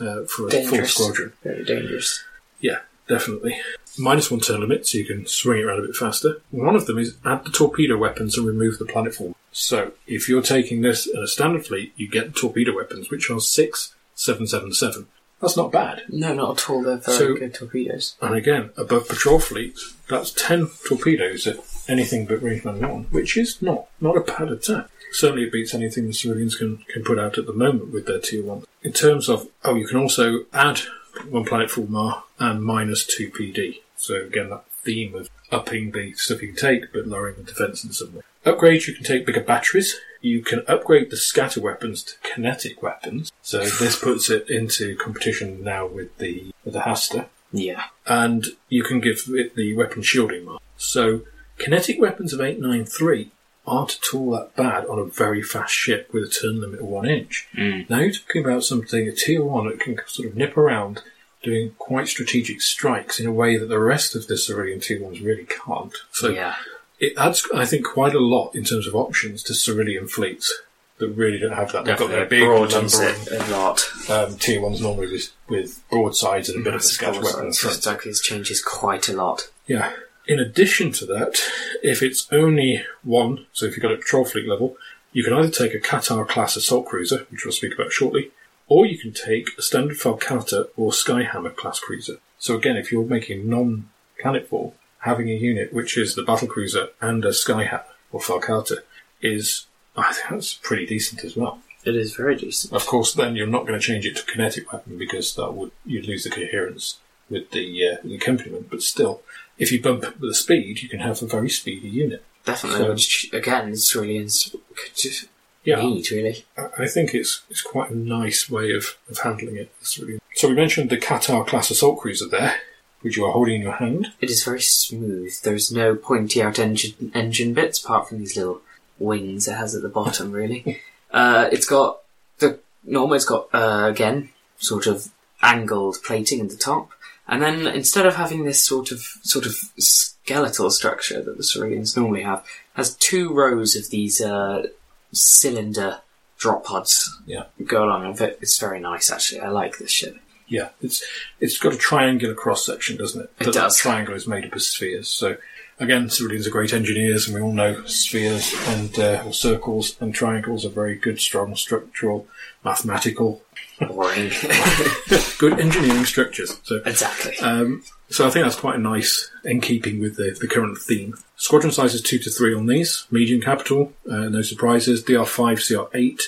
uh, 0.00 0.24
for 0.24 0.24
a 0.24 0.24
full 0.26 0.48
Dangerous. 0.48 0.94
squadron. 0.94 1.32
Very 1.42 1.64
dangerous. 1.64 2.22
Yeah, 2.60 2.80
definitely. 3.08 3.58
Minus 3.98 4.30
one 4.30 4.40
turn 4.40 4.60
limit, 4.60 4.86
so 4.86 4.98
you 4.98 5.04
can 5.04 5.26
swing 5.26 5.58
it 5.60 5.64
around 5.64 5.80
a 5.80 5.86
bit 5.86 5.96
faster. 5.96 6.40
One 6.50 6.76
of 6.76 6.86
them 6.86 6.98
is 6.98 7.16
add 7.24 7.44
the 7.44 7.50
torpedo 7.50 7.96
weapons 7.96 8.36
and 8.38 8.46
remove 8.46 8.78
the 8.78 8.84
planetfall 8.84 9.26
mar. 9.26 9.34
So, 9.52 9.92
if 10.06 10.28
you're 10.28 10.42
taking 10.42 10.82
this 10.82 11.06
in 11.06 11.20
a 11.20 11.26
standard 11.26 11.66
fleet, 11.66 11.92
you 11.96 12.08
get 12.08 12.32
the 12.32 12.38
torpedo 12.40 12.74
weapons, 12.74 13.10
which 13.10 13.28
are 13.30 13.40
six, 13.40 13.94
seven, 14.14 14.46
seven, 14.46 14.72
seven. 14.72 15.08
That's 15.40 15.56
not 15.56 15.72
bad. 15.72 16.02
No, 16.08 16.34
not 16.34 16.58
at 16.62 16.70
all. 16.70 16.82
They're 16.82 16.98
very 16.98 17.16
So- 17.18 17.34
good 17.34 17.54
torpedoes. 17.54 18.14
And 18.20 18.34
again, 18.34 18.70
above 18.76 19.08
patrol 19.08 19.40
fleet, 19.40 19.76
that's 20.08 20.30
ten 20.32 20.68
torpedoes 20.86 21.46
at 21.46 21.56
anything 21.88 22.26
but 22.26 22.42
range 22.42 22.62
band 22.62 22.80
one, 22.88 23.04
which 23.10 23.36
is 23.36 23.60
not 23.62 23.86
not 24.00 24.16
a 24.16 24.20
bad 24.20 24.50
attack. 24.52 24.88
Certainly, 25.12 25.44
it 25.44 25.52
beats 25.52 25.74
anything 25.74 26.06
the 26.06 26.12
Ceruleans 26.12 26.56
can, 26.56 26.78
can 26.92 27.02
put 27.04 27.18
out 27.18 27.38
at 27.38 27.46
the 27.46 27.52
moment 27.52 27.92
with 27.92 28.06
their 28.06 28.20
tier 28.20 28.44
one. 28.44 28.64
In 28.82 28.92
terms 28.92 29.28
of 29.28 29.48
oh, 29.64 29.74
you 29.74 29.86
can 29.86 29.98
also 29.98 30.44
add 30.52 30.80
one 31.28 31.44
planetfall 31.44 31.88
mar 31.88 32.24
and 32.38 32.62
minus 32.62 33.04
two 33.04 33.30
PD. 33.30 33.80
So 33.96 34.14
again, 34.22 34.50
that 34.50 34.64
theme 34.84 35.14
of 35.14 35.28
upping 35.50 35.90
the 35.90 36.14
stuff 36.14 36.40
you 36.40 36.48
can 36.48 36.56
take 36.56 36.92
but 36.92 37.06
lowering 37.06 37.36
the 37.36 37.42
defense 37.42 37.84
in 37.84 37.92
some 37.92 38.14
way. 38.14 38.22
Upgrades, 38.46 38.86
you 38.86 38.94
can 38.94 39.04
take 39.04 39.26
bigger 39.26 39.42
batteries. 39.42 40.00
You 40.22 40.42
can 40.42 40.62
upgrade 40.66 41.10
the 41.10 41.16
scatter 41.16 41.60
weapons 41.60 42.02
to 42.04 42.14
kinetic 42.22 42.82
weapons. 42.82 43.30
So 43.42 43.58
this 43.58 43.98
puts 43.98 44.30
it 44.30 44.48
into 44.48 44.96
competition 44.96 45.62
now 45.62 45.86
with 45.86 46.16
the 46.18 46.52
with 46.64 46.74
the 46.74 46.80
Hasta 46.82 47.26
Yeah. 47.52 47.84
and 48.06 48.46
you 48.68 48.82
can 48.82 49.00
give 49.00 49.24
it 49.28 49.56
the 49.56 49.74
weapon 49.74 50.02
shielding 50.02 50.44
mark. 50.46 50.62
So, 50.76 51.22
kinetic 51.58 52.00
weapons 52.00 52.32
of 52.32 52.40
893 52.40 53.32
aren't 53.70 53.96
at 53.96 54.14
all 54.14 54.30
that 54.32 54.56
bad 54.56 54.84
on 54.86 54.98
a 54.98 55.04
very 55.04 55.42
fast 55.42 55.72
ship 55.72 56.10
with 56.12 56.24
a 56.24 56.28
turn 56.28 56.60
limit 56.60 56.80
of 56.80 56.86
one 56.86 57.08
inch. 57.08 57.48
Now 57.88 58.00
you're 58.00 58.12
talking 58.12 58.44
about 58.44 58.64
something, 58.64 59.08
a 59.08 59.12
tier 59.12 59.42
one 59.44 59.68
that 59.68 59.80
can 59.80 59.98
sort 60.06 60.28
of 60.28 60.36
nip 60.36 60.56
around 60.56 61.02
doing 61.42 61.74
quite 61.78 62.08
strategic 62.08 62.60
strikes 62.60 63.18
in 63.18 63.26
a 63.26 63.32
way 63.32 63.56
that 63.56 63.66
the 63.66 63.78
rest 63.78 64.14
of 64.14 64.26
the 64.26 64.36
Cerulean 64.36 64.80
tier 64.80 65.02
ones 65.02 65.20
really 65.20 65.46
can't. 65.46 65.94
So, 66.12 66.28
yeah. 66.28 66.56
it 66.98 67.14
adds, 67.16 67.46
I 67.54 67.64
think, 67.64 67.86
quite 67.86 68.14
a 68.14 68.20
lot 68.20 68.54
in 68.54 68.64
terms 68.64 68.86
of 68.86 68.94
options 68.94 69.42
to 69.44 69.54
Cerulean 69.54 70.06
fleets 70.06 70.62
that 70.98 71.08
really 71.08 71.38
don't 71.38 71.52
have 71.52 71.72
that. 71.72 71.86
They've 71.86 71.96
got 71.96 72.10
their 72.10 72.26
big 72.26 72.44
broadens 72.44 73.00
number 73.00 73.16
it 73.34 73.48
a 73.48 73.52
lot. 73.52 73.82
of 74.08 74.10
um, 74.10 74.38
tier 74.38 74.60
ones 74.60 74.82
normally 74.82 75.10
with, 75.10 75.32
with 75.48 75.82
broadsides 75.90 76.50
and 76.50 76.60
a 76.60 76.64
bit 76.64 76.74
of 76.74 76.80
a 76.80 76.84
Suppose 76.84 77.24
weapon 77.24 77.40
in 77.40 77.48
it's 77.48 77.58
front. 77.58 77.76
Exactly, 77.76 78.10
it 78.10 78.18
changes 78.22 78.62
quite 78.62 79.08
a 79.08 79.14
lot. 79.14 79.50
Yeah. 79.66 79.92
In 80.30 80.38
addition 80.38 80.92
to 80.92 81.06
that, 81.06 81.40
if 81.82 82.04
it's 82.04 82.32
only 82.32 82.84
one, 83.02 83.46
so 83.52 83.66
if 83.66 83.72
you've 83.76 83.82
got 83.82 83.90
a 83.90 83.96
patrol 83.96 84.24
fleet 84.24 84.48
level, 84.48 84.76
you 85.12 85.24
can 85.24 85.32
either 85.32 85.50
take 85.50 85.74
a 85.74 85.80
Katar 85.80 86.24
class 86.28 86.54
assault 86.54 86.86
cruiser, 86.86 87.26
which 87.30 87.44
we'll 87.44 87.50
speak 87.50 87.74
about 87.74 87.90
shortly, 87.90 88.30
or 88.68 88.86
you 88.86 88.96
can 88.96 89.12
take 89.12 89.48
a 89.58 89.62
standard 89.62 89.96
Falcata 89.96 90.68
or 90.76 90.92
Skyhammer 90.92 91.56
class 91.56 91.80
cruiser. 91.80 92.18
So 92.38 92.54
again, 92.56 92.76
if 92.76 92.92
you're 92.92 93.04
making 93.04 93.50
non-planetfall, 93.50 94.74
having 95.00 95.28
a 95.30 95.34
unit 95.34 95.72
which 95.72 95.98
is 95.98 96.14
the 96.14 96.22
battle 96.22 96.46
cruiser 96.46 96.90
and 97.00 97.24
a 97.24 97.30
Skyhammer 97.30 97.82
or 98.12 98.20
Falcata 98.20 98.84
is, 99.20 99.66
I 99.96 100.12
think 100.12 100.28
that's 100.30 100.54
pretty 100.54 100.86
decent 100.86 101.24
as 101.24 101.34
well. 101.34 101.58
It 101.84 101.96
is 101.96 102.14
very 102.14 102.36
decent. 102.36 102.72
Of 102.72 102.86
course, 102.86 103.12
then 103.14 103.34
you're 103.34 103.48
not 103.48 103.66
going 103.66 103.80
to 103.80 103.84
change 103.84 104.06
it 104.06 104.14
to 104.14 104.24
kinetic 104.24 104.72
weapon 104.72 104.96
because 104.96 105.34
that 105.34 105.54
would 105.54 105.72
you'd 105.84 106.06
lose 106.06 106.22
the 106.22 106.30
coherence 106.30 106.98
with 107.28 107.50
the 107.50 107.88
uh, 107.88 107.96
the 108.04 108.14
accompaniment. 108.14 108.70
But 108.70 108.82
still, 108.82 109.22
if 109.60 109.70
you 109.70 109.80
bump 109.80 110.04
up 110.04 110.18
the 110.18 110.34
speed, 110.34 110.82
you 110.82 110.88
can 110.88 111.00
have 111.00 111.22
a 111.22 111.26
very 111.26 111.50
speedy 111.50 111.88
unit. 111.88 112.24
Definitely, 112.44 112.80
So- 112.80 112.90
which 112.92 113.30
again, 113.32 113.72
Ceruleans 113.72 114.50
could 114.74 114.96
just 114.96 115.26
Yeah, 115.64 115.76
really. 115.76 116.44
I 116.56 116.84
I 116.84 116.86
think 116.86 117.14
it's 117.14 117.42
it's 117.50 117.60
quite 117.62 117.90
a 117.90 117.96
nice 117.96 118.50
way 118.50 118.72
of, 118.72 118.96
of 119.10 119.18
handling 119.18 119.56
it. 119.56 119.70
It's 119.80 119.98
really... 119.98 120.18
So 120.34 120.48
we 120.48 120.54
mentioned 120.54 120.88
the 120.90 120.96
Katar 120.96 121.46
class 121.46 121.70
assault 121.70 122.00
cruiser 122.00 122.26
there, 122.28 122.54
which 123.02 123.16
you 123.16 123.24
are 123.26 123.32
holding 123.32 123.56
in 123.56 123.62
your 123.62 123.72
hand. 123.84 124.12
It 124.20 124.30
is 124.30 124.42
very 124.42 124.62
smooth. 124.62 125.32
There's 125.42 125.70
no 125.70 125.94
pointy 125.94 126.42
out 126.42 126.58
engine 126.58 127.12
engine 127.14 127.52
bits 127.54 127.82
apart 127.84 128.08
from 128.08 128.18
these 128.20 128.36
little 128.36 128.62
wings 128.98 129.46
it 129.48 129.54
has 129.56 129.74
at 129.74 129.82
the 129.82 129.88
bottom. 129.88 130.32
Really, 130.40 130.80
uh, 131.10 131.48
it's 131.52 131.66
got 131.66 132.00
the 132.38 132.58
normal. 132.84 133.16
It's 133.16 133.24
got 133.34 133.48
uh, 133.52 133.86
again 133.90 134.30
sort 134.58 134.86
of 134.86 135.08
angled 135.42 135.98
plating 136.06 136.40
at 136.40 136.50
the 136.50 136.56
top, 136.56 136.90
and 137.30 137.40
then 137.40 137.66
instead 137.66 138.04
of 138.04 138.16
having 138.16 138.44
this 138.44 138.62
sort 138.62 138.90
of 138.90 139.00
sort 139.22 139.46
of 139.46 139.54
skeletal 139.78 140.70
structure 140.70 141.22
that 141.22 141.36
the 141.38 141.42
Ceruleans 141.42 141.96
normally 141.96 142.22
have, 142.22 142.44
has 142.74 142.94
two 142.96 143.32
rows 143.32 143.74
of 143.76 143.88
these 143.88 144.20
uh, 144.20 144.66
cylinder 145.12 146.00
drop 146.38 146.64
pods 146.64 147.18
Yeah. 147.26 147.44
go 147.66 147.84
along. 147.84 148.16
it. 148.20 148.38
It's 148.42 148.58
very 148.58 148.80
nice 148.80 149.10
actually. 149.10 149.40
I 149.40 149.48
like 149.48 149.78
this 149.78 149.90
ship. 149.90 150.16
Yeah, 150.48 150.70
it's 150.82 151.04
it's 151.38 151.58
got 151.58 151.72
a 151.74 151.76
triangular 151.78 152.34
cross 152.34 152.66
section, 152.66 152.96
doesn't 152.96 153.20
it? 153.20 153.24
It 153.38 153.44
But 153.44 153.46
that 153.46 153.52
does. 153.54 153.76
triangle 153.78 154.14
is 154.14 154.26
made 154.26 154.44
up 154.44 154.52
of 154.52 154.62
spheres. 154.62 155.08
So 155.08 155.36
again, 155.80 156.08
Ceruleans 156.08 156.46
are 156.46 156.50
great 156.50 156.72
engineers, 156.72 157.26
and 157.26 157.34
we 157.34 157.42
all 157.42 157.52
know 157.52 157.84
spheres 157.86 158.54
and 158.68 158.96
uh, 158.98 159.24
or 159.26 159.32
circles 159.32 159.96
and 160.00 160.14
triangles 160.14 160.64
are 160.64 160.70
very 160.70 160.94
good, 160.94 161.18
strong, 161.20 161.56
structural, 161.56 162.28
mathematical, 162.64 163.42
Boring. 163.88 164.30
good 165.38 165.58
engineering 165.58 166.04
structures. 166.04 166.60
So 166.64 166.82
exactly. 166.84 167.38
Um, 167.38 167.82
so 168.10 168.26
I 168.26 168.30
think 168.30 168.44
that's 168.44 168.56
quite 168.56 168.78
nice 168.78 169.30
in 169.44 169.60
keeping 169.60 170.00
with 170.00 170.16
the, 170.16 170.36
the 170.38 170.46
current 170.46 170.76
theme. 170.76 171.16
Squadron 171.36 171.72
sizes 171.72 172.02
2 172.02 172.18
to 172.18 172.30
3 172.30 172.54
on 172.54 172.66
these. 172.66 173.06
Medium 173.10 173.40
capital, 173.40 173.92
uh, 174.10 174.28
no 174.28 174.42
surprises. 174.42 175.02
DR5, 175.02 175.90
CR8. 175.92 176.20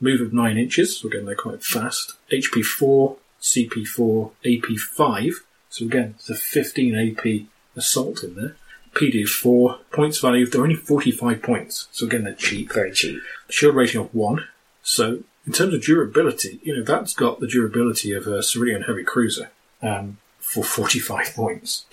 Move 0.00 0.20
of 0.20 0.32
9 0.32 0.58
inches, 0.58 0.98
so 0.98 1.08
again 1.08 1.24
they're 1.24 1.34
quite 1.34 1.62
fast. 1.62 2.14
HP 2.30 2.62
4, 2.62 3.16
CP4, 3.40 4.30
AP5. 4.44 5.32
So 5.70 5.86
again, 5.86 6.14
it's 6.16 6.30
a 6.30 6.34
15 6.34 6.94
AP 6.94 7.46
assault 7.76 8.22
in 8.22 8.34
there. 8.34 8.56
PD 8.98 9.22
of 9.24 9.30
4. 9.30 9.78
Points 9.92 10.18
value, 10.18 10.46
they're 10.46 10.62
only 10.62 10.74
45 10.74 11.42
points. 11.42 11.88
So 11.92 12.06
again, 12.06 12.24
they're 12.24 12.34
cheap 12.34 12.72
very 12.72 12.92
cheap. 12.92 13.20
shield 13.48 13.74
rating 13.74 14.00
of 14.00 14.14
one. 14.14 14.46
So 14.82 15.22
in 15.46 15.52
terms 15.52 15.72
of 15.74 15.82
durability, 15.82 16.60
you 16.62 16.76
know 16.76 16.82
that's 16.82 17.14
got 17.14 17.40
the 17.40 17.46
durability 17.46 18.12
of 18.12 18.26
a 18.26 18.42
Cerulean 18.42 18.82
heavy 18.82 19.04
cruiser 19.04 19.50
um, 19.82 20.18
for 20.38 20.64
45 20.64 21.34
points. 21.34 21.86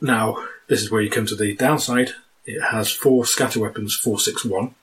Now 0.00 0.44
this 0.68 0.82
is 0.82 0.90
where 0.90 1.00
you 1.00 1.10
come 1.10 1.26
to 1.26 1.36
the 1.36 1.54
downside. 1.54 2.10
It 2.44 2.60
has 2.60 2.90
four 2.90 3.26
scatter 3.26 3.60
weapons, 3.60 3.94
four 3.94 4.18
six 4.18 4.44
one. 4.44 4.74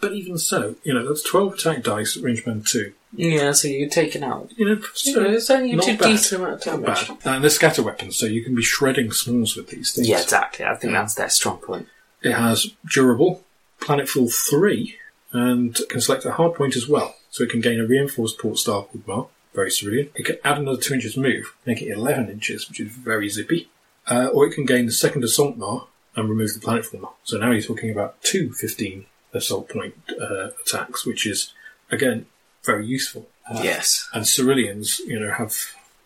But 0.00 0.12
even 0.12 0.38
so, 0.38 0.76
you 0.84 0.92
know 0.92 1.06
that's 1.06 1.22
12 1.22 1.54
attack 1.54 1.82
dice 1.82 2.16
at 2.16 2.22
range 2.22 2.44
band 2.44 2.66
two. 2.66 2.92
Yeah, 3.12 3.52
so 3.52 3.68
you're 3.68 3.88
taken 3.88 4.22
out. 4.22 4.50
You 4.56 4.64
know, 4.66 4.80
So 4.94 5.24
it's 5.24 5.48
only 5.50 5.72
not 5.74 5.86
bad. 5.86 5.98
decent 6.00 6.42
amount 6.42 6.66
of 6.66 6.80
not 6.80 6.82
damage. 7.08 7.08
bad. 7.24 7.34
And 7.34 7.42
they're 7.44 7.50
scatter 7.50 7.82
weapons, 7.82 8.16
so 8.16 8.26
you 8.26 8.42
can 8.44 8.54
be 8.54 8.62
shredding 8.62 9.12
smalls 9.12 9.56
with 9.56 9.68
these 9.68 9.92
things. 9.92 10.08
Yeah, 10.08 10.20
exactly. 10.20 10.64
I 10.66 10.74
think 10.74 10.92
that's 10.92 11.14
their 11.14 11.30
strong 11.30 11.58
point. 11.58 11.88
It 12.22 12.32
has 12.32 12.66
durable, 12.86 13.44
planetfall 13.80 14.32
3, 14.50 14.94
and 15.32 15.78
can 15.88 16.00
select 16.00 16.24
a 16.24 16.32
hard 16.32 16.54
point 16.54 16.76
as 16.76 16.88
well. 16.88 17.14
So 17.30 17.44
it 17.44 17.50
can 17.50 17.60
gain 17.60 17.80
a 17.80 17.86
reinforced 17.86 18.38
port 18.38 18.58
starboard 18.58 19.06
mar, 19.06 19.28
very 19.54 19.70
cerulean. 19.70 20.10
It 20.14 20.24
can 20.26 20.36
add 20.44 20.58
another 20.58 20.80
2 20.80 20.94
inches 20.94 21.16
move, 21.16 21.54
make 21.64 21.80
it 21.82 21.88
11 21.90 22.28
inches, 22.30 22.68
which 22.68 22.80
is 22.80 22.88
very 22.88 23.28
zippy. 23.28 23.68
Uh, 24.06 24.28
or 24.32 24.46
it 24.46 24.54
can 24.54 24.64
gain 24.64 24.86
the 24.86 24.92
second 24.92 25.22
assault 25.24 25.56
mar 25.56 25.86
and 26.16 26.28
remove 26.28 26.54
the 26.54 26.60
planetfall 26.60 27.00
mar. 27.00 27.12
So 27.24 27.36
now 27.38 27.50
you're 27.52 27.60
talking 27.62 27.90
about 27.90 28.20
two 28.22 28.52
15 28.52 29.04
assault 29.34 29.68
point 29.68 29.94
uh, 30.20 30.48
attacks, 30.64 31.04
which 31.06 31.26
is, 31.26 31.52
again, 31.90 32.24
very 32.64 32.86
useful. 32.86 33.28
Uh, 33.50 33.60
Yes. 33.62 34.08
and 34.12 34.24
Ceruleans, 34.24 34.98
you 35.00 35.18
know, 35.18 35.32
have 35.32 35.56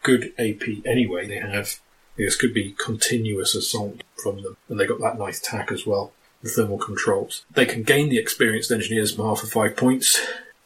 good 0.03 0.33
AP 0.39 0.83
anyway. 0.87 1.27
They 1.27 1.39
have 1.39 1.81
this 2.17 2.37
could 2.37 2.53
be 2.55 2.75
continuous 2.79 3.55
assault 3.55 4.03
from 4.23 4.43
them, 4.43 4.57
and 4.69 4.79
they 4.79 4.87
got 4.87 5.01
that 5.01 5.19
nice 5.19 5.41
tack 5.41 5.73
as 5.73 5.87
well. 5.87 6.13
The 6.43 6.51
thermal 6.51 6.79
controls. 6.79 7.45
They 7.53 7.65
can 7.67 7.83
gain 7.85 8.09
the 8.09 8.19
experienced 8.19 8.71
engineer's 8.73 9.17
mark 9.17 9.39
for 9.39 9.47
five 9.47 9.77
points. 9.77 10.21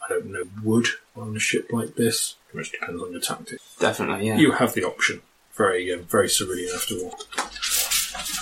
I 0.05 0.09
don't 0.09 0.27
know 0.33 0.45
would 0.65 0.87
on 1.15 1.37
a 1.37 1.39
ship 1.39 1.69
like 1.71 1.97
this. 1.97 2.37
It 2.51 2.57
much 2.57 2.73
depends 2.73 3.03
on 3.03 3.13
your 3.13 3.21
tactic. 3.21 3.59
Definitely, 3.79 4.27
yeah. 4.29 4.37
You 4.39 4.53
have 4.53 4.75
the 4.75 4.85
option. 4.85 5.21
Very, 5.55 5.93
um, 5.93 6.05
very 6.05 6.29
Cerulean 6.29 6.71
after 6.75 6.95
all. 6.97 7.19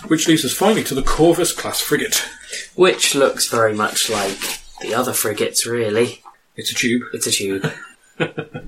Which 0.09 0.29
leads 0.29 0.45
us 0.45 0.53
finally 0.53 0.85
to 0.85 0.95
the 0.95 1.03
Corvus 1.03 1.53
class 1.53 1.81
frigate. 1.81 2.23
Which 2.75 3.15
looks 3.15 3.49
very 3.49 3.75
much 3.75 4.11
like 4.11 4.39
the 4.81 4.95
other 4.95 5.13
frigates, 5.13 5.67
really. 5.67 6.21
It's 6.57 6.71
a 6.71 6.75
tube. 6.75 7.03
It's 7.13 7.27
a 7.27 7.31
tube. 7.33 7.73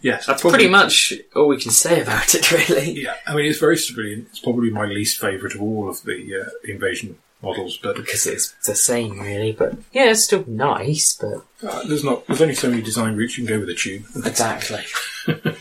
Yes, 0.02 0.26
That's 0.26 0.40
probably- 0.42 0.58
pretty 0.58 0.70
much 0.70 1.12
all 1.36 1.46
we 1.46 1.56
can 1.60 1.70
say 1.70 2.02
about 2.02 2.34
it, 2.34 2.50
really. 2.50 3.02
Yeah, 3.02 3.14
I 3.28 3.34
mean 3.36 3.46
it's 3.46 3.60
very 3.60 3.76
Cerulean. 3.76 4.26
It's 4.28 4.40
probably 4.40 4.70
my 4.70 4.86
least 4.86 5.20
favourite 5.20 5.54
of 5.54 5.62
all 5.62 5.88
of 5.88 6.02
the 6.02 6.42
uh, 6.46 6.50
invasion 6.64 7.16
models, 7.42 7.78
but 7.80 7.94
Because 7.94 8.26
it's 8.26 8.54
the 8.66 8.74
same, 8.74 9.20
really. 9.20 9.52
But 9.52 9.74
yeah, 9.92 10.10
it's 10.10 10.24
still 10.24 10.44
nice, 10.48 11.16
but. 11.16 11.44
Uh, 11.62 11.84
there's 11.86 12.02
not. 12.02 12.26
There's 12.26 12.42
only 12.42 12.54
so 12.56 12.68
many 12.68 12.82
design 12.82 13.14
routes 13.16 13.38
you 13.38 13.46
can 13.46 13.54
go 13.54 13.60
with 13.60 13.68
a 13.70 13.74
tube. 13.74 14.04
Exactly. 14.26 14.82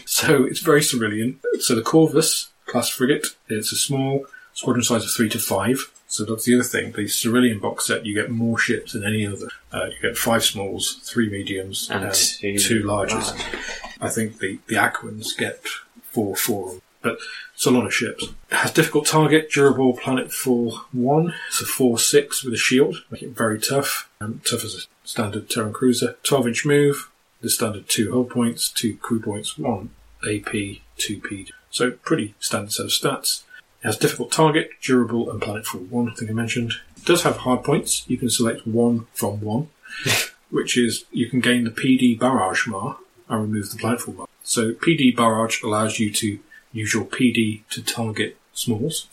So 0.05 0.43
it's 0.45 0.59
very 0.59 0.81
Cerulean. 0.81 1.39
So 1.59 1.75
the 1.75 1.81
Corvus 1.83 2.49
class 2.65 2.89
frigate. 2.89 3.27
It's 3.49 3.71
a 3.71 3.75
small 3.75 4.25
squadron 4.53 4.83
size 4.83 5.03
of 5.03 5.11
three 5.11 5.29
to 5.29 5.39
five. 5.39 5.91
So 6.07 6.23
that's 6.23 6.45
the 6.45 6.55
other 6.55 6.63
thing. 6.63 6.91
The 6.91 7.07
Cerulean 7.07 7.59
box 7.59 7.87
set, 7.87 8.05
you 8.05 8.13
get 8.13 8.29
more 8.31 8.57
ships 8.59 8.93
than 8.93 9.03
any 9.03 9.25
other. 9.27 9.49
Uh, 9.71 9.85
you 9.85 9.95
get 10.01 10.17
five 10.17 10.43
smalls, 10.43 11.01
three 11.03 11.29
mediums, 11.29 11.89
And 11.89 12.03
and, 12.05 12.13
two 12.13 12.57
two, 12.59 12.83
larges. 12.83 13.11
large. 13.37 13.43
I 14.01 14.09
think 14.09 14.39
the 14.39 14.59
the 14.67 14.75
Aquans 14.75 15.35
get 15.37 15.61
four, 16.03 16.35
four, 16.35 16.79
but 17.01 17.17
it's 17.53 17.65
a 17.65 17.71
lot 17.71 17.85
of 17.85 17.93
ships. 17.93 18.23
It 18.23 18.55
has 18.55 18.71
difficult 18.71 19.07
target, 19.07 19.49
durable, 19.51 19.97
planetfall 19.97 20.77
one. 20.93 21.33
It's 21.47 21.61
a 21.61 21.65
four 21.65 21.97
six 21.97 22.43
with 22.43 22.53
a 22.53 22.57
shield, 22.57 23.03
make 23.09 23.23
it 23.23 23.29
very 23.35 23.59
tough. 23.59 24.09
Um, 24.21 24.41
tough 24.49 24.63
as 24.63 24.75
a 24.75 25.07
standard 25.07 25.49
Terran 25.49 25.73
cruiser. 25.73 26.17
Twelve 26.23 26.47
inch 26.47 26.65
move. 26.65 27.09
The 27.41 27.49
standard 27.49 27.89
two 27.89 28.11
hull 28.11 28.23
points, 28.25 28.69
two 28.69 28.95
crew 28.97 29.19
points, 29.21 29.57
one 29.57 29.89
AP, 30.23 30.51
two 30.97 31.19
PD. 31.21 31.49
So 31.69 31.91
pretty 31.91 32.35
standard 32.39 32.71
set 32.71 32.85
of 32.85 32.91
stats. 32.91 33.43
It 33.85 33.89
has 33.89 33.97
difficult 33.97 34.31
target, 34.31 34.71
durable, 34.81 35.29
and 35.29 35.39
planetfall 35.39 35.87
one. 35.89 36.09
I 36.09 36.15
think 36.15 36.31
I 36.31 36.33
mentioned. 36.33 36.73
It 36.97 37.05
does 37.05 37.21
have 37.21 37.37
hard 37.37 37.63
points. 37.63 38.03
You 38.07 38.17
can 38.17 38.31
select 38.31 38.65
one 38.65 39.05
from 39.13 39.41
one, 39.41 39.69
which 40.49 40.75
is 40.75 41.05
you 41.11 41.29
can 41.29 41.39
gain 41.39 41.65
the 41.65 41.69
PD 41.69 42.17
barrage 42.17 42.65
mark 42.65 42.97
and 43.29 43.43
remove 43.43 43.69
the 43.69 43.77
planetfall 43.77 44.15
mar. 44.15 44.27
So 44.43 44.71
PD 44.73 45.15
barrage 45.15 45.61
allows 45.61 45.99
you 45.99 46.11
to 46.13 46.39
use 46.71 46.95
your 46.95 47.05
PD 47.05 47.61
to 47.69 47.83
target 47.83 48.37
smalls. 48.53 49.07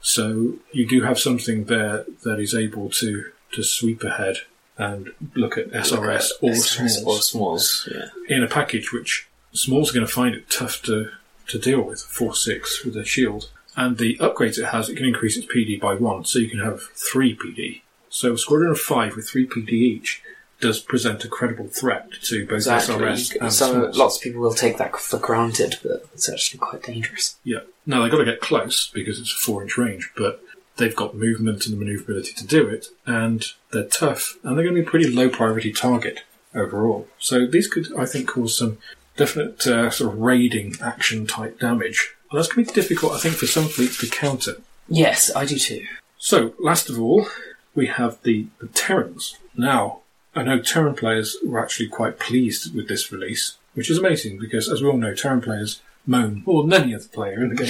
So 0.00 0.54
you 0.70 0.86
do 0.86 1.02
have 1.02 1.18
something 1.18 1.64
there 1.64 2.04
that 2.22 2.38
is 2.38 2.54
able 2.54 2.90
to, 2.90 3.32
to 3.50 3.64
sweep 3.64 4.04
ahead 4.04 4.36
and 4.78 5.10
look 5.34 5.58
at 5.58 5.72
SRS 5.72 6.30
or 6.40 6.50
SRS 6.52 6.90
smalls 6.90 7.04
Or 7.04 7.22
smalls, 7.22 7.88
yeah. 7.92 8.36
in 8.36 8.44
a 8.44 8.48
package 8.48 8.92
which 8.92 9.26
smalls 9.52 9.90
are 9.90 9.94
going 9.94 10.06
to 10.06 10.12
find 10.12 10.36
it 10.36 10.48
tough 10.48 10.80
to, 10.82 11.10
to 11.48 11.58
deal 11.58 11.82
with. 11.82 12.02
Four 12.02 12.36
six 12.36 12.84
with 12.84 12.96
a 12.96 13.04
shield, 13.04 13.50
and 13.76 13.98
the 13.98 14.16
upgrades 14.18 14.58
it 14.58 14.66
has, 14.66 14.88
it 14.88 14.96
can 14.96 15.06
increase 15.06 15.36
its 15.36 15.46
PD 15.46 15.78
by 15.80 15.94
one, 15.94 16.24
so 16.24 16.38
you 16.38 16.48
can 16.48 16.60
have 16.60 16.82
three 16.94 17.36
PD. 17.36 17.82
So 18.08 18.32
a 18.32 18.38
squadron 18.38 18.70
of 18.70 18.80
five 18.80 19.14
with 19.14 19.28
three 19.28 19.46
PD 19.46 19.72
each 19.72 20.22
does 20.60 20.80
present 20.80 21.22
a 21.24 21.28
credible 21.28 21.68
threat 21.68 22.08
to 22.22 22.46
both 22.46 22.64
SRS 22.64 23.36
and 23.40 23.52
Some, 23.52 23.72
smalls. 23.72 23.96
lots 23.98 24.16
of 24.16 24.22
people 24.22 24.40
will 24.40 24.54
take 24.54 24.78
that 24.78 24.96
for 24.98 25.18
granted, 25.18 25.76
but 25.82 26.06
it's 26.14 26.30
actually 26.30 26.58
quite 26.58 26.82
dangerous. 26.82 27.36
Yeah. 27.44 27.60
Now 27.84 28.02
they've 28.02 28.10
got 28.10 28.18
to 28.18 28.24
get 28.24 28.40
close 28.40 28.90
because 28.92 29.20
it's 29.20 29.32
a 29.32 29.38
four 29.38 29.62
inch 29.62 29.76
range, 29.76 30.10
but 30.16 30.42
they've 30.78 30.96
got 30.96 31.14
movement 31.14 31.66
and 31.66 31.74
the 31.74 31.84
maneuverability 31.84 32.32
to 32.34 32.46
do 32.46 32.66
it, 32.68 32.86
and 33.04 33.44
they're 33.72 33.84
tough, 33.84 34.38
and 34.42 34.56
they're 34.56 34.64
going 34.64 34.76
to 34.76 34.82
be 34.82 34.86
a 34.86 34.90
pretty 34.90 35.10
low 35.10 35.28
priority 35.28 35.72
target 35.72 36.20
overall. 36.54 37.06
So 37.18 37.46
these 37.46 37.68
could, 37.68 37.94
I 37.96 38.06
think, 38.06 38.28
cause 38.28 38.56
some 38.56 38.78
definite 39.16 39.66
uh, 39.66 39.90
sort 39.90 40.14
of 40.14 40.18
raiding 40.20 40.76
action 40.82 41.26
type 41.26 41.60
damage. 41.60 42.14
And 42.30 42.38
that's 42.38 42.52
going 42.52 42.66
to 42.66 42.72
be 42.72 42.80
difficult, 42.80 43.12
I 43.12 43.18
think, 43.18 43.36
for 43.36 43.46
some 43.46 43.68
fleets 43.68 43.98
to 43.98 44.08
counter. 44.08 44.56
Yes, 44.88 45.30
I 45.34 45.44
do 45.44 45.58
too. 45.58 45.86
So, 46.18 46.54
last 46.58 46.90
of 46.90 47.00
all, 47.00 47.26
we 47.74 47.86
have 47.86 48.22
the, 48.22 48.46
the 48.60 48.68
Terrans. 48.68 49.36
Now, 49.56 50.00
I 50.34 50.42
know 50.42 50.60
Terran 50.60 50.94
players 50.94 51.36
were 51.44 51.62
actually 51.62 51.88
quite 51.88 52.18
pleased 52.18 52.74
with 52.74 52.88
this 52.88 53.12
release, 53.12 53.56
which 53.74 53.90
is 53.90 53.98
amazing 53.98 54.38
because, 54.38 54.68
as 54.68 54.82
we 54.82 54.88
all 54.88 54.96
know, 54.96 55.14
Terran 55.14 55.40
players 55.40 55.82
moan 56.06 56.42
more 56.46 56.62
than 56.62 56.72
any 56.72 56.94
other 56.94 57.08
player 57.08 57.42
in 57.42 57.54
the 57.54 57.56
game. 57.56 57.66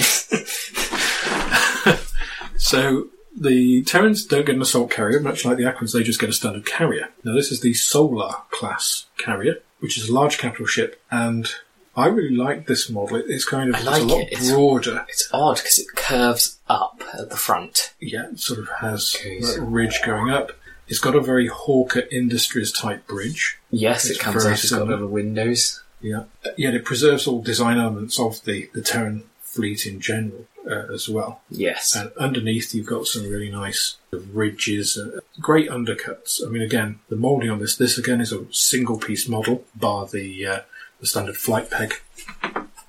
so, 2.57 3.09
the 3.39 3.83
Terrans 3.83 4.25
don't 4.25 4.45
get 4.45 4.55
an 4.55 4.61
assault 4.61 4.89
carrier, 4.89 5.19
much 5.19 5.45
like 5.45 5.57
the 5.57 5.63
Aquans, 5.63 5.93
they 5.93 6.03
just 6.03 6.19
get 6.19 6.29
a 6.29 6.33
standard 6.33 6.65
carrier. 6.65 7.09
Now, 7.23 7.35
this 7.35 7.51
is 7.51 7.61
the 7.61 7.73
Solar 7.73 8.33
class 8.49 9.05
carrier, 9.17 9.57
which 9.79 9.97
is 9.97 10.09
a 10.09 10.13
large 10.13 10.37
capital 10.37 10.65
ship, 10.65 11.01
and 11.11 11.49
I 11.97 12.07
really 12.07 12.35
like 12.35 12.67
this 12.67 12.89
model. 12.89 13.17
It- 13.17 13.25
It's 13.27 13.43
kind 13.45 13.69
of 13.69 13.75
I 13.75 13.79
it's 13.79 13.87
like 13.87 14.01
a 14.03 14.05
lot 14.05 14.21
it. 14.21 14.27
It's- 14.33 14.51
broader. 14.51 15.05
It's 15.09 15.27
odd 15.33 15.57
because 15.57 15.79
it 15.79 15.87
curves 15.95 16.57
up 16.69 17.01
at 17.13 17.29
the 17.29 17.35
front. 17.37 17.93
Yeah, 17.99 18.29
it 18.31 18.39
sort 18.39 18.59
of 18.59 18.69
has 18.79 19.15
Okay, 19.19 19.41
that 19.41 19.59
ridge 19.61 19.99
going 20.05 20.29
up. 20.31 20.51
It's 20.87 20.99
got 20.99 21.15
a 21.15 21.21
very 21.21 21.47
Hawker 21.47 22.03
Industries 22.11 22.71
type 22.71 23.07
bridge. 23.07 23.57
Yes, 23.71 24.05
It's 24.05 24.17
it 24.19 24.21
comes 24.21 24.45
out. 24.45 24.53
It's 24.53 24.69
got 24.71 24.87
little 24.87 25.07
windows. 25.07 25.81
Yeah, 25.99 26.25
yet 26.57 26.75
it 26.75 26.85
preserves 26.85 27.25
all 27.27 27.41
design 27.41 27.77
elements 27.79 28.19
of 28.19 28.43
the, 28.45 28.69
the 28.73 28.81
Terran 28.83 29.23
fleet 29.41 29.87
in 29.87 29.99
general 29.99 30.45
uh, 30.69 30.93
as 30.93 31.09
well. 31.09 31.41
Yes. 31.49 31.95
And 31.95 32.11
underneath, 32.17 32.75
you've 32.75 32.85
got 32.85 33.07
some 33.07 33.27
really 33.27 33.49
nice 33.49 33.97
ridges, 34.11 34.97
uh, 34.97 35.19
great 35.41 35.69
undercuts. 35.69 36.45
I 36.45 36.49
mean, 36.49 36.61
again, 36.61 36.99
the 37.09 37.15
moulding 37.15 37.49
on 37.49 37.59
this, 37.59 37.75
this 37.75 37.97
again 37.97 38.21
is 38.21 38.31
a 38.31 38.45
single 38.51 38.99
piece 38.99 39.27
model, 39.27 39.63
bar 39.75 40.05
the 40.07 40.45
uh, 40.45 40.59
the 40.99 41.07
standard 41.07 41.37
flight 41.37 41.69
peg 41.69 41.93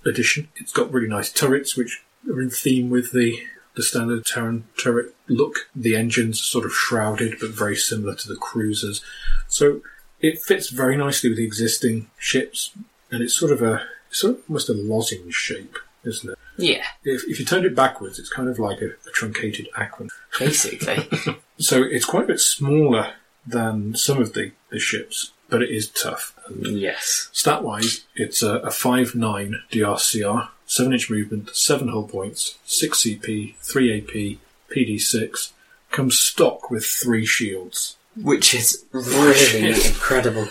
edition. 0.06 0.48
It's 0.56 0.72
got 0.72 0.93
really 0.93 1.09
nice 1.09 1.32
turrets, 1.32 1.76
which 1.76 2.02
are 2.28 2.40
in 2.40 2.51
theme 2.51 2.90
with 2.90 3.12
the 3.12 3.39
the 3.76 3.82
standard 3.85 4.26
Terran 4.26 4.64
turret 4.76 5.14
look. 5.28 5.68
The 5.74 5.94
engines 5.94 6.40
are 6.40 6.44
sort 6.44 6.64
of 6.64 6.72
shrouded, 6.72 7.39
but 7.40 7.51
very 7.51 7.76
similar 7.76 8.14
to 8.16 8.28
the 8.28 8.35
cruisers. 8.35 9.05
So 9.47 9.82
it 10.20 10.40
fits 10.40 10.70
very 10.70 10.97
nicely 10.97 11.30
with 11.30 11.39
the 11.39 11.44
existing 11.44 12.10
ships, 12.18 12.72
and 13.12 13.22
it's 13.22 13.35
sort 13.35 13.52
of 13.52 13.62
a 13.62 13.82
sort 14.10 14.35
of 14.35 14.43
almost 14.48 14.68
a 14.68 14.72
lozenge 14.72 15.35
shape, 15.35 15.78
isn't 16.05 16.30
it? 16.32 16.39
yeah, 16.56 16.82
If, 17.05 17.22
if 17.28 17.39
you 17.39 17.44
turned 17.44 17.66
it 17.66 17.76
backwards, 17.76 18.18
it's 18.18 18.30
kind 18.30 18.48
of 18.48 18.59
like 18.59 18.80
a, 18.80 18.86
a 18.86 19.10
truncated 19.12 19.68
aquan. 19.76 20.09
basically. 20.39 21.09
So 21.60 21.82
it's 21.82 22.05
quite 22.05 22.22
a 22.22 22.28
bit 22.28 22.39
smaller 22.40 23.14
than 23.44 23.97
some 23.97 24.18
of 24.22 24.32
the, 24.32 24.52
the 24.70 24.78
ships, 24.78 25.32
but 25.48 25.60
it 25.60 25.70
is 25.70 25.89
tough. 25.89 26.32
Yes. 26.57 27.29
stat 27.33 27.62
wise, 27.62 28.05
it's 28.15 28.43
a, 28.43 28.57
a 28.57 28.69
5.9 28.70 29.55
DRCR, 29.70 30.49
7 30.66 30.93
inch 30.93 31.11
movement, 31.11 31.55
7 31.57 31.89
hull 31.89 32.05
points, 32.05 32.59
6 32.66 32.99
CP, 32.99 33.57
3 33.57 33.99
AP, 33.99 34.39
PD6, 34.75 35.53
comes 35.91 36.19
stock 36.19 36.70
with 36.70 36.85
3 36.85 37.25
shields. 37.25 37.97
Which 38.20 38.53
is 38.55 38.85
really 38.93 39.69
incredible. 39.87 40.49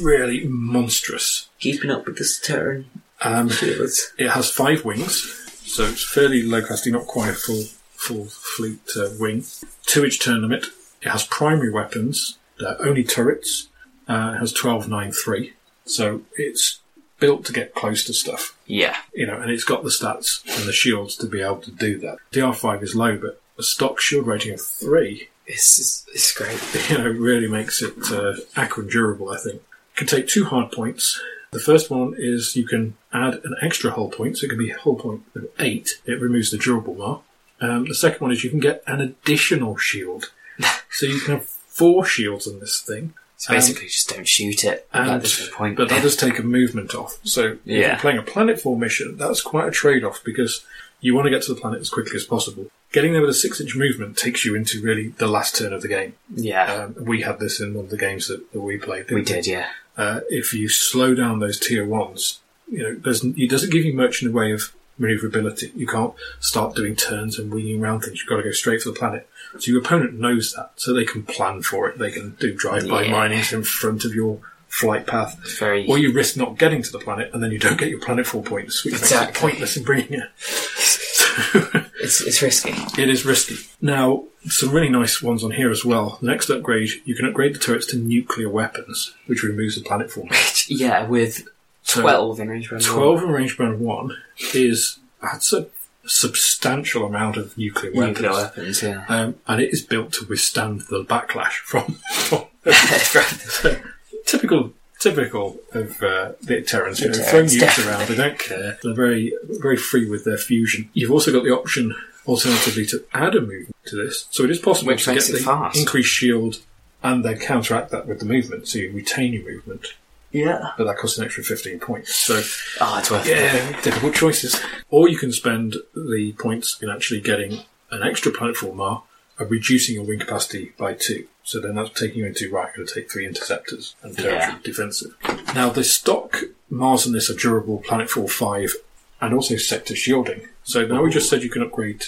Really 0.00 0.46
monstrous. 0.46 1.48
Keeping 1.58 1.90
up 1.90 2.06
with 2.06 2.16
the 2.16 2.28
Terran 2.42 2.86
Um, 3.20 3.50
shields. 3.50 4.12
It 4.18 4.30
has 4.30 4.50
five 4.50 4.84
wings, 4.84 5.22
so 5.66 5.84
it's 5.84 6.02
fairly 6.04 6.42
low 6.42 6.62
capacity, 6.62 6.90
not 6.90 7.06
quite 7.06 7.30
a 7.30 7.34
full 7.34 7.64
full 7.94 8.24
fleet 8.24 8.80
uh, 8.96 9.10
wing. 9.20 9.44
Two 9.84 10.04
inch 10.04 10.20
turn 10.20 10.40
limit. 10.42 10.66
It 11.02 11.10
has 11.10 11.24
primary 11.26 11.70
weapons, 11.70 12.38
they're 12.58 12.80
only 12.80 13.04
turrets. 13.04 13.68
Uh, 14.08 14.34
has 14.34 14.52
twelve 14.52 14.88
nine 14.88 15.12
three, 15.12 15.54
so 15.84 16.22
it's 16.36 16.80
built 17.22 17.44
to 17.44 17.52
get 17.52 17.74
close 17.74 18.04
to 18.04 18.12
stuff. 18.12 18.58
Yeah. 18.66 18.96
You 19.14 19.26
know, 19.26 19.40
and 19.40 19.50
it's 19.50 19.62
got 19.62 19.84
the 19.84 19.90
stats 19.90 20.44
and 20.58 20.66
the 20.66 20.72
shields 20.72 21.14
to 21.16 21.26
be 21.26 21.40
able 21.40 21.58
to 21.58 21.70
do 21.70 21.96
that. 21.98 22.18
DR 22.32 22.52
five 22.52 22.82
is 22.82 22.96
low, 22.96 23.16
but 23.16 23.40
a 23.56 23.62
stock 23.62 24.00
shield 24.00 24.26
rating 24.26 24.54
of 24.54 24.60
three, 24.60 25.28
This 25.46 25.78
is 25.78 26.04
it's 26.08 26.32
great. 26.32 26.60
you 26.90 26.98
know, 26.98 27.08
really 27.08 27.48
makes 27.48 27.80
it 27.80 27.94
uh, 28.10 28.34
aqua 28.56 28.84
durable. 28.84 29.30
I 29.30 29.38
think 29.38 29.62
can 29.94 30.06
take 30.06 30.26
two 30.26 30.46
hard 30.46 30.72
points. 30.72 31.20
The 31.52 31.60
first 31.60 31.90
one 31.90 32.14
is 32.16 32.56
you 32.56 32.66
can 32.66 32.96
add 33.12 33.34
an 33.44 33.54
extra 33.62 33.92
hull 33.92 34.08
point, 34.08 34.38
so 34.38 34.46
it 34.46 34.48
can 34.48 34.58
be 34.58 34.70
hull 34.70 34.96
point 34.96 35.22
of 35.36 35.46
eight. 35.58 36.00
It 36.06 36.20
removes 36.20 36.50
the 36.50 36.58
durable 36.58 36.94
mark. 36.94 37.22
Um, 37.60 37.84
the 37.84 37.94
second 37.94 38.20
one 38.20 38.32
is 38.32 38.42
you 38.42 38.50
can 38.50 38.58
get 38.58 38.82
an 38.86 39.00
additional 39.00 39.76
shield, 39.76 40.32
so 40.90 41.06
you 41.06 41.20
can 41.20 41.36
have 41.36 41.46
four 41.46 42.04
shields 42.04 42.48
on 42.48 42.58
this 42.58 42.80
thing. 42.80 43.14
So 43.42 43.52
basically, 43.54 43.88
just 43.88 44.08
don't 44.08 44.28
shoot 44.28 44.62
it. 44.62 44.86
And, 44.92 45.08
like, 45.08 45.20
there's 45.22 45.48
no 45.50 45.52
point. 45.56 45.76
But 45.76 45.88
that 45.88 46.00
does 46.00 46.14
take 46.16 46.38
a 46.38 46.44
movement 46.44 46.94
off. 46.94 47.18
So 47.24 47.52
if 47.52 47.58
Yeah. 47.64 47.88
you're 47.88 47.96
playing 47.98 48.18
a 48.18 48.22
planetfall 48.22 48.78
mission, 48.78 49.16
that's 49.16 49.40
quite 49.40 49.66
a 49.66 49.70
trade-off 49.72 50.22
because 50.22 50.64
you 51.00 51.16
want 51.16 51.26
to 51.26 51.30
get 51.30 51.42
to 51.42 51.52
the 51.54 51.60
planet 51.60 51.80
as 51.80 51.90
quickly 51.90 52.14
as 52.14 52.24
possible. 52.24 52.70
Getting 52.92 53.12
there 53.12 53.20
with 53.20 53.30
a 53.30 53.34
six-inch 53.34 53.74
movement 53.74 54.16
takes 54.16 54.44
you 54.44 54.54
into 54.54 54.80
really 54.80 55.08
the 55.18 55.26
last 55.26 55.56
turn 55.56 55.72
of 55.72 55.82
the 55.82 55.88
game. 55.88 56.14
yeah, 56.32 56.72
Um, 56.72 56.94
we 57.04 57.22
had 57.22 57.40
this 57.40 57.58
in 57.58 57.74
one 57.74 57.86
of 57.86 57.90
the 57.90 57.96
games 57.96 58.28
that, 58.28 58.52
that 58.52 58.60
we 58.60 58.76
played. 58.78 59.10
we 59.10 59.22
did. 59.22 59.44
Yeah. 59.48 59.66
uh, 59.96 60.20
if 60.30 60.54
you 60.54 60.68
slow 60.68 61.12
down 61.16 61.40
those 61.40 61.58
tier 61.58 61.84
ones, 61.84 62.38
you 62.70 62.82
know, 62.84 62.94
there's, 62.94 63.24
it 63.24 63.50
doesn't 63.50 63.70
give 63.72 63.84
you 63.84 63.92
much 63.92 64.22
in 64.22 64.28
the 64.28 64.34
way 64.34 64.52
of 64.52 64.72
maneuverability. 64.98 65.72
You 65.74 65.86
can't 65.86 66.14
start 66.38 66.74
doing 66.76 66.94
turns 66.94 67.38
and 67.40 67.52
winging 67.52 67.82
around 67.82 68.02
things. 68.02 68.20
You've 68.20 68.28
got 68.28 68.36
to 68.36 68.42
go 68.44 68.52
straight 68.52 68.82
for 68.82 68.90
the 68.90 68.98
planet. 68.98 69.28
So 69.58 69.70
your 69.70 69.80
opponent 69.80 70.14
knows 70.18 70.52
that, 70.54 70.72
so 70.76 70.92
they 70.92 71.04
can 71.04 71.22
plan 71.24 71.62
for 71.62 71.88
it. 71.88 71.98
They 71.98 72.10
can 72.10 72.36
do 72.40 72.54
drive-by 72.54 73.02
Yeah. 73.04 73.10
minings 73.10 73.52
in 73.52 73.62
front 73.62 74.04
of 74.04 74.14
your 74.14 74.40
flight 74.68 75.06
path. 75.06 75.38
Very. 75.58 75.86
Or 75.86 75.98
you 75.98 76.12
risk 76.12 76.36
not 76.36 76.58
getting 76.58 76.82
to 76.82 76.90
the 76.92 76.98
planet, 76.98 77.30
and 77.34 77.42
then 77.42 77.50
you 77.52 77.58
don't 77.58 77.78
get 77.78 77.88
your 77.90 78.00
planetfall 78.00 78.44
points, 78.44 78.84
which 78.84 78.92
makes 78.94 79.02
it 79.10 79.14
Exactly. 79.14 79.40
pointless 79.50 79.76
in 79.76 79.84
bringing 79.84 80.14
it. 80.14 80.28
it's 82.02 82.20
it's 82.20 82.42
risky. 82.42 82.72
It 83.00 83.08
is 83.08 83.24
risky. 83.24 83.56
Now, 83.80 84.24
some 84.46 84.70
really 84.70 84.88
nice 84.88 85.22
ones 85.22 85.44
on 85.44 85.50
here 85.52 85.70
as 85.70 85.84
well. 85.84 86.18
Next 86.22 86.50
upgrade, 86.50 86.90
you 87.04 87.14
can 87.14 87.26
upgrade 87.26 87.54
the 87.54 87.58
turrets 87.58 87.86
to 87.88 87.96
nuclear 87.96 88.48
weapons, 88.48 89.14
which 89.26 89.42
removes 89.42 89.74
the 89.76 89.82
planetfall 89.82 90.24
mar. 90.30 90.38
Yeah, 90.68 91.06
with 91.06 91.48
So- 91.82 92.00
twelve 92.02 92.40
in 92.40 92.48
range 92.48 92.70
round 92.70 92.84
one. 92.84 92.92
12 92.94 93.22
in 93.24 93.28
range 93.30 93.58
band 93.58 93.80
1 93.80 94.16
is 94.54 94.98
that's 95.22 95.52
a 95.52 95.66
substantial 96.04 97.04
amount 97.06 97.36
of 97.36 97.56
nuclear 97.56 97.92
weapons. 97.92 98.20
nuclear 98.20 98.32
weapons. 98.32 98.82
Yeah. 98.82 99.04
Um, 99.08 99.36
and 99.46 99.60
it 99.60 99.72
is 99.72 99.82
built 99.82 100.12
to 100.14 100.26
withstand 100.26 100.82
the 100.90 101.04
backlash 101.04 101.52
from, 101.64 101.98
from 102.12 102.44
typical 104.26 104.72
typical 105.00 105.56
of 105.72 106.02
uh, 106.02 106.32
the 106.42 106.62
Terrans. 106.62 107.00
You 107.00 107.08
know, 107.08 107.18
throwing 107.18 107.46
nukes 107.46 107.86
around, 107.86 108.08
they 108.08 108.14
don't 108.14 108.38
care. 108.38 108.78
They're 108.82 108.94
very 108.94 109.32
very 109.60 109.76
free 109.76 110.08
with 110.08 110.24
their 110.24 110.36
fusion. 110.38 110.90
You've 110.92 111.10
also 111.10 111.32
got 111.32 111.44
the 111.44 111.50
option, 111.50 111.94
alternatively, 112.26 112.86
to 112.86 113.04
add 113.12 113.34
a 113.34 113.40
movement 113.40 113.74
to 113.86 113.96
this, 113.96 114.26
so 114.30 114.44
it 114.44 114.50
is 114.50 114.58
possible 114.58 114.92
Which 114.92 115.04
to 115.04 115.14
get 115.14 115.24
the 115.24 115.38
fast. 115.38 115.78
increased 115.78 116.10
shield 116.10 116.58
and 117.02 117.24
then 117.24 117.38
counteract 117.38 117.90
that 117.90 118.06
with 118.06 118.20
the 118.20 118.24
movement, 118.26 118.68
so 118.68 118.78
you 118.78 118.92
retain 118.92 119.32
your 119.32 119.42
movement. 119.44 119.94
Yeah. 120.32 120.72
But 120.78 120.84
that 120.84 120.96
costs 120.98 121.18
an 121.18 121.24
extra 121.24 121.44
15 121.44 121.78
points. 121.80 122.14
So 122.14 122.42
Oh, 122.80 122.98
it's 122.98 123.10
worth 123.10 123.26
it. 123.26 123.36
yeah, 123.36 123.80
difficult 123.82 124.14
choices. 124.14 124.60
Or 124.90 125.08
you 125.08 125.16
can 125.18 125.32
spend 125.32 125.76
the 125.94 126.34
points 126.38 126.82
in 126.82 126.88
actually 126.90 127.20
getting 127.20 127.60
an 127.90 128.02
extra 128.02 128.32
planetfall 128.32 128.74
mar 128.74 129.02
and 129.38 129.50
reducing 129.50 129.94
your 129.96 130.04
wing 130.04 130.18
capacity 130.18 130.72
by 130.78 130.94
two. 130.94 131.26
So 131.44 131.60
then 131.60 131.74
that's 131.74 131.98
taking 131.98 132.18
you 132.18 132.26
into 132.26 132.50
right, 132.50 132.72
going 132.74 132.86
to 132.86 132.94
take 132.94 133.10
three 133.10 133.26
interceptors 133.26 133.94
and 134.02 134.16
territory 134.16 134.40
Yeah. 134.52 134.58
defensive. 134.62 135.14
Now 135.54 135.70
the 135.70 135.84
stock 135.84 136.42
Mars 136.70 137.06
on 137.06 137.12
this 137.12 137.28
are 137.28 137.34
durable 137.34 137.82
planetfall 137.86 138.30
five 138.30 138.74
and 139.20 139.34
also 139.34 139.56
sector 139.56 139.94
shielding. 139.94 140.48
So 140.64 140.86
now 140.86 141.02
we 141.02 141.10
just 141.10 141.28
said 141.28 141.42
you 141.42 141.50
can 141.50 141.62
upgrade 141.62 142.06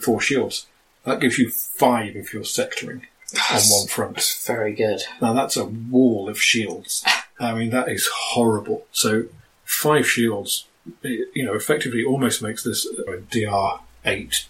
four 0.00 0.20
shields. 0.20 0.66
That 1.04 1.20
gives 1.20 1.38
you 1.38 1.50
five 1.50 2.16
if 2.16 2.32
you're 2.34 2.42
sectoring 2.42 3.02
on 3.52 3.60
one 3.70 3.86
front. 3.86 4.16
It's 4.18 4.44
very 4.46 4.74
good. 4.74 5.02
Now 5.22 5.32
that's 5.32 5.56
a 5.56 5.64
wall 5.64 6.28
of 6.28 6.40
shields. 6.40 7.04
I 7.40 7.54
mean, 7.54 7.70
that 7.70 7.88
is 7.88 8.06
horrible. 8.12 8.86
So 8.92 9.24
five 9.64 10.06
shields, 10.08 10.66
you 11.02 11.44
know, 11.44 11.54
effectively 11.54 12.04
almost 12.04 12.42
makes 12.42 12.62
this 12.62 12.86
a 12.86 13.16
DR8, 13.34 13.80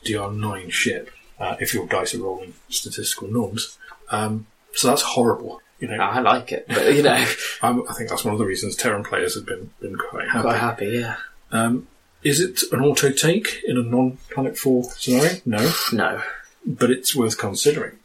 DR9 0.04 0.70
ship, 0.72 1.10
uh, 1.38 1.56
if 1.60 1.72
your 1.72 1.86
dice 1.86 2.14
are 2.14 2.18
rolling 2.22 2.54
statistical 2.68 3.28
norms. 3.28 3.78
Um, 4.10 4.46
so 4.74 4.88
that's 4.88 5.02
horrible. 5.02 5.60
You 5.78 5.88
know, 5.88 5.96
I 5.96 6.20
like 6.20 6.52
it, 6.52 6.66
but 6.68 6.94
you 6.94 7.02
know, 7.02 7.12
I 7.62 7.72
think 7.96 8.10
that's 8.10 8.24
one 8.24 8.34
of 8.34 8.38
the 8.38 8.44
reasons 8.44 8.76
Terran 8.76 9.02
players 9.02 9.34
have 9.34 9.46
been, 9.46 9.70
been 9.80 9.96
quite 9.96 10.28
happy. 10.28 10.42
quite 10.42 10.58
happy. 10.58 10.86
Yeah. 10.88 11.16
Um, 11.52 11.86
is 12.22 12.38
it 12.38 12.60
an 12.70 12.80
auto 12.80 13.10
take 13.10 13.62
in 13.64 13.78
a 13.78 13.82
non-planet 13.82 14.58
fall 14.58 14.82
scenario? 14.82 15.40
No, 15.46 15.72
No, 15.90 16.22
but 16.66 16.90
it's 16.90 17.16
worth 17.16 17.38
considering. 17.38 17.92
Um, 17.92 17.98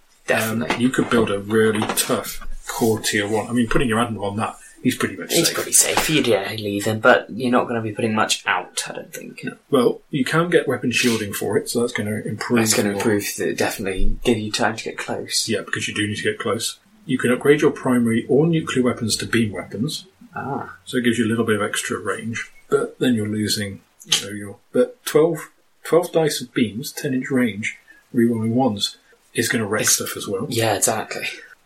definitely. 0.59 0.77
you 0.77 0.89
could 0.89 1.09
build 1.09 1.29
a 1.29 1.39
really 1.39 1.85
tough 1.95 2.39
core 2.67 2.99
tier 2.99 3.27
one. 3.27 3.47
I 3.47 3.51
mean, 3.51 3.67
putting 3.67 3.89
your 3.89 3.99
admiral 3.99 4.25
on 4.25 4.37
that 4.37 4.55
he's 4.85 4.95
pretty 4.95 5.15
much 5.17 5.31
It's 5.33 5.47
safe. 5.49 5.55
pretty 5.55 5.71
safe. 5.73 6.09
You'd 6.09 6.27
yeah, 6.27 6.49
leave 6.57 6.85
him, 6.85 6.99
but 6.99 7.27
you're 7.29 7.51
not 7.51 7.63
going 7.67 7.75
to 7.75 7.81
be 7.81 7.91
putting 7.93 8.13
much 8.15 8.45
out, 8.45 8.83
I 8.87 8.93
don't 8.93 9.11
think. 9.13 9.43
Well, 9.71 10.01
you 10.11 10.23
can 10.23 10.49
get 10.49 10.67
weapon 10.67 10.91
shielding 10.91 11.33
for 11.33 11.57
it, 11.57 11.69
so 11.69 11.81
that's 11.81 11.91
going 11.93 12.07
to 12.07 12.25
improve. 12.27 12.59
It's 12.61 12.73
going 12.73 12.85
to 12.85 12.91
your- 12.91 12.97
improve. 12.99 13.25
The, 13.37 13.53
definitely 13.55 14.17
give 14.23 14.37
you 14.37 14.51
time 14.51 14.75
to 14.77 14.83
get 14.83 14.97
close. 14.97 15.49
Yeah, 15.49 15.61
because 15.65 15.87
you 15.87 15.93
do 15.95 16.07
need 16.07 16.17
to 16.17 16.23
get 16.23 16.37
close. 16.39 16.79
You 17.07 17.17
can 17.17 17.31
upgrade 17.31 17.61
your 17.61 17.71
primary 17.71 18.25
or 18.29 18.47
nuclear 18.47 18.83
weapons 18.85 19.15
to 19.17 19.25
beam 19.25 19.51
weapons, 19.51 20.05
Ah, 20.35 20.77
so 20.85 20.97
it 20.97 21.03
gives 21.03 21.17
you 21.17 21.25
a 21.25 21.29
little 21.31 21.45
bit 21.45 21.55
of 21.55 21.61
extra 21.61 21.97
range. 21.99 22.51
But 22.69 22.99
then 22.99 23.13
you're 23.15 23.27
losing, 23.27 23.81
you 24.05 24.25
know, 24.25 24.31
your 24.33 24.57
but 24.71 25.03
12, 25.05 25.49
12 25.83 26.11
dice 26.11 26.41
of 26.41 26.53
beams, 26.53 26.91
ten 26.91 27.13
inch 27.13 27.29
range, 27.31 27.77
rerolling 28.13 28.51
ones 28.53 28.97
is 29.33 29.49
going 29.49 29.61
to 29.61 29.67
wreck 29.67 29.85
stuff 29.87 30.15
as 30.17 30.27
well. 30.27 30.47
yeah, 30.49 30.75
exactly. 30.75 31.25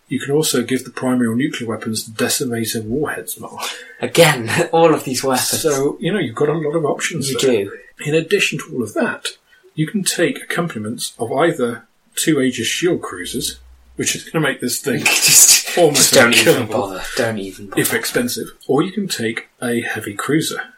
You 0.10 0.19
can 0.19 0.31
also 0.31 0.64
give 0.64 0.84
the 0.84 0.91
primary 0.91 1.27
or 1.27 1.36
nuclear 1.36 1.69
weapons 1.69 2.06
the 2.06 2.23
decimator 2.26 2.84
warheads 2.84 3.40
mark. 3.40 3.61
Again, 4.02 4.49
all 4.73 4.94
of 4.94 5.03
these 5.03 5.23
weapons. 5.23 5.61
So 5.61 5.98
you 5.99 6.11
know 6.11 6.19
you've 6.19 6.36
got 6.36 6.49
a 6.49 6.53
lot 6.53 6.76
of 6.76 6.84
options. 6.84 7.30
you 7.30 7.40
there. 7.40 7.65
do. 7.65 7.77
In 8.06 8.15
addition 8.15 8.57
to 8.60 8.73
all 8.73 8.84
of 8.84 8.94
that, 8.95 9.27
you 9.76 9.86
can 9.88 10.03
take 10.03 10.41
accompaniments 10.41 11.14
of 11.19 11.31
either 11.31 11.88
two 12.15 12.41
Aegis 12.41 12.68
shield 12.68 13.02
cruisers, 13.02 13.60
which 13.95 14.15
is 14.15 14.23
going 14.23 14.44
to 14.44 14.49
make 14.49 14.61
this 14.61 14.81
thing 14.81 14.99
just, 15.06 15.77
Almost 15.77 16.14
just 16.14 16.14
don't 16.14 16.34
even 16.34 16.68
bother. 16.68 17.03
Don't 17.15 17.38
even 17.38 17.68
bother. 17.68 17.81
if 17.81 17.94
expensive, 17.94 18.48
or 18.68 18.81
you 18.81 18.91
can 18.91 19.07
take 19.07 19.49
a 19.61 19.81
heavy 19.81 20.15
cruiser. 20.15 20.73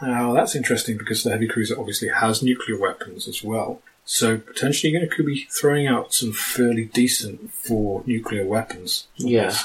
Now 0.00 0.32
that's 0.32 0.54
interesting 0.54 0.96
because 0.96 1.22
the 1.24 1.30
heavy 1.30 1.48
cruiser 1.48 1.78
obviously 1.78 2.08
has 2.08 2.42
nuclear 2.42 2.78
weapons 2.78 3.26
as 3.26 3.42
well. 3.42 3.80
So 4.04 4.38
potentially 4.38 4.92
to 5.08 5.14
could 5.14 5.26
be 5.26 5.46
throwing 5.50 5.86
out 5.86 6.12
some 6.12 6.32
fairly 6.32 6.84
decent 6.86 7.52
for 7.52 8.02
nuclear 8.06 8.44
weapons. 8.44 9.06
Yeah. 9.16 9.56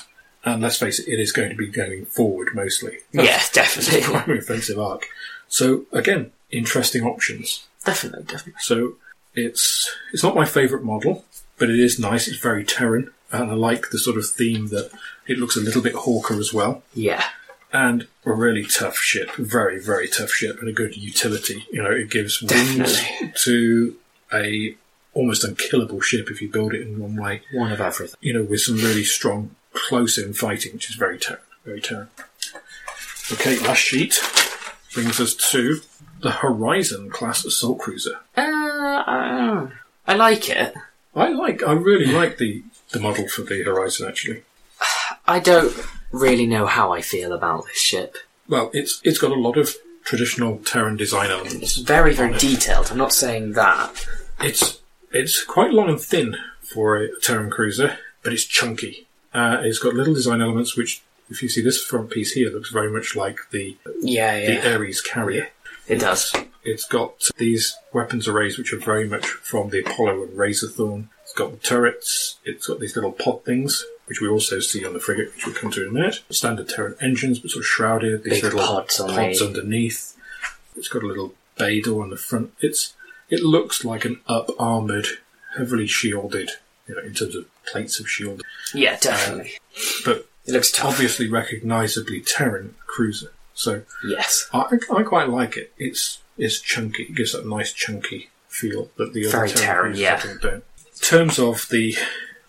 And 0.46 0.62
let's 0.62 0.78
face 0.78 1.00
it, 1.00 1.08
it 1.12 1.20
is 1.20 1.32
going 1.32 1.50
to 1.50 1.56
be 1.56 1.68
going 1.68 2.06
forward 2.06 2.50
mostly. 2.54 3.00
yeah, 3.12 3.24
It's 3.36 3.50
a 3.52 3.54
definitely. 3.54 4.02
primary 4.04 4.40
offensive 4.40 4.80
arc. 4.80 5.06
So 5.50 5.86
again, 5.92 6.32
interesting 6.52 7.04
options. 7.04 7.66
definitely, 7.84 8.24
definitely. 8.24 8.54
So 8.60 8.94
it's 9.34 9.94
it's 10.14 10.24
not 10.24 10.36
my 10.36 10.46
favourite 10.46 10.86
model, 10.86 11.26
but 11.58 11.70
it 11.70 11.80
is 11.80 12.00
nice. 12.00 12.28
It's 12.28 12.38
very 12.40 12.64
Terran, 12.64 13.12
and 13.32 13.52
I 13.52 13.56
like 13.56 13.90
the 13.90 14.00
sort 14.00 14.18
of 14.18 14.26
theme 14.26 14.68
that 14.70 14.92
it 15.26 15.38
looks 15.38 15.58
a 15.58 15.62
little 15.62 15.82
bit 15.82 15.94
Hawker 15.96 16.36
as 16.40 16.54
well, 16.54 16.84
Yeah. 16.94 17.24
and 17.74 18.08
a 18.26 18.32
really 18.34 18.66
tough 18.66 18.98
ship, 18.98 19.32
very 19.36 19.80
very 19.80 20.08
tough 20.08 20.32
ship, 20.32 20.60
and 20.60 20.70
a 20.70 20.74
good 20.74 20.96
utility. 20.96 21.66
You 21.72 21.84
know, 21.84 21.92
it 21.92 22.10
gives 22.10 22.42
wings 22.42 22.78
Definitely. 22.78 23.34
to 23.44 23.96
a 24.34 24.76
almost 25.14 25.44
unkillable 25.44 26.02
ship 26.02 26.30
if 26.30 26.42
you 26.42 26.50
build 26.50 26.74
it 26.74 26.82
in 26.82 27.00
one 27.00 27.16
way. 27.16 27.42
One 27.54 27.72
of 27.72 27.82
everything. 27.82 28.16
You 28.22 28.34
know, 28.34 28.44
with 28.44 28.62
some 28.62 28.76
really 28.78 29.04
strong 29.04 29.56
close-in 29.74 30.34
fighting, 30.34 30.74
which 30.74 30.90
is 30.90 30.96
very 30.96 31.20
very 31.66 31.82
Terran. 31.82 32.08
Okay, 33.32 33.60
last 33.60 33.80
sheet 33.80 34.20
brings 34.94 35.20
us 35.20 35.34
to 35.52 35.82
the 36.22 36.32
Horizon 36.32 37.10
class 37.10 37.44
assault 37.46 37.80
cruiser. 37.80 38.20
Uh, 38.36 38.42
uh, 38.42 39.70
I 40.08 40.16
like 40.16 40.50
it. 40.50 40.74
I 41.16 41.30
like. 41.30 41.62
I 41.64 41.74
really 41.74 42.06
like 42.08 42.38
the 42.38 42.64
the 42.92 43.00
model 43.00 43.28
for 43.28 43.42
the 43.42 43.64
Horizon. 43.64 44.08
Actually, 44.08 44.44
I 45.28 45.40
don't 45.40 45.74
really 46.12 46.48
know 46.48 46.66
how 46.68 46.94
I 46.94 47.02
feel 47.02 47.34
about 47.34 47.66
this 47.66 47.78
ship. 47.80 48.16
well, 48.48 48.70
it's 48.74 49.02
it's 49.04 49.18
got 49.20 49.32
a 49.32 49.36
lot 49.36 49.58
of 49.58 49.76
traditional 50.08 50.58
Terran 50.60 50.96
design 50.96 51.30
elements. 51.30 51.56
It's 51.56 51.78
very, 51.78 52.14
very 52.14 52.38
detailed. 52.38 52.90
I'm 52.90 52.98
not 52.98 53.14
saying 53.14 53.54
that. 53.54 54.08
It's 54.40 54.80
it's 55.12 55.44
quite 55.44 55.72
long 55.72 55.90
and 55.90 56.00
thin 56.00 56.38
for 56.62 56.98
a 56.98 57.10
Terran 57.20 57.50
cruiser, 57.50 57.98
but 58.24 58.32
it's 58.32 58.46
chunky. 58.46 59.08
Uh, 59.34 59.58
it's 59.64 59.80
got 59.80 59.94
little 59.94 60.14
design 60.14 60.42
elements 60.42 60.78
which, 60.78 61.02
if 61.30 61.44
you 61.44 61.50
see 61.50 61.62
this 61.62 61.84
front 61.84 62.10
piece 62.10 62.32
here, 62.32 62.50
looks 62.50 62.72
very 62.72 62.90
much 62.90 63.16
like 63.16 63.40
the 63.52 63.76
Yeah, 64.02 64.40
the 64.40 64.54
yeah. 64.54 64.76
Ares 64.76 65.02
carrier. 65.02 65.50
It 65.88 66.00
does. 66.00 66.34
It's 66.64 66.86
got 66.86 67.28
these 67.38 67.76
weapons 67.94 68.28
arrays 68.28 68.58
which 68.58 68.74
are 68.74 68.80
very 68.80 69.08
much 69.08 69.26
from 69.26 69.70
the 69.70 69.80
Apollo 69.82 70.24
and 70.24 70.38
Razorthorn. 70.38 71.10
Got 71.38 71.52
the 71.52 71.58
turrets. 71.58 72.40
It's 72.46 72.66
got 72.66 72.80
these 72.80 72.96
little 72.96 73.12
pod 73.12 73.46
things, 73.46 73.86
which 74.06 74.20
we 74.20 74.28
also 74.28 74.60
see 74.60 74.84
on 74.84 74.94
the 74.94 75.00
frigate, 75.00 75.36
which 75.36 75.46
we'll 75.46 75.54
come 75.54 75.70
to 75.70 75.84
in 75.84 75.90
a 75.90 75.92
minute. 75.92 76.24
Standard 76.32 76.68
Terran 76.68 76.96
engines, 77.00 77.38
but 77.38 77.52
sort 77.52 77.62
of 77.62 77.68
shrouded. 77.68 78.24
These 78.24 78.42
Big 78.42 78.44
little 78.46 78.60
pods 78.60 79.00
on 79.00 79.14
pods 79.14 79.40
underneath. 79.40 80.18
It's 80.76 80.88
got 80.88 81.04
a 81.04 81.08
little 81.08 81.36
bay 81.56 81.80
door 81.80 82.02
on 82.02 82.10
the 82.10 82.18
front. 82.18 82.54
It's 82.60 82.96
it 83.30 83.44
looks 83.44 83.86
like 83.86 84.04
an 84.04 84.20
up 84.28 84.50
armored, 84.58 85.06
heavily 85.56 85.86
shielded, 85.86 86.50
you 86.88 86.96
know, 86.96 87.02
in 87.02 87.14
terms 87.14 87.36
of 87.36 87.46
plates 87.68 88.00
of 88.00 88.10
shield, 88.10 88.42
Yeah, 88.74 88.98
definitely. 88.98 89.52
Um, 89.76 89.84
but 90.06 90.28
it 90.48 90.54
looks 90.54 90.72
tough. 90.72 90.94
obviously 90.94 91.30
recognisably 91.30 92.22
Terran 92.22 92.74
cruiser. 92.88 93.32
So 93.54 93.84
Yes. 94.04 94.48
I, 94.54 94.80
I 94.92 95.04
quite 95.04 95.30
like 95.30 95.56
it. 95.56 95.72
It's 95.78 96.20
it's 96.36 96.60
chunky. 96.60 97.04
It 97.04 97.16
gives 97.16 97.34
that 97.34 97.46
nice 97.46 97.74
chunky 97.74 98.30
feel 98.48 98.90
that 98.98 99.14
the 99.14 99.28
other 99.28 99.38
Very 99.38 99.50
Terran 99.50 99.96
yeah. 99.96 100.24
Don't. 100.42 100.64
In 100.98 101.02
terms 101.02 101.40
of 101.40 101.68
the 101.70 101.96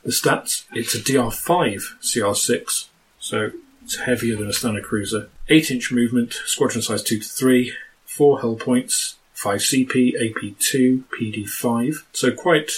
the 0.03 0.11
stats, 0.11 0.65
it's 0.73 0.95
a 0.95 0.99
DR5 0.99 1.99
CR6, 2.01 2.87
so 3.21 3.51
it's 3.83 3.97
heavier 3.97 4.37
than 4.37 4.49
a 4.49 4.53
standard 4.53 4.85
cruiser. 4.85 5.29
Eight 5.49 5.71
inch 5.71 5.93
movement, 5.93 6.33
squadron 6.47 6.83
size 6.83 7.03
two 7.03 7.19
to 7.19 7.29
three, 7.29 7.75
four 8.05 8.41
hull 8.41 8.57
points, 8.57 9.17
five 9.35 9.61
CP, 9.61 10.15
AP2, 10.15 11.05
PD5. 11.15 12.05
So 12.13 12.33
quite 12.33 12.71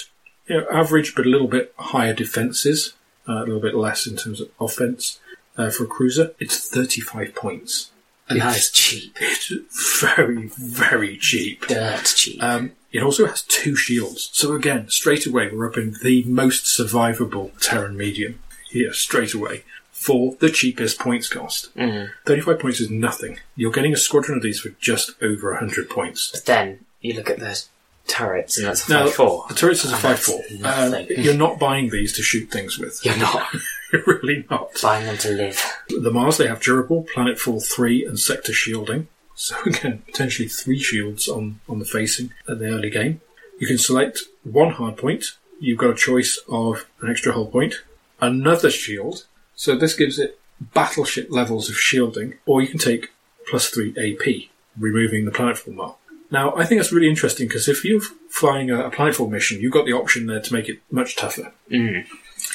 you 0.47 0.57
know, 0.57 0.67
average, 0.71 1.15
but 1.15 1.25
a 1.25 1.29
little 1.29 1.47
bit 1.47 1.73
higher 1.77 2.13
defences, 2.13 2.93
uh, 3.27 3.39
a 3.39 3.45
little 3.45 3.61
bit 3.61 3.75
less 3.75 4.05
in 4.05 4.17
terms 4.17 4.41
of 4.41 4.49
offence. 4.59 5.19
Uh, 5.57 5.69
for 5.69 5.85
a 5.85 5.87
cruiser, 5.87 6.33
it's 6.39 6.69
35 6.69 7.33
points. 7.33 7.90
And 8.31 8.55
is 8.55 8.71
cheap. 8.71 9.15
It's 9.19 9.99
very, 10.01 10.47
very 10.57 11.17
cheap. 11.17 11.67
Dirt 11.67 12.05
cheap. 12.15 12.41
Um, 12.41 12.71
it 12.91 13.03
also 13.03 13.25
has 13.25 13.41
two 13.43 13.75
shields. 13.75 14.29
So 14.33 14.53
again, 14.53 14.89
straight 14.89 15.25
away, 15.25 15.49
we're 15.51 15.69
up 15.69 15.77
in 15.77 15.95
the 16.03 16.23
most 16.25 16.65
survivable 16.65 17.51
Terran 17.61 17.95
medium 17.97 18.39
here, 18.69 18.93
straight 18.93 19.33
away, 19.33 19.63
for 19.91 20.35
the 20.39 20.49
cheapest 20.49 20.99
points 20.99 21.29
cost. 21.29 21.73
Mm. 21.75 22.09
35 22.25 22.59
points 22.59 22.79
is 22.79 22.89
nothing. 22.89 23.39
You're 23.55 23.71
getting 23.71 23.93
a 23.93 23.97
squadron 23.97 24.37
of 24.37 24.43
these 24.43 24.59
for 24.59 24.69
just 24.79 25.11
over 25.21 25.51
100 25.51 25.89
points. 25.89 26.31
But 26.33 26.45
then 26.45 26.85
you 27.01 27.13
look 27.13 27.29
at 27.29 27.39
the 27.39 27.63
turrets, 28.07 28.57
and 28.57 28.67
that's 28.67 28.87
a 28.89 28.91
Now, 28.91 29.05
five 29.05 29.13
four. 29.15 29.45
the 29.47 29.55
turrets 29.55 29.85
is 29.85 29.91
a 29.91 29.95
And 29.95 30.01
5 30.03 30.11
that's 30.11 30.25
4. 30.27 30.59
nothing. 30.59 31.07
you're 31.23 31.33
not 31.33 31.59
buying 31.59 31.89
these 31.91 32.13
to 32.17 32.23
shoot 32.23 32.49
things 32.51 32.77
with. 32.77 32.99
You're 33.05 33.17
not 33.17 33.47
You're 33.93 34.03
really 34.05 34.45
not. 34.49 34.69
buying 34.81 35.05
them 35.05 35.17
to 35.19 35.31
live. 35.31 35.61
The 35.89 36.11
Mars, 36.11 36.37
they 36.37 36.47
have 36.47 36.61
durable, 36.61 37.05
planetfall 37.13 37.65
3, 37.65 38.05
and 38.05 38.19
sector 38.19 38.53
shielding. 38.53 39.07
So 39.35 39.55
again, 39.65 40.03
potentially 40.05 40.47
three 40.47 40.79
shields 40.79 41.27
on, 41.27 41.59
on 41.67 41.79
the 41.79 41.85
facing 41.85 42.31
at 42.47 42.59
the 42.59 42.67
early 42.67 42.89
game. 42.89 43.21
You 43.59 43.67
can 43.67 43.77
select 43.77 44.21
one 44.43 44.71
hard 44.71 44.97
point. 44.97 45.37
You've 45.59 45.77
got 45.77 45.91
a 45.91 45.95
choice 45.95 46.39
of 46.49 46.87
an 47.01 47.11
extra 47.11 47.33
hull 47.33 47.47
point, 47.47 47.75
another 48.19 48.71
shield. 48.71 49.27
So 49.55 49.75
this 49.75 49.95
gives 49.95 50.17
it 50.17 50.39
battleship 50.59 51.27
levels 51.29 51.69
of 51.69 51.75
shielding, 51.75 52.35
or 52.45 52.61
you 52.61 52.67
can 52.67 52.79
take 52.79 53.11
plus 53.49 53.69
three 53.69 53.91
AP, 53.91 54.49
removing 54.77 55.25
the 55.25 55.31
planetfall 55.31 55.75
mark. 55.75 55.97
Now, 56.31 56.55
I 56.55 56.65
think 56.65 56.79
that's 56.79 56.93
really 56.93 57.09
interesting 57.09 57.47
because 57.47 57.67
if 57.67 57.83
you're 57.83 58.01
flying 58.29 58.71
a, 58.71 58.85
a 58.85 58.91
planetfall 58.91 59.29
mission, 59.29 59.59
you've 59.59 59.73
got 59.73 59.85
the 59.85 59.93
option 59.93 60.27
there 60.27 60.39
to 60.39 60.53
make 60.53 60.69
it 60.69 60.79
much 60.89 61.17
tougher. 61.17 61.53
Mm. 61.69 62.05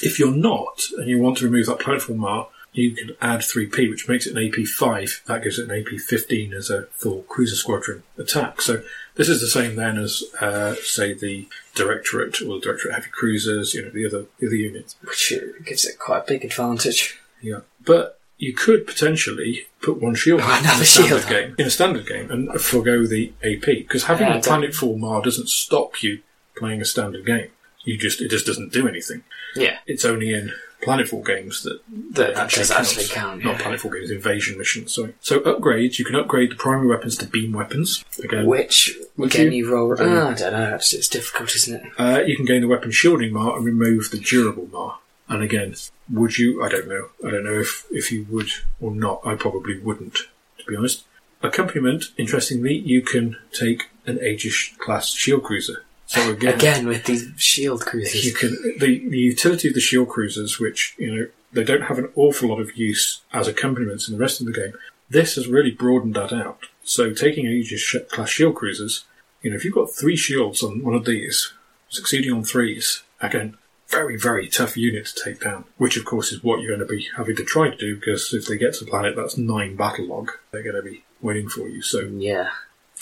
If 0.02 0.18
you're 0.18 0.34
not, 0.34 0.82
and 0.98 1.08
you 1.08 1.18
want 1.18 1.38
to 1.38 1.44
remove 1.44 1.66
that 1.66 1.78
planetfall 1.78 2.16
mark, 2.16 2.48
you 2.72 2.90
can 2.92 3.16
add 3.22 3.40
3p, 3.40 3.88
which 3.88 4.06
makes 4.06 4.26
it 4.26 4.36
an 4.36 4.42
AP5. 4.50 5.24
That 5.24 5.42
gives 5.42 5.58
it 5.58 5.70
an 5.70 5.82
AP15 5.84 6.52
as 6.52 6.68
a 6.68 6.82
full 6.92 7.22
cruiser 7.22 7.56
squadron 7.56 8.02
attack. 8.18 8.60
So 8.60 8.82
this 9.14 9.30
is 9.30 9.40
the 9.40 9.48
same 9.48 9.76
then 9.76 9.96
as, 9.96 10.22
uh, 10.42 10.74
say, 10.82 11.14
the 11.14 11.48
Directorate 11.74 12.42
or 12.42 12.56
the 12.56 12.60
Directorate 12.60 12.94
Heavy 12.94 13.08
Cruisers, 13.10 13.72
you 13.72 13.82
know, 13.82 13.90
the 13.90 14.06
other 14.06 14.26
the 14.38 14.46
other 14.48 14.56
units. 14.56 14.96
Which 15.02 15.32
uh, 15.34 15.62
gives 15.64 15.86
it 15.86 15.98
quite 15.98 16.18
a 16.18 16.24
big 16.26 16.44
advantage. 16.44 17.18
Yeah, 17.40 17.60
but 17.84 18.18
you 18.38 18.52
could 18.52 18.86
potentially 18.86 19.66
put 19.80 20.02
one 20.02 20.14
shield 20.14 20.40
Oh, 20.42 20.58
in 20.58 20.64
a 20.66 20.84
standard 20.84 21.20
shield. 21.22 21.26
game 21.28 21.54
in 21.58 21.66
a 21.66 21.70
standard 21.70 22.06
game 22.06 22.30
and 22.30 22.60
forego 22.60 23.06
the 23.06 23.32
AP 23.42 23.64
because 23.64 24.04
having 24.04 24.26
Yeah, 24.26 24.38
the 24.38 24.48
Planetfall 24.50 24.98
Mar 24.98 25.22
doesn't 25.22 25.48
stop 25.48 26.02
you 26.02 26.20
playing 26.54 26.82
a 26.82 26.84
standard 26.84 27.24
game. 27.24 27.48
You 27.86 27.96
just 27.96 28.20
it 28.20 28.28
just 28.28 28.44
doesn't 28.46 28.72
do 28.72 28.86
anything. 28.86 29.24
Yeah, 29.54 29.78
It's 29.86 30.04
only 30.04 30.34
in 30.34 30.52
Planetfall 30.82 31.24
games 31.26 31.62
that 31.62 31.80
that 32.12 32.30
it 32.30 32.36
actually 32.36 32.60
does 32.64 32.70
counts. 32.72 32.90
actually 32.92 33.06
count. 33.14 33.42
Not 33.44 33.56
Planetfall 33.56 33.92
games, 33.94 34.10
invasion 34.10 34.58
missions. 34.58 34.92
Sorry. 34.94 35.14
So 35.20 35.40
upgrades, 35.40 35.98
you 35.98 36.04
can 36.04 36.14
upgrade 36.16 36.50
the 36.50 36.56
primary 36.56 36.88
weapons 36.88 37.16
to 37.18 37.26
beam 37.26 37.52
weapons. 37.52 38.04
Again, 38.22 38.44
Which 38.44 38.94
again 39.18 39.52
you? 39.52 39.64
you, 39.64 39.72
roll. 39.72 39.94
Don't 39.94 40.10
know. 40.10 40.26
Ah, 40.26 40.30
I 40.30 40.34
don't 40.34 40.52
know. 40.52 40.74
It's, 40.74 40.92
it's 40.92 41.08
difficult, 41.08 41.54
isn't 41.56 41.74
it? 41.82 41.92
uh, 41.98 42.20
you 42.26 42.36
can 42.36 42.44
gain 42.44 42.60
the 42.60 42.68
weapon 42.68 42.90
shielding 42.90 43.32
mar 43.32 43.56
and 43.56 43.64
remove 43.64 44.10
the 44.10 44.18
durable 44.18 44.68
mar. 44.70 44.98
And 45.28 45.42
again, 45.42 45.74
would 46.10 46.36
you? 46.38 46.62
I 46.62 46.68
don't 46.68 46.86
know. 46.88 47.08
I 47.26 47.30
don't 47.30 47.44
know 47.44 47.58
if 47.60 47.86
if 47.90 48.12
you 48.12 48.26
would 48.28 48.50
or 48.80 48.90
not. 48.90 49.22
I 49.24 49.34
probably 49.36 49.78
wouldn't, 49.78 50.16
to 50.58 50.64
be 50.68 50.76
honest. 50.76 51.04
Accompaniment, 51.42 52.06
interestingly, 52.18 52.74
you 52.74 53.00
can 53.02 53.36
take 53.52 53.88
an 54.06 54.18
Aegis 54.22 54.72
class 54.78 55.10
shield 55.10 55.44
cruiser. 55.44 55.84
So 56.06 56.30
again, 56.30 56.54
Again 56.54 56.86
with 56.86 57.04
these 57.04 57.28
shield 57.36 57.80
cruisers. 57.84 58.24
you 58.24 58.32
can 58.32 58.50
the, 58.78 59.08
the 59.08 59.18
utility 59.18 59.68
of 59.68 59.74
the 59.74 59.80
shield 59.80 60.08
cruisers, 60.08 60.58
which 60.60 60.94
you 60.98 61.14
know 61.14 61.26
they 61.52 61.64
don't 61.64 61.82
have 61.82 61.98
an 61.98 62.10
awful 62.14 62.48
lot 62.48 62.60
of 62.60 62.76
use 62.76 63.22
as 63.32 63.48
accompaniments 63.48 64.08
in 64.08 64.14
the 64.14 64.20
rest 64.20 64.40
of 64.40 64.46
the 64.46 64.52
game. 64.52 64.72
This 65.10 65.34
has 65.36 65.48
really 65.48 65.70
broadened 65.70 66.14
that 66.14 66.32
out. 66.32 66.60
So 66.84 67.12
taking 67.12 67.46
Aegis 67.46 67.94
class 68.10 68.30
shield 68.30 68.54
cruisers, 68.56 69.04
you 69.42 69.50
know, 69.50 69.56
if 69.56 69.64
you've 69.64 69.74
got 69.74 69.90
three 69.92 70.16
shields 70.16 70.62
on 70.62 70.82
one 70.84 70.94
of 70.94 71.04
these, 71.04 71.52
succeeding 71.88 72.32
on 72.32 72.44
threes, 72.44 73.02
again, 73.20 73.56
very, 73.88 74.16
very 74.16 74.48
tough 74.48 74.76
unit 74.76 75.06
to 75.06 75.24
take 75.24 75.40
down. 75.40 75.64
Which, 75.76 75.96
of 75.96 76.04
course, 76.04 76.32
is 76.32 76.42
what 76.42 76.60
you're 76.60 76.76
going 76.76 76.86
to 76.86 76.92
be 76.92 77.08
having 77.16 77.36
to 77.36 77.44
try 77.44 77.70
to 77.70 77.76
do 77.76 77.94
because 77.96 78.32
if 78.34 78.46
they 78.46 78.58
get 78.58 78.74
to 78.74 78.84
the 78.84 78.90
planet, 78.90 79.14
that's 79.16 79.36
nine 79.38 79.76
battle 79.76 80.06
log. 80.06 80.32
They're 80.50 80.62
going 80.64 80.76
to 80.76 80.82
be 80.82 81.04
waiting 81.20 81.48
for 81.48 81.68
you. 81.68 81.82
So 81.82 82.00
Yeah. 82.00 82.50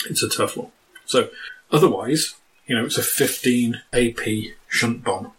it's 0.07 0.21
a 0.23 0.29
tough 0.29 0.55
one. 0.57 0.71
So 1.05 1.29
otherwise, 1.71 2.35
you 2.67 2.75
know, 2.75 2.85
it's 2.85 2.97
a 2.97 3.03
15 3.03 3.81
AP 3.93 4.19
shunt 4.67 5.03
bomb. 5.03 5.31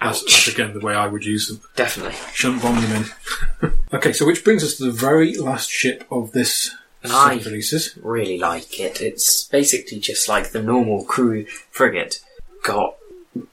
That's, 0.00 0.22
that's 0.22 0.48
again 0.48 0.74
the 0.74 0.84
way 0.84 0.94
I 0.94 1.06
would 1.06 1.24
use 1.24 1.48
them. 1.48 1.60
Definitely. 1.74 2.16
Shunt 2.32 2.62
bomb 2.62 2.80
them 2.80 3.04
in. 3.62 3.72
okay, 3.92 4.12
so 4.12 4.26
which 4.26 4.44
brings 4.44 4.62
us 4.62 4.76
to 4.76 4.84
the 4.84 4.90
very 4.92 5.34
last 5.36 5.70
ship 5.70 6.04
of 6.10 6.32
this 6.32 6.74
And 7.02 7.12
I- 7.12 7.36
releases. 7.36 7.98
Really 8.02 8.38
like 8.38 8.78
it. 8.78 9.00
It's 9.00 9.44
basically 9.48 9.98
just 9.98 10.28
like 10.28 10.50
the 10.50 10.62
normal 10.62 11.04
crew 11.04 11.46
frigate, 11.70 12.20
got 12.62 12.96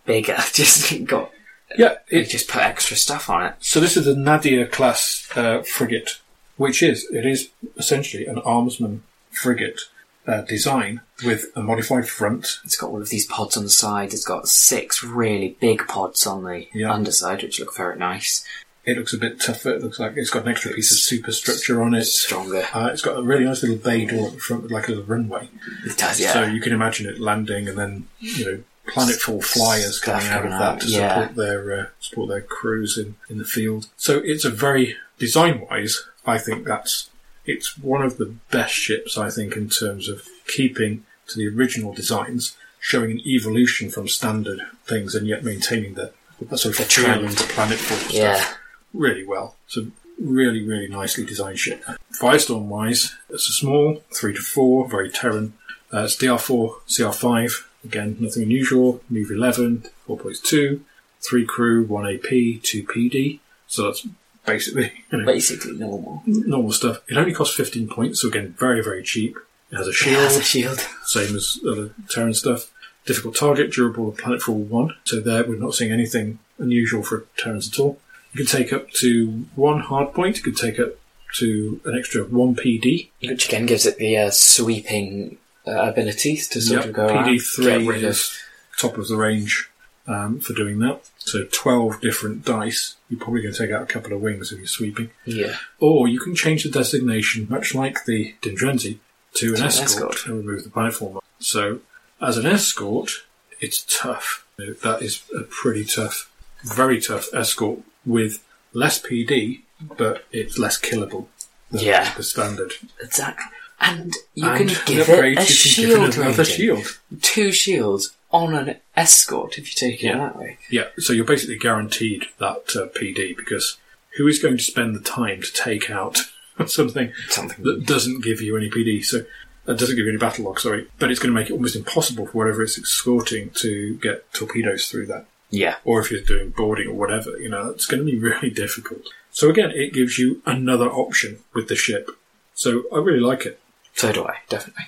bigger. 0.06 0.38
Just 0.54 1.06
got. 1.06 1.32
Yeah, 1.76 1.96
it, 2.10 2.26
just 2.30 2.48
put 2.50 2.62
extra 2.62 2.96
stuff 2.96 3.32
on 3.32 3.44
it. 3.48 3.56
so 3.60 3.80
this 3.80 3.98
is 3.98 4.06
the 4.06 4.16
Nadia 4.16 4.68
class 4.68 5.28
uh, 5.36 5.64
frigate, 5.64 6.20
which 6.56 6.84
is 6.84 7.10
it 7.12 7.26
is 7.26 7.50
essentially 7.78 8.28
an 8.28 8.36
armsman 8.36 9.00
frigate 9.32 9.80
uh, 10.28 10.42
design 10.42 11.02
with 11.26 11.46
a 11.56 11.62
modified 11.62 12.08
front. 12.08 12.60
It's 12.64 12.76
got 12.76 12.90
all 12.90 13.02
of 13.02 13.10
these 13.10 13.26
pods 13.26 13.58
on 13.58 13.64
the 13.64 13.70
side. 13.70 14.14
It's 14.14 14.26
got 14.26 14.48
six 14.48 15.04
really 15.04 15.58
big 15.60 15.88
pods 15.88 16.26
on 16.26 16.44
the 16.44 16.68
Yeah. 16.74 16.94
underside, 16.94 17.44
which 17.44 17.60
look 17.60 17.76
very 17.76 17.98
nice. 17.98 18.46
It 18.86 18.98
looks 18.98 19.14
a 19.14 19.18
bit 19.18 19.40
tougher. 19.40 19.76
It 19.76 19.82
looks 19.82 20.00
like 20.00 20.14
it's 20.18 20.30
got 20.30 20.44
an 20.44 20.50
extra 20.52 20.74
piece 20.74 20.92
of 20.92 20.98
superstructure 20.98 21.82
on 21.82 21.94
it. 21.94 22.04
Stronger. 22.04 22.68
Uh, 22.74 22.90
it's 22.92 23.02
got 23.02 23.18
a 23.18 23.24
really 23.24 23.46
nice 23.46 23.64
little 23.64 23.78
bay 23.78 24.06
door 24.06 24.28
at 24.28 24.34
the 24.34 24.40
front 24.40 24.64
with 24.64 24.72
like 24.72 24.88
a 24.88 24.92
little 24.92 25.06
runway. 25.06 25.50
It 25.86 25.98
does, 25.98 26.20
yeah. 26.20 26.34
So 26.34 26.44
you 26.44 26.60
can 26.60 26.74
imagine 26.74 27.08
it 27.08 27.20
landing 27.20 27.70
and 27.70 27.78
then, 27.78 28.08
you 28.20 28.46
know, 28.46 28.64
planetfall 28.88 29.42
flyers 29.42 30.02
coming 30.02 30.28
out 30.28 30.44
of 30.46 30.52
coming 30.52 30.60
that 30.60 30.62
out, 30.62 30.82
to 30.82 30.88
yeah. 30.90 31.14
support 31.22 31.36
their 31.38 31.80
uh, 31.80 31.86
support 32.02 32.30
their 32.30 32.42
crews 32.42 32.98
in, 32.98 33.16
in 33.30 33.38
the 33.38 33.46
field. 33.46 33.88
So 33.96 34.22
it's 34.24 34.44
a 34.44 34.50
very 34.50 34.98
design 35.18 35.66
wise, 35.70 36.06
I 36.26 36.38
think 36.38 36.66
that's 36.68 37.10
it's 37.46 37.78
one 37.78 38.02
of 38.02 38.18
the 38.18 38.36
best 38.52 38.74
ships 38.74 39.18
I 39.18 39.30
think 39.30 39.56
in 39.56 39.70
terms 39.70 40.08
of 40.08 40.28
keeping 40.48 41.06
to 41.28 41.38
the 41.38 41.48
original 41.48 41.94
designs, 41.94 42.58
showing 42.80 43.12
an 43.12 43.20
evolution 43.26 43.90
from 43.90 44.08
standard 44.08 44.62
things 44.86 45.16
and 45.16 45.28
yet 45.28 45.44
maintaining 45.44 45.94
the, 45.94 46.12
the 46.42 46.58
sort 46.58 46.80
of 46.80 46.90
trend. 46.90 47.30
the 47.30 47.44
planetfall 47.44 47.98
stuff 47.98 48.14
yeah. 48.14 48.54
really 48.94 49.26
well. 49.26 49.56
It's 49.66 49.78
a 49.78 49.88
really, 50.20 50.66
really 50.66 50.88
nicely 50.88 51.26
designed 51.26 51.60
ship. 51.60 51.84
Firestorm 52.22 52.66
wise, 52.66 53.16
it's 53.30 53.50
a 53.50 53.54
small, 53.54 54.04
3 54.14 54.34
to 54.34 54.42
4, 54.42 54.90
very 54.90 55.10
Terran. 55.10 55.54
Uh, 55.94 56.04
it's 56.04 56.18
DR4, 56.18 56.76
CR5, 56.88 57.66
again, 57.84 58.18
nothing 58.20 58.44
unusual. 58.44 59.02
Move 59.10 59.32
11, 59.32 59.86
4.2, 60.08 60.82
3 61.22 61.46
crew, 61.46 61.84
1 61.86 62.16
AP, 62.16 62.22
2 62.22 62.84
PD. 62.84 63.40
So 63.68 63.84
that's 63.84 64.08
basically 64.46 64.92
you 65.12 65.18
know, 65.20 65.26
Basically 65.26 65.74
normal. 65.74 66.22
normal 66.26 66.72
stuff. 66.72 67.02
It 67.10 67.18
only 67.18 67.34
costs 67.34 67.56
15 67.56 67.88
points, 67.90 68.22
so 68.22 68.28
again, 68.28 68.56
very, 68.58 68.84
very 68.84 69.04
cheap. 69.04 69.38
It 69.72 69.78
has 69.78 69.88
a 69.88 69.92
It 69.92 69.94
shield, 69.96 70.18
has 70.18 70.38
a 70.38 70.44
shield. 70.44 70.80
same 71.06 71.36
as 71.36 71.58
other 71.68 71.92
Terran 72.10 72.34
stuff. 72.34 72.72
Difficult 73.06 73.36
target, 73.36 73.72
durable 73.72 74.12
planet 74.12 74.42
planetfall 74.42 74.68
1. 74.68 74.96
So 75.06 75.20
there, 75.20 75.44
we're 75.44 75.58
not 75.58 75.74
seeing 75.74 75.92
anything 75.92 76.40
unusual 76.58 77.04
for 77.04 77.26
Terrans 77.38 77.68
at 77.72 77.80
all. 77.80 78.00
You 78.32 78.38
can 78.38 78.48
take 78.48 78.72
up 78.72 78.90
to 78.92 79.46
one 79.56 79.82
hard 79.82 80.14
point. 80.14 80.38
You 80.38 80.44
can 80.44 80.56
take 80.56 80.80
up 80.80 80.92
to 81.36 81.82
an 81.86 81.98
extra 81.98 82.24
one 82.24 82.56
PD. 82.56 83.10
Which 83.22 83.48
again 83.48 83.66
gives 83.66 83.86
it 83.86 83.98
the 83.98 84.18
uh, 84.18 84.30
sweeping 84.32 85.38
uh, 85.68 85.72
abilities 85.72 86.48
to 86.50 86.62
sort 86.62 86.82
Yep, 86.82 86.90
of 86.90 86.94
go 86.94 87.08
PD 87.10 87.42
three 87.42 88.04
is 88.06 88.38
top 88.78 88.98
of 88.98 89.08
the 89.08 89.18
range 89.18 89.70
um, 90.08 90.40
for 90.40 90.54
doing 90.54 90.80
that. 90.80 91.02
So 91.18 91.46
twelve 91.52 92.02
different 92.02 92.44
dice. 92.46 92.96
You're 93.10 93.20
probably 93.20 93.42
going 93.42 93.54
to 93.54 93.60
take 93.66 93.72
out 93.76 93.84
a 93.84 93.86
couple 93.86 94.14
of 94.14 94.22
wings 94.22 94.52
if 94.52 94.58
you're 94.60 94.68
sweeping. 94.68 95.12
Yeah. 95.26 95.56
Or 95.80 96.08
you 96.08 96.20
can 96.20 96.36
change 96.36 96.64
the 96.64 96.70
designation, 96.70 97.48
much 97.50 97.74
like 97.76 98.06
the 98.06 98.36
Dindrenzi, 98.42 99.00
to 99.36 99.50
an 99.50 99.56
To 99.56 99.62
an 99.62 99.68
escort, 99.68 100.14
escort. 100.14 100.26
and 100.28 100.38
remove 100.46 100.64
the 100.64 100.70
planetfall 100.70 101.14
mar. 101.14 101.22
So, 101.40 101.80
as 102.22 102.38
an 102.38 102.46
escort, 102.46 103.12
it's 103.60 103.86
tough. 104.02 104.46
That 104.58 105.00
is 105.02 105.24
a 105.36 105.42
pretty 105.44 105.84
tough, 105.86 106.30
very 106.64 107.00
tough 107.02 107.34
escort 107.34 107.80
with 108.06 108.44
less 108.74 109.02
PD, 109.02 109.62
but 109.98 110.26
it's 110.32 110.58
less 110.60 110.80
killable 110.80 111.28
than 111.72 111.82
Yeah. 111.82 112.14
the 112.16 112.24
standard. 112.24 112.74
Exactly. 113.02 113.46
And 113.84 114.14
you 114.34 114.48
and 114.48 114.70
can 114.70 114.78
give 114.86 115.10
it 115.10 115.38
a 115.38 115.44
shield 115.44 116.16
another 116.18 116.46
shield. 116.46 117.00
Two 117.22 117.52
shields 117.52 118.16
on 118.32 118.56
an 118.56 118.78
escort 118.96 119.58
if 119.58 119.68
you 119.68 119.74
take 119.90 120.04
it 120.04 120.08
Yeah. 120.08 120.18
that 120.18 120.38
way. 120.38 120.58
Yeah, 120.70 120.88
so 120.98 121.14
you're 121.14 121.26
basically 121.26 121.58
guaranteed 121.58 122.26
that 122.40 122.76
uh, 122.76 122.88
PD 122.98 123.36
because 123.36 123.78
who 124.18 124.28
is 124.28 124.40
going 124.40 124.58
to 124.58 124.64
spend 124.64 124.96
the 124.96 125.00
time 125.02 125.42
to 125.42 125.54
take 125.54 125.90
out 125.92 126.18
something 126.68 127.12
Something. 127.30 127.64
that 127.64 127.86
doesn't 127.86 128.24
give 128.24 128.42
you 128.42 128.56
any 128.58 128.70
PD? 128.70 129.04
So 129.04 129.26
that 129.66 129.78
doesn't 129.78 129.96
give 129.96 130.06
you 130.06 130.12
any 130.12 130.20
battle 130.20 130.46
log, 130.46 130.60
sorry, 130.60 130.88
but 131.00 131.10
it's 131.12 131.20
going 131.20 131.34
to 131.34 131.40
make 131.40 131.50
it 131.50 131.54
almost 131.54 131.76
impossible 131.76 132.26
for 132.28 132.38
whatever 132.38 132.64
it's 132.64 132.78
escorting 132.78 133.50
to 133.56 133.98
get 133.98 134.32
torpedoes 134.34 134.88
through 134.90 135.08
that. 135.08 135.26
Yeah. 135.50 135.76
Or 135.86 136.00
if 136.00 136.10
you're 136.12 136.22
doing 136.22 136.50
boarding 136.50 136.88
or 136.88 136.94
whatever, 136.96 137.38
you 137.40 137.50
know, 137.50 137.70
it's 137.70 137.86
going 137.86 138.06
to 138.06 138.12
be 138.12 138.18
really 138.30 138.50
difficult. 138.50 139.02
So 139.32 139.50
again, 139.50 139.72
it 139.72 139.94
gives 139.94 140.18
you 140.18 140.42
another 140.46 140.88
option 140.90 141.40
with 141.54 141.68
the 141.70 141.76
ship. 141.76 142.10
So 142.56 142.84
I 142.94 142.98
really 143.00 143.20
like 143.20 143.46
it. 143.46 143.60
So 143.94 144.12
do 144.12 144.26
I, 144.26 144.38
definitely. 144.50 144.86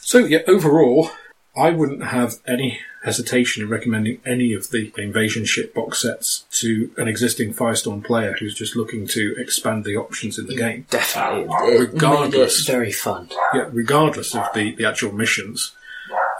So 0.00 0.18
yeah, 0.18 0.40
overall, 0.46 1.10
I 1.56 1.70
wouldn't 1.70 2.04
have 2.04 2.36
any 2.46 2.80
hesitation 3.04 3.62
in 3.62 3.68
recommending 3.68 4.20
any 4.24 4.52
of 4.52 4.70
the 4.70 4.92
invasion 4.96 5.44
ship 5.44 5.74
box 5.74 6.02
sets 6.02 6.44
to 6.50 6.90
an 6.96 7.08
existing 7.08 7.54
Firestorm 7.54 8.04
player 8.04 8.36
who's 8.38 8.54
just 8.54 8.76
looking 8.76 9.06
to 9.08 9.34
expand 9.38 9.84
the 9.84 9.96
options 9.96 10.38
in 10.38 10.46
the 10.46 10.56
game. 10.56 10.86
Definitely. 10.90 11.74
It 11.74 11.80
Regardless. 11.80 12.66
very 12.66 12.92
fun. 12.92 13.28
Yeah, 13.54 13.68
regardless 13.72 14.34
of 14.34 14.46
the, 14.54 14.74
the 14.74 14.84
actual 14.84 15.12
missions. 15.12 15.72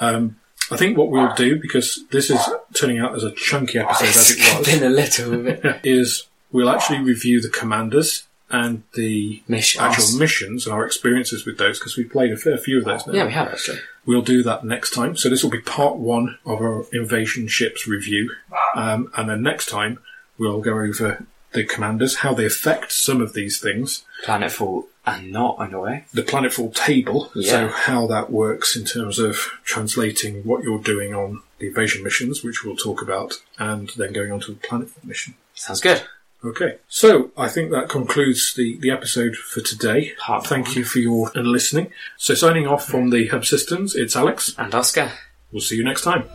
Um, 0.00 0.36
I 0.70 0.76
think 0.76 0.98
what 0.98 1.10
we'll 1.10 1.34
do, 1.34 1.60
because 1.60 2.04
this 2.10 2.30
is 2.30 2.40
turning 2.74 2.98
out 2.98 3.14
as 3.14 3.24
a 3.24 3.32
chunky 3.32 3.78
episode 3.78 4.04
as 4.08 4.30
it 4.30 4.58
was, 4.58 4.66
been 4.66 4.84
a 4.84 4.90
little 4.90 5.42
bit 5.42 5.80
is 5.84 6.26
we'll 6.52 6.70
actually 6.70 7.00
review 7.00 7.40
the 7.40 7.48
commanders 7.48 8.27
and 8.50 8.82
the 8.94 9.42
missions. 9.48 9.82
actual 9.82 10.18
missions 10.18 10.66
and 10.66 10.74
our 10.74 10.84
experiences 10.86 11.44
with 11.44 11.58
those 11.58 11.78
because 11.78 11.96
we've 11.96 12.10
played 12.10 12.32
a 12.32 12.36
fair 12.36 12.56
few 12.56 12.78
of 12.78 12.84
those 12.84 13.06
now. 13.06 13.12
yeah, 13.12 13.26
we 13.26 13.32
have 13.32 13.48
actually. 13.48 13.78
We'll 14.06 14.22
do 14.22 14.42
that 14.42 14.64
next 14.64 14.94
time. 14.94 15.16
So 15.16 15.28
this 15.28 15.42
will 15.42 15.50
be 15.50 15.60
part 15.60 15.96
one 15.96 16.38
of 16.46 16.60
our 16.60 16.86
invasion 16.92 17.46
ships 17.46 17.86
review, 17.86 18.32
um, 18.74 19.10
and 19.16 19.28
then 19.28 19.42
next 19.42 19.68
time 19.68 19.98
we'll 20.38 20.60
go 20.60 20.78
over 20.80 21.26
the 21.52 21.64
commanders, 21.64 22.16
how 22.16 22.34
they 22.34 22.46
affect 22.46 22.92
some 22.92 23.20
of 23.20 23.32
these 23.32 23.58
things, 23.60 24.04
Planetfall 24.24 24.84
and 25.06 25.32
not 25.32 25.58
in 25.66 25.72
a 25.74 25.80
way. 25.80 26.04
the 26.12 26.22
planetfall 26.22 26.74
table, 26.74 27.30
yeah. 27.34 27.50
so 27.50 27.68
how 27.68 28.06
that 28.06 28.30
works 28.30 28.76
in 28.76 28.84
terms 28.84 29.18
of 29.18 29.36
translating 29.64 30.42
what 30.42 30.62
you're 30.62 30.78
doing 30.82 31.14
on 31.14 31.42
the 31.58 31.68
invasion 31.68 32.04
missions, 32.04 32.44
which 32.44 32.64
we'll 32.64 32.76
talk 32.76 33.00
about, 33.02 33.34
and 33.58 33.90
then 33.96 34.12
going 34.12 34.30
on 34.30 34.40
to 34.40 34.52
the 34.52 34.60
planetfall 34.60 35.04
mission. 35.04 35.34
Sounds 35.54 35.80
good. 35.80 36.02
Okay, 36.44 36.78
so 36.88 37.32
I 37.36 37.48
think 37.48 37.72
that 37.72 37.88
concludes 37.88 38.54
the, 38.54 38.78
the 38.78 38.92
episode 38.92 39.34
for 39.34 39.60
today. 39.60 40.12
Part 40.20 40.46
Thank 40.46 40.66
one. 40.66 40.76
you 40.76 40.84
for 40.84 41.00
your 41.00 41.30
listening. 41.34 41.90
So 42.16 42.34
signing 42.34 42.66
off 42.66 42.86
from 42.86 43.10
the 43.10 43.26
Hub 43.26 43.44
Systems, 43.44 43.96
it's 43.96 44.14
Alex. 44.14 44.54
And 44.56 44.72
Oscar. 44.72 45.10
We'll 45.50 45.62
see 45.62 45.76
you 45.76 45.84
next 45.84 46.02
time. 46.02 46.28